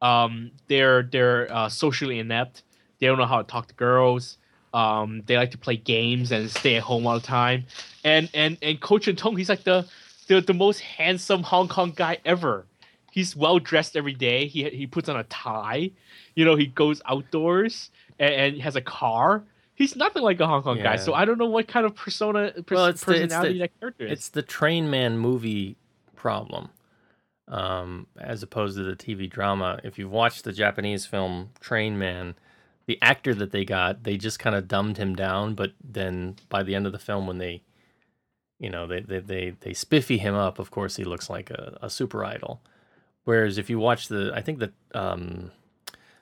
um, 0.00 0.50
they're 0.68 1.02
they're 1.04 1.52
uh, 1.52 1.68
socially 1.68 2.18
inept. 2.18 2.62
They 2.98 3.06
don't 3.06 3.18
know 3.18 3.26
how 3.26 3.38
to 3.42 3.46
talk 3.48 3.68
to 3.68 3.74
girls. 3.74 4.38
Um, 4.74 5.22
they 5.26 5.36
like 5.36 5.50
to 5.52 5.58
play 5.58 5.76
games 5.76 6.32
and 6.32 6.50
stay 6.50 6.76
at 6.76 6.82
home 6.82 7.06
all 7.06 7.14
the 7.14 7.26
time. 7.26 7.66
And 8.04 8.28
and 8.34 8.56
and 8.62 8.80
Coach 8.80 9.06
and 9.08 9.16
Tong, 9.18 9.36
he's 9.36 9.48
like 9.48 9.64
the, 9.64 9.86
the 10.28 10.40
the 10.40 10.54
most 10.54 10.80
handsome 10.80 11.42
Hong 11.42 11.68
Kong 11.68 11.92
guy 11.94 12.18
ever. 12.24 12.66
He's 13.10 13.36
well 13.36 13.58
dressed 13.58 13.96
every 13.96 14.14
day. 14.14 14.46
He 14.46 14.68
he 14.70 14.86
puts 14.86 15.08
on 15.08 15.16
a 15.16 15.24
tie. 15.24 15.90
You 16.34 16.44
know, 16.46 16.56
he 16.56 16.66
goes 16.66 17.02
outdoors 17.04 17.90
and, 18.18 18.34
and 18.34 18.62
has 18.62 18.74
a 18.76 18.80
car. 18.80 19.44
He's 19.74 19.94
nothing 19.96 20.22
like 20.22 20.40
a 20.40 20.46
Hong 20.46 20.62
Kong 20.62 20.78
guy. 20.78 20.96
So 20.96 21.12
I 21.12 21.24
don't 21.26 21.38
know 21.38 21.46
what 21.46 21.68
kind 21.68 21.84
of 21.84 21.94
persona 21.94 22.52
pers- 22.64 22.76
Well, 22.76 22.86
it's 22.86 23.04
the- 23.04 23.12
it's 23.12 23.20
the- 23.20 23.26
personality 23.26 23.58
that 23.58 23.78
character 23.80 24.06
is. 24.06 24.12
It's 24.12 24.28
the 24.30 24.42
Train 24.42 24.90
Man 24.90 25.18
movie 25.18 25.76
problem, 26.16 26.70
um, 27.48 28.06
as 28.18 28.42
opposed 28.42 28.76
to 28.76 28.84
the 28.84 28.96
TV 28.96 29.28
drama. 29.28 29.80
If 29.84 29.98
you've 29.98 30.10
watched 30.10 30.44
the 30.44 30.52
Japanese 30.52 31.06
film 31.06 31.50
Train 31.60 31.98
Man, 31.98 32.34
the 32.86 32.98
actor 33.02 33.34
that 33.34 33.52
they 33.52 33.64
got, 33.64 34.04
they 34.04 34.16
just 34.16 34.38
kind 34.38 34.56
of 34.56 34.68
dumbed 34.68 34.96
him 34.96 35.14
down. 35.14 35.54
But 35.54 35.72
then 35.82 36.36
by 36.48 36.62
the 36.62 36.74
end 36.74 36.86
of 36.86 36.92
the 36.92 36.98
film, 36.98 37.26
when 37.26 37.38
they, 37.38 37.62
you 38.58 38.70
know, 38.70 38.86
they 38.86 39.00
they 39.00 39.18
they, 39.20 39.54
they 39.60 39.72
spiffy 39.72 40.18
him 40.18 40.34
up, 40.34 40.58
of 40.58 40.70
course 40.70 40.96
he 40.96 41.04
looks 41.04 41.28
like 41.28 41.50
a, 41.50 41.78
a 41.82 41.90
super 41.90 42.24
idol. 42.24 42.60
Whereas 43.24 43.56
if 43.58 43.70
you 43.70 43.78
watch 43.78 44.08
the, 44.08 44.32
I 44.34 44.40
think 44.40 44.58
the 44.58 44.72
um, 44.94 45.52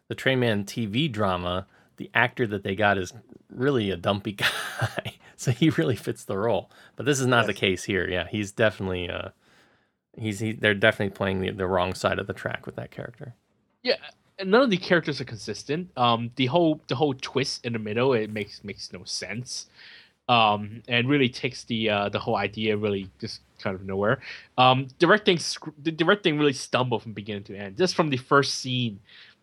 the 0.08 0.14
Train 0.14 0.40
Man 0.40 0.64
TV 0.64 1.10
drama, 1.10 1.66
the 1.96 2.10
actor 2.14 2.46
that 2.46 2.62
they 2.62 2.74
got 2.74 2.98
is 2.98 3.12
really 3.48 3.90
a 3.90 3.96
dumpy 3.96 4.32
guy, 4.80 5.14
so 5.36 5.50
he 5.50 5.70
really 5.70 5.96
fits 5.96 6.24
the 6.24 6.36
role. 6.36 6.70
But 6.96 7.06
this 7.06 7.20
is 7.20 7.26
not 7.26 7.46
the 7.46 7.54
case 7.54 7.84
here. 7.84 8.08
Yeah, 8.08 8.26
he's 8.28 8.52
definitely 8.52 9.08
uh, 9.08 9.30
he's 10.16 10.40
he, 10.40 10.52
they're 10.52 10.74
definitely 10.74 11.14
playing 11.14 11.40
the, 11.40 11.50
the 11.50 11.66
wrong 11.66 11.94
side 11.94 12.18
of 12.18 12.26
the 12.26 12.32
track 12.32 12.66
with 12.66 12.76
that 12.76 12.90
character. 12.90 13.34
yeah 13.82 13.96
and 14.38 14.50
none 14.50 14.62
of 14.62 14.70
the 14.70 14.76
characters 14.78 15.20
are 15.20 15.24
consistent. 15.24 15.90
Um 15.96 16.30
the 16.36 16.46
whole 16.46 16.80
the 16.88 16.94
whole 16.96 17.14
twist 17.14 17.64
in 17.66 17.72
the 17.74 17.78
middle 17.78 18.14
it 18.14 18.30
makes 18.30 18.64
makes 18.64 18.92
no 18.92 19.04
sense. 19.04 19.66
Um 20.28 20.82
and 20.88 21.08
really 21.08 21.28
takes 21.28 21.64
the 21.64 21.90
uh 21.90 22.08
the 22.08 22.18
whole 22.20 22.36
idea 22.36 22.76
really 22.76 23.11
just 23.20 23.40
kind 23.58 23.74
of 23.76 23.84
nowhere. 23.84 24.20
Um 24.56 24.88
directing 24.98 25.38
the 25.82 25.92
directing 25.92 26.38
really 26.38 26.54
stumbled 26.54 27.02
from 27.02 27.12
beginning 27.12 27.44
to 27.44 27.56
end. 27.56 27.76
Just 27.76 27.94
from 27.94 28.11
the 28.11 28.16
first 28.16 28.54
scene 28.54 29.00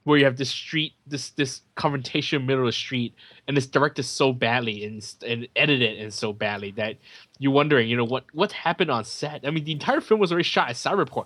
where 0.08 0.18
you 0.18 0.24
have 0.26 0.38
this 0.38 0.50
street 0.50 0.94
this 1.06 1.32
this 1.32 1.62
confrontation 1.76 2.46
middle 2.46 2.64
of 2.64 2.68
the 2.68 2.72
street 2.72 3.14
and 3.48 3.58
it's 3.58 3.68
directed 3.68 4.04
so 4.04 4.32
badly 4.32 4.86
and, 4.86 5.16
and 5.26 5.48
edited 5.56 6.00
and 6.00 6.14
so 6.14 6.32
badly 6.32 6.72
that 6.72 6.96
you're 7.40 7.52
wondering 7.52 7.90
you 7.90 7.98
know 7.98 8.06
what 8.06 8.24
what 8.34 8.52
happened 8.54 8.90
on 8.90 9.04
set 9.04 9.42
i 9.46 9.52
mean 9.52 9.66
the 9.66 9.72
entire 9.74 10.00
film 10.00 10.20
was 10.20 10.32
already 10.32 10.44
shot 10.44 10.70
at 10.70 10.76
cyberport 10.78 11.26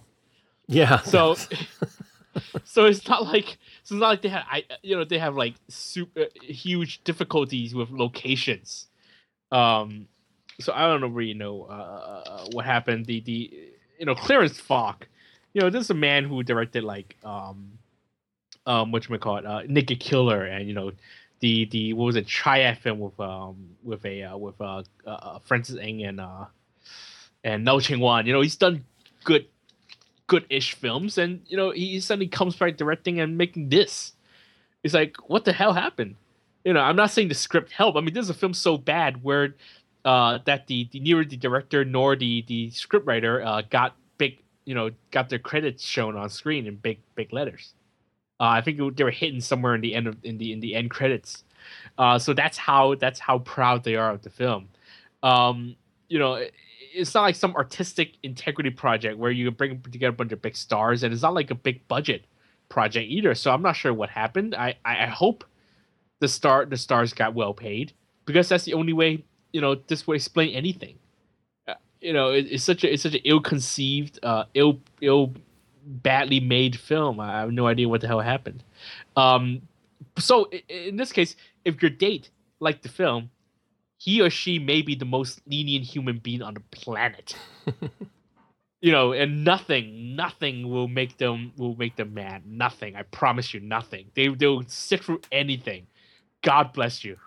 Yeah. 0.68 1.00
so 1.02 1.36
so 2.64 2.86
it's 2.86 3.08
not 3.08 3.24
like 3.24 3.58
so 3.84 3.96
it's 3.96 4.02
not 4.02 4.10
like 4.10 4.22
they 4.22 4.30
had 4.30 4.44
I 4.50 4.64
you 4.82 4.96
know 4.96 5.04
they 5.04 5.20
have 5.20 5.36
like 5.36 5.56
super 5.68 6.26
huge 6.42 7.04
difficulties 7.04 7.76
with 7.76 7.90
locations. 7.92 8.88
Um, 9.52 10.08
so 10.60 10.72
I 10.74 10.88
don't 10.88 11.02
know 11.02 11.08
really 11.08 11.34
know 11.34 11.64
uh, 11.64 12.46
what 12.54 12.66
happened. 12.66 13.06
The 13.06 13.20
the 13.22 13.52
you 14.00 14.06
know 14.06 14.16
Clarence 14.16 14.60
Fok, 14.62 15.04
you 15.54 15.62
know 15.62 15.70
this 15.70 15.84
is 15.86 15.90
a 15.90 15.96
man 15.96 16.24
who 16.26 16.42
directed 16.44 16.84
like 16.84 17.18
um 17.24 17.78
um 18.66 18.92
what 18.92 19.08
you 19.10 19.18
call 19.18 19.38
it 19.38 19.46
uh 19.46 19.64
Naked 19.68 20.00
Killer 20.00 20.44
and 20.44 20.68
you 20.68 20.74
know 20.74 20.92
the 21.42 21.66
the 21.66 21.94
what 21.94 22.06
was 22.06 22.16
it 22.16 22.28
triad 22.28 22.78
film 22.78 23.00
with 23.00 23.20
um 23.20 23.76
with 23.84 24.06
a 24.06 24.24
uh, 24.24 24.38
with 24.38 24.60
uh, 24.62 24.84
uh 25.06 25.40
Francis 25.40 25.78
Ng 25.78 26.04
and 26.04 26.22
uh 26.22 26.46
and 27.44 27.66
Lau 27.66 27.80
Ching 27.80 28.00
Wan. 28.00 28.26
You 28.26 28.34
know 28.34 28.42
he's 28.42 28.56
done 28.56 28.86
good 29.24 29.48
good-ish 30.28 30.76
films 30.76 31.18
and 31.18 31.42
you 31.48 31.58
know 31.58 31.72
he 31.72 32.00
suddenly 32.00 32.28
comes 32.28 32.56
back 32.56 32.78
directing 32.78 33.20
and 33.20 33.38
making 33.38 33.70
this. 33.70 34.14
It's 34.84 34.94
like 34.94 35.18
what 35.28 35.44
the 35.46 35.52
hell 35.54 35.74
happened? 35.74 36.16
You 36.64 36.74
know 36.74 36.80
i'm 36.80 36.96
not 36.96 37.12
saying 37.12 37.28
the 37.28 37.36
script 37.36 37.72
helped. 37.72 37.98
I 37.98 38.02
mean 38.02 38.14
this 38.14 38.26
is 38.26 38.30
a 38.30 38.36
film 38.36 38.54
so 38.54 38.78
bad 38.78 39.24
where 39.24 39.56
uh 40.06 40.40
that 40.46 40.68
the, 40.68 40.88
the 40.92 41.00
neither 41.00 41.26
the 41.26 41.38
director 41.38 41.84
nor 41.84 42.16
the 42.16 42.46
the 42.48 42.70
scriptwriter 42.70 43.46
uh 43.46 43.64
got 43.70 43.96
big 44.20 44.38
you 44.66 44.76
know 44.76 44.92
got 45.10 45.30
their 45.30 45.40
credits 45.40 45.84
shown 45.84 46.16
on 46.16 46.30
screen 46.30 46.68
in 46.68 46.76
big 46.76 47.00
big 47.16 47.34
letters 47.34 47.74
uh, 48.42 48.58
i 48.58 48.62
think 48.62 48.80
it- 48.80 48.98
they 48.98 49.04
were 49.06 49.12
hidden 49.24 49.40
somewhere 49.42 49.76
in 49.76 49.82
the 49.82 49.94
end 49.96 50.08
of 50.08 50.16
in 50.24 50.38
the 50.42 50.52
in 50.54 50.60
the 50.60 50.76
end 50.76 50.90
credits. 50.98 51.44
Uh 51.98 52.18
so 52.26 52.34
that's 52.34 52.58
how 52.68 52.96
that's 52.96 53.20
how 53.28 53.38
proud 53.40 53.84
they 53.84 53.96
are 53.96 54.12
of 54.16 54.22
the 54.24 54.30
film. 54.42 54.68
Um 55.24 55.76
you 56.10 56.20
know 56.20 56.34
it- 56.36 56.54
it's 56.94 57.14
not 57.16 57.22
like 57.22 57.36
some 57.36 57.56
artistic 57.56 58.10
integrity 58.24 58.70
project 58.70 59.18
where 59.18 59.32
you 59.32 59.50
bring 59.52 59.80
together 59.82 60.10
a 60.10 60.20
bunch 60.22 60.34
of 60.34 60.42
big 60.42 60.56
stars 60.58 61.04
and 61.04 61.14
it's 61.14 61.22
not 61.28 61.34
like 61.34 61.50
a 61.52 61.56
big 61.56 61.88
budget 61.88 62.26
project 62.68 63.06
either. 63.10 63.34
So 63.36 63.52
i'm 63.54 63.62
not 63.62 63.76
sure 63.82 63.94
what 63.94 64.10
happened. 64.10 64.56
I 64.56 64.76
i, 64.84 65.06
hope 65.06 65.46
the 66.20 66.28
star 66.28 66.66
the 66.66 66.78
stars 66.78 67.14
got 67.14 67.34
well 67.34 67.54
paid 67.54 67.94
because 68.26 68.50
that's 68.50 68.66
the 68.66 68.74
only 68.74 68.94
way 68.94 69.24
you 69.54 69.62
know 69.62 69.76
this 69.76 70.06
would 70.08 70.16
explain 70.16 70.50
anything. 70.56 70.96
Uh, 71.68 71.76
you 72.02 72.14
know 72.14 72.28
it, 72.38 72.46
it's 72.54 72.64
such 72.72 72.84
a 72.84 72.92
it's 72.94 73.04
such 73.04 73.16
an 73.16 73.22
ill-conceived 73.32 74.20
uh 74.24 74.44
ill 74.62 74.80
ill 75.02 75.34
badly 75.86 76.40
made 76.40 76.76
film 76.76 77.20
i 77.20 77.40
have 77.40 77.52
no 77.52 77.68
idea 77.68 77.88
what 77.88 78.02
the 78.02 78.08
hell 78.08 78.20
happened 78.20 78.64
um 79.16 79.62
so 80.18 80.50
in 80.70 80.96
this 80.96 81.12
case 81.12 81.36
if 81.66 81.82
your 81.82 81.92
date 81.92 82.30
liked 82.60 82.84
the 82.84 82.90
film 82.90 83.30
he 84.02 84.20
or 84.20 84.32
she 84.32 84.58
may 84.58 84.82
be 84.82 84.96
the 84.96 85.06
most 85.06 85.42
lenient 85.46 85.86
human 85.86 86.18
being 86.18 86.42
on 86.42 86.56
the 86.56 86.60
planet. 86.72 87.36
you 88.82 88.92
know, 88.92 89.14
and 89.14 89.44
nothing, 89.44 90.16
nothing 90.16 90.68
will 90.68 90.88
make 90.88 91.18
them 91.18 91.54
will 91.56 91.76
make 91.76 91.98
them 91.98 92.16
mad. 92.16 92.42
Nothing. 92.48 92.96
I 92.96 93.04
promise 93.04 93.54
you, 93.54 93.60
nothing. 93.60 94.08
They 94.16 94.30
they'll 94.30 94.64
sit 94.66 95.04
through 95.04 95.22
anything. 95.32 95.86
God 96.42 96.74
bless 96.74 97.04
you. 97.04 97.18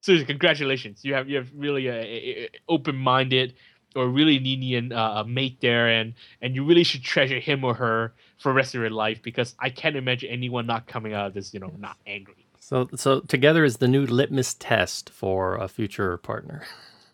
So 0.00 0.24
congratulations. 0.24 1.04
You 1.04 1.14
have 1.14 1.28
you 1.28 1.36
have 1.36 1.48
really 1.54 1.86
a, 1.86 1.94
a, 1.94 2.44
a 2.46 2.48
open-minded 2.68 3.54
or 3.96 4.08
really 4.08 4.38
lenient 4.38 4.92
uh, 4.92 5.24
mate 5.26 5.58
there, 5.60 5.88
and 5.88 6.14
and 6.42 6.54
you 6.54 6.64
really 6.64 6.84
should 6.84 7.02
treasure 7.02 7.38
him 7.38 7.64
or 7.64 7.74
her 7.74 8.12
for 8.38 8.50
the 8.50 8.56
rest 8.56 8.74
of 8.74 8.80
your 8.80 8.90
life 8.90 9.22
because 9.22 9.54
I 9.58 9.70
can't 9.70 9.96
imagine 9.96 10.30
anyone 10.30 10.66
not 10.66 10.86
coming 10.86 11.14
out 11.14 11.26
of 11.26 11.34
this, 11.34 11.52
you 11.52 11.60
know, 11.60 11.72
not 11.78 11.96
angry. 12.06 12.46
So 12.60 12.88
so 12.94 13.20
together 13.20 13.64
is 13.64 13.78
the 13.78 13.88
new 13.88 14.06
litmus 14.06 14.54
test 14.54 15.10
for 15.10 15.56
a 15.56 15.68
future 15.68 16.16
partner. 16.18 16.64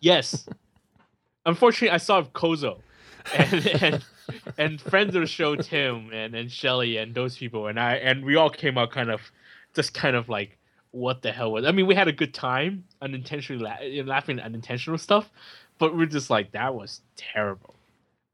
Yes. 0.01 0.45
Unfortunately, 1.45 1.91
I 1.91 1.97
saw 1.97 2.23
Kozo, 2.23 2.79
and 3.33 3.67
and, 3.81 4.05
and 4.57 4.81
friends 4.81 5.15
of 5.15 5.21
the 5.21 5.27
show, 5.27 5.55
Tim 5.55 6.09
and 6.11 6.35
and 6.35 6.51
Shelly 6.51 6.97
and 6.97 7.15
those 7.15 7.37
people, 7.37 7.67
and 7.67 7.79
I 7.79 7.95
and 7.95 8.25
we 8.25 8.35
all 8.35 8.49
came 8.49 8.77
out 8.77 8.91
kind 8.91 9.09
of, 9.09 9.21
just 9.73 9.93
kind 9.93 10.15
of 10.15 10.27
like, 10.27 10.57
what 10.91 11.21
the 11.21 11.31
hell 11.31 11.51
was? 11.51 11.65
I 11.65 11.71
mean, 11.71 11.87
we 11.87 11.95
had 11.95 12.07
a 12.07 12.13
good 12.13 12.33
time, 12.33 12.85
unintentionally 13.01 13.63
la- 13.63 14.03
laughing 14.05 14.39
at 14.39 14.45
unintentional 14.45 14.97
stuff, 14.97 15.29
but 15.79 15.95
we're 15.95 16.05
just 16.05 16.29
like 16.29 16.51
that 16.51 16.73
was 16.73 17.01
terrible. 17.15 17.75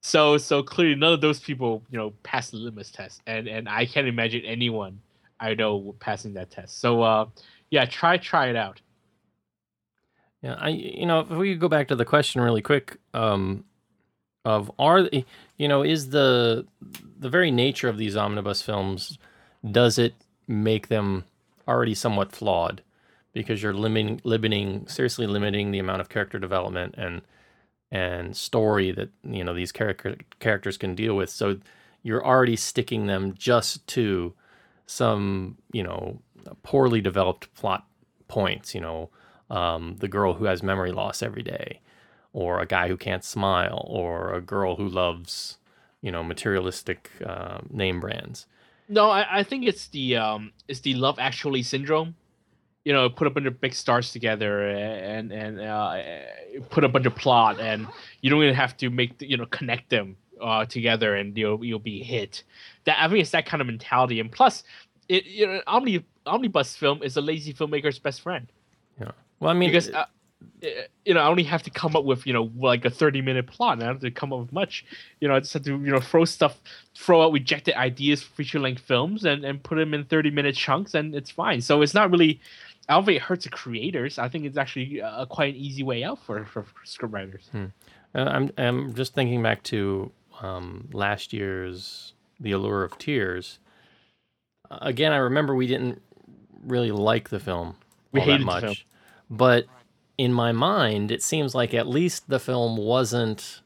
So 0.02 0.38
so 0.38 0.64
clearly, 0.64 0.96
none 0.96 1.14
of 1.14 1.22
those 1.22 1.40
people, 1.40 1.84
you 1.92 1.98
know, 1.98 2.12
passed 2.24 2.52
the 2.52 2.58
litmus 2.58 2.92
test, 2.92 3.22
and 3.28 3.48
and 3.48 3.70
I 3.70 3.86
can't 3.86 4.08
imagine 4.08 4.42
anyone 4.46 5.00
I 5.40 5.54
know 5.54 5.96
passing 6.00 6.34
that 6.34 6.52
test. 6.52 6.80
So 6.80 7.02
uh, 7.02 7.28
yeah, 7.70 7.86
try 7.86 8.18
try 8.18 8.48
it 8.48 8.56
out. 8.56 8.82
Yeah, 10.42 10.56
I 10.60 10.70
you 10.70 11.06
know 11.06 11.20
if 11.22 11.30
we 11.30 11.52
could 11.52 11.62
go 11.62 11.70
back 11.70 11.88
to 11.90 11.96
the 11.96 12.06
question 12.06 12.42
really 12.42 12.62
quick, 12.62 12.98
um, 13.14 13.64
of 14.46 14.72
are 14.80 15.10
you 15.58 15.68
know 15.68 15.84
is 15.84 16.10
the 16.10 16.66
the 17.20 17.30
very 17.30 17.52
nature 17.52 17.90
of 17.90 17.98
these 17.98 18.16
omnibus 18.16 18.62
films 18.62 19.20
does 19.70 20.00
it 20.00 20.16
make 20.48 20.88
them 20.88 21.24
already 21.68 21.94
somewhat 21.94 22.32
flawed 22.32 22.82
because 23.34 23.62
you're 23.62 23.74
limiting 23.74 24.20
limiting 24.24 24.88
seriously 24.88 25.28
limiting 25.28 25.72
the 25.72 25.80
amount 25.80 26.02
of 26.02 26.10
character 26.10 26.40
development 26.40 26.96
and 26.98 27.22
and 27.92 28.36
story 28.36 28.92
that 28.92 29.10
you 29.24 29.44
know 29.44 29.54
these 29.54 29.72
character 29.72 30.16
characters 30.40 30.78
can 30.78 30.96
deal 30.96 31.16
with. 31.16 31.30
So 31.30 31.60
you're 32.04 32.26
already 32.26 32.56
sticking 32.56 33.08
them 33.08 33.34
just 33.38 33.86
to 33.88 34.34
some 34.86 35.58
you 35.72 35.84
know 35.84 36.20
poorly 36.64 37.02
developed 37.02 37.54
plot 37.54 37.86
points. 38.28 38.74
You 38.74 38.82
know, 38.82 39.10
um, 39.50 39.98
the 40.00 40.08
girl 40.08 40.36
who 40.36 40.46
has 40.46 40.64
memory 40.64 40.92
loss 40.92 41.22
every 41.22 41.44
day, 41.44 41.82
or 42.34 42.60
a 42.60 42.66
guy 42.66 42.88
who 42.88 42.98
can't 42.98 43.24
smile, 43.24 43.86
or 43.88 44.34
a 44.34 44.42
girl 44.42 44.76
who 44.76 44.88
loves 44.88 45.58
you 46.02 46.12
know 46.12 46.24
materialistic 46.24 47.12
uh, 47.26 47.60
name 47.70 48.00
brands. 48.00 48.46
No, 48.88 49.10
I, 49.10 49.40
I 49.40 49.44
think 49.44 49.66
it's 49.66 49.88
the 49.88 50.18
um 50.18 50.52
it's 50.68 50.82
the 50.82 50.94
Love 50.96 51.20
Actually 51.20 51.64
syndrome. 51.64 52.16
You 52.84 52.94
know, 52.94 53.10
put 53.10 53.28
a 53.28 53.30
bunch 53.30 53.46
of 53.46 53.62
big 53.62 53.74
stars 53.74 54.12
together 54.12 54.68
and 54.70 55.32
and 55.32 55.62
uh, 55.62 56.02
put 56.70 56.84
a 56.84 56.90
bunch 56.90 57.06
of 57.06 57.16
plot, 57.16 57.60
and 57.60 57.88
you 58.22 58.30
don't 58.30 58.42
even 58.42 58.56
have 58.56 58.76
to 58.78 58.90
make 58.90 59.22
you 59.22 59.38
know 59.38 59.46
connect 59.46 59.90
them 59.90 60.18
uh, 60.42 60.66
together, 60.66 61.16
and 61.16 61.38
you'll 61.38 61.64
you'll 61.64 61.80
be 61.80 62.02
hit. 62.02 62.44
That 62.86 62.98
I 63.00 63.08
think 63.08 63.22
it's 63.22 63.32
that 63.32 63.46
kind 63.46 63.62
of 63.62 63.68
mentality, 63.68 64.20
and 64.20 64.32
plus, 64.32 64.64
it 65.10 65.26
you 65.26 65.48
know 65.48 65.62
omni 65.68 66.04
omnibus 66.26 66.76
film 66.76 67.04
is 67.04 67.18
a 67.18 67.22
lazy 67.22 67.54
filmmaker's 67.54 68.00
best 68.00 68.22
friend. 68.22 68.48
Yeah. 69.00 69.12
Well, 69.40 69.52
I 69.52 69.54
mean, 69.54 69.70
because 69.70 69.90
uh, 69.90 70.06
you 71.06 71.14
know 71.14 71.22
I 71.22 71.28
only 71.28 71.44
have 71.44 71.64
to 71.64 71.70
come 71.70 71.96
up 71.96 72.04
with 72.04 72.26
you 72.26 72.34
know 72.34 72.52
like 72.58 72.86
a 72.86 72.90
thirty 72.90 73.22
minute 73.22 73.48
plot. 73.48 73.74
And 73.74 73.84
I 73.84 73.86
don't 73.88 73.96
have 73.96 74.02
to 74.02 74.12
come 74.12 74.34
up 74.34 74.40
with 74.40 74.54
much. 74.54 74.86
You 75.20 75.28
know, 75.28 75.36
I 75.36 75.40
just 75.40 75.54
have 75.54 75.64
to 75.64 75.72
you 75.72 75.92
know 75.92 76.00
throw 76.00 76.26
stuff, 76.26 76.60
throw 76.96 77.24
out 77.24 77.32
rejected 77.32 77.76
ideas 77.76 78.24
for 78.24 78.34
feature 78.36 78.60
length 78.60 78.82
films, 78.82 79.26
and 79.26 79.44
and 79.44 79.62
put 79.62 79.76
them 79.76 79.94
in 79.94 80.06
thirty 80.06 80.32
minute 80.32 80.56
chunks, 80.56 80.94
and 80.94 81.16
it's 81.16 81.32
fine. 81.32 81.62
So 81.62 81.82
it's 81.82 81.94
not 81.94 82.12
really. 82.12 82.40
I 82.90 82.94
don't 82.94 83.06
think 83.06 83.18
it 83.18 83.22
hurts 83.22 83.46
the 83.46 83.50
creators. 83.50 84.18
I 84.18 84.28
think 84.28 84.46
it's 84.46 84.58
actually 84.58 85.00
a, 85.00 85.26
quite 85.26 85.54
an 85.54 85.60
easy 85.60 85.84
way 85.84 86.04
out 86.04 86.20
for 86.24 86.46
for, 86.46 86.64
for 86.64 86.86
scriptwriters. 86.86 87.50
Hmm. 87.50 87.66
Uh, 88.14 88.26
I'm 88.26 88.52
I'm 88.58 88.94
just 88.94 89.14
thinking 89.14 89.42
back 89.42 89.64
to 89.64 90.12
um, 90.42 90.90
last 90.92 91.34
year's 91.34 92.14
The 92.40 92.52
Allure 92.52 92.84
of 92.84 92.98
Tears. 92.98 93.60
Uh, 94.70 94.80
again, 94.82 95.12
I 95.12 95.18
remember 95.18 95.56
we 95.56 95.68
didn't 95.68 96.02
really 96.64 96.92
like 96.92 97.30
the 97.30 97.40
film 97.40 97.76
we 98.12 98.20
all 98.20 98.26
hated 98.26 98.42
that 98.42 98.46
much, 98.46 98.62
the 98.62 98.68
film. 98.68 98.78
but 99.30 99.66
in 100.18 100.34
my 100.34 100.52
mind, 100.52 101.12
it 101.12 101.24
seems 101.24 101.56
like 101.56 101.74
at 101.74 101.88
least 101.88 102.30
the 102.30 102.40
film 102.40 102.78
wasn't 102.78 103.62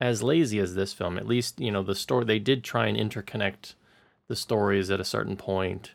as 0.00 0.22
lazy 0.22 0.58
as 0.58 0.74
this 0.74 0.92
film. 0.92 1.18
At 1.18 1.26
least 1.26 1.60
you 1.60 1.70
know 1.70 1.82
the 1.82 1.94
story. 1.94 2.24
They 2.24 2.38
did 2.38 2.62
try 2.62 2.86
and 2.86 2.98
interconnect 2.98 3.74
the 4.28 4.36
stories 4.36 4.90
at 4.90 5.00
a 5.00 5.04
certain 5.04 5.36
point, 5.36 5.92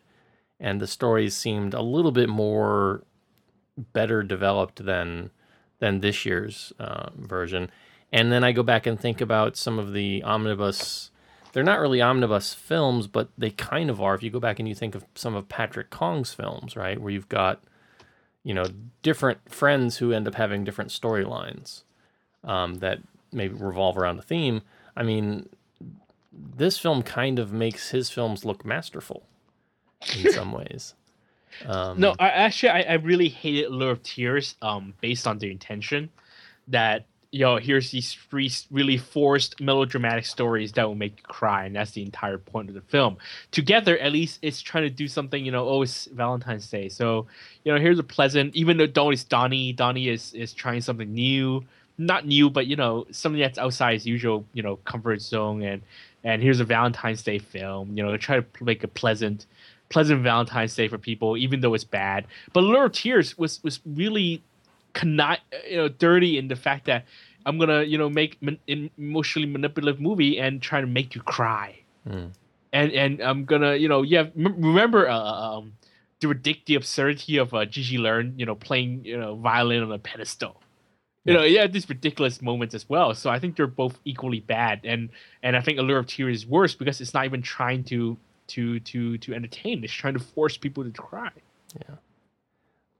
and 0.62 0.80
the 0.80 0.86
stories 0.86 1.34
seemed 1.34 1.74
a 1.74 1.82
little 1.82 2.12
bit 2.12 2.28
more 2.28 3.02
better 3.92 4.22
developed 4.22 4.84
than 4.84 5.30
than 5.80 6.00
this 6.00 6.24
year's 6.24 6.72
uh, 6.78 7.10
version. 7.16 7.68
And 8.12 8.30
then 8.30 8.44
I 8.44 8.52
go 8.52 8.62
back 8.62 8.86
and 8.86 8.98
think 8.98 9.20
about 9.20 9.56
some 9.56 9.80
of 9.80 9.92
the 9.92 10.22
omnibus. 10.22 11.10
They're 11.52 11.64
not 11.64 11.80
really 11.80 12.00
omnibus 12.00 12.54
films, 12.54 13.08
but 13.08 13.28
they 13.36 13.50
kind 13.50 13.90
of 13.90 14.00
are. 14.00 14.14
If 14.14 14.22
you 14.22 14.30
go 14.30 14.38
back 14.38 14.60
and 14.60 14.68
you 14.68 14.76
think 14.76 14.94
of 14.94 15.04
some 15.16 15.34
of 15.34 15.48
Patrick 15.48 15.90
Kong's 15.90 16.32
films, 16.32 16.76
right, 16.76 17.00
where 17.00 17.10
you've 17.10 17.28
got, 17.28 17.60
you 18.44 18.54
know, 18.54 18.66
different 19.02 19.50
friends 19.50 19.96
who 19.96 20.12
end 20.12 20.28
up 20.28 20.36
having 20.36 20.62
different 20.62 20.90
storylines 20.90 21.82
um, 22.44 22.76
that 22.76 23.00
maybe 23.32 23.54
revolve 23.54 23.98
around 23.98 24.18
a 24.20 24.22
theme. 24.22 24.62
I 24.96 25.02
mean, 25.02 25.48
this 26.32 26.78
film 26.78 27.02
kind 27.02 27.40
of 27.40 27.52
makes 27.52 27.90
his 27.90 28.08
films 28.08 28.44
look 28.44 28.64
masterful 28.64 29.24
in 30.16 30.32
some 30.32 30.52
ways. 30.52 30.94
Um, 31.66 32.00
No, 32.00 32.14
I 32.18 32.28
actually 32.28 32.70
I, 32.70 32.80
I 32.82 32.92
really 32.94 33.28
hated 33.28 33.70
Lure 33.70 33.92
of 33.92 34.02
Tears 34.02 34.56
um 34.62 34.94
based 35.00 35.26
on 35.26 35.38
the 35.38 35.50
intention 35.50 36.10
that 36.68 37.04
yo 37.30 37.56
here's 37.58 37.90
these 37.90 38.12
three 38.30 38.50
really 38.70 38.96
forced 38.98 39.60
melodramatic 39.60 40.26
stories 40.26 40.72
that 40.72 40.86
will 40.86 40.94
make 40.94 41.16
you 41.16 41.22
cry 41.24 41.64
and 41.64 41.74
that's 41.76 41.92
the 41.92 42.02
entire 42.02 42.38
point 42.38 42.68
of 42.68 42.74
the 42.74 42.80
film. 42.82 43.16
Together 43.50 43.98
at 43.98 44.12
least 44.12 44.38
it's 44.42 44.60
trying 44.60 44.84
to 44.84 44.90
do 44.90 45.08
something, 45.08 45.44
you 45.44 45.52
know, 45.52 45.66
oh 45.68 45.82
it's 45.82 46.06
Valentine's 46.06 46.68
Day. 46.68 46.88
So, 46.88 47.26
you 47.64 47.72
know, 47.72 47.80
here's 47.80 47.98
a 47.98 48.02
pleasant 48.04 48.54
even 48.54 48.76
though 48.76 48.86
Donnie's 48.86 49.24
Donnie, 49.24 49.72
Donnie 49.72 50.08
is 50.08 50.32
is 50.34 50.52
trying 50.52 50.80
something 50.80 51.12
new. 51.12 51.64
Not 51.98 52.26
new, 52.26 52.48
but 52.48 52.66
you 52.66 52.76
know, 52.76 53.06
something 53.10 53.40
that's 53.40 53.58
outside 53.58 53.94
his 53.94 54.06
usual, 54.06 54.44
you 54.54 54.62
know, 54.62 54.76
comfort 54.76 55.20
zone 55.20 55.62
and 55.62 55.82
and 56.24 56.42
here's 56.42 56.60
a 56.60 56.64
Valentine's 56.64 57.22
Day 57.22 57.38
film, 57.38 57.96
you 57.96 58.02
know, 58.02 58.16
try 58.16 58.40
to 58.40 58.64
make 58.64 58.84
a 58.84 58.88
pleasant 58.88 59.46
pleasant 59.92 60.22
Valentine's 60.22 60.74
Day 60.74 60.88
for 60.88 60.98
people, 60.98 61.36
even 61.36 61.60
though 61.60 61.74
it's 61.74 61.84
bad. 62.00 62.26
But 62.54 62.62
Lure 62.64 62.86
of 62.86 62.92
Tears 62.92 63.36
was 63.38 63.62
was 63.62 63.80
really 63.84 64.42
conni- 64.94 65.44
you 65.70 65.76
know 65.76 65.88
dirty 65.88 66.38
in 66.38 66.48
the 66.48 66.56
fact 66.56 66.86
that 66.86 67.04
I'm 67.46 67.58
gonna 67.58 67.82
you 67.92 67.98
know 67.98 68.08
make 68.10 68.40
man- 68.42 68.58
an 68.68 68.90
emotionally 68.98 69.48
manipulative 69.48 70.00
movie 70.00 70.38
and 70.38 70.60
try 70.62 70.80
to 70.80 70.86
make 70.98 71.14
you 71.14 71.22
cry, 71.22 71.68
Hmm. 72.08 72.26
and 72.72 72.88
and 72.92 73.20
I'm 73.20 73.44
gonna 73.44 73.74
you 73.76 73.88
know 73.92 74.02
yeah 74.02 74.24
m- 74.36 74.60
remember 74.70 75.08
uh, 75.08 75.18
um 75.46 75.72
the 76.20 76.28
ridic- 76.28 76.64
the 76.66 76.76
absurdity 76.76 77.36
of 77.36 77.52
uh, 77.52 77.64
Gigi 77.66 77.98
Leung 77.98 78.38
you 78.38 78.46
know 78.46 78.54
playing 78.54 79.04
you 79.04 79.18
know 79.18 79.34
violin 79.36 79.82
on 79.82 79.92
a 79.92 79.98
pedestal. 79.98 80.56
You 81.24 81.34
know, 81.34 81.44
yeah, 81.44 81.68
these 81.68 81.88
ridiculous 81.88 82.42
moments 82.42 82.74
as 82.74 82.88
well. 82.88 83.14
So 83.14 83.30
I 83.30 83.38
think 83.38 83.54
they're 83.54 83.68
both 83.82 84.00
equally 84.04 84.40
bad, 84.40 84.80
and 84.82 85.08
and 85.44 85.54
I 85.56 85.60
think 85.60 85.78
Allure 85.78 85.98
of 86.02 86.06
Tears 86.08 86.38
is 86.42 86.46
worse 86.46 86.74
because 86.74 87.00
it's 87.00 87.14
not 87.14 87.24
even 87.26 87.42
trying 87.42 87.84
to 87.94 88.16
to 88.48 88.80
to 88.80 89.18
to 89.18 89.34
entertain. 89.34 89.82
It's 89.84 89.92
trying 89.92 90.14
to 90.14 90.20
force 90.20 90.56
people 90.56 90.84
to 90.84 90.90
cry. 90.90 91.30
Yeah. 91.76 91.96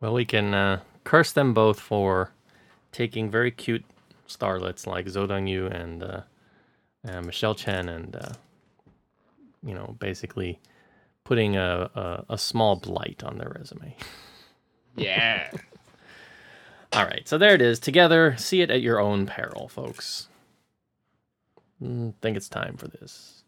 Well, 0.01 0.14
we 0.14 0.24
can 0.24 0.55
uh, 0.55 0.81
curse 1.05 1.32
them 1.32 1.55
both 1.55 1.78
for 1.78 2.32
taking 2.90 3.31
very 3.31 3.51
cute 3.51 3.85
starlets 4.28 4.86
like 4.86 5.06
Zhou 5.06 5.28
Dongyu 5.28 5.73
and 5.73 6.02
uh, 6.02 6.20
uh, 7.09 7.23
Michelle 7.23 7.55
Chen, 7.55 7.89
and 7.89 8.16
uh, 8.16 8.32
you 9.64 9.74
know, 9.74 9.97
basically 9.98 10.59
putting 11.24 11.56
a, 11.56 11.90
a 11.94 12.24
a 12.31 12.39
small 12.39 12.77
blight 12.77 13.23
on 13.24 13.39
their 13.39 13.52
resume. 13.59 13.97
Yeah. 14.97 15.51
All 16.94 17.06
right, 17.06 17.27
so 17.27 17.39
there 17.39 17.55
it 17.55 17.62
is. 17.62 17.78
Together, 17.78 18.36
see 18.36 18.60
it 18.60 18.70
at 18.70 18.82
your 18.82 19.01
own 19.01 19.24
peril, 19.24 19.66
folks. 19.69 20.28
Mm, 21.82 22.12
think 22.20 22.36
it's 22.36 22.51
time 22.51 22.77
for 22.77 22.86
this. 22.86 23.44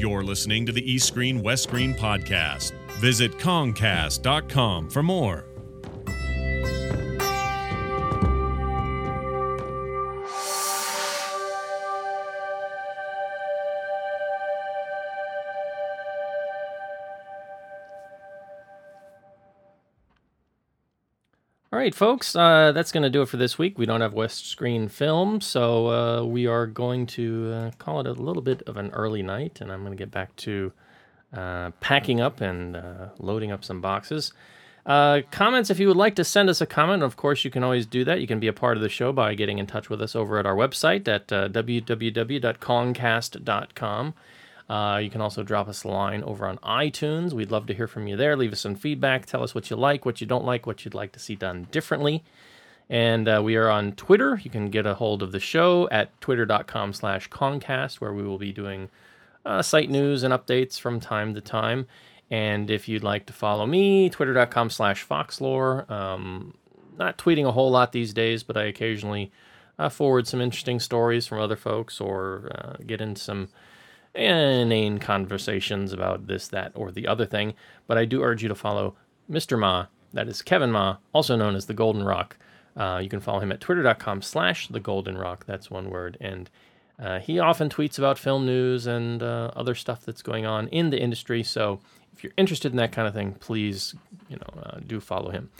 You're 0.00 0.24
listening 0.24 0.64
to 0.64 0.72
the 0.72 0.90
East 0.90 1.06
Screen 1.06 1.42
West 1.42 1.64
Screen 1.64 1.92
podcast. 1.92 2.72
Visit 3.00 3.32
Kongcast.com 3.32 4.88
for 4.88 5.02
more. 5.02 5.49
Right, 21.80 21.94
folks, 21.94 22.34
uh, 22.36 22.72
that's 22.72 22.92
going 22.92 23.04
to 23.04 23.10
do 23.10 23.22
it 23.22 23.28
for 23.30 23.38
this 23.38 23.56
week. 23.56 23.78
We 23.78 23.86
don't 23.86 24.02
have 24.02 24.12
West 24.12 24.46
Screen 24.46 24.88
Film, 24.88 25.40
so 25.40 25.88
uh, 25.88 26.22
we 26.22 26.46
are 26.46 26.66
going 26.66 27.06
to 27.06 27.52
uh, 27.54 27.70
call 27.78 28.00
it 28.00 28.06
a 28.06 28.12
little 28.12 28.42
bit 28.42 28.60
of 28.66 28.76
an 28.76 28.90
early 28.90 29.22
night, 29.22 29.62
and 29.62 29.72
I'm 29.72 29.80
going 29.80 29.92
to 29.92 29.96
get 29.96 30.10
back 30.10 30.36
to 30.36 30.72
uh, 31.32 31.70
packing 31.80 32.20
up 32.20 32.42
and 32.42 32.76
uh, 32.76 33.08
loading 33.18 33.50
up 33.50 33.64
some 33.64 33.80
boxes. 33.80 34.34
Uh, 34.84 35.22
comments, 35.30 35.70
if 35.70 35.80
you 35.80 35.88
would 35.88 35.96
like 35.96 36.16
to 36.16 36.24
send 36.24 36.50
us 36.50 36.60
a 36.60 36.66
comment, 36.66 37.02
of 37.02 37.16
course, 37.16 37.46
you 37.46 37.50
can 37.50 37.64
always 37.64 37.86
do 37.86 38.04
that. 38.04 38.20
You 38.20 38.26
can 38.26 38.40
be 38.40 38.48
a 38.48 38.52
part 38.52 38.76
of 38.76 38.82
the 38.82 38.90
show 38.90 39.10
by 39.10 39.34
getting 39.34 39.56
in 39.56 39.66
touch 39.66 39.88
with 39.88 40.02
us 40.02 40.14
over 40.14 40.38
at 40.38 40.44
our 40.44 40.54
website 40.54 41.08
at 41.08 41.28
www.kongcast.com. 41.28 44.14
Uh, 44.70 44.98
you 44.98 45.10
can 45.10 45.20
also 45.20 45.42
drop 45.42 45.66
us 45.66 45.82
a 45.82 45.88
line 45.88 46.22
over 46.22 46.46
on 46.46 46.56
iTunes. 46.58 47.32
We'd 47.32 47.50
love 47.50 47.66
to 47.66 47.74
hear 47.74 47.88
from 47.88 48.06
you 48.06 48.16
there. 48.16 48.36
Leave 48.36 48.52
us 48.52 48.60
some 48.60 48.76
feedback. 48.76 49.26
Tell 49.26 49.42
us 49.42 49.52
what 49.52 49.68
you 49.68 49.74
like, 49.74 50.06
what 50.06 50.20
you 50.20 50.28
don't 50.28 50.44
like, 50.44 50.64
what 50.64 50.84
you'd 50.84 50.94
like 50.94 51.10
to 51.12 51.18
see 51.18 51.34
done 51.34 51.66
differently. 51.72 52.22
And 52.88 53.28
uh, 53.28 53.42
we 53.44 53.56
are 53.56 53.68
on 53.68 53.92
Twitter. 53.92 54.40
You 54.40 54.48
can 54.48 54.70
get 54.70 54.86
a 54.86 54.94
hold 54.94 55.24
of 55.24 55.32
the 55.32 55.40
show 55.40 55.88
at 55.90 56.18
twitter.com 56.20 56.92
slash 56.92 57.28
Kongcast, 57.30 57.96
where 57.96 58.12
we 58.12 58.22
will 58.22 58.38
be 58.38 58.52
doing 58.52 58.90
uh, 59.44 59.60
site 59.60 59.90
news 59.90 60.22
and 60.22 60.32
updates 60.32 60.78
from 60.78 61.00
time 61.00 61.34
to 61.34 61.40
time. 61.40 61.88
And 62.30 62.70
if 62.70 62.88
you'd 62.88 63.02
like 63.02 63.26
to 63.26 63.32
follow 63.32 63.66
me, 63.66 64.08
twitter.com 64.08 64.70
slash 64.70 65.04
Foxlore. 65.04 65.90
Um, 65.90 66.54
not 66.96 67.18
tweeting 67.18 67.44
a 67.44 67.50
whole 67.50 67.72
lot 67.72 67.90
these 67.90 68.14
days, 68.14 68.44
but 68.44 68.56
I 68.56 68.66
occasionally 68.66 69.32
uh, 69.80 69.88
forward 69.88 70.28
some 70.28 70.40
interesting 70.40 70.78
stories 70.78 71.26
from 71.26 71.40
other 71.40 71.56
folks 71.56 72.00
or 72.00 72.52
uh, 72.54 72.84
get 72.86 73.00
into 73.00 73.20
some 73.20 73.48
inane 74.14 74.98
conversations 74.98 75.92
about 75.92 76.26
this, 76.26 76.48
that, 76.48 76.72
or 76.74 76.90
the 76.90 77.06
other 77.06 77.26
thing. 77.26 77.54
But 77.86 77.98
I 77.98 78.04
do 78.04 78.22
urge 78.22 78.42
you 78.42 78.48
to 78.48 78.54
follow 78.54 78.96
Mr. 79.30 79.58
Ma. 79.58 79.86
That 80.12 80.28
is 80.28 80.42
Kevin 80.42 80.72
Ma, 80.72 80.96
also 81.12 81.36
known 81.36 81.54
as 81.54 81.66
the 81.66 81.74
Golden 81.74 82.02
Rock. 82.02 82.36
Uh, 82.76 83.00
you 83.02 83.08
can 83.08 83.20
follow 83.20 83.40
him 83.40 83.52
at 83.52 83.60
twitter.com 83.60 84.22
slash 84.22 84.68
the 84.68 84.80
Golden 84.80 85.16
Rock. 85.16 85.44
That's 85.46 85.70
one 85.70 85.90
word. 85.90 86.16
And 86.20 86.50
uh, 86.98 87.18
he 87.20 87.38
often 87.38 87.68
tweets 87.68 87.98
about 87.98 88.18
film 88.18 88.44
news 88.44 88.86
and 88.86 89.22
uh, 89.22 89.50
other 89.56 89.74
stuff 89.74 90.04
that's 90.04 90.22
going 90.22 90.46
on 90.46 90.68
in 90.68 90.90
the 90.90 91.00
industry. 91.00 91.42
So 91.42 91.80
if 92.12 92.22
you're 92.22 92.32
interested 92.36 92.72
in 92.72 92.76
that 92.76 92.92
kind 92.92 93.08
of 93.08 93.14
thing, 93.14 93.34
please, 93.34 93.94
you 94.28 94.36
know, 94.36 94.62
uh, 94.62 94.80
do 94.86 95.00
follow 95.00 95.30
him. 95.30 95.50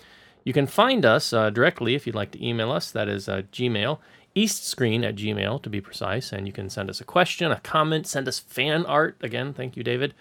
You 0.44 0.52
can 0.52 0.66
find 0.66 1.05
us 1.05 1.32
uh, 1.32 1.51
directly 1.51 1.94
if 1.94 2.06
you'd 2.06 2.16
like 2.16 2.31
to 2.32 2.47
email 2.47 2.72
us. 2.72 2.90
That 2.90 3.09
is 3.09 3.28
uh, 3.28 3.43
Gmail, 3.52 3.98
eastscreen 4.36 5.05
at 5.05 5.16
Gmail 5.16 5.62
to 5.62 5.70
be 5.70 5.81
precise. 5.81 6.32
And 6.32 6.47
you 6.47 6.52
can 6.52 6.70
send 6.70 6.90
us 6.90 7.01
a 7.01 7.05
question, 7.05 7.51
a 7.51 7.61
comment, 7.61 8.07
send 8.07 8.28
us 8.28 8.39
fan 8.39 8.86
art. 8.86 9.16
Again, 9.23 9.52
thank 9.52 9.77
you, 9.77 9.82
David. 9.82 10.15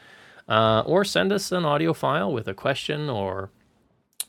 Uh, 0.47 0.81
or 0.85 1.05
send 1.05 1.31
us 1.31 1.51
an 1.51 1.63
audio 1.63 1.93
file 1.93 2.31
with 2.31 2.47
a 2.47 2.53
question 2.53 3.09
or 3.09 3.51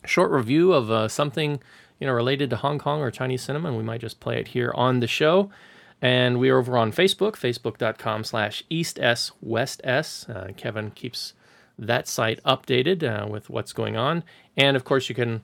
short 0.04 0.30
review 0.30 0.72
of 0.72 0.90
uh, 0.90 1.08
something 1.08 1.60
you 1.98 2.06
know 2.06 2.12
related 2.12 2.50
to 2.50 2.56
Hong 2.56 2.78
Kong 2.78 3.00
or 3.00 3.10
Chinese 3.10 3.42
cinema, 3.42 3.68
and 3.68 3.76
we 3.76 3.82
might 3.84 4.00
just 4.00 4.20
play 4.20 4.38
it 4.38 4.48
here 4.48 4.72
on 4.74 5.00
the 5.00 5.06
show. 5.06 5.50
And 6.02 6.38
we 6.38 6.48
are 6.48 6.58
over 6.58 6.78
on 6.78 6.92
Facebook, 6.92 7.32
facebook.com 7.32 8.24
slash 8.24 8.64
east 8.70 8.98
s 8.98 9.32
west 9.42 9.82
s. 9.84 10.26
Uh, 10.28 10.48
Kevin 10.56 10.90
keeps 10.92 11.34
that 11.78 12.08
site 12.08 12.42
updated 12.44 13.02
uh, 13.02 13.26
with 13.26 13.50
what's 13.50 13.74
going 13.74 13.96
on, 13.96 14.24
and 14.56 14.76
of 14.76 14.84
course 14.84 15.08
you 15.08 15.14
can 15.14 15.42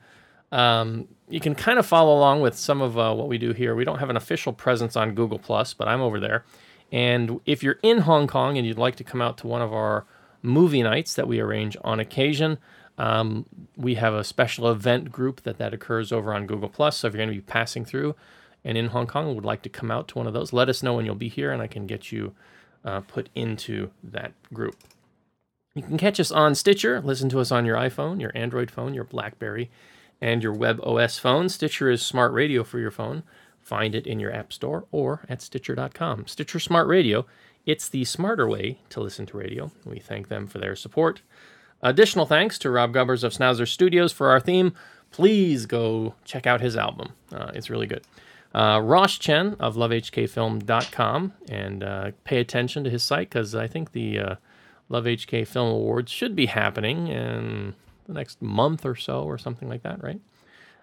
um, 0.52 1.09
you 1.28 1.40
can 1.40 1.55
kind 1.55 1.78
of 1.78 1.86
follow 1.86 2.16
along 2.16 2.40
with 2.40 2.56
some 2.56 2.81
of 2.81 2.98
uh, 2.98 3.12
what 3.14 3.28
we 3.28 3.39
do 3.39 3.52
here. 3.52 3.74
We 3.74 3.85
don't 3.85 3.98
have 3.98 4.10
an 4.10 4.16
official 4.16 4.52
presence 4.52 4.97
on 4.97 5.14
Google 5.14 5.39
Plus, 5.39 5.74
but 5.74 5.89
I'm 5.89 6.01
over 6.01 6.20
there. 6.20 6.44
And 6.93 7.40
if 7.47 7.62
you're 7.62 7.78
in 7.82 7.98
Hong 7.98 8.27
Kong 8.27 8.56
and 8.56 8.66
you'd 8.66 8.78
like 8.78 8.97
to 8.97 9.05
come 9.05 9.20
out 9.20 9.39
to 9.39 9.47
one 9.47 9.62
of 9.62 9.73
our 9.73 10.06
movie 10.43 10.82
nights 10.82 11.14
that 11.14 11.27
we 11.27 11.40
arrange 11.40 11.77
on 11.82 11.98
occasion, 11.98 12.59
um, 12.98 13.47
we 13.77 13.97
have 13.97 14.14
a 14.14 14.24
special 14.24 14.70
event 14.70 15.10
group 15.10 15.43
that 15.43 15.59
that 15.59 15.74
occurs 15.74 16.12
over 16.12 16.32
on 16.32 16.47
Google 16.47 16.68
Plus. 16.68 16.97
So 16.98 17.09
if 17.09 17.14
you're 17.14 17.24
going 17.24 17.36
to 17.36 17.43
be 17.43 17.52
passing 17.52 17.85
through 17.85 18.14
and 18.64 18.78
in 18.78 18.86
Hong 18.89 19.06
Kong 19.06 19.27
and 19.27 19.35
would 19.35 19.44
like 19.44 19.62
to 19.62 19.68
come 19.68 19.90
out 19.90 20.09
to 20.09 20.18
one 20.18 20.27
of 20.27 20.32
those, 20.32 20.52
let 20.52 20.68
us 20.68 20.82
know 20.82 20.94
when 20.94 21.05
you'll 21.05 21.14
be 21.14 21.28
here, 21.28 21.52
and 21.52 21.60
I 21.60 21.66
can 21.66 21.86
get 21.86 22.12
you 22.12 22.35
uh, 22.85 23.01
put 23.01 23.28
into 23.35 23.90
that 24.02 24.32
group. 24.52 24.77
You 25.74 25.82
can 25.82 25.98
catch 25.98 26.18
us 26.18 26.32
on 26.32 26.55
Stitcher, 26.55 27.02
listen 27.02 27.28
to 27.31 27.40
us 27.40 27.52
on 27.52 27.66
your 27.66 27.77
iPhone, 27.77 28.20
your 28.20 28.32
Android 28.35 28.70
phone, 28.70 28.94
your 28.94 29.05
BlackBerry, 29.05 29.70
and 30.20 30.43
your 30.43 30.52
Web 30.52 30.80
OS 30.82 31.18
phone. 31.18 31.48
Stitcher 31.48 31.90
is 31.90 32.02
smart 32.02 32.32
radio 32.32 32.64
for 32.64 32.78
your 32.78 32.90
phone. 32.90 33.22
Find 33.60 33.94
it 33.94 34.06
in 34.06 34.20
your 34.20 34.32
App 34.32 34.52
Store 34.52 34.86
or 34.93 35.24
at 35.28 35.43
Stitcher.com. 35.43 36.26
Stitcher 36.26 36.60
Smart 36.60 36.86
Radio, 36.86 37.26
it's 37.64 37.88
the 37.88 38.05
smarter 38.05 38.48
way 38.48 38.78
to 38.90 39.01
listen 39.01 39.26
to 39.26 39.36
radio. 39.36 39.72
We 39.84 39.98
thank 39.98 40.28
them 40.28 40.47
for 40.47 40.59
their 40.59 40.76
support. 40.76 41.22
Additional 41.82 42.26
thanks 42.26 42.59
to 42.60 42.70
Rob 42.70 42.93
Gubbers 42.93 43.24
of 43.24 43.32
Snauzer 43.32 43.66
Studios 43.66 44.12
for 44.12 44.30
our 44.30 44.40
theme. 44.40 44.72
Please 45.10 45.66
go 45.66 46.14
check 46.24 46.47
out 46.47 46.60
his 46.60 46.76
album, 46.76 47.12
uh, 47.32 47.51
it's 47.55 47.70
really 47.70 47.86
good. 47.86 48.02
Uh, 48.55 48.80
Ross 48.82 49.18
Chen 49.18 49.55
of 49.60 49.76
lovehkfilm.com 49.76 51.32
and 51.48 51.84
uh, 51.84 52.10
pay 52.24 52.38
attention 52.38 52.84
to 52.84 52.90
his 52.90 53.02
site 53.02 53.28
because 53.28 53.55
I 53.55 53.66
think 53.66 53.93
the 53.93 54.18
uh, 54.18 54.34
Love 54.88 55.05
HK 55.05 55.47
Film 55.47 55.68
Awards 55.68 56.10
should 56.10 56.34
be 56.34 56.47
happening 56.47 57.09
in 57.09 57.74
the 58.06 58.12
next 58.14 58.40
month 58.42 58.84
or 58.86 58.94
so 58.94 59.22
or 59.22 59.38
something 59.38 59.68
like 59.68 59.82
that, 59.82 60.02
right? 60.02 60.20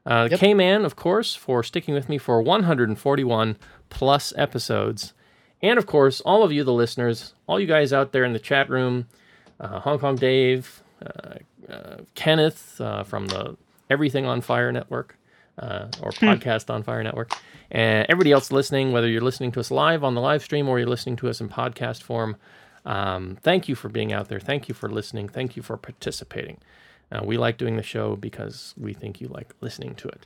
Uh, 0.05 0.27
Yep. 0.31 0.39
K 0.39 0.53
Man, 0.53 0.83
of 0.85 0.95
course, 0.95 1.33
for 1.35 1.63
sticking 1.63 1.93
with 1.93 2.09
me 2.09 2.17
for 2.17 2.41
141 2.41 3.57
plus 3.89 4.33
episodes. 4.37 5.13
And 5.61 5.77
of 5.79 5.85
course, 5.85 6.19
all 6.21 6.43
of 6.43 6.51
you, 6.51 6.63
the 6.65 6.73
listeners, 6.73 7.33
all 7.47 7.59
you 7.59 7.67
guys 7.67 7.93
out 7.93 8.11
there 8.11 8.25
in 8.25 8.33
the 8.33 8.39
chat 8.39 8.69
room, 8.69 9.07
uh, 9.61 9.79
Hong 9.79 9.97
Kong 9.99 10.15
Dave, 10.17 10.83
uh, 11.01 11.35
uh, 11.71 11.97
Kenneth 12.15 12.81
uh, 12.81 13.03
from 13.03 13.27
the 13.27 13.55
Everything 13.89 14.25
on 14.25 14.41
Fire 14.41 14.71
Network 14.73 15.17
uh, 15.57 15.87
or 16.01 16.11
Podcast 16.11 16.69
on 16.69 16.83
Fire 16.83 17.03
Network, 17.03 17.31
and 17.71 18.05
everybody 18.09 18.31
else 18.33 18.51
listening, 18.51 18.91
whether 18.91 19.07
you're 19.07 19.21
listening 19.21 19.51
to 19.53 19.59
us 19.61 19.71
live 19.71 20.03
on 20.03 20.15
the 20.15 20.21
live 20.21 20.43
stream 20.43 20.67
or 20.67 20.79
you're 20.79 20.87
listening 20.89 21.15
to 21.17 21.29
us 21.29 21.39
in 21.39 21.47
podcast 21.47 22.01
form, 22.01 22.35
um, 22.85 23.37
thank 23.41 23.69
you 23.69 23.75
for 23.75 23.87
being 23.87 24.11
out 24.11 24.27
there. 24.27 24.39
Thank 24.39 24.67
you 24.67 24.75
for 24.75 24.89
listening. 24.89 25.29
Thank 25.29 25.55
you 25.55 25.63
for 25.63 25.77
participating. 25.77 26.57
Uh, 27.13 27.21
we 27.23 27.37
like 27.37 27.57
doing 27.57 27.75
the 27.77 27.83
show 27.83 28.15
because 28.15 28.73
we 28.77 28.93
think 28.93 29.21
you 29.21 29.27
like 29.27 29.53
listening 29.61 29.93
to 29.95 30.07
it. 30.07 30.25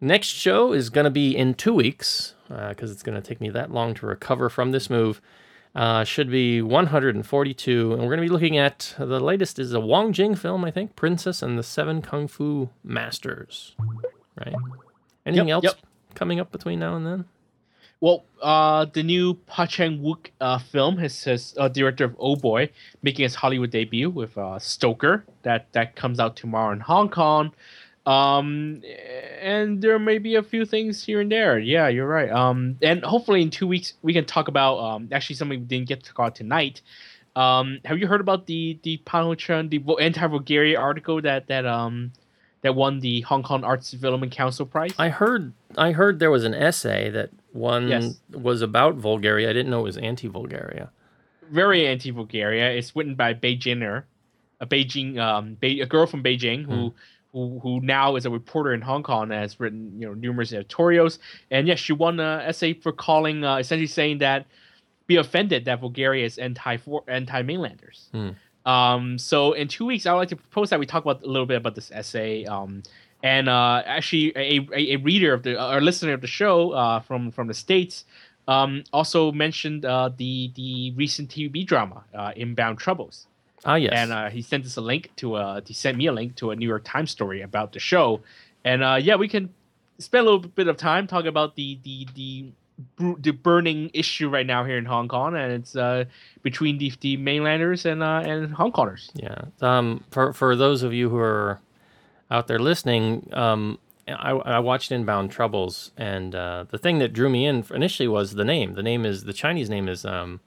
Next 0.00 0.28
show 0.28 0.72
is 0.72 0.88
going 0.88 1.04
to 1.04 1.10
be 1.10 1.36
in 1.36 1.54
two 1.54 1.74
weeks 1.74 2.34
because 2.48 2.90
it's 2.90 3.02
going 3.02 3.20
to 3.20 3.26
take 3.26 3.40
me 3.40 3.50
that 3.50 3.70
long 3.72 3.94
to 3.94 4.06
recover 4.06 4.48
from 4.48 4.70
this 4.72 4.88
move. 4.88 5.20
Uh, 5.74 6.02
should 6.04 6.30
be 6.30 6.60
142, 6.60 7.92
and 7.92 8.00
we're 8.02 8.08
going 8.08 8.16
to 8.18 8.22
be 8.22 8.28
looking 8.28 8.58
at 8.58 8.94
the 8.98 9.20
latest 9.20 9.58
is 9.58 9.72
a 9.72 9.78
Wong 9.78 10.12
Jing 10.12 10.34
film, 10.34 10.64
I 10.64 10.70
think, 10.72 10.96
Princess 10.96 11.42
and 11.42 11.56
the 11.58 11.62
Seven 11.62 12.02
Kung 12.02 12.26
Fu 12.26 12.70
Masters. 12.82 13.76
Right? 14.36 14.54
Anything 15.24 15.48
Yep, 15.48 15.54
else 15.54 15.64
yep. 15.64 15.74
coming 16.14 16.40
up 16.40 16.50
between 16.50 16.80
now 16.80 16.96
and 16.96 17.06
then? 17.06 17.24
Well, 18.00 18.24
uh, 18.40 18.86
the 18.86 19.02
new 19.02 19.34
Park 19.46 19.70
Chan-wook 19.70 20.30
uh, 20.40 20.58
film 20.58 20.96
has 20.98 21.22
his 21.22 21.54
uh, 21.58 21.68
director 21.68 22.04
of 22.04 22.16
Oh 22.18 22.34
Boy 22.34 22.70
making 23.02 23.24
his 23.24 23.34
Hollywood 23.34 23.70
debut 23.70 24.08
with 24.08 24.38
uh, 24.38 24.58
Stoker 24.58 25.24
that 25.42 25.70
that 25.72 25.96
comes 25.96 26.18
out 26.18 26.34
tomorrow 26.34 26.72
in 26.72 26.80
Hong 26.80 27.10
Kong. 27.10 27.52
Um, 28.06 28.82
and 29.42 29.82
there 29.82 29.98
may 29.98 30.16
be 30.16 30.36
a 30.36 30.42
few 30.42 30.64
things 30.64 31.04
here 31.04 31.20
and 31.20 31.30
there. 31.30 31.58
Yeah, 31.58 31.88
you're 31.88 32.08
right. 32.08 32.30
Um, 32.30 32.78
and 32.80 33.04
hopefully 33.04 33.42
in 33.42 33.50
two 33.50 33.66
weeks 33.66 33.92
we 34.00 34.14
can 34.14 34.24
talk 34.24 34.48
about 34.48 34.78
um 34.78 35.08
actually 35.12 35.36
something 35.36 35.60
we 35.60 35.66
didn't 35.66 35.88
get 35.88 36.02
to 36.04 36.14
talk 36.14 36.34
tonight. 36.34 36.80
Um, 37.36 37.80
have 37.84 37.98
you 37.98 38.06
heard 38.06 38.22
about 38.22 38.46
the 38.46 38.78
the 38.82 38.96
Pan 38.98 39.28
the 39.68 39.96
anti 40.00 40.26
Bulgaria 40.26 40.80
article 40.80 41.20
that 41.20 41.48
that 41.48 41.66
um 41.66 42.12
that 42.62 42.74
won 42.74 43.00
the 43.00 43.20
Hong 43.22 43.42
Kong 43.42 43.62
Arts 43.62 43.90
Development 43.90 44.32
Council 44.32 44.64
prize? 44.64 44.94
I 44.98 45.10
heard 45.10 45.52
I 45.76 45.92
heard 45.92 46.18
there 46.18 46.30
was 46.30 46.44
an 46.44 46.54
essay 46.54 47.10
that 47.10 47.30
one 47.52 47.88
Yes. 47.88 48.20
was 48.32 48.62
about 48.62 49.00
Bulgaria. 49.00 49.50
I 49.50 49.52
didn't 49.52 49.70
know 49.70 49.80
it 49.80 49.84
was 49.84 49.96
anti-Bulgaria. 49.98 50.90
very 51.50 51.86
anti-Bulgaria. 51.86 52.70
It's 52.70 52.94
written 52.94 53.16
by 53.16 53.34
Beijing'er, 53.34 54.04
a 54.60 54.66
Beijing, 54.66 55.18
um, 55.18 55.54
Be- 55.54 55.80
a 55.80 55.86
girl 55.86 56.06
from 56.06 56.22
Beijing 56.22 56.64
who, 56.64 56.94
who, 57.32 57.58
who 57.60 57.80
now 57.80 58.14
is 58.14 58.24
a 58.24 58.30
reporter 58.30 58.72
in 58.72 58.80
Hong 58.82 59.02
Kong 59.02 59.24
and 59.24 59.32
has 59.32 59.58
written, 59.58 59.92
you 60.00 60.06
know, 60.06 60.14
numerous 60.14 60.52
editorials. 60.52 61.18
And 61.50 61.66
yes, 61.66 61.80
she 61.80 61.92
won 61.92 62.20
an 62.20 62.40
essay 62.42 62.72
for 62.74 62.92
calling, 62.92 63.42
uh, 63.44 63.56
essentially 63.56 63.88
saying 63.88 64.18
that, 64.18 64.46
be 65.08 65.16
offended 65.16 65.64
that 65.64 65.80
Bulgaria 65.80 66.24
is 66.24 66.38
anti 66.38 66.76
anti 67.08 67.42
mainlanders. 67.42 68.08
Hmm. 68.12 68.30
Um, 68.64 69.18
so 69.18 69.52
in 69.54 69.66
two 69.66 69.86
weeks, 69.86 70.06
I 70.06 70.12
would 70.12 70.18
like 70.20 70.28
to 70.28 70.36
propose 70.36 70.70
that 70.70 70.78
we 70.78 70.86
talk 70.86 71.02
about 71.04 71.22
a 71.24 71.26
little 71.26 71.46
bit 71.46 71.56
about 71.56 71.74
this 71.74 71.90
essay. 71.90 72.44
Um, 72.44 72.84
and 73.22 73.48
uh, 73.48 73.82
actually, 73.86 74.32
a, 74.36 74.66
a, 74.72 74.94
a 74.94 74.96
reader 74.96 75.32
of 75.34 75.42
the 75.42 75.62
or 75.74 75.80
listener 75.80 76.12
of 76.12 76.20
the 76.20 76.26
show 76.26 76.72
uh, 76.72 77.00
from 77.00 77.30
from 77.30 77.46
the 77.46 77.54
states 77.54 78.04
um, 78.48 78.84
also 78.92 79.30
mentioned 79.32 79.84
uh, 79.84 80.10
the 80.16 80.50
the 80.54 80.92
recent 80.96 81.30
TV 81.30 81.64
drama 81.66 82.04
uh, 82.14 82.32
Inbound 82.36 82.78
Troubles, 82.78 83.26
Ah, 83.64 83.74
yes. 83.76 83.92
and 83.94 84.12
uh, 84.12 84.30
he 84.30 84.42
sent 84.42 84.64
us 84.64 84.76
a 84.76 84.80
link 84.80 85.10
to 85.16 85.36
a 85.36 85.62
he 85.64 85.74
sent 85.74 85.96
me 85.98 86.06
a 86.06 86.12
link 86.12 86.36
to 86.36 86.50
a 86.50 86.56
New 86.56 86.66
York 86.68 86.82
Times 86.84 87.10
story 87.10 87.42
about 87.42 87.72
the 87.72 87.78
show, 87.78 88.20
and 88.64 88.82
uh, 88.82 88.98
yeah, 89.00 89.16
we 89.16 89.28
can 89.28 89.52
spend 89.98 90.22
a 90.26 90.30
little 90.30 90.40
bit 90.50 90.68
of 90.68 90.76
time 90.76 91.06
talking 91.06 91.28
about 91.28 91.56
the 91.56 91.78
the 91.84 92.06
the 92.14 92.44
the 93.18 93.30
burning 93.32 93.90
issue 93.92 94.30
right 94.30 94.46
now 94.46 94.64
here 94.64 94.78
in 94.78 94.86
Hong 94.86 95.06
Kong, 95.06 95.36
and 95.36 95.52
it's 95.52 95.76
uh, 95.76 96.06
between 96.42 96.78
the, 96.78 96.90
the 97.00 97.18
mainlanders 97.18 97.84
and 97.84 98.02
uh, 98.02 98.22
and 98.24 98.52
Hong 98.54 98.72
Kongers. 98.72 99.10
Yeah. 99.14 99.36
Um, 99.60 100.02
for 100.10 100.32
for 100.32 100.56
those 100.56 100.82
of 100.82 100.94
you 100.94 101.10
who 101.10 101.18
are 101.18 101.60
out 102.30 102.46
there 102.46 102.58
listening, 102.58 103.28
um, 103.32 103.78
I, 104.08 104.30
I 104.30 104.58
watched 104.58 104.92
Inbound 104.92 105.30
Troubles, 105.30 105.92
and 105.96 106.34
uh, 106.34 106.64
the 106.70 106.78
thing 106.78 106.98
that 106.98 107.12
drew 107.12 107.28
me 107.28 107.46
in 107.46 107.64
initially 107.72 108.08
was 108.08 108.34
the 108.34 108.44
name. 108.44 108.74
The 108.74 108.82
name 108.82 109.04
is 109.04 109.24
the 109.24 109.32
Chinese 109.32 109.70
name 109.70 109.88
is 109.88 110.04
um, 110.04 110.40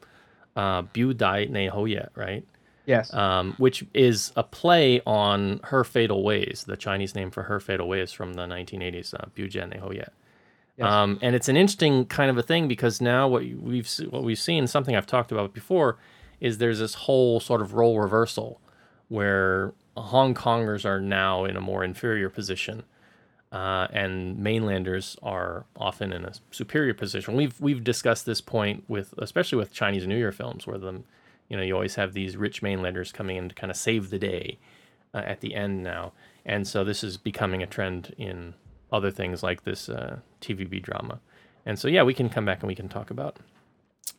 uh, 0.56 0.84
Bu 0.84 1.14
Dai 1.14 1.46
Ne 1.46 1.68
Ho 1.68 1.86
Ye, 1.86 2.02
right? 2.16 2.46
Yes. 2.86 3.14
Um, 3.14 3.54
which 3.58 3.86
is 3.94 4.34
a 4.36 4.44
play 4.44 5.02
on 5.06 5.62
Her 5.66 5.84
Fatal 5.84 6.24
Ways, 6.24 6.66
the 6.68 6.76
Chinese 6.76 7.16
name 7.16 7.32
for 7.32 7.44
Her 7.44 7.60
Fatal 7.60 7.88
Ways 7.88 8.12
from 8.12 8.34
the 8.34 8.44
1980s, 8.44 9.14
uh, 9.14 9.26
Bu 9.36 9.48
Jian 9.48 9.70
Ne 9.70 9.78
Ho 9.78 9.92
Ye. 9.92 10.04
Yes. 10.78 10.88
Um, 10.88 11.20
and 11.22 11.36
it's 11.36 11.48
an 11.48 11.56
interesting 11.56 12.06
kind 12.06 12.30
of 12.30 12.38
a 12.38 12.42
thing 12.42 12.68
because 12.68 13.00
now 13.00 13.28
what 13.28 13.44
we've 13.44 13.90
what 14.10 14.24
we've 14.24 14.40
seen, 14.40 14.66
something 14.68 14.96
I've 14.96 15.06
talked 15.06 15.32
about 15.32 15.54
before, 15.54 15.98
is 16.40 16.58
there's 16.58 16.80
this 16.80 16.96
whole 16.96 17.40
sort 17.40 17.62
of 17.62 17.74
role 17.76 18.00
reversal 18.00 18.60
where 19.08 19.74
Hong 19.96 20.34
Kongers 20.34 20.86
are 20.86 21.00
now 21.00 21.46
in 21.46 21.56
a 21.56 21.62
more 21.62 21.84
inferior 21.84 22.30
position, 22.30 22.84
uh, 23.52 23.88
and 23.92 24.38
mainlanders 24.40 25.16
are 25.22 25.66
often 25.76 26.12
in 26.12 26.26
a 26.26 26.34
superior 26.52 26.94
position. 26.94 27.36
We've 27.36 27.60
we've 27.62 27.84
discussed 27.84 28.26
this 28.26 28.42
point 28.42 28.84
with 28.88 29.14
especially 29.18 29.58
with 29.58 29.72
Chinese 29.72 30.08
New 30.08 30.18
Year 30.18 30.32
films, 30.32 30.66
where 30.66 30.78
the 30.78 31.04
you 31.48 31.58
know 31.58 31.64
you 31.64 31.74
always 31.76 31.96
have 31.96 32.14
these 32.14 32.36
rich 32.36 32.62
mainlanders 32.62 33.12
coming 33.12 33.38
in 33.38 33.50
to 33.50 33.56
kind 33.56 33.70
of 33.70 33.78
save 33.78 34.10
the 34.10 34.20
day 34.20 34.58
uh, 35.14 35.18
at 35.26 35.42
the 35.42 35.54
end 35.54 35.84
now, 35.84 36.14
and 36.46 36.68
so 36.68 36.84
this 36.84 37.04
is 37.04 37.18
becoming 37.18 37.62
a 37.62 37.68
trend 37.68 38.16
in 38.18 38.56
other 38.92 39.12
things 39.12 39.44
like 39.44 39.64
this 39.64 39.90
uh, 39.90 40.18
TVB 40.42 40.82
drama, 40.82 41.20
and 41.66 41.78
so 41.78 41.88
yeah, 41.88 42.02
we 42.02 42.16
can 42.16 42.30
come 42.30 42.46
back 42.46 42.62
and 42.62 42.68
we 42.68 42.76
can 42.76 42.90
talk 42.90 43.12
about 43.12 43.38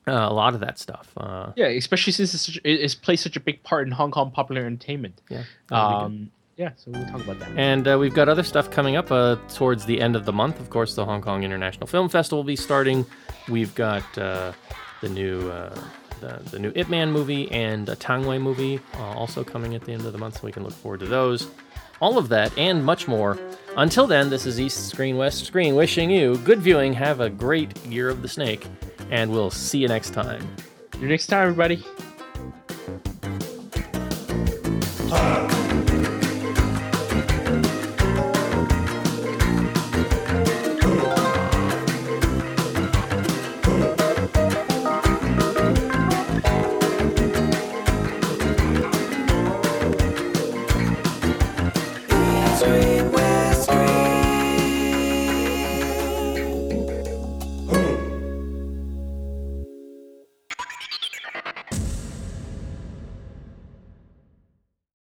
uh, 0.06 0.12
a 0.12 0.32
lot 0.34 0.54
of 0.54 0.60
that 0.60 0.78
stuff. 0.78 1.10
Uh, 1.16 1.52
Yeah, 1.56 1.66
especially 1.66 2.12
since 2.12 2.34
it's, 2.34 2.46
such, 2.46 2.56
it, 2.56 2.62
it's 2.64 2.94
plays 2.94 3.20
such 3.20 3.36
a 3.36 3.40
big 3.40 3.62
part 3.62 3.86
in 3.86 3.92
Hong 3.92 4.10
Kong 4.10 4.30
popular 4.30 4.64
entertainment. 4.64 5.20
yeah, 5.28 5.44
that'll 5.68 5.88
be 5.88 5.94
good. 5.94 6.04
Um, 6.04 6.30
yeah, 6.56 6.70
so 6.76 6.92
we'll 6.92 7.04
talk 7.06 7.20
about 7.20 7.40
that. 7.40 7.50
And 7.56 7.88
uh, 7.88 7.96
we've 7.98 8.14
got 8.14 8.28
other 8.28 8.44
stuff 8.44 8.70
coming 8.70 8.94
up 8.94 9.10
uh, 9.10 9.36
towards 9.48 9.86
the 9.86 10.00
end 10.00 10.14
of 10.14 10.24
the 10.24 10.32
month. 10.32 10.60
Of 10.60 10.70
course, 10.70 10.94
the 10.94 11.04
Hong 11.04 11.20
Kong 11.20 11.42
International 11.42 11.86
Film 11.88 12.08
Festival 12.08 12.38
will 12.38 12.44
be 12.44 12.54
starting. 12.54 13.04
We've 13.48 13.74
got 13.74 14.16
uh, 14.16 14.52
the 15.00 15.08
new 15.08 15.50
uh, 15.50 15.76
the, 16.20 16.40
the 16.50 16.58
new 16.60 16.72
Ip 16.76 16.88
Man 16.88 17.10
movie 17.10 17.50
and 17.50 17.88
a 17.88 17.96
Tang 17.96 18.24
Wei 18.24 18.38
movie 18.38 18.80
uh, 18.94 19.02
also 19.02 19.42
coming 19.42 19.74
at 19.74 19.82
the 19.82 19.92
end 19.92 20.06
of 20.06 20.12
the 20.12 20.18
month, 20.18 20.36
so 20.36 20.40
we 20.44 20.52
can 20.52 20.62
look 20.62 20.72
forward 20.74 21.00
to 21.00 21.06
those. 21.06 21.48
All 22.00 22.18
of 22.18 22.28
that 22.28 22.56
and 22.58 22.84
much 22.84 23.08
more. 23.08 23.38
Until 23.76 24.06
then, 24.06 24.30
this 24.30 24.46
is 24.46 24.60
East 24.60 24.88
Screen 24.88 25.16
West 25.16 25.44
Screen 25.44 25.74
wishing 25.74 26.10
you 26.10 26.36
good 26.38 26.60
viewing, 26.60 26.92
have 26.92 27.20
a 27.20 27.30
great 27.30 27.76
year 27.86 28.08
of 28.08 28.22
the 28.22 28.28
snake, 28.28 28.66
and 29.10 29.30
we'll 29.30 29.50
see 29.50 29.78
you 29.78 29.88
next 29.88 30.10
time. 30.10 30.46
See 30.94 31.00
you 31.00 31.08
next 31.08 31.26
time, 31.26 31.48
everybody. 31.48 31.84